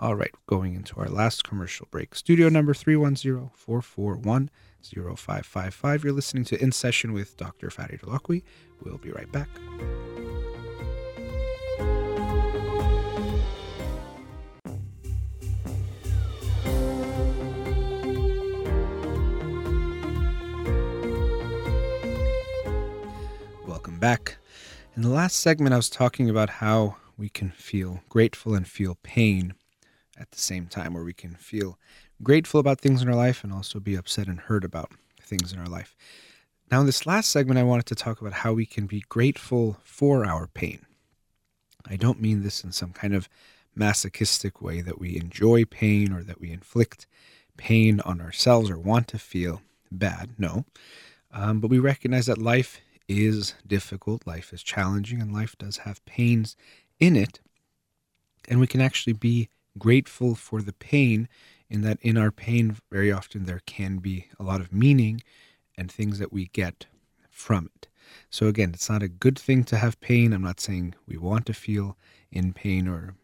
All 0.00 0.14
right, 0.14 0.30
going 0.46 0.74
into 0.74 0.94
our 1.00 1.08
last 1.08 1.42
commercial 1.42 1.88
break. 1.90 2.14
Studio 2.14 2.48
number 2.48 2.72
310 2.72 3.50
441 3.52 4.48
0555. 4.80 6.04
You're 6.04 6.12
listening 6.12 6.44
to 6.44 6.62
In 6.62 6.70
Session 6.70 7.12
with 7.12 7.36
Dr. 7.36 7.68
Fadi 7.68 8.00
Holakouee. 8.00 8.44
We'll 8.84 8.98
be 8.98 9.10
right 9.10 9.30
back. 9.32 9.48
Welcome 23.66 23.98
back. 23.98 24.36
In 24.94 25.02
the 25.02 25.08
last 25.08 25.36
segment, 25.36 25.74
I 25.74 25.76
was 25.76 25.90
talking 25.90 26.30
about 26.30 26.50
how 26.50 26.96
we 27.18 27.28
can 27.28 27.50
feel 27.50 28.00
grateful 28.08 28.54
and 28.54 28.66
feel 28.66 28.96
pain 29.02 29.54
at 30.18 30.30
the 30.30 30.38
same 30.38 30.66
time, 30.66 30.94
where 30.94 31.04
we 31.04 31.12
can 31.12 31.34
feel 31.34 31.78
grateful 32.22 32.60
about 32.60 32.80
things 32.80 33.02
in 33.02 33.08
our 33.08 33.14
life 33.14 33.44
and 33.44 33.52
also 33.52 33.78
be 33.80 33.94
upset 33.94 34.26
and 34.26 34.40
hurt 34.40 34.64
about 34.64 34.92
things 35.20 35.52
in 35.52 35.58
our 35.58 35.66
life. 35.66 35.94
Now, 36.70 36.80
in 36.80 36.86
this 36.86 37.06
last 37.06 37.30
segment, 37.30 37.58
I 37.58 37.62
wanted 37.62 37.86
to 37.86 37.94
talk 37.94 38.20
about 38.20 38.32
how 38.32 38.52
we 38.52 38.66
can 38.66 38.86
be 38.86 39.04
grateful 39.08 39.78
for 39.82 40.24
our 40.24 40.46
pain. 40.46 40.86
I 41.86 41.96
don't 41.96 42.20
mean 42.20 42.42
this 42.42 42.62
in 42.62 42.72
some 42.72 42.92
kind 42.92 43.14
of 43.14 43.28
masochistic 43.74 44.60
way 44.60 44.80
that 44.80 44.98
we 44.98 45.16
enjoy 45.16 45.64
pain 45.64 46.12
or 46.12 46.22
that 46.24 46.40
we 46.40 46.50
inflict 46.50 47.06
pain 47.56 48.00
on 48.00 48.20
ourselves 48.20 48.70
or 48.70 48.78
want 48.78 49.08
to 49.08 49.18
feel 49.18 49.62
bad. 49.90 50.30
No. 50.38 50.64
Um, 51.32 51.60
but 51.60 51.70
we 51.70 51.78
recognize 51.78 52.26
that 52.26 52.38
life 52.38 52.80
is 53.08 53.54
difficult, 53.66 54.26
life 54.26 54.52
is 54.52 54.62
challenging, 54.62 55.22
and 55.22 55.32
life 55.32 55.56
does 55.58 55.78
have 55.78 56.04
pains 56.04 56.56
in 57.00 57.16
it. 57.16 57.40
And 58.48 58.60
we 58.60 58.66
can 58.66 58.80
actually 58.80 59.12
be 59.12 59.48
grateful 59.78 60.34
for 60.34 60.62
the 60.62 60.72
pain, 60.72 61.28
in 61.70 61.82
that 61.82 61.98
in 62.00 62.16
our 62.16 62.30
pain, 62.30 62.76
very 62.90 63.12
often 63.12 63.44
there 63.44 63.60
can 63.66 63.98
be 63.98 64.26
a 64.38 64.42
lot 64.42 64.60
of 64.60 64.72
meaning 64.72 65.22
and 65.76 65.90
things 65.90 66.18
that 66.18 66.32
we 66.32 66.46
get 66.46 66.86
from 67.30 67.70
it. 67.76 67.88
So, 68.30 68.46
again, 68.46 68.70
it's 68.72 68.88
not 68.88 69.02
a 69.02 69.08
good 69.08 69.38
thing 69.38 69.64
to 69.64 69.76
have 69.76 70.00
pain. 70.00 70.32
I'm 70.32 70.42
not 70.42 70.60
saying 70.60 70.94
we 71.06 71.18
want 71.18 71.44
to 71.46 71.52
feel 71.52 71.96
in 72.32 72.52
pain 72.52 72.88
or 72.88 73.14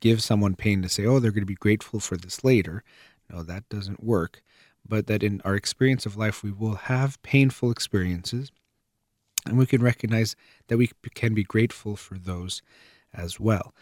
give 0.00 0.22
someone 0.22 0.54
pain 0.54 0.80
to 0.82 0.88
say, 0.88 1.04
oh, 1.04 1.18
they're 1.18 1.32
going 1.32 1.42
to 1.42 1.46
be 1.46 1.54
grateful 1.54 2.00
for 2.00 2.16
this 2.16 2.44
later. 2.44 2.82
No, 3.30 3.42
that 3.42 3.68
doesn't 3.68 4.02
work. 4.02 4.42
But 4.88 5.06
that 5.06 5.22
in 5.22 5.40
our 5.44 5.54
experience 5.54 6.06
of 6.06 6.16
life, 6.16 6.42
we 6.42 6.52
will 6.52 6.74
have 6.74 7.22
painful 7.22 7.70
experiences. 7.70 8.50
And 9.44 9.58
we 9.58 9.66
can 9.66 9.82
recognize 9.82 10.36
that 10.68 10.78
we 10.78 10.90
can 11.14 11.34
be 11.34 11.44
grateful 11.44 11.96
for 11.96 12.16
those 12.16 12.62
as 13.14 13.38
well. 13.38 13.74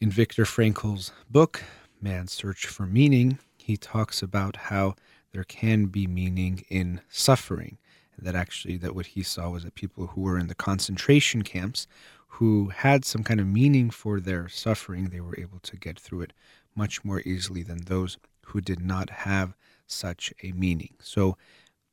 In 0.00 0.10
Viktor 0.10 0.44
Frankl's 0.44 1.12
book, 1.28 1.62
Man's 2.00 2.32
Search 2.32 2.66
for 2.66 2.86
Meaning, 2.86 3.38
he 3.58 3.76
talks 3.76 4.22
about 4.22 4.56
how 4.56 4.94
there 5.32 5.44
can 5.44 5.86
be 5.86 6.06
meaning 6.06 6.64
in 6.68 7.00
suffering. 7.08 7.78
That 8.18 8.34
actually, 8.34 8.76
that 8.78 8.94
what 8.94 9.06
he 9.06 9.22
saw 9.22 9.50
was 9.50 9.64
that 9.64 9.74
people 9.74 10.08
who 10.08 10.22
were 10.22 10.38
in 10.38 10.48
the 10.48 10.54
concentration 10.54 11.42
camps, 11.42 11.86
who 12.26 12.68
had 12.68 13.04
some 13.04 13.24
kind 13.24 13.40
of 13.40 13.46
meaning 13.46 13.90
for 13.90 14.20
their 14.20 14.48
suffering, 14.48 15.08
they 15.08 15.20
were 15.20 15.38
able 15.38 15.58
to 15.60 15.76
get 15.76 15.98
through 15.98 16.22
it 16.22 16.32
much 16.74 17.04
more 17.04 17.20
easily 17.24 17.62
than 17.62 17.84
those 17.84 18.18
who 18.46 18.60
did 18.60 18.80
not 18.80 19.10
have 19.10 19.54
such 19.86 20.32
a 20.42 20.52
meaning. 20.52 20.94
So 21.00 21.36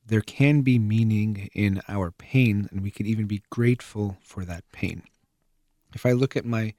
there 0.06 0.20
can 0.20 0.62
be 0.62 0.78
meaning 0.78 1.50
in 1.54 1.82
our 1.88 2.10
pain, 2.10 2.68
and 2.70 2.82
we 2.82 2.90
can 2.90 3.06
even 3.06 3.26
be 3.26 3.42
grateful 3.50 4.16
for 4.22 4.44
that 4.44 4.64
pain. 4.72 5.02
If 5.94 6.06
I 6.06 6.12
look 6.12 6.36
at 6.36 6.44
my 6.44 6.74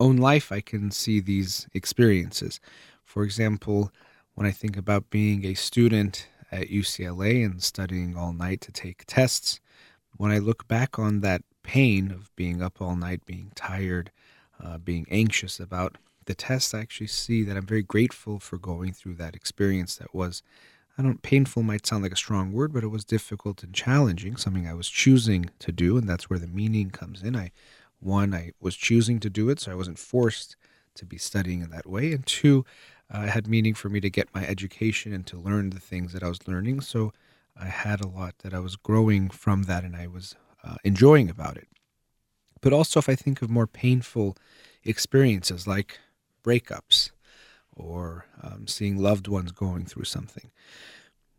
own 0.00 0.16
life, 0.16 0.50
I 0.52 0.60
can 0.60 0.90
see 0.90 1.20
these 1.20 1.66
experiences. 1.74 2.60
For 3.04 3.24
example, 3.24 3.92
when 4.34 4.46
I 4.46 4.50
think 4.50 4.76
about 4.76 5.10
being 5.10 5.44
a 5.44 5.54
student 5.54 6.28
at 6.50 6.68
UCLA 6.68 7.44
and 7.44 7.62
studying 7.62 8.16
all 8.16 8.32
night 8.32 8.60
to 8.62 8.72
take 8.72 9.04
tests, 9.06 9.60
when 10.16 10.30
I 10.30 10.38
look 10.38 10.68
back 10.68 10.98
on 10.98 11.20
that 11.20 11.42
pain 11.62 12.10
of 12.10 12.34
being 12.36 12.62
up 12.62 12.80
all 12.80 12.96
night, 12.96 13.24
being 13.24 13.52
tired, 13.54 14.10
uh, 14.62 14.78
being 14.78 15.06
anxious 15.10 15.60
about 15.60 15.96
the 16.26 16.34
test, 16.34 16.74
I 16.74 16.80
actually 16.80 17.08
see 17.08 17.42
that 17.42 17.56
I'm 17.56 17.66
very 17.66 17.82
grateful 17.82 18.38
for 18.38 18.58
going 18.58 18.92
through 18.92 19.14
that 19.14 19.34
experience 19.34 19.96
that 19.96 20.14
was 20.14 20.42
I 20.98 21.02
don't 21.02 21.22
painful 21.22 21.62
might 21.62 21.86
sound 21.86 22.02
like 22.02 22.12
a 22.12 22.16
strong 22.16 22.52
word, 22.52 22.72
but 22.72 22.84
it 22.84 22.88
was 22.88 23.04
difficult 23.04 23.62
and 23.62 23.72
challenging, 23.72 24.36
something 24.36 24.68
I 24.68 24.74
was 24.74 24.90
choosing 24.90 25.50
to 25.60 25.72
do, 25.72 25.96
and 25.96 26.06
that's 26.06 26.28
where 26.28 26.38
the 26.38 26.46
meaning 26.46 26.90
comes 26.90 27.22
in. 27.22 27.34
I 27.34 27.50
one, 28.02 28.34
I 28.34 28.52
was 28.60 28.76
choosing 28.76 29.20
to 29.20 29.30
do 29.30 29.48
it, 29.48 29.60
so 29.60 29.72
I 29.72 29.74
wasn't 29.74 29.98
forced 29.98 30.56
to 30.94 31.06
be 31.06 31.18
studying 31.18 31.62
in 31.62 31.70
that 31.70 31.86
way, 31.86 32.12
and 32.12 32.26
two, 32.26 32.64
uh, 33.12 33.22
it 33.22 33.30
had 33.30 33.46
meaning 33.46 33.74
for 33.74 33.88
me 33.88 34.00
to 34.00 34.10
get 34.10 34.34
my 34.34 34.46
education 34.46 35.12
and 35.12 35.26
to 35.26 35.38
learn 35.38 35.70
the 35.70 35.80
things 35.80 36.12
that 36.12 36.22
I 36.22 36.28
was 36.28 36.46
learning. 36.46 36.80
So 36.80 37.12
I 37.56 37.66
had 37.66 38.00
a 38.00 38.08
lot 38.08 38.34
that 38.38 38.54
I 38.54 38.58
was 38.58 38.76
growing 38.76 39.30
from 39.30 39.64
that, 39.64 39.84
and 39.84 39.96
I 39.96 40.06
was 40.06 40.34
uh, 40.64 40.76
enjoying 40.84 41.30
about 41.30 41.56
it. 41.56 41.68
But 42.60 42.72
also, 42.72 43.00
if 43.00 43.08
I 43.08 43.14
think 43.14 43.42
of 43.42 43.50
more 43.50 43.66
painful 43.66 44.36
experiences 44.84 45.66
like 45.66 45.98
breakups, 46.44 47.10
or 47.74 48.26
um, 48.42 48.66
seeing 48.66 48.96
loved 48.98 49.28
ones 49.28 49.52
going 49.52 49.86
through 49.86 50.04
something. 50.04 50.50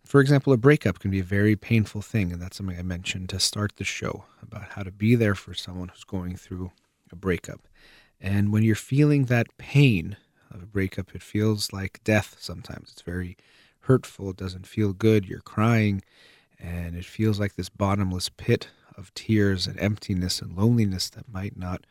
For 0.05 0.19
example, 0.19 0.53
a 0.53 0.57
breakup 0.57 0.99
can 0.99 1.11
be 1.11 1.19
a 1.19 1.23
very 1.23 1.55
painful 1.55 2.01
thing, 2.01 2.31
and 2.31 2.41
that's 2.41 2.57
something 2.57 2.77
I 2.77 2.83
mentioned 2.83 3.29
to 3.29 3.39
start 3.39 3.77
the 3.77 3.83
show 3.83 4.25
about 4.41 4.71
how 4.71 4.83
to 4.83 4.91
be 4.91 5.15
there 5.15 5.35
for 5.35 5.53
someone 5.53 5.89
who's 5.89 6.03
going 6.03 6.35
through 6.35 6.71
a 7.11 7.15
breakup. 7.15 7.67
And 8.19 8.51
when 8.51 8.63
you're 8.63 8.75
feeling 8.75 9.25
that 9.25 9.57
pain 9.57 10.17
of 10.51 10.61
a 10.61 10.67
breakup, 10.67 11.15
it 11.15 11.23
feels 11.23 11.73
like 11.73 12.03
death 12.03 12.35
sometimes. 12.39 12.91
It's 12.91 13.01
very 13.01 13.37
hurtful, 13.81 14.29
it 14.31 14.37
doesn't 14.37 14.67
feel 14.67 14.93
good, 14.93 15.25
you're 15.25 15.39
crying, 15.39 16.01
and 16.59 16.95
it 16.95 17.05
feels 17.05 17.39
like 17.39 17.55
this 17.55 17.69
bottomless 17.69 18.29
pit 18.29 18.69
of 18.97 19.13
tears 19.13 19.67
and 19.67 19.79
emptiness 19.79 20.41
and 20.41 20.55
loneliness 20.55 21.09
that 21.11 21.31
might 21.31 21.57
not 21.57 21.85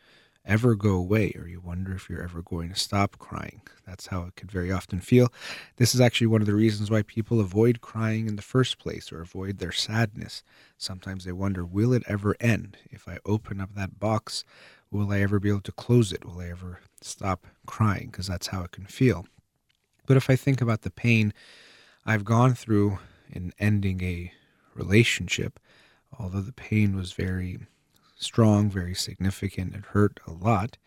ever 0.45 0.75
go 0.75 0.95
away, 0.95 1.33
or 1.37 1.47
you 1.47 1.61
wonder 1.61 1.93
if 1.93 2.09
you're 2.09 2.23
ever 2.23 2.41
going 2.41 2.69
to 2.69 2.79
stop 2.79 3.17
crying. 3.17 3.61
That's 3.87 4.07
how 4.07 4.23
it 4.23 4.35
could 4.35 4.51
very 4.51 4.71
often 4.71 4.99
feel. 4.99 5.31
This 5.77 5.95
is 5.95 6.01
actually 6.01 6.27
one 6.27 6.41
of 6.41 6.47
the 6.47 6.55
reasons 6.55 6.91
why 6.91 7.01
people 7.01 7.39
avoid 7.39 7.81
crying 7.81 8.27
in 8.27 8.35
the 8.35 8.41
first 8.41 8.77
place 8.77 9.11
or 9.11 9.21
avoid 9.21 9.59
their 9.59 9.71
sadness. 9.71 10.43
Sometimes 10.77 11.23
they 11.23 11.31
wonder, 11.31 11.63
will 11.63 11.93
it 11.93 12.03
ever 12.07 12.35
end? 12.39 12.77
If 12.89 13.07
I 13.07 13.19
open 13.25 13.61
up 13.61 13.73
that 13.75 13.99
box, 13.99 14.43
will 14.91 15.11
I 15.11 15.21
ever 15.21 15.39
be 15.39 15.49
able 15.49 15.61
to 15.61 15.71
close 15.71 16.11
it? 16.11 16.25
Will 16.25 16.39
I 16.39 16.49
ever 16.49 16.79
stop 17.01 17.47
crying? 17.65 18.07
Because 18.11 18.27
that's 18.27 18.47
how 18.47 18.63
it 18.63 18.71
can 18.71 18.85
feel. 18.85 19.25
But 20.05 20.17
if 20.17 20.29
I 20.29 20.35
think 20.35 20.61
about 20.61 20.81
the 20.81 20.91
pain 20.91 21.33
I've 22.05 22.25
gone 22.25 22.53
through 22.53 22.99
in 23.31 23.53
ending 23.59 24.03
a 24.03 24.33
relationship, 24.75 25.57
although 26.19 26.41
the 26.41 26.51
pain 26.51 26.97
was 26.97 27.13
very 27.13 27.59
strong, 28.23 28.69
very 28.69 28.95
significant. 28.95 29.75
It 29.75 29.85
hurt 29.87 30.19
a 30.25 30.31
lot. 30.31 30.77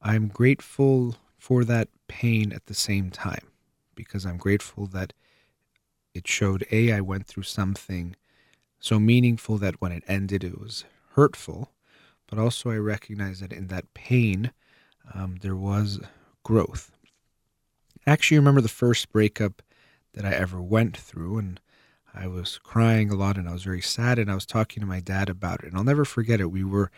I'm 0.00 0.28
grateful 0.28 1.16
for 1.38 1.64
that 1.64 1.88
pain 2.08 2.52
at 2.52 2.66
the 2.66 2.74
same 2.74 3.10
time 3.10 3.48
because 3.94 4.26
I'm 4.26 4.36
grateful 4.36 4.86
that 4.88 5.12
it 6.14 6.28
showed 6.28 6.66
A, 6.70 6.92
I 6.92 7.00
went 7.00 7.26
through 7.26 7.44
something 7.44 8.16
so 8.80 8.98
meaningful 8.98 9.58
that 9.58 9.80
when 9.80 9.92
it 9.92 10.02
ended, 10.08 10.42
it 10.42 10.60
was 10.60 10.84
hurtful, 11.14 11.70
but 12.26 12.38
also 12.38 12.70
I 12.70 12.76
recognize 12.76 13.40
that 13.40 13.52
in 13.52 13.68
that 13.68 13.94
pain, 13.94 14.50
um, 15.14 15.36
there 15.40 15.56
was 15.56 16.00
growth. 16.42 16.90
Actually, 18.06 18.38
remember 18.38 18.60
the 18.60 18.68
first 18.68 19.12
breakup 19.12 19.62
that 20.14 20.24
I 20.24 20.32
ever 20.32 20.60
went 20.60 20.96
through, 20.96 21.38
and 21.38 21.60
I 22.14 22.26
was 22.26 22.58
crying 22.62 23.10
a 23.10 23.14
lot 23.14 23.36
and 23.36 23.48
I 23.48 23.52
was 23.52 23.62
very 23.62 23.80
sad 23.80 24.18
and 24.18 24.30
I 24.30 24.34
was 24.34 24.46
talking 24.46 24.80
to 24.80 24.86
my 24.86 25.00
dad 25.00 25.28
about 25.28 25.64
it. 25.64 25.68
And 25.68 25.76
I'll 25.76 25.84
never 25.84 26.04
forget 26.04 26.40
it. 26.40 26.50
We 26.50 26.64
were 26.64 26.90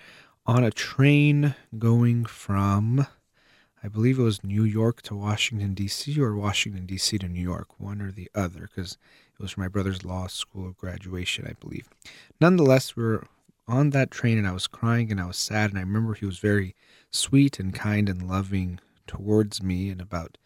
on 0.46 0.64
a 0.64 0.70
train 0.70 1.54
going 1.78 2.24
from, 2.24 3.06
I 3.82 3.88
believe 3.88 4.18
it 4.18 4.22
was 4.22 4.42
New 4.42 4.64
York 4.64 5.02
to 5.02 5.14
Washington, 5.14 5.74
D.C., 5.74 6.20
or 6.20 6.34
Washington, 6.36 6.86
D.C. 6.86 7.18
to 7.18 7.28
New 7.28 7.40
York, 7.40 7.78
one 7.78 8.02
or 8.02 8.10
the 8.10 8.30
other, 8.34 8.68
because 8.74 8.98
it 9.38 9.42
was 9.42 9.52
for 9.52 9.60
my 9.60 9.68
brother's 9.68 10.04
law 10.04 10.26
school 10.26 10.72
graduation, 10.72 11.46
I 11.48 11.54
believe. 11.60 11.88
Nonetheless, 12.40 12.96
we 12.96 13.04
were 13.04 13.24
on 13.66 13.90
that 13.90 14.10
train 14.10 14.38
and 14.38 14.46
I 14.46 14.52
was 14.52 14.66
crying 14.66 15.10
and 15.10 15.20
I 15.20 15.26
was 15.26 15.36
sad. 15.36 15.70
And 15.70 15.78
I 15.78 15.82
remember 15.82 16.14
he 16.14 16.26
was 16.26 16.38
very 16.38 16.74
sweet 17.10 17.58
and 17.58 17.74
kind 17.74 18.08
and 18.08 18.28
loving 18.28 18.80
towards 19.06 19.62
me 19.62 19.90
and 19.90 20.00
about 20.00 20.38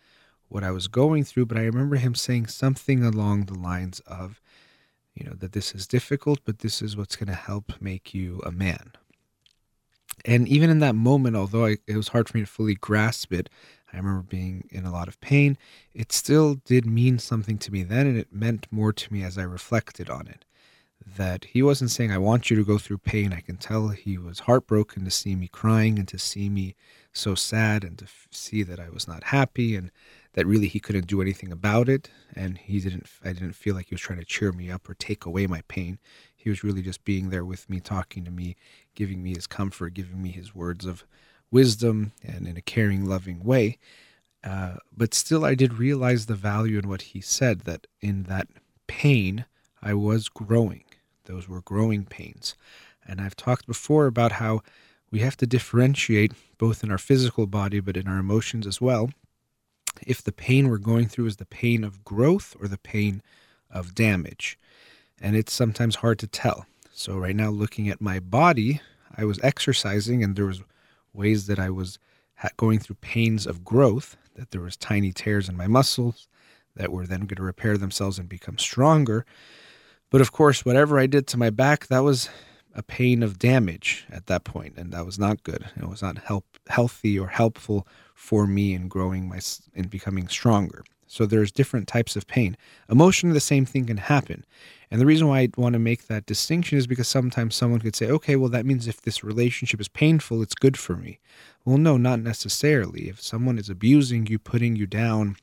what 0.48 0.64
I 0.64 0.70
was 0.70 0.88
going 0.88 1.24
through. 1.24 1.46
But 1.46 1.58
I 1.58 1.62
remember 1.62 1.96
him 1.96 2.14
saying 2.14 2.46
something 2.46 3.02
along 3.02 3.46
the 3.46 3.58
lines 3.58 4.00
of, 4.00 4.40
you 5.18 5.26
know, 5.26 5.36
that 5.36 5.52
this 5.52 5.74
is 5.74 5.86
difficult, 5.86 6.40
but 6.44 6.60
this 6.60 6.80
is 6.82 6.96
what's 6.96 7.16
going 7.16 7.28
to 7.28 7.34
help 7.34 7.72
make 7.80 8.14
you 8.14 8.40
a 8.44 8.50
man. 8.50 8.92
And 10.24 10.48
even 10.48 10.70
in 10.70 10.80
that 10.80 10.94
moment, 10.94 11.36
although 11.36 11.66
I, 11.66 11.76
it 11.86 11.96
was 11.96 12.08
hard 12.08 12.28
for 12.28 12.36
me 12.36 12.42
to 12.42 12.50
fully 12.50 12.74
grasp 12.74 13.32
it, 13.32 13.48
I 13.92 13.96
remember 13.96 14.22
being 14.22 14.68
in 14.70 14.84
a 14.84 14.92
lot 14.92 15.08
of 15.08 15.20
pain. 15.20 15.56
It 15.94 16.12
still 16.12 16.56
did 16.56 16.84
mean 16.84 17.18
something 17.18 17.58
to 17.58 17.72
me 17.72 17.82
then, 17.82 18.06
and 18.06 18.18
it 18.18 18.32
meant 18.32 18.66
more 18.70 18.92
to 18.92 19.12
me 19.12 19.22
as 19.22 19.38
I 19.38 19.42
reflected 19.44 20.10
on 20.10 20.26
it. 20.26 20.44
That 21.16 21.46
he 21.46 21.62
wasn't 21.62 21.90
saying, 21.90 22.12
I 22.12 22.18
want 22.18 22.50
you 22.50 22.56
to 22.56 22.64
go 22.64 22.76
through 22.76 22.98
pain. 22.98 23.32
I 23.32 23.40
can 23.40 23.56
tell 23.56 23.88
he 23.88 24.18
was 24.18 24.40
heartbroken 24.40 25.04
to 25.04 25.10
see 25.10 25.34
me 25.34 25.48
crying 25.48 25.98
and 25.98 26.06
to 26.08 26.18
see 26.18 26.50
me 26.50 26.74
so 27.12 27.34
sad 27.34 27.82
and 27.82 27.96
to 27.98 28.04
f- 28.04 28.28
see 28.30 28.62
that 28.62 28.78
I 28.78 28.90
was 28.90 29.08
not 29.08 29.24
happy 29.24 29.74
and 29.74 29.90
that 30.38 30.46
really 30.46 30.68
he 30.68 30.78
couldn't 30.78 31.08
do 31.08 31.20
anything 31.20 31.50
about 31.50 31.88
it 31.88 32.10
and 32.36 32.58
he 32.58 32.78
didn't 32.78 33.08
I 33.24 33.32
didn't 33.32 33.54
feel 33.54 33.74
like 33.74 33.88
he 33.88 33.96
was 33.96 34.00
trying 34.00 34.20
to 34.20 34.24
cheer 34.24 34.52
me 34.52 34.70
up 34.70 34.88
or 34.88 34.94
take 34.94 35.26
away 35.26 35.48
my 35.48 35.62
pain. 35.66 35.98
He 36.36 36.48
was 36.48 36.62
really 36.62 36.80
just 36.80 37.02
being 37.04 37.30
there 37.30 37.44
with 37.44 37.68
me, 37.68 37.80
talking 37.80 38.24
to 38.24 38.30
me, 38.30 38.54
giving 38.94 39.20
me 39.20 39.34
his 39.34 39.48
comfort, 39.48 39.94
giving 39.94 40.22
me 40.22 40.30
his 40.30 40.54
words 40.54 40.86
of 40.86 41.04
wisdom 41.50 42.12
and 42.22 42.46
in 42.46 42.56
a 42.56 42.60
caring, 42.60 43.04
loving 43.04 43.42
way. 43.42 43.78
Uh, 44.44 44.76
but 44.96 45.12
still, 45.12 45.44
I 45.44 45.56
did 45.56 45.74
realize 45.74 46.26
the 46.26 46.36
value 46.36 46.78
in 46.78 46.88
what 46.88 47.02
he 47.02 47.20
said 47.20 47.62
that 47.62 47.88
in 48.00 48.22
that 48.24 48.46
pain, 48.86 49.44
I 49.82 49.94
was 49.94 50.28
growing. 50.28 50.84
Those 51.24 51.48
were 51.48 51.62
growing 51.62 52.04
pains. 52.04 52.54
And 53.04 53.20
I've 53.20 53.34
talked 53.34 53.66
before 53.66 54.06
about 54.06 54.30
how 54.30 54.60
we 55.10 55.18
have 55.18 55.36
to 55.38 55.48
differentiate 55.48 56.30
both 56.58 56.84
in 56.84 56.92
our 56.92 56.98
physical 56.98 57.48
body 57.48 57.80
but 57.80 57.96
in 57.96 58.06
our 58.06 58.18
emotions 58.18 58.68
as 58.68 58.80
well. 58.80 59.10
If 60.06 60.22
the 60.22 60.32
pain 60.32 60.68
we're 60.68 60.78
going 60.78 61.08
through 61.08 61.26
is 61.26 61.36
the 61.36 61.46
pain 61.46 61.84
of 61.84 62.04
growth 62.04 62.56
or 62.60 62.68
the 62.68 62.78
pain 62.78 63.22
of 63.70 63.94
damage. 63.94 64.58
And 65.20 65.36
it's 65.36 65.52
sometimes 65.52 65.96
hard 65.96 66.18
to 66.20 66.26
tell. 66.26 66.66
So, 66.92 67.16
right 67.16 67.36
now, 67.36 67.50
looking 67.50 67.88
at 67.88 68.00
my 68.00 68.20
body, 68.20 68.80
I 69.16 69.24
was 69.24 69.38
exercising 69.42 70.22
and 70.22 70.36
there 70.36 70.46
was 70.46 70.62
ways 71.12 71.46
that 71.46 71.58
I 71.58 71.70
was 71.70 71.98
going 72.56 72.78
through 72.78 72.96
pains 73.00 73.46
of 73.46 73.64
growth, 73.64 74.16
that 74.34 74.50
there 74.50 74.60
was 74.60 74.76
tiny 74.76 75.12
tears 75.12 75.48
in 75.48 75.56
my 75.56 75.66
muscles 75.66 76.28
that 76.76 76.92
were 76.92 77.06
then 77.06 77.20
going 77.20 77.36
to 77.36 77.42
repair 77.42 77.76
themselves 77.76 78.18
and 78.18 78.28
become 78.28 78.58
stronger. 78.58 79.26
But 80.10 80.20
of 80.20 80.32
course, 80.32 80.64
whatever 80.64 80.98
I 80.98 81.06
did 81.06 81.26
to 81.28 81.36
my 81.36 81.50
back, 81.50 81.88
that 81.88 82.04
was 82.04 82.30
a 82.74 82.82
pain 82.82 83.22
of 83.22 83.38
damage 83.38 84.06
at 84.10 84.26
that 84.26 84.44
point, 84.44 84.76
and 84.76 84.92
that 84.92 85.06
was 85.06 85.18
not 85.18 85.42
good. 85.42 85.70
It 85.76 85.88
was 85.88 86.02
not 86.02 86.18
help 86.18 86.44
healthy 86.68 87.18
or 87.18 87.28
helpful 87.28 87.86
for 88.14 88.46
me 88.46 88.74
in 88.74 88.88
growing 88.88 89.28
my 89.28 89.40
in 89.74 89.88
becoming 89.88 90.28
stronger. 90.28 90.84
So 91.06 91.24
there's 91.24 91.50
different 91.50 91.88
types 91.88 92.16
of 92.16 92.26
pain. 92.26 92.56
Emotionally, 92.90 93.32
the 93.32 93.40
same 93.40 93.64
thing 93.64 93.86
can 93.86 93.96
happen. 93.96 94.44
And 94.90 95.00
the 95.00 95.06
reason 95.06 95.26
why 95.26 95.40
I 95.40 95.48
want 95.56 95.72
to 95.72 95.78
make 95.78 96.06
that 96.06 96.26
distinction 96.26 96.78
is 96.78 96.86
because 96.86 97.08
sometimes 97.08 97.54
someone 97.54 97.80
could 97.80 97.96
say, 97.96 98.10
okay, 98.10 98.36
well, 98.36 98.50
that 98.50 98.66
means 98.66 98.86
if 98.86 99.00
this 99.02 99.24
relationship 99.24 99.80
is 99.80 99.88
painful, 99.88 100.42
it's 100.42 100.54
good 100.54 100.76
for 100.76 100.96
me. 100.96 101.18
Well, 101.64 101.78
no, 101.78 101.96
not 101.96 102.20
necessarily. 102.20 103.08
If 103.08 103.20
someone 103.22 103.58
is 103.58 103.70
abusing 103.70 104.26
you, 104.26 104.38
putting 104.38 104.76
you 104.76 104.86
down, 104.86 105.36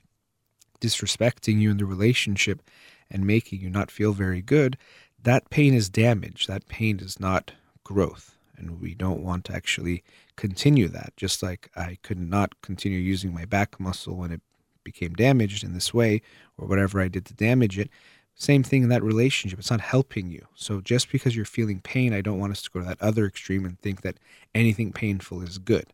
disrespecting 0.80 1.60
you 1.60 1.72
in 1.72 1.78
the 1.78 1.86
relationship, 1.86 2.62
and 3.10 3.26
making 3.26 3.62
you 3.62 3.70
not 3.70 3.92
feel 3.92 4.14
very 4.14 4.42
good, 4.42 4.78
that 5.26 5.50
pain 5.50 5.74
is 5.74 5.90
damage. 5.90 6.48
That 6.48 6.68
pain 6.68 7.00
is 7.00 7.20
not 7.20 7.52
growth. 7.84 8.38
And 8.58 8.80
we 8.80 8.96
don't 8.96 9.22
want 9.22 9.44
to 9.46 9.54
actually 9.54 10.04
continue 10.38 10.88
that. 10.88 11.14
Just 11.18 11.44
like 11.44 11.70
I 11.76 11.98
could 12.02 12.20
not 12.20 12.62
continue 12.62 13.00
using 13.00 13.34
my 13.34 13.44
back 13.44 13.80
muscle 13.80 14.16
when 14.16 14.32
it 14.32 14.42
became 14.84 15.14
damaged 15.14 15.64
in 15.64 15.74
this 15.74 15.94
way, 15.94 16.22
or 16.58 16.68
whatever 16.68 17.02
I 17.02 17.10
did 17.10 17.26
to 17.26 17.34
damage 17.34 17.78
it. 17.78 17.90
Same 18.36 18.64
thing 18.64 18.84
in 18.84 18.90
that 18.90 19.04
relationship. 19.04 19.60
It's 19.60 19.72
not 19.72 19.82
helping 19.82 20.30
you. 20.30 20.46
So 20.56 20.80
just 20.80 21.12
because 21.12 21.36
you're 21.36 21.46
feeling 21.46 21.82
pain, 21.82 22.14
I 22.14 22.22
don't 22.22 22.40
want 22.40 22.52
us 22.52 22.62
to 22.62 22.70
go 22.70 22.80
to 22.80 22.86
that 22.86 23.02
other 23.02 23.26
extreme 23.26 23.66
and 23.66 23.80
think 23.80 24.02
that 24.02 24.18
anything 24.54 24.94
painful 24.94 25.42
is 25.42 25.58
good. 25.58 25.92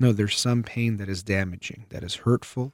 No, 0.00 0.12
there's 0.12 0.38
some 0.38 0.62
pain 0.62 0.96
that 0.96 1.08
is 1.08 1.22
damaging, 1.22 1.86
that 1.90 2.02
is 2.02 2.16
hurtful, 2.16 2.72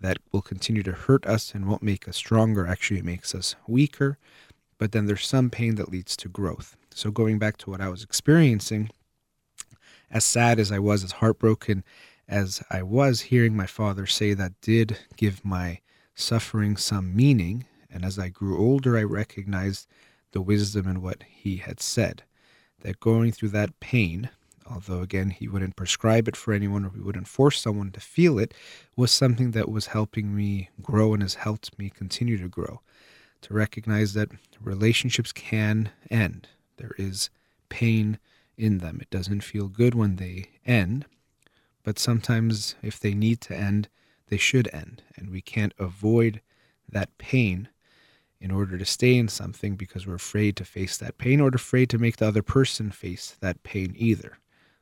that 0.00 0.18
will 0.30 0.42
continue 0.42 0.82
to 0.84 0.92
hurt 0.92 1.26
us 1.26 1.54
and 1.54 1.66
won't 1.66 1.82
make 1.82 2.06
us 2.06 2.16
stronger. 2.16 2.66
Actually, 2.66 3.00
it 3.00 3.04
makes 3.04 3.34
us 3.34 3.56
weaker. 3.66 4.18
But 4.78 4.92
then 4.92 5.06
there's 5.06 5.26
some 5.26 5.50
pain 5.50 5.74
that 5.74 5.90
leads 5.90 6.16
to 6.18 6.28
growth. 6.28 6.76
So 6.94 7.10
going 7.10 7.38
back 7.38 7.56
to 7.58 7.70
what 7.70 7.80
I 7.80 7.88
was 7.88 8.02
experiencing, 8.02 8.90
as 10.10 10.24
sad 10.24 10.58
as 10.58 10.72
I 10.72 10.78
was, 10.78 11.04
as 11.04 11.12
heartbroken 11.12 11.84
as 12.28 12.62
I 12.70 12.82
was, 12.82 13.22
hearing 13.22 13.56
my 13.56 13.66
father 13.66 14.06
say 14.06 14.34
that 14.34 14.60
did 14.60 14.98
give 15.16 15.44
my 15.44 15.80
suffering 16.14 16.76
some 16.76 17.14
meaning. 17.14 17.66
And 17.90 18.04
as 18.04 18.18
I 18.18 18.28
grew 18.28 18.58
older, 18.58 18.96
I 18.96 19.02
recognized 19.02 19.86
the 20.32 20.40
wisdom 20.40 20.86
in 20.86 21.02
what 21.02 21.24
he 21.28 21.56
had 21.56 21.80
said. 21.80 22.22
That 22.80 23.00
going 23.00 23.32
through 23.32 23.48
that 23.50 23.80
pain 23.80 24.30
although 24.70 25.00
again 25.00 25.30
he 25.30 25.48
wouldn't 25.48 25.76
prescribe 25.76 26.28
it 26.28 26.36
for 26.36 26.52
anyone 26.52 26.84
or 26.84 26.90
he 26.90 27.00
wouldn't 27.00 27.28
force 27.28 27.60
someone 27.60 27.90
to 27.92 28.00
feel 28.00 28.38
it, 28.38 28.54
was 28.96 29.10
something 29.10 29.52
that 29.52 29.68
was 29.68 29.88
helping 29.88 30.34
me 30.34 30.70
grow 30.82 31.14
and 31.14 31.22
has 31.22 31.34
helped 31.34 31.78
me 31.78 31.90
continue 31.90 32.38
to 32.38 32.48
grow. 32.48 32.80
To 33.42 33.54
recognize 33.54 34.14
that 34.14 34.30
relationships 34.60 35.32
can 35.32 35.90
end. 36.10 36.48
There 36.76 36.94
is 36.98 37.30
pain 37.68 38.18
in 38.56 38.78
them. 38.78 38.98
It 39.00 39.10
doesn't 39.10 39.42
feel 39.42 39.68
good 39.68 39.94
when 39.94 40.16
they 40.16 40.50
end, 40.66 41.06
but 41.84 41.98
sometimes 41.98 42.74
if 42.82 42.98
they 42.98 43.14
need 43.14 43.40
to 43.42 43.56
end, 43.56 43.88
they 44.28 44.36
should 44.36 44.68
end. 44.72 45.02
And 45.16 45.30
we 45.30 45.40
can't 45.40 45.72
avoid 45.78 46.40
that 46.88 47.16
pain 47.18 47.68
in 48.40 48.50
order 48.50 48.78
to 48.78 48.84
stay 48.84 49.16
in 49.16 49.28
something 49.28 49.74
because 49.76 50.06
we're 50.06 50.14
afraid 50.14 50.56
to 50.56 50.64
face 50.64 50.96
that 50.98 51.18
pain 51.18 51.40
or 51.40 51.48
afraid 51.48 51.90
to 51.90 51.98
make 51.98 52.16
the 52.18 52.28
other 52.28 52.42
person 52.42 52.90
face 52.90 53.36
that 53.40 53.62
pain 53.62 53.94
either. 53.96 54.38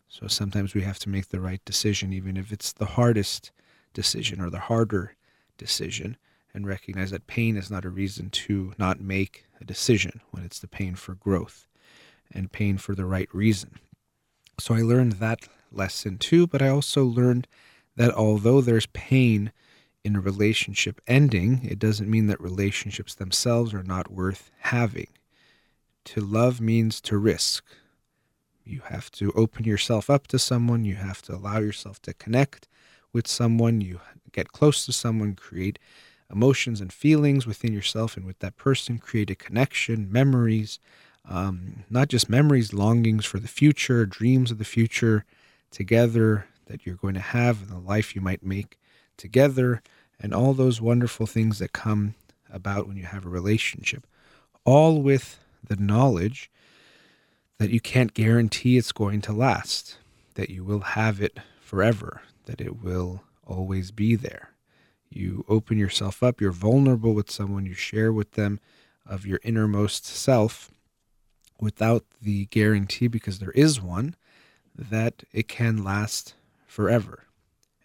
So 0.09 0.27
sometimes 0.27 0.75
we 0.75 0.83
have 0.83 0.99
to 1.01 1.09
make 1.09 1.29
the 1.29 1.41
right 1.41 1.65
decision, 1.65 2.13
even 2.13 2.37
if 2.37 2.53
it's 2.53 2.73
the 2.73 2.87
hardest 2.87 3.51
decision 3.95 4.41
or 4.41 4.51
the 4.51 4.61
harder 4.61 5.17
decision, 5.59 6.17
and 6.57 6.67
recognize 6.67 7.11
that 7.11 7.27
pain 7.27 7.57
is 7.57 7.71
not 7.71 7.85
a 7.85 7.91
reason 7.91 8.31
to 8.31 8.73
not 8.79 8.99
make 8.99 9.45
a 9.61 9.65
decision 9.65 10.23
when 10.31 10.43
it's 10.43 10.59
the 10.59 10.67
pain 10.67 10.95
for 10.95 11.15
growth 11.15 11.69
and 12.33 12.51
pain 12.51 12.79
for 12.79 12.95
the 12.95 13.05
right 13.05 13.29
reason. 13.33 13.79
So 14.59 14.75
I 14.75 14.81
learned 14.81 15.13
that 15.13 15.49
lesson 15.71 16.17
too, 16.17 16.47
but 16.47 16.63
I 16.63 16.69
also 16.69 17.05
learned 17.05 17.47
that 17.97 18.13
although 18.15 18.63
there's 18.63 18.87
pain 18.87 19.53
in 20.03 20.17
a 20.17 20.21
relationship 20.21 21.01
ending, 21.07 21.61
it 21.63 21.79
doesn't 21.79 22.11
mean 22.11 22.27
that 22.29 22.41
relationships 22.41 23.15
themselves 23.15 23.75
are 23.75 23.83
not 23.83 24.11
worth 24.11 24.51
having. 24.61 25.09
To 26.07 26.21
love 26.23 26.61
means 26.61 27.01
to 27.03 27.19
risk. 27.19 27.65
You 28.65 28.81
have 28.87 29.11
to 29.13 29.31
open 29.33 29.65
yourself 29.65 30.09
up 30.09 30.27
to 30.29 30.39
someone. 30.39 30.85
You 30.85 30.95
have 30.95 31.21
to 31.23 31.35
allow 31.35 31.59
yourself 31.59 32.01
to 32.03 32.15
connect 32.15 32.67
with 33.13 33.29
someone. 33.29 33.81
You 33.83 34.01
get 34.33 34.53
close 34.53 34.87
to 34.87 34.93
someone, 34.93 35.35
create 35.35 35.79
emotions 36.31 36.81
and 36.81 36.93
feelings 36.93 37.47
within 37.47 37.73
yourself 37.73 38.17
and 38.17 38.27
with 38.27 38.39
that 38.41 38.57
person, 38.57 38.99
create 38.99 39.31
a 39.31 39.35
connection, 39.35 40.11
memories, 40.11 40.79
um, 41.29 41.85
not 41.91 42.09
just 42.09 42.29
memories, 42.29 42.73
longings 42.73 43.25
for 43.25 43.39
the 43.39 43.49
future, 43.49 44.07
dreams 44.07 44.51
of 44.51 44.59
the 44.59 44.65
future 44.65 45.25
together 45.71 46.47
that 46.67 46.85
you're 46.85 46.97
going 46.97 47.15
to 47.15 47.21
have 47.21 47.63
in 47.63 47.69
the 47.69 47.79
life 47.79 48.15
you 48.15 48.21
might 48.21 48.43
make 48.43 48.79
together, 49.17 49.83
and 50.21 50.35
all 50.35 50.53
those 50.53 50.81
wonderful 50.81 51.27
things 51.27 51.59
that 51.59 51.73
come 51.73 52.15
about 52.53 52.87
when 52.87 52.97
you 52.97 53.05
have 53.05 53.25
a 53.25 53.31
relationship, 53.31 54.07
all 54.65 55.03
with 55.03 55.39
the 55.67 55.77
knowledge 55.77 56.51
that 57.59 57.71
you 57.71 57.81
can't 57.81 58.15
guarantee 58.15 58.77
it's 58.77 58.93
going 58.93 59.21
to 59.23 59.33
last, 59.33 59.99
that 60.35 60.51
you 60.51 60.65
will 60.65 60.81
have 60.81 61.21
it 61.21 61.39
forever, 61.61 62.23
that 62.45 62.61
it 62.61 62.83
will 62.83 63.23
always 63.47 63.91
be 63.91 64.15
there. 64.15 64.51
You 65.11 65.45
open 65.49 65.79
yourself 65.79 66.23
up, 66.23 66.41
you're 66.41 66.53
vulnerable 66.53 67.15
with 67.15 67.31
someone, 67.31 67.67
you 67.67 67.75
share 67.75 68.13
with 68.13 68.33
them 68.33 68.61
of 69.07 69.27
your 69.27 69.41
innermost 69.43 70.05
self 70.05 70.71
without 71.61 72.05
the 72.21 72.47
guarantee, 72.47 73.07
because 73.07 73.39
there 73.39 73.53
is 73.53 73.81
one, 73.81 74.15
that 74.77 75.23
it 75.33 75.49
can 75.49 75.83
last 75.83 76.35
forever. 76.67 77.25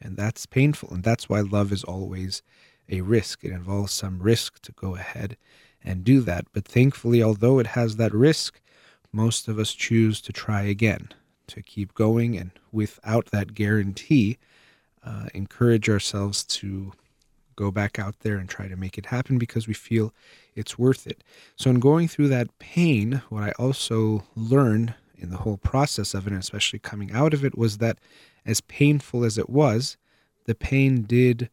And 0.01 0.17
that's 0.17 0.45
painful. 0.45 0.89
And 0.93 1.03
that's 1.03 1.29
why 1.29 1.41
love 1.41 1.71
is 1.71 1.83
always 1.83 2.41
a 2.89 3.01
risk. 3.01 3.43
It 3.43 3.51
involves 3.51 3.93
some 3.93 4.19
risk 4.19 4.61
to 4.63 4.71
go 4.73 4.95
ahead 4.95 5.37
and 5.83 6.03
do 6.03 6.21
that. 6.21 6.45
But 6.51 6.65
thankfully, 6.65 7.23
although 7.23 7.59
it 7.59 7.67
has 7.67 7.95
that 7.95 8.13
risk, 8.13 8.59
most 9.11 9.47
of 9.47 9.59
us 9.59 9.73
choose 9.73 10.21
to 10.21 10.33
try 10.33 10.63
again, 10.63 11.09
to 11.47 11.61
keep 11.61 11.93
going, 11.93 12.37
and 12.37 12.51
without 12.71 13.27
that 13.27 13.53
guarantee, 13.53 14.37
uh, 15.03 15.27
encourage 15.33 15.89
ourselves 15.89 16.43
to 16.43 16.93
go 17.61 17.71
back 17.71 17.99
out 17.99 18.19
there 18.21 18.37
and 18.37 18.49
try 18.49 18.67
to 18.67 18.75
make 18.75 18.97
it 18.97 19.07
happen 19.07 19.37
because 19.37 19.67
we 19.67 19.73
feel 19.73 20.13
it's 20.55 20.79
worth 20.79 21.05
it. 21.05 21.23
So, 21.55 21.69
in 21.69 21.79
going 21.79 22.07
through 22.07 22.29
that 22.29 22.57
pain, 22.57 23.21
what 23.29 23.43
I 23.43 23.51
also 23.51 24.23
learned 24.35 24.95
in 25.15 25.29
the 25.29 25.37
whole 25.37 25.57
process 25.57 26.15
of 26.15 26.25
it, 26.25 26.33
and 26.33 26.41
especially 26.41 26.79
coming 26.79 27.11
out 27.11 27.33
of 27.33 27.45
it, 27.45 27.55
was 27.55 27.77
that 27.77 27.99
as 28.45 28.61
painful 28.61 29.23
as 29.23 29.37
it 29.37 29.49
was, 29.49 29.97
the 30.45 30.55
pain 30.55 31.03
did 31.03 31.49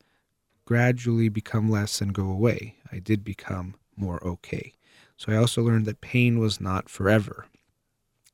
gradually 0.64 1.28
become 1.28 1.70
less 1.70 2.00
and 2.00 2.14
go 2.14 2.30
away. 2.30 2.76
I 2.90 2.98
did 2.98 3.22
become 3.22 3.74
more 3.94 4.22
okay. 4.26 4.72
So 5.18 5.32
I 5.32 5.36
also 5.36 5.62
learned 5.62 5.84
that 5.86 6.00
pain 6.00 6.38
was 6.38 6.60
not 6.60 6.88
forever, 6.88 7.46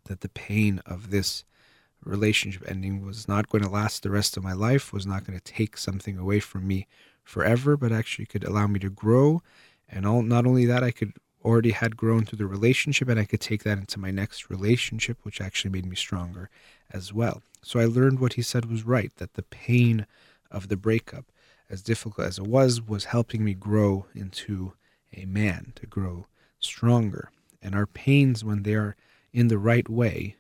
that 0.05 0.21
the 0.21 0.29
pain 0.29 0.81
of 0.87 1.11
this 1.11 1.45
relationship 2.05 2.63
ending 2.69 3.05
was 3.05 3.27
not 3.27 3.49
going 3.49 3.65
to 3.65 3.71
last 3.71 4.03
the 4.03 4.11
rest 4.11 4.37
of 4.37 4.45
my 4.45 4.53
life, 4.53 4.93
was 4.93 5.07
not 5.07 5.25
going 5.25 5.39
to 5.39 5.53
take 5.53 5.77
something 5.77 6.19
away 6.19 6.39
from 6.39 6.69
me 6.69 6.87
forever, 7.25 7.77
but 7.77 7.93
actually 7.93 8.27
could 8.27 8.45
allow 8.45 8.67
me 8.67 8.79
to 8.81 8.91
grow. 8.91 9.43
And 9.89 10.07
all, 10.07 10.23
not 10.23 10.47
only 10.47 10.67
that, 10.67 10.85
I 10.85 10.91
could 10.91 11.15
already 11.45 11.73
had 11.73 11.97
grown 11.97 12.25
through 12.25 12.39
the 12.39 12.47
relationship 12.47 13.09
and 13.09 13.21
I 13.21 13.25
could 13.25 13.41
take 13.41 13.65
that 13.65 13.79
into 13.79 14.01
my 14.01 14.11
next 14.11 14.49
relationship, 14.49 15.19
which 15.23 15.41
actually 15.41 15.71
made 15.71 15.87
me 15.87 15.97
stronger 15.97 16.49
as 16.91 17.13
well. 17.13 17.43
So 17.63 17.81
I 17.81 17.85
learned 17.85 18.19
what 18.19 18.35
he 18.35 18.43
said 18.43 18.71
was 18.71 18.85
right, 18.85 19.13
that 19.17 19.35
the 19.35 19.43
pain 19.43 20.07
of 20.51 20.69
the 20.69 20.77
breakup, 20.77 21.27
as 21.69 21.83
difficult 21.83 22.27
as 22.27 22.39
it 22.39 22.47
was, 22.47 22.81
was 22.81 23.07
helping 23.07 23.45
me 23.45 23.55
grow 23.55 24.07
into 24.15 24.73
a 25.13 25.27
man, 25.27 25.73
to 25.77 25.87
grow 25.87 26.27
stronger. 26.59 27.31
And 27.63 27.75
our 27.75 27.87
pains, 27.87 28.45
when 28.45 28.63
they 28.63 28.75
are 28.75 28.97
in 29.33 29.49
the 29.49 29.59
right 29.59 29.89
way, 29.89 30.37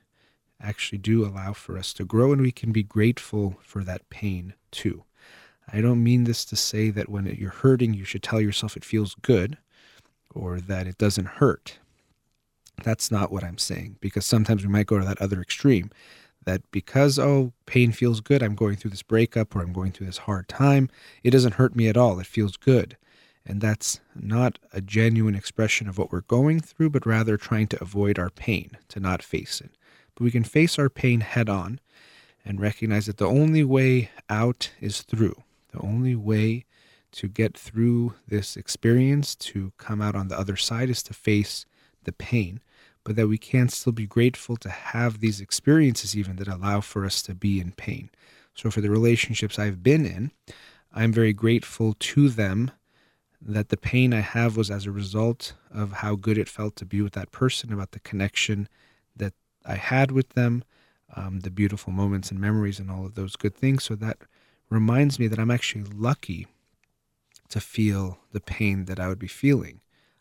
actually 0.61 0.98
do 0.98 1.24
allow 1.24 1.52
for 1.52 1.77
us 1.77 1.93
to 1.94 2.05
grow, 2.05 2.32
and 2.32 2.40
we 2.40 2.52
can 2.52 2.73
be 2.73 2.82
grateful 2.82 3.56
for 3.62 3.85
that 3.85 4.09
pain 4.11 4.55
too. 4.70 5.05
I 5.74 5.80
don't 5.80 6.05
mean 6.05 6.22
this 6.22 6.44
to 6.46 6.56
say 6.56 6.90
that 6.90 7.09
when 7.09 7.26
you're 7.26 7.51
hurting, 7.51 7.94
you 7.94 8.05
should 8.05 8.22
tell 8.22 8.40
yourself 8.40 8.76
it 8.76 8.84
feels 8.84 9.16
good 9.22 9.59
or 10.32 10.60
that 10.60 10.86
it 10.86 10.98
doesn't 10.98 11.26
hurt. 11.26 11.78
That's 12.84 13.10
not 13.10 13.32
what 13.32 13.42
I'm 13.42 13.59
saying 13.59 13.96
because 14.01 14.24
sometimes 14.24 14.62
we 14.64 14.70
might 14.70 14.86
go 14.86 15.01
to 15.01 15.05
that 15.05 15.20
other 15.20 15.40
extreme 15.40 15.90
that 16.44 16.62
because, 16.70 17.18
oh, 17.18 17.52
pain 17.66 17.90
feels 17.90 18.20
good, 18.20 18.40
I'm 18.40 18.55
going 18.55 18.76
through 18.76 18.92
this 18.92 19.02
breakup 19.02 19.56
or 19.56 19.62
I'm 19.62 19.72
going 19.72 19.90
through 19.90 20.06
this 20.06 20.18
hard 20.18 20.48
time, 20.48 20.90
it 21.24 21.30
doesn't 21.30 21.55
hurt 21.55 21.74
me 21.74 21.88
at 21.88 21.96
all. 21.96 22.20
It 22.20 22.26
feels 22.26 22.56
good. 22.56 22.96
And 23.44 23.60
that's 23.60 24.01
not 24.14 24.60
a 24.72 24.80
genuine 24.80 25.34
expression 25.34 25.88
of 25.88 25.98
what 25.98 26.12
we're 26.12 26.20
going 26.20 26.60
through, 26.60 26.90
but 26.90 27.05
rather 27.05 27.36
trying 27.36 27.66
to 27.68 27.82
avoid 27.82 28.18
our 28.18 28.30
pain, 28.30 28.76
to 28.88 29.01
not 29.01 29.22
face 29.22 29.60
it. 29.60 29.72
But 30.14 30.24
we 30.24 30.30
can 30.30 30.44
face 30.44 30.78
our 30.78 30.88
pain 30.88 31.20
head 31.20 31.48
on 31.48 31.80
and 32.44 32.60
recognize 32.60 33.06
that 33.06 33.16
the 33.16 33.26
only 33.26 33.64
way 33.64 34.10
out 34.30 34.70
is 34.80 35.02
through. 35.02 35.42
The 35.74 35.84
only 35.84 36.14
way 36.14 36.64
to 37.12 37.28
get 37.28 37.56
through 37.56 38.14
this 38.28 38.56
experience, 38.56 39.34
to 39.36 39.72
come 39.76 40.01
out 40.01 40.14
on 40.14 40.28
the 40.28 40.38
other 40.38 40.56
side, 40.56 40.88
is 40.88 41.02
to 41.05 41.14
face 41.14 41.66
the 42.05 42.12
pain. 42.12 42.60
But 43.02 43.16
that 43.16 43.28
we 43.28 43.38
can 43.38 43.68
still 43.68 43.92
be 43.92 44.06
grateful 44.06 44.56
to 44.59 44.70
have 44.70 45.20
these 45.20 45.40
experiences, 45.40 46.16
even 46.16 46.36
that 46.36 46.48
allow 46.48 46.80
for 46.80 47.05
us 47.05 47.22
to 47.22 47.34
be 47.34 47.60
in 47.60 47.72
pain. 47.72 48.10
So, 48.55 48.70
for 48.70 48.80
the 48.80 48.90
relationships 48.90 49.59
I've 49.59 49.82
been 49.82 50.06
in, 50.06 50.30
I'm 50.92 51.12
very 51.12 51.32
grateful 51.32 51.94
to 51.98 52.28
them 52.28 52.70
that 53.42 53.68
the 53.68 53.76
pain 53.76 54.14
I 54.14 54.20
have 54.20 54.56
was 54.56 54.70
as 54.70 54.86
a 54.86 54.92
result 54.92 55.55
of 55.70 55.92
how 55.92 56.14
good 56.14 56.38
it 56.38 56.48
felt 56.48 56.76
to 56.76 56.86
be 56.86 57.02
with 57.02 57.12
that 57.12 57.30
person, 57.30 57.72
about 57.72 57.92
the 57.92 58.01
connection 58.01 58.68
that 59.16 59.34
I 59.66 59.74
had 59.74 60.12
with 60.12 60.30
them, 60.30 60.64
um, 61.14 61.40
the 61.40 61.51
beautiful 61.51 61.92
moments 61.92 62.30
and 62.30 62.40
memories, 62.40 62.78
and 62.78 62.90
all 62.90 63.05
of 63.05 63.16
those 63.16 63.36
good 63.36 63.55
things. 63.55 63.84
So 63.84 63.96
that 63.96 64.18
reminds 64.70 65.19
me 65.19 65.27
that 65.28 65.39
I'm 65.39 65.51
actually 65.51 65.85
lucky 65.85 66.47
to 67.51 67.61
feel 67.61 68.19
the 68.32 68.41
pain 68.41 68.86
that 68.86 68.99
I 68.99 69.09
would 69.09 69.19
be 69.19 69.28
feeling. 69.28 69.81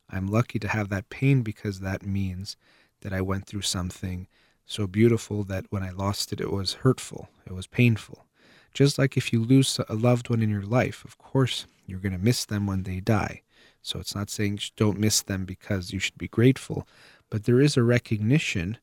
I'm 0.09 0.27
lucky 0.27 0.59
to 0.59 0.67
have 0.67 0.89
that 0.89 1.09
pain 1.09 1.41
because 1.41 1.79
that 1.79 2.05
means 2.05 2.55
that 3.01 3.13
I 3.13 3.21
went 3.21 3.47
through 3.47 3.61
something 3.61 4.27
so 4.65 4.87
beautiful 4.87 5.43
that 5.45 5.65
when 5.69 5.83
I 5.83 5.91
lost 5.91 6.31
it, 6.31 6.39
it 6.39 6.51
was 6.51 6.73
hurtful, 6.73 7.29
it 7.45 7.53
was 7.53 7.67
painful. 7.67 8.25
Just 8.73 8.97
like 8.97 9.17
if 9.17 9.31
you 9.31 9.43
lose 9.43 9.79
a 9.87 9.93
loved 9.93 10.29
one 10.29 10.41
in 10.41 10.49
your 10.49 10.63
life, 10.63 11.03
of 11.05 11.17
course, 11.17 11.65
you're 11.85 11.99
going 11.99 12.13
to 12.13 12.23
miss 12.23 12.45
them 12.45 12.65
when 12.65 12.83
they 12.83 12.99
die. 12.99 13.41
So 13.81 13.99
it's 13.99 14.15
not 14.15 14.29
saying 14.29 14.59
don't 14.77 14.97
miss 14.97 15.21
them 15.21 15.45
because 15.45 15.91
you 15.91 15.99
should 15.99 16.17
be 16.17 16.27
grateful, 16.27 16.87
but 17.29 17.43
there 17.43 17.59
is 17.59 17.75
a 17.75 17.83
recognition 17.83 18.77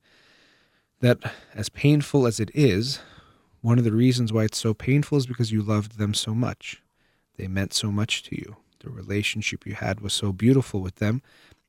that 1.00 1.18
as 1.54 1.70
painful 1.70 2.26
as 2.26 2.38
it 2.38 2.50
is, 2.54 3.00
one 3.62 3.78
of 3.78 3.84
the 3.84 3.92
reasons 3.92 4.32
why 4.32 4.44
it's 4.44 4.58
so 4.58 4.74
painful 4.74 5.18
is 5.18 5.26
because 5.26 5.52
you 5.52 5.62
loved 5.62 5.98
them 5.98 6.14
so 6.14 6.34
much. 6.34 6.82
They 7.36 7.48
meant 7.48 7.72
so 7.72 7.90
much 7.90 8.22
to 8.24 8.36
you. 8.36 8.56
The 8.80 8.90
relationship 8.90 9.66
you 9.66 9.74
had 9.74 10.00
was 10.00 10.12
so 10.12 10.32
beautiful 10.32 10.80
with 10.80 10.96
them 10.96 11.22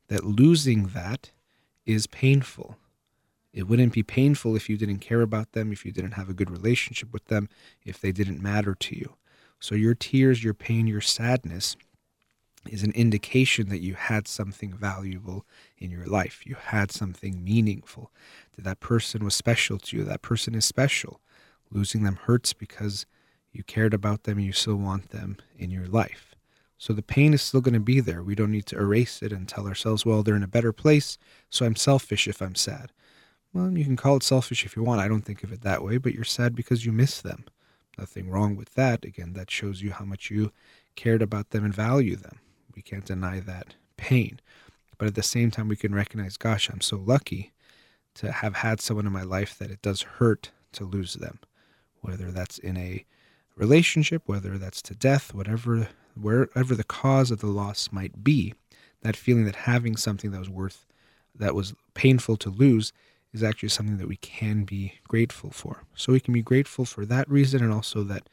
that 0.07 0.25
losing 0.25 0.87
that 0.87 1.31
is 1.85 2.07
painful. 2.07 2.77
It 3.53 3.67
wouldn't 3.67 3.93
be 3.93 4.03
painful 4.03 4.55
if 4.55 4.69
you 4.69 4.77
didn't 4.77 4.99
care 4.99 5.21
about 5.21 5.51
them, 5.51 5.71
if 5.71 5.85
you 5.85 5.91
didn't 5.91 6.13
have 6.13 6.29
a 6.29 6.33
good 6.33 6.49
relationship 6.49 7.11
with 7.11 7.25
them, 7.25 7.49
if 7.83 7.99
they 7.99 8.11
didn't 8.11 8.41
matter 8.41 8.75
to 8.75 8.97
you. 8.97 9.15
So 9.59 9.75
your 9.75 9.95
tears, 9.95 10.43
your 10.43 10.53
pain, 10.53 10.87
your 10.87 11.01
sadness 11.01 11.75
is 12.69 12.83
an 12.83 12.91
indication 12.91 13.69
that 13.69 13.81
you 13.81 13.95
had 13.95 14.27
something 14.27 14.73
valuable 14.73 15.45
in 15.77 15.91
your 15.91 16.05
life. 16.05 16.45
You 16.45 16.55
had 16.55 16.91
something 16.91 17.43
meaningful. 17.43 18.11
That 18.55 18.63
that 18.63 18.79
person 18.79 19.23
was 19.23 19.35
special 19.35 19.79
to 19.79 19.97
you. 19.97 20.03
That 20.03 20.21
person 20.21 20.55
is 20.55 20.65
special. 20.65 21.20
Losing 21.71 22.03
them 22.03 22.19
hurts 22.23 22.53
because 22.53 23.05
you 23.51 23.63
cared 23.63 23.93
about 23.93 24.23
them 24.23 24.37
and 24.37 24.45
you 24.45 24.53
still 24.53 24.75
want 24.75 25.09
them 25.09 25.37
in 25.57 25.71
your 25.71 25.87
life. 25.87 26.35
So 26.77 26.93
the 26.93 27.03
pain 27.03 27.33
is 27.33 27.41
still 27.41 27.61
going 27.61 27.75
to 27.75 27.79
be 27.79 27.99
there. 27.99 28.23
We 28.23 28.35
don't 28.35 28.51
need 28.51 28.65
to 28.67 28.77
erase 28.77 29.21
it 29.21 29.31
and 29.31 29.47
tell 29.47 29.67
ourselves, 29.67 30.05
well, 30.05 30.23
they're 30.23 30.35
in 30.35 30.43
a 30.43 30.47
better 30.47 30.73
place, 30.73 31.17
so 31.49 31.65
I'm 31.65 31.75
selfish 31.75 32.27
if 32.27 32.41
I'm 32.41 32.55
sad. 32.55 32.91
Well, 33.53 33.77
you 33.77 33.83
can 33.83 33.97
call 33.97 34.17
it 34.17 34.23
selfish 34.23 34.65
if 34.65 34.75
you 34.75 34.83
want. 34.83 35.01
I 35.01 35.07
don't 35.07 35.23
think 35.23 35.43
of 35.43 35.51
it 35.51 35.61
that 35.61 35.83
way, 35.83 35.97
but 35.97 36.13
you're 36.13 36.23
sad 36.23 36.55
because 36.55 36.85
you 36.85 36.91
miss 36.91 37.21
them. 37.21 37.45
Nothing 37.97 38.29
wrong 38.29 38.55
with 38.55 38.73
that. 38.75 39.05
Again, 39.05 39.33
that 39.33 39.51
shows 39.51 39.81
you 39.81 39.91
how 39.91 40.05
much 40.05 40.31
you 40.31 40.51
cared 40.95 41.21
about 41.21 41.51
them 41.51 41.63
and 41.63 41.73
value 41.73 42.15
them. 42.15 42.39
We 42.75 42.81
can't 42.81 43.05
deny 43.05 43.39
that 43.41 43.75
pain. 43.97 44.39
But 44.97 45.07
at 45.07 45.15
the 45.15 45.23
same 45.23 45.51
time, 45.51 45.67
we 45.67 45.75
can 45.75 45.93
recognize, 45.93 46.37
gosh, 46.37 46.69
I'm 46.69 46.81
so 46.81 46.97
lucky 46.97 47.51
to 48.15 48.31
have 48.31 48.55
had 48.55 48.81
someone 48.81 49.05
in 49.05 49.13
my 49.13 49.23
life 49.23 49.57
that 49.57 49.71
it 49.71 49.81
does 49.81 50.01
hurt 50.01 50.51
to 50.73 50.85
lose 50.85 51.15
them, 51.15 51.39
whether 52.01 52.31
that's 52.31 52.57
in 52.57 52.77
a 52.77 53.05
relationship, 53.55 54.23
whether 54.25 54.57
that's 54.57 54.81
to 54.83 54.95
death, 54.95 55.33
whatever, 55.33 55.89
wherever 56.19 56.75
the 56.75 56.83
cause 56.83 57.31
of 57.31 57.39
the 57.39 57.47
loss 57.47 57.89
might 57.91 58.23
be. 58.23 58.53
That 59.01 59.15
feeling 59.15 59.45
that 59.45 59.55
having 59.55 59.97
something 59.97 60.31
that 60.31 60.39
was 60.39 60.49
worth, 60.49 60.85
that 61.35 61.55
was 61.55 61.73
painful 61.93 62.37
to 62.37 62.49
lose, 62.49 62.93
is 63.33 63.43
actually 63.43 63.69
something 63.69 63.97
that 63.97 64.07
we 64.07 64.17
can 64.17 64.63
be 64.63 64.93
grateful 65.07 65.49
for. 65.49 65.83
So 65.95 66.13
we 66.13 66.19
can 66.19 66.33
be 66.33 66.41
grateful 66.41 66.85
for 66.85 67.05
that 67.05 67.29
reason 67.29 67.63
and 67.63 67.73
also 67.73 68.03
that 68.03 68.27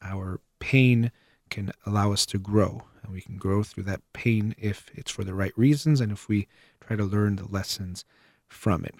our 0.00 0.40
pain 0.60 1.10
can 1.50 1.72
allow 1.84 2.12
us 2.12 2.24
to 2.26 2.38
grow. 2.38 2.84
And 3.02 3.12
we 3.12 3.20
can 3.20 3.36
grow 3.36 3.62
through 3.62 3.84
that 3.84 4.00
pain 4.12 4.54
if 4.58 4.90
it's 4.94 5.10
for 5.10 5.24
the 5.24 5.34
right 5.34 5.56
reasons 5.56 6.00
and 6.00 6.12
if 6.12 6.28
we 6.28 6.46
try 6.80 6.96
to 6.96 7.04
learn 7.04 7.36
the 7.36 7.48
lessons 7.48 8.04
from 8.46 8.84
it. 8.84 8.94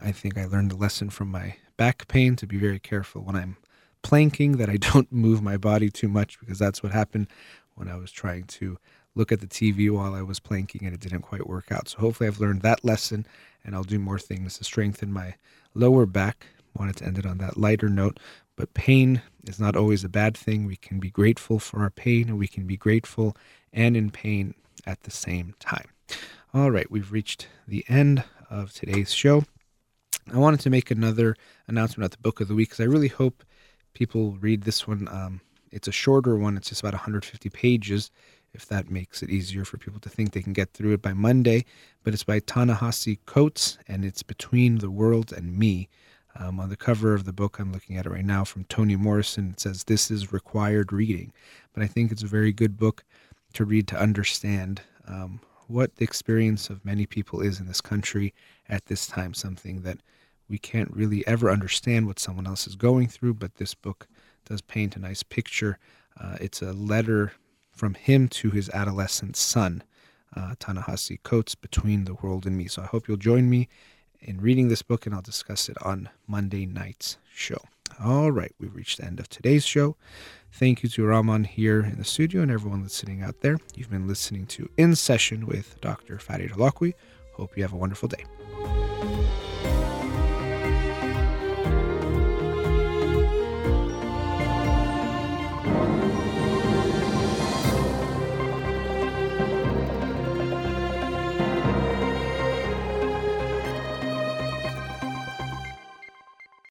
I 0.00 0.12
think 0.12 0.38
I 0.38 0.46
learned 0.46 0.70
the 0.70 0.76
lesson 0.76 1.10
from 1.10 1.28
my 1.28 1.56
back 1.78 2.06
pain 2.08 2.36
to 2.36 2.46
be 2.46 2.58
very 2.58 2.78
careful 2.78 3.22
when 3.22 3.36
I'm 3.36 3.56
planking 4.02 4.58
that 4.58 4.68
I 4.68 4.76
don't 4.92 5.10
move 5.10 5.40
my 5.40 5.56
body 5.56 5.88
too 5.88 6.08
much 6.08 6.38
because 6.38 6.58
that's 6.58 6.82
what 6.82 6.92
happened 6.92 7.28
when 7.76 7.88
I 7.88 7.96
was 7.96 8.12
trying 8.12 8.44
to 8.44 8.76
look 9.14 9.32
at 9.32 9.40
the 9.40 9.46
TV 9.46 9.90
while 9.90 10.14
I 10.14 10.22
was 10.22 10.38
planking 10.38 10.84
and 10.84 10.94
it 10.94 11.00
didn't 11.00 11.22
quite 11.22 11.46
work 11.48 11.72
out. 11.72 11.88
So 11.88 11.98
hopefully 11.98 12.28
I've 12.28 12.40
learned 12.40 12.62
that 12.62 12.84
lesson 12.84 13.26
and 13.64 13.74
I'll 13.74 13.82
do 13.84 13.98
more 13.98 14.18
things 14.18 14.58
to 14.58 14.64
strengthen 14.64 15.12
my 15.12 15.34
lower 15.74 16.04
back. 16.04 16.46
Wanted 16.78 16.96
to 16.96 17.06
end 17.06 17.18
it 17.18 17.26
on 17.26 17.38
that 17.38 17.56
lighter 17.56 17.88
note, 17.88 18.20
but 18.54 18.74
pain 18.74 19.22
is 19.44 19.58
not 19.58 19.74
always 19.74 20.04
a 20.04 20.08
bad 20.08 20.36
thing. 20.36 20.66
We 20.66 20.76
can 20.76 21.00
be 21.00 21.10
grateful 21.10 21.58
for 21.58 21.80
our 21.80 21.90
pain 21.90 22.28
and 22.28 22.38
we 22.38 22.46
can 22.46 22.66
be 22.66 22.76
grateful 22.76 23.36
and 23.72 23.96
in 23.96 24.10
pain 24.10 24.54
at 24.86 25.02
the 25.02 25.10
same 25.10 25.54
time. 25.58 25.88
All 26.54 26.70
right, 26.70 26.90
we've 26.90 27.10
reached 27.10 27.48
the 27.66 27.84
end 27.88 28.24
of 28.48 28.72
today's 28.72 29.12
show. 29.12 29.44
I 30.32 30.38
wanted 30.38 30.60
to 30.60 30.70
make 30.70 30.90
another 30.90 31.36
announcement 31.66 31.98
about 31.98 32.10
the 32.12 32.22
book 32.22 32.40
of 32.40 32.48
the 32.48 32.54
week 32.54 32.70
because 32.70 32.80
I 32.80 32.88
really 32.88 33.08
hope 33.08 33.44
people 33.94 34.36
read 34.40 34.62
this 34.62 34.86
one. 34.86 35.08
Um, 35.08 35.40
it's 35.70 35.88
a 35.88 35.92
shorter 35.92 36.36
one, 36.36 36.56
it's 36.56 36.68
just 36.68 36.80
about 36.80 36.94
150 36.94 37.48
pages 37.50 38.10
if 38.54 38.66
that 38.66 38.90
makes 38.90 39.22
it 39.22 39.30
easier 39.30 39.64
for 39.64 39.78
people 39.78 40.00
to 40.00 40.08
think 40.08 40.32
they 40.32 40.42
can 40.42 40.52
get 40.52 40.72
through 40.72 40.92
it 40.92 41.02
by 41.02 41.12
Monday. 41.12 41.64
But 42.02 42.14
it's 42.14 42.24
by 42.24 42.40
Ta-Nehisi 42.40 43.18
Coates, 43.26 43.78
and 43.86 44.04
it's 44.04 44.22
Between 44.22 44.78
the 44.78 44.90
World 44.90 45.32
and 45.32 45.56
Me. 45.56 45.88
Um, 46.36 46.60
on 46.60 46.68
the 46.68 46.76
cover 46.76 47.14
of 47.14 47.24
the 47.24 47.32
book 47.32 47.58
I'm 47.58 47.72
looking 47.72 47.96
at 47.96 48.06
it 48.06 48.10
right 48.10 48.24
now 48.24 48.44
from 48.44 48.64
Toni 48.64 48.96
Morrison, 48.96 49.50
it 49.50 49.60
says, 49.60 49.84
This 49.84 50.10
is 50.10 50.32
required 50.32 50.92
reading. 50.92 51.32
But 51.72 51.82
I 51.82 51.86
think 51.86 52.12
it's 52.12 52.22
a 52.22 52.28
very 52.28 52.52
good 52.52 52.76
book 52.76 53.04
to 53.54 53.64
read 53.64 53.88
to 53.88 53.98
understand 53.98 54.82
um, 55.06 55.40
what 55.66 55.96
the 55.96 56.04
experience 56.04 56.70
of 56.70 56.84
many 56.84 57.06
people 57.06 57.40
is 57.40 57.58
in 57.60 57.66
this 57.66 57.80
country 57.80 58.34
at 58.68 58.86
this 58.86 59.06
time, 59.06 59.34
something 59.34 59.82
that 59.82 59.98
we 60.48 60.58
can't 60.58 60.94
really 60.94 61.26
ever 61.26 61.50
understand 61.50 62.06
what 62.06 62.18
someone 62.18 62.46
else 62.46 62.66
is 62.66 62.76
going 62.76 63.08
through, 63.08 63.34
but 63.34 63.56
this 63.56 63.74
book 63.74 64.08
does 64.44 64.60
paint 64.60 64.96
a 64.96 65.00
nice 65.00 65.22
picture. 65.22 65.78
Uh, 66.18 66.36
it's 66.40 66.62
a 66.62 66.72
letter 66.72 67.32
from 67.70 67.94
him 67.94 68.28
to 68.28 68.50
his 68.50 68.68
adolescent 68.70 69.36
son, 69.36 69.82
uh, 70.34 70.54
Ta-Nehisi 70.58 71.22
Coates, 71.22 71.54
Between 71.54 72.04
the 72.04 72.14
World 72.14 72.46
and 72.46 72.56
Me. 72.56 72.66
So 72.66 72.82
I 72.82 72.86
hope 72.86 73.06
you'll 73.06 73.16
join 73.16 73.48
me 73.48 73.68
in 74.20 74.40
reading 74.40 74.68
this 74.68 74.82
book, 74.82 75.06
and 75.06 75.14
I'll 75.14 75.22
discuss 75.22 75.68
it 75.68 75.76
on 75.82 76.08
Monday 76.26 76.66
night's 76.66 77.18
show. 77.32 77.58
All 78.02 78.30
right, 78.30 78.52
we've 78.58 78.74
reached 78.74 78.98
the 78.98 79.06
end 79.06 79.20
of 79.20 79.28
today's 79.28 79.64
show. 79.64 79.96
Thank 80.52 80.82
you 80.82 80.88
to 80.90 81.04
Raman 81.04 81.44
here 81.44 81.80
in 81.80 81.98
the 81.98 82.04
studio 82.04 82.42
and 82.42 82.50
everyone 82.50 82.82
listening 82.82 83.22
out 83.22 83.40
there. 83.40 83.58
You've 83.74 83.90
been 83.90 84.08
listening 84.08 84.46
to 84.46 84.68
In 84.76 84.94
Session 84.94 85.46
with 85.46 85.80
Dr. 85.80 86.16
Fadi 86.16 86.50
Holakouee. 86.50 86.94
Hope 87.34 87.56
you 87.56 87.62
have 87.62 87.72
a 87.72 87.76
wonderful 87.76 88.08
day. 88.08 88.24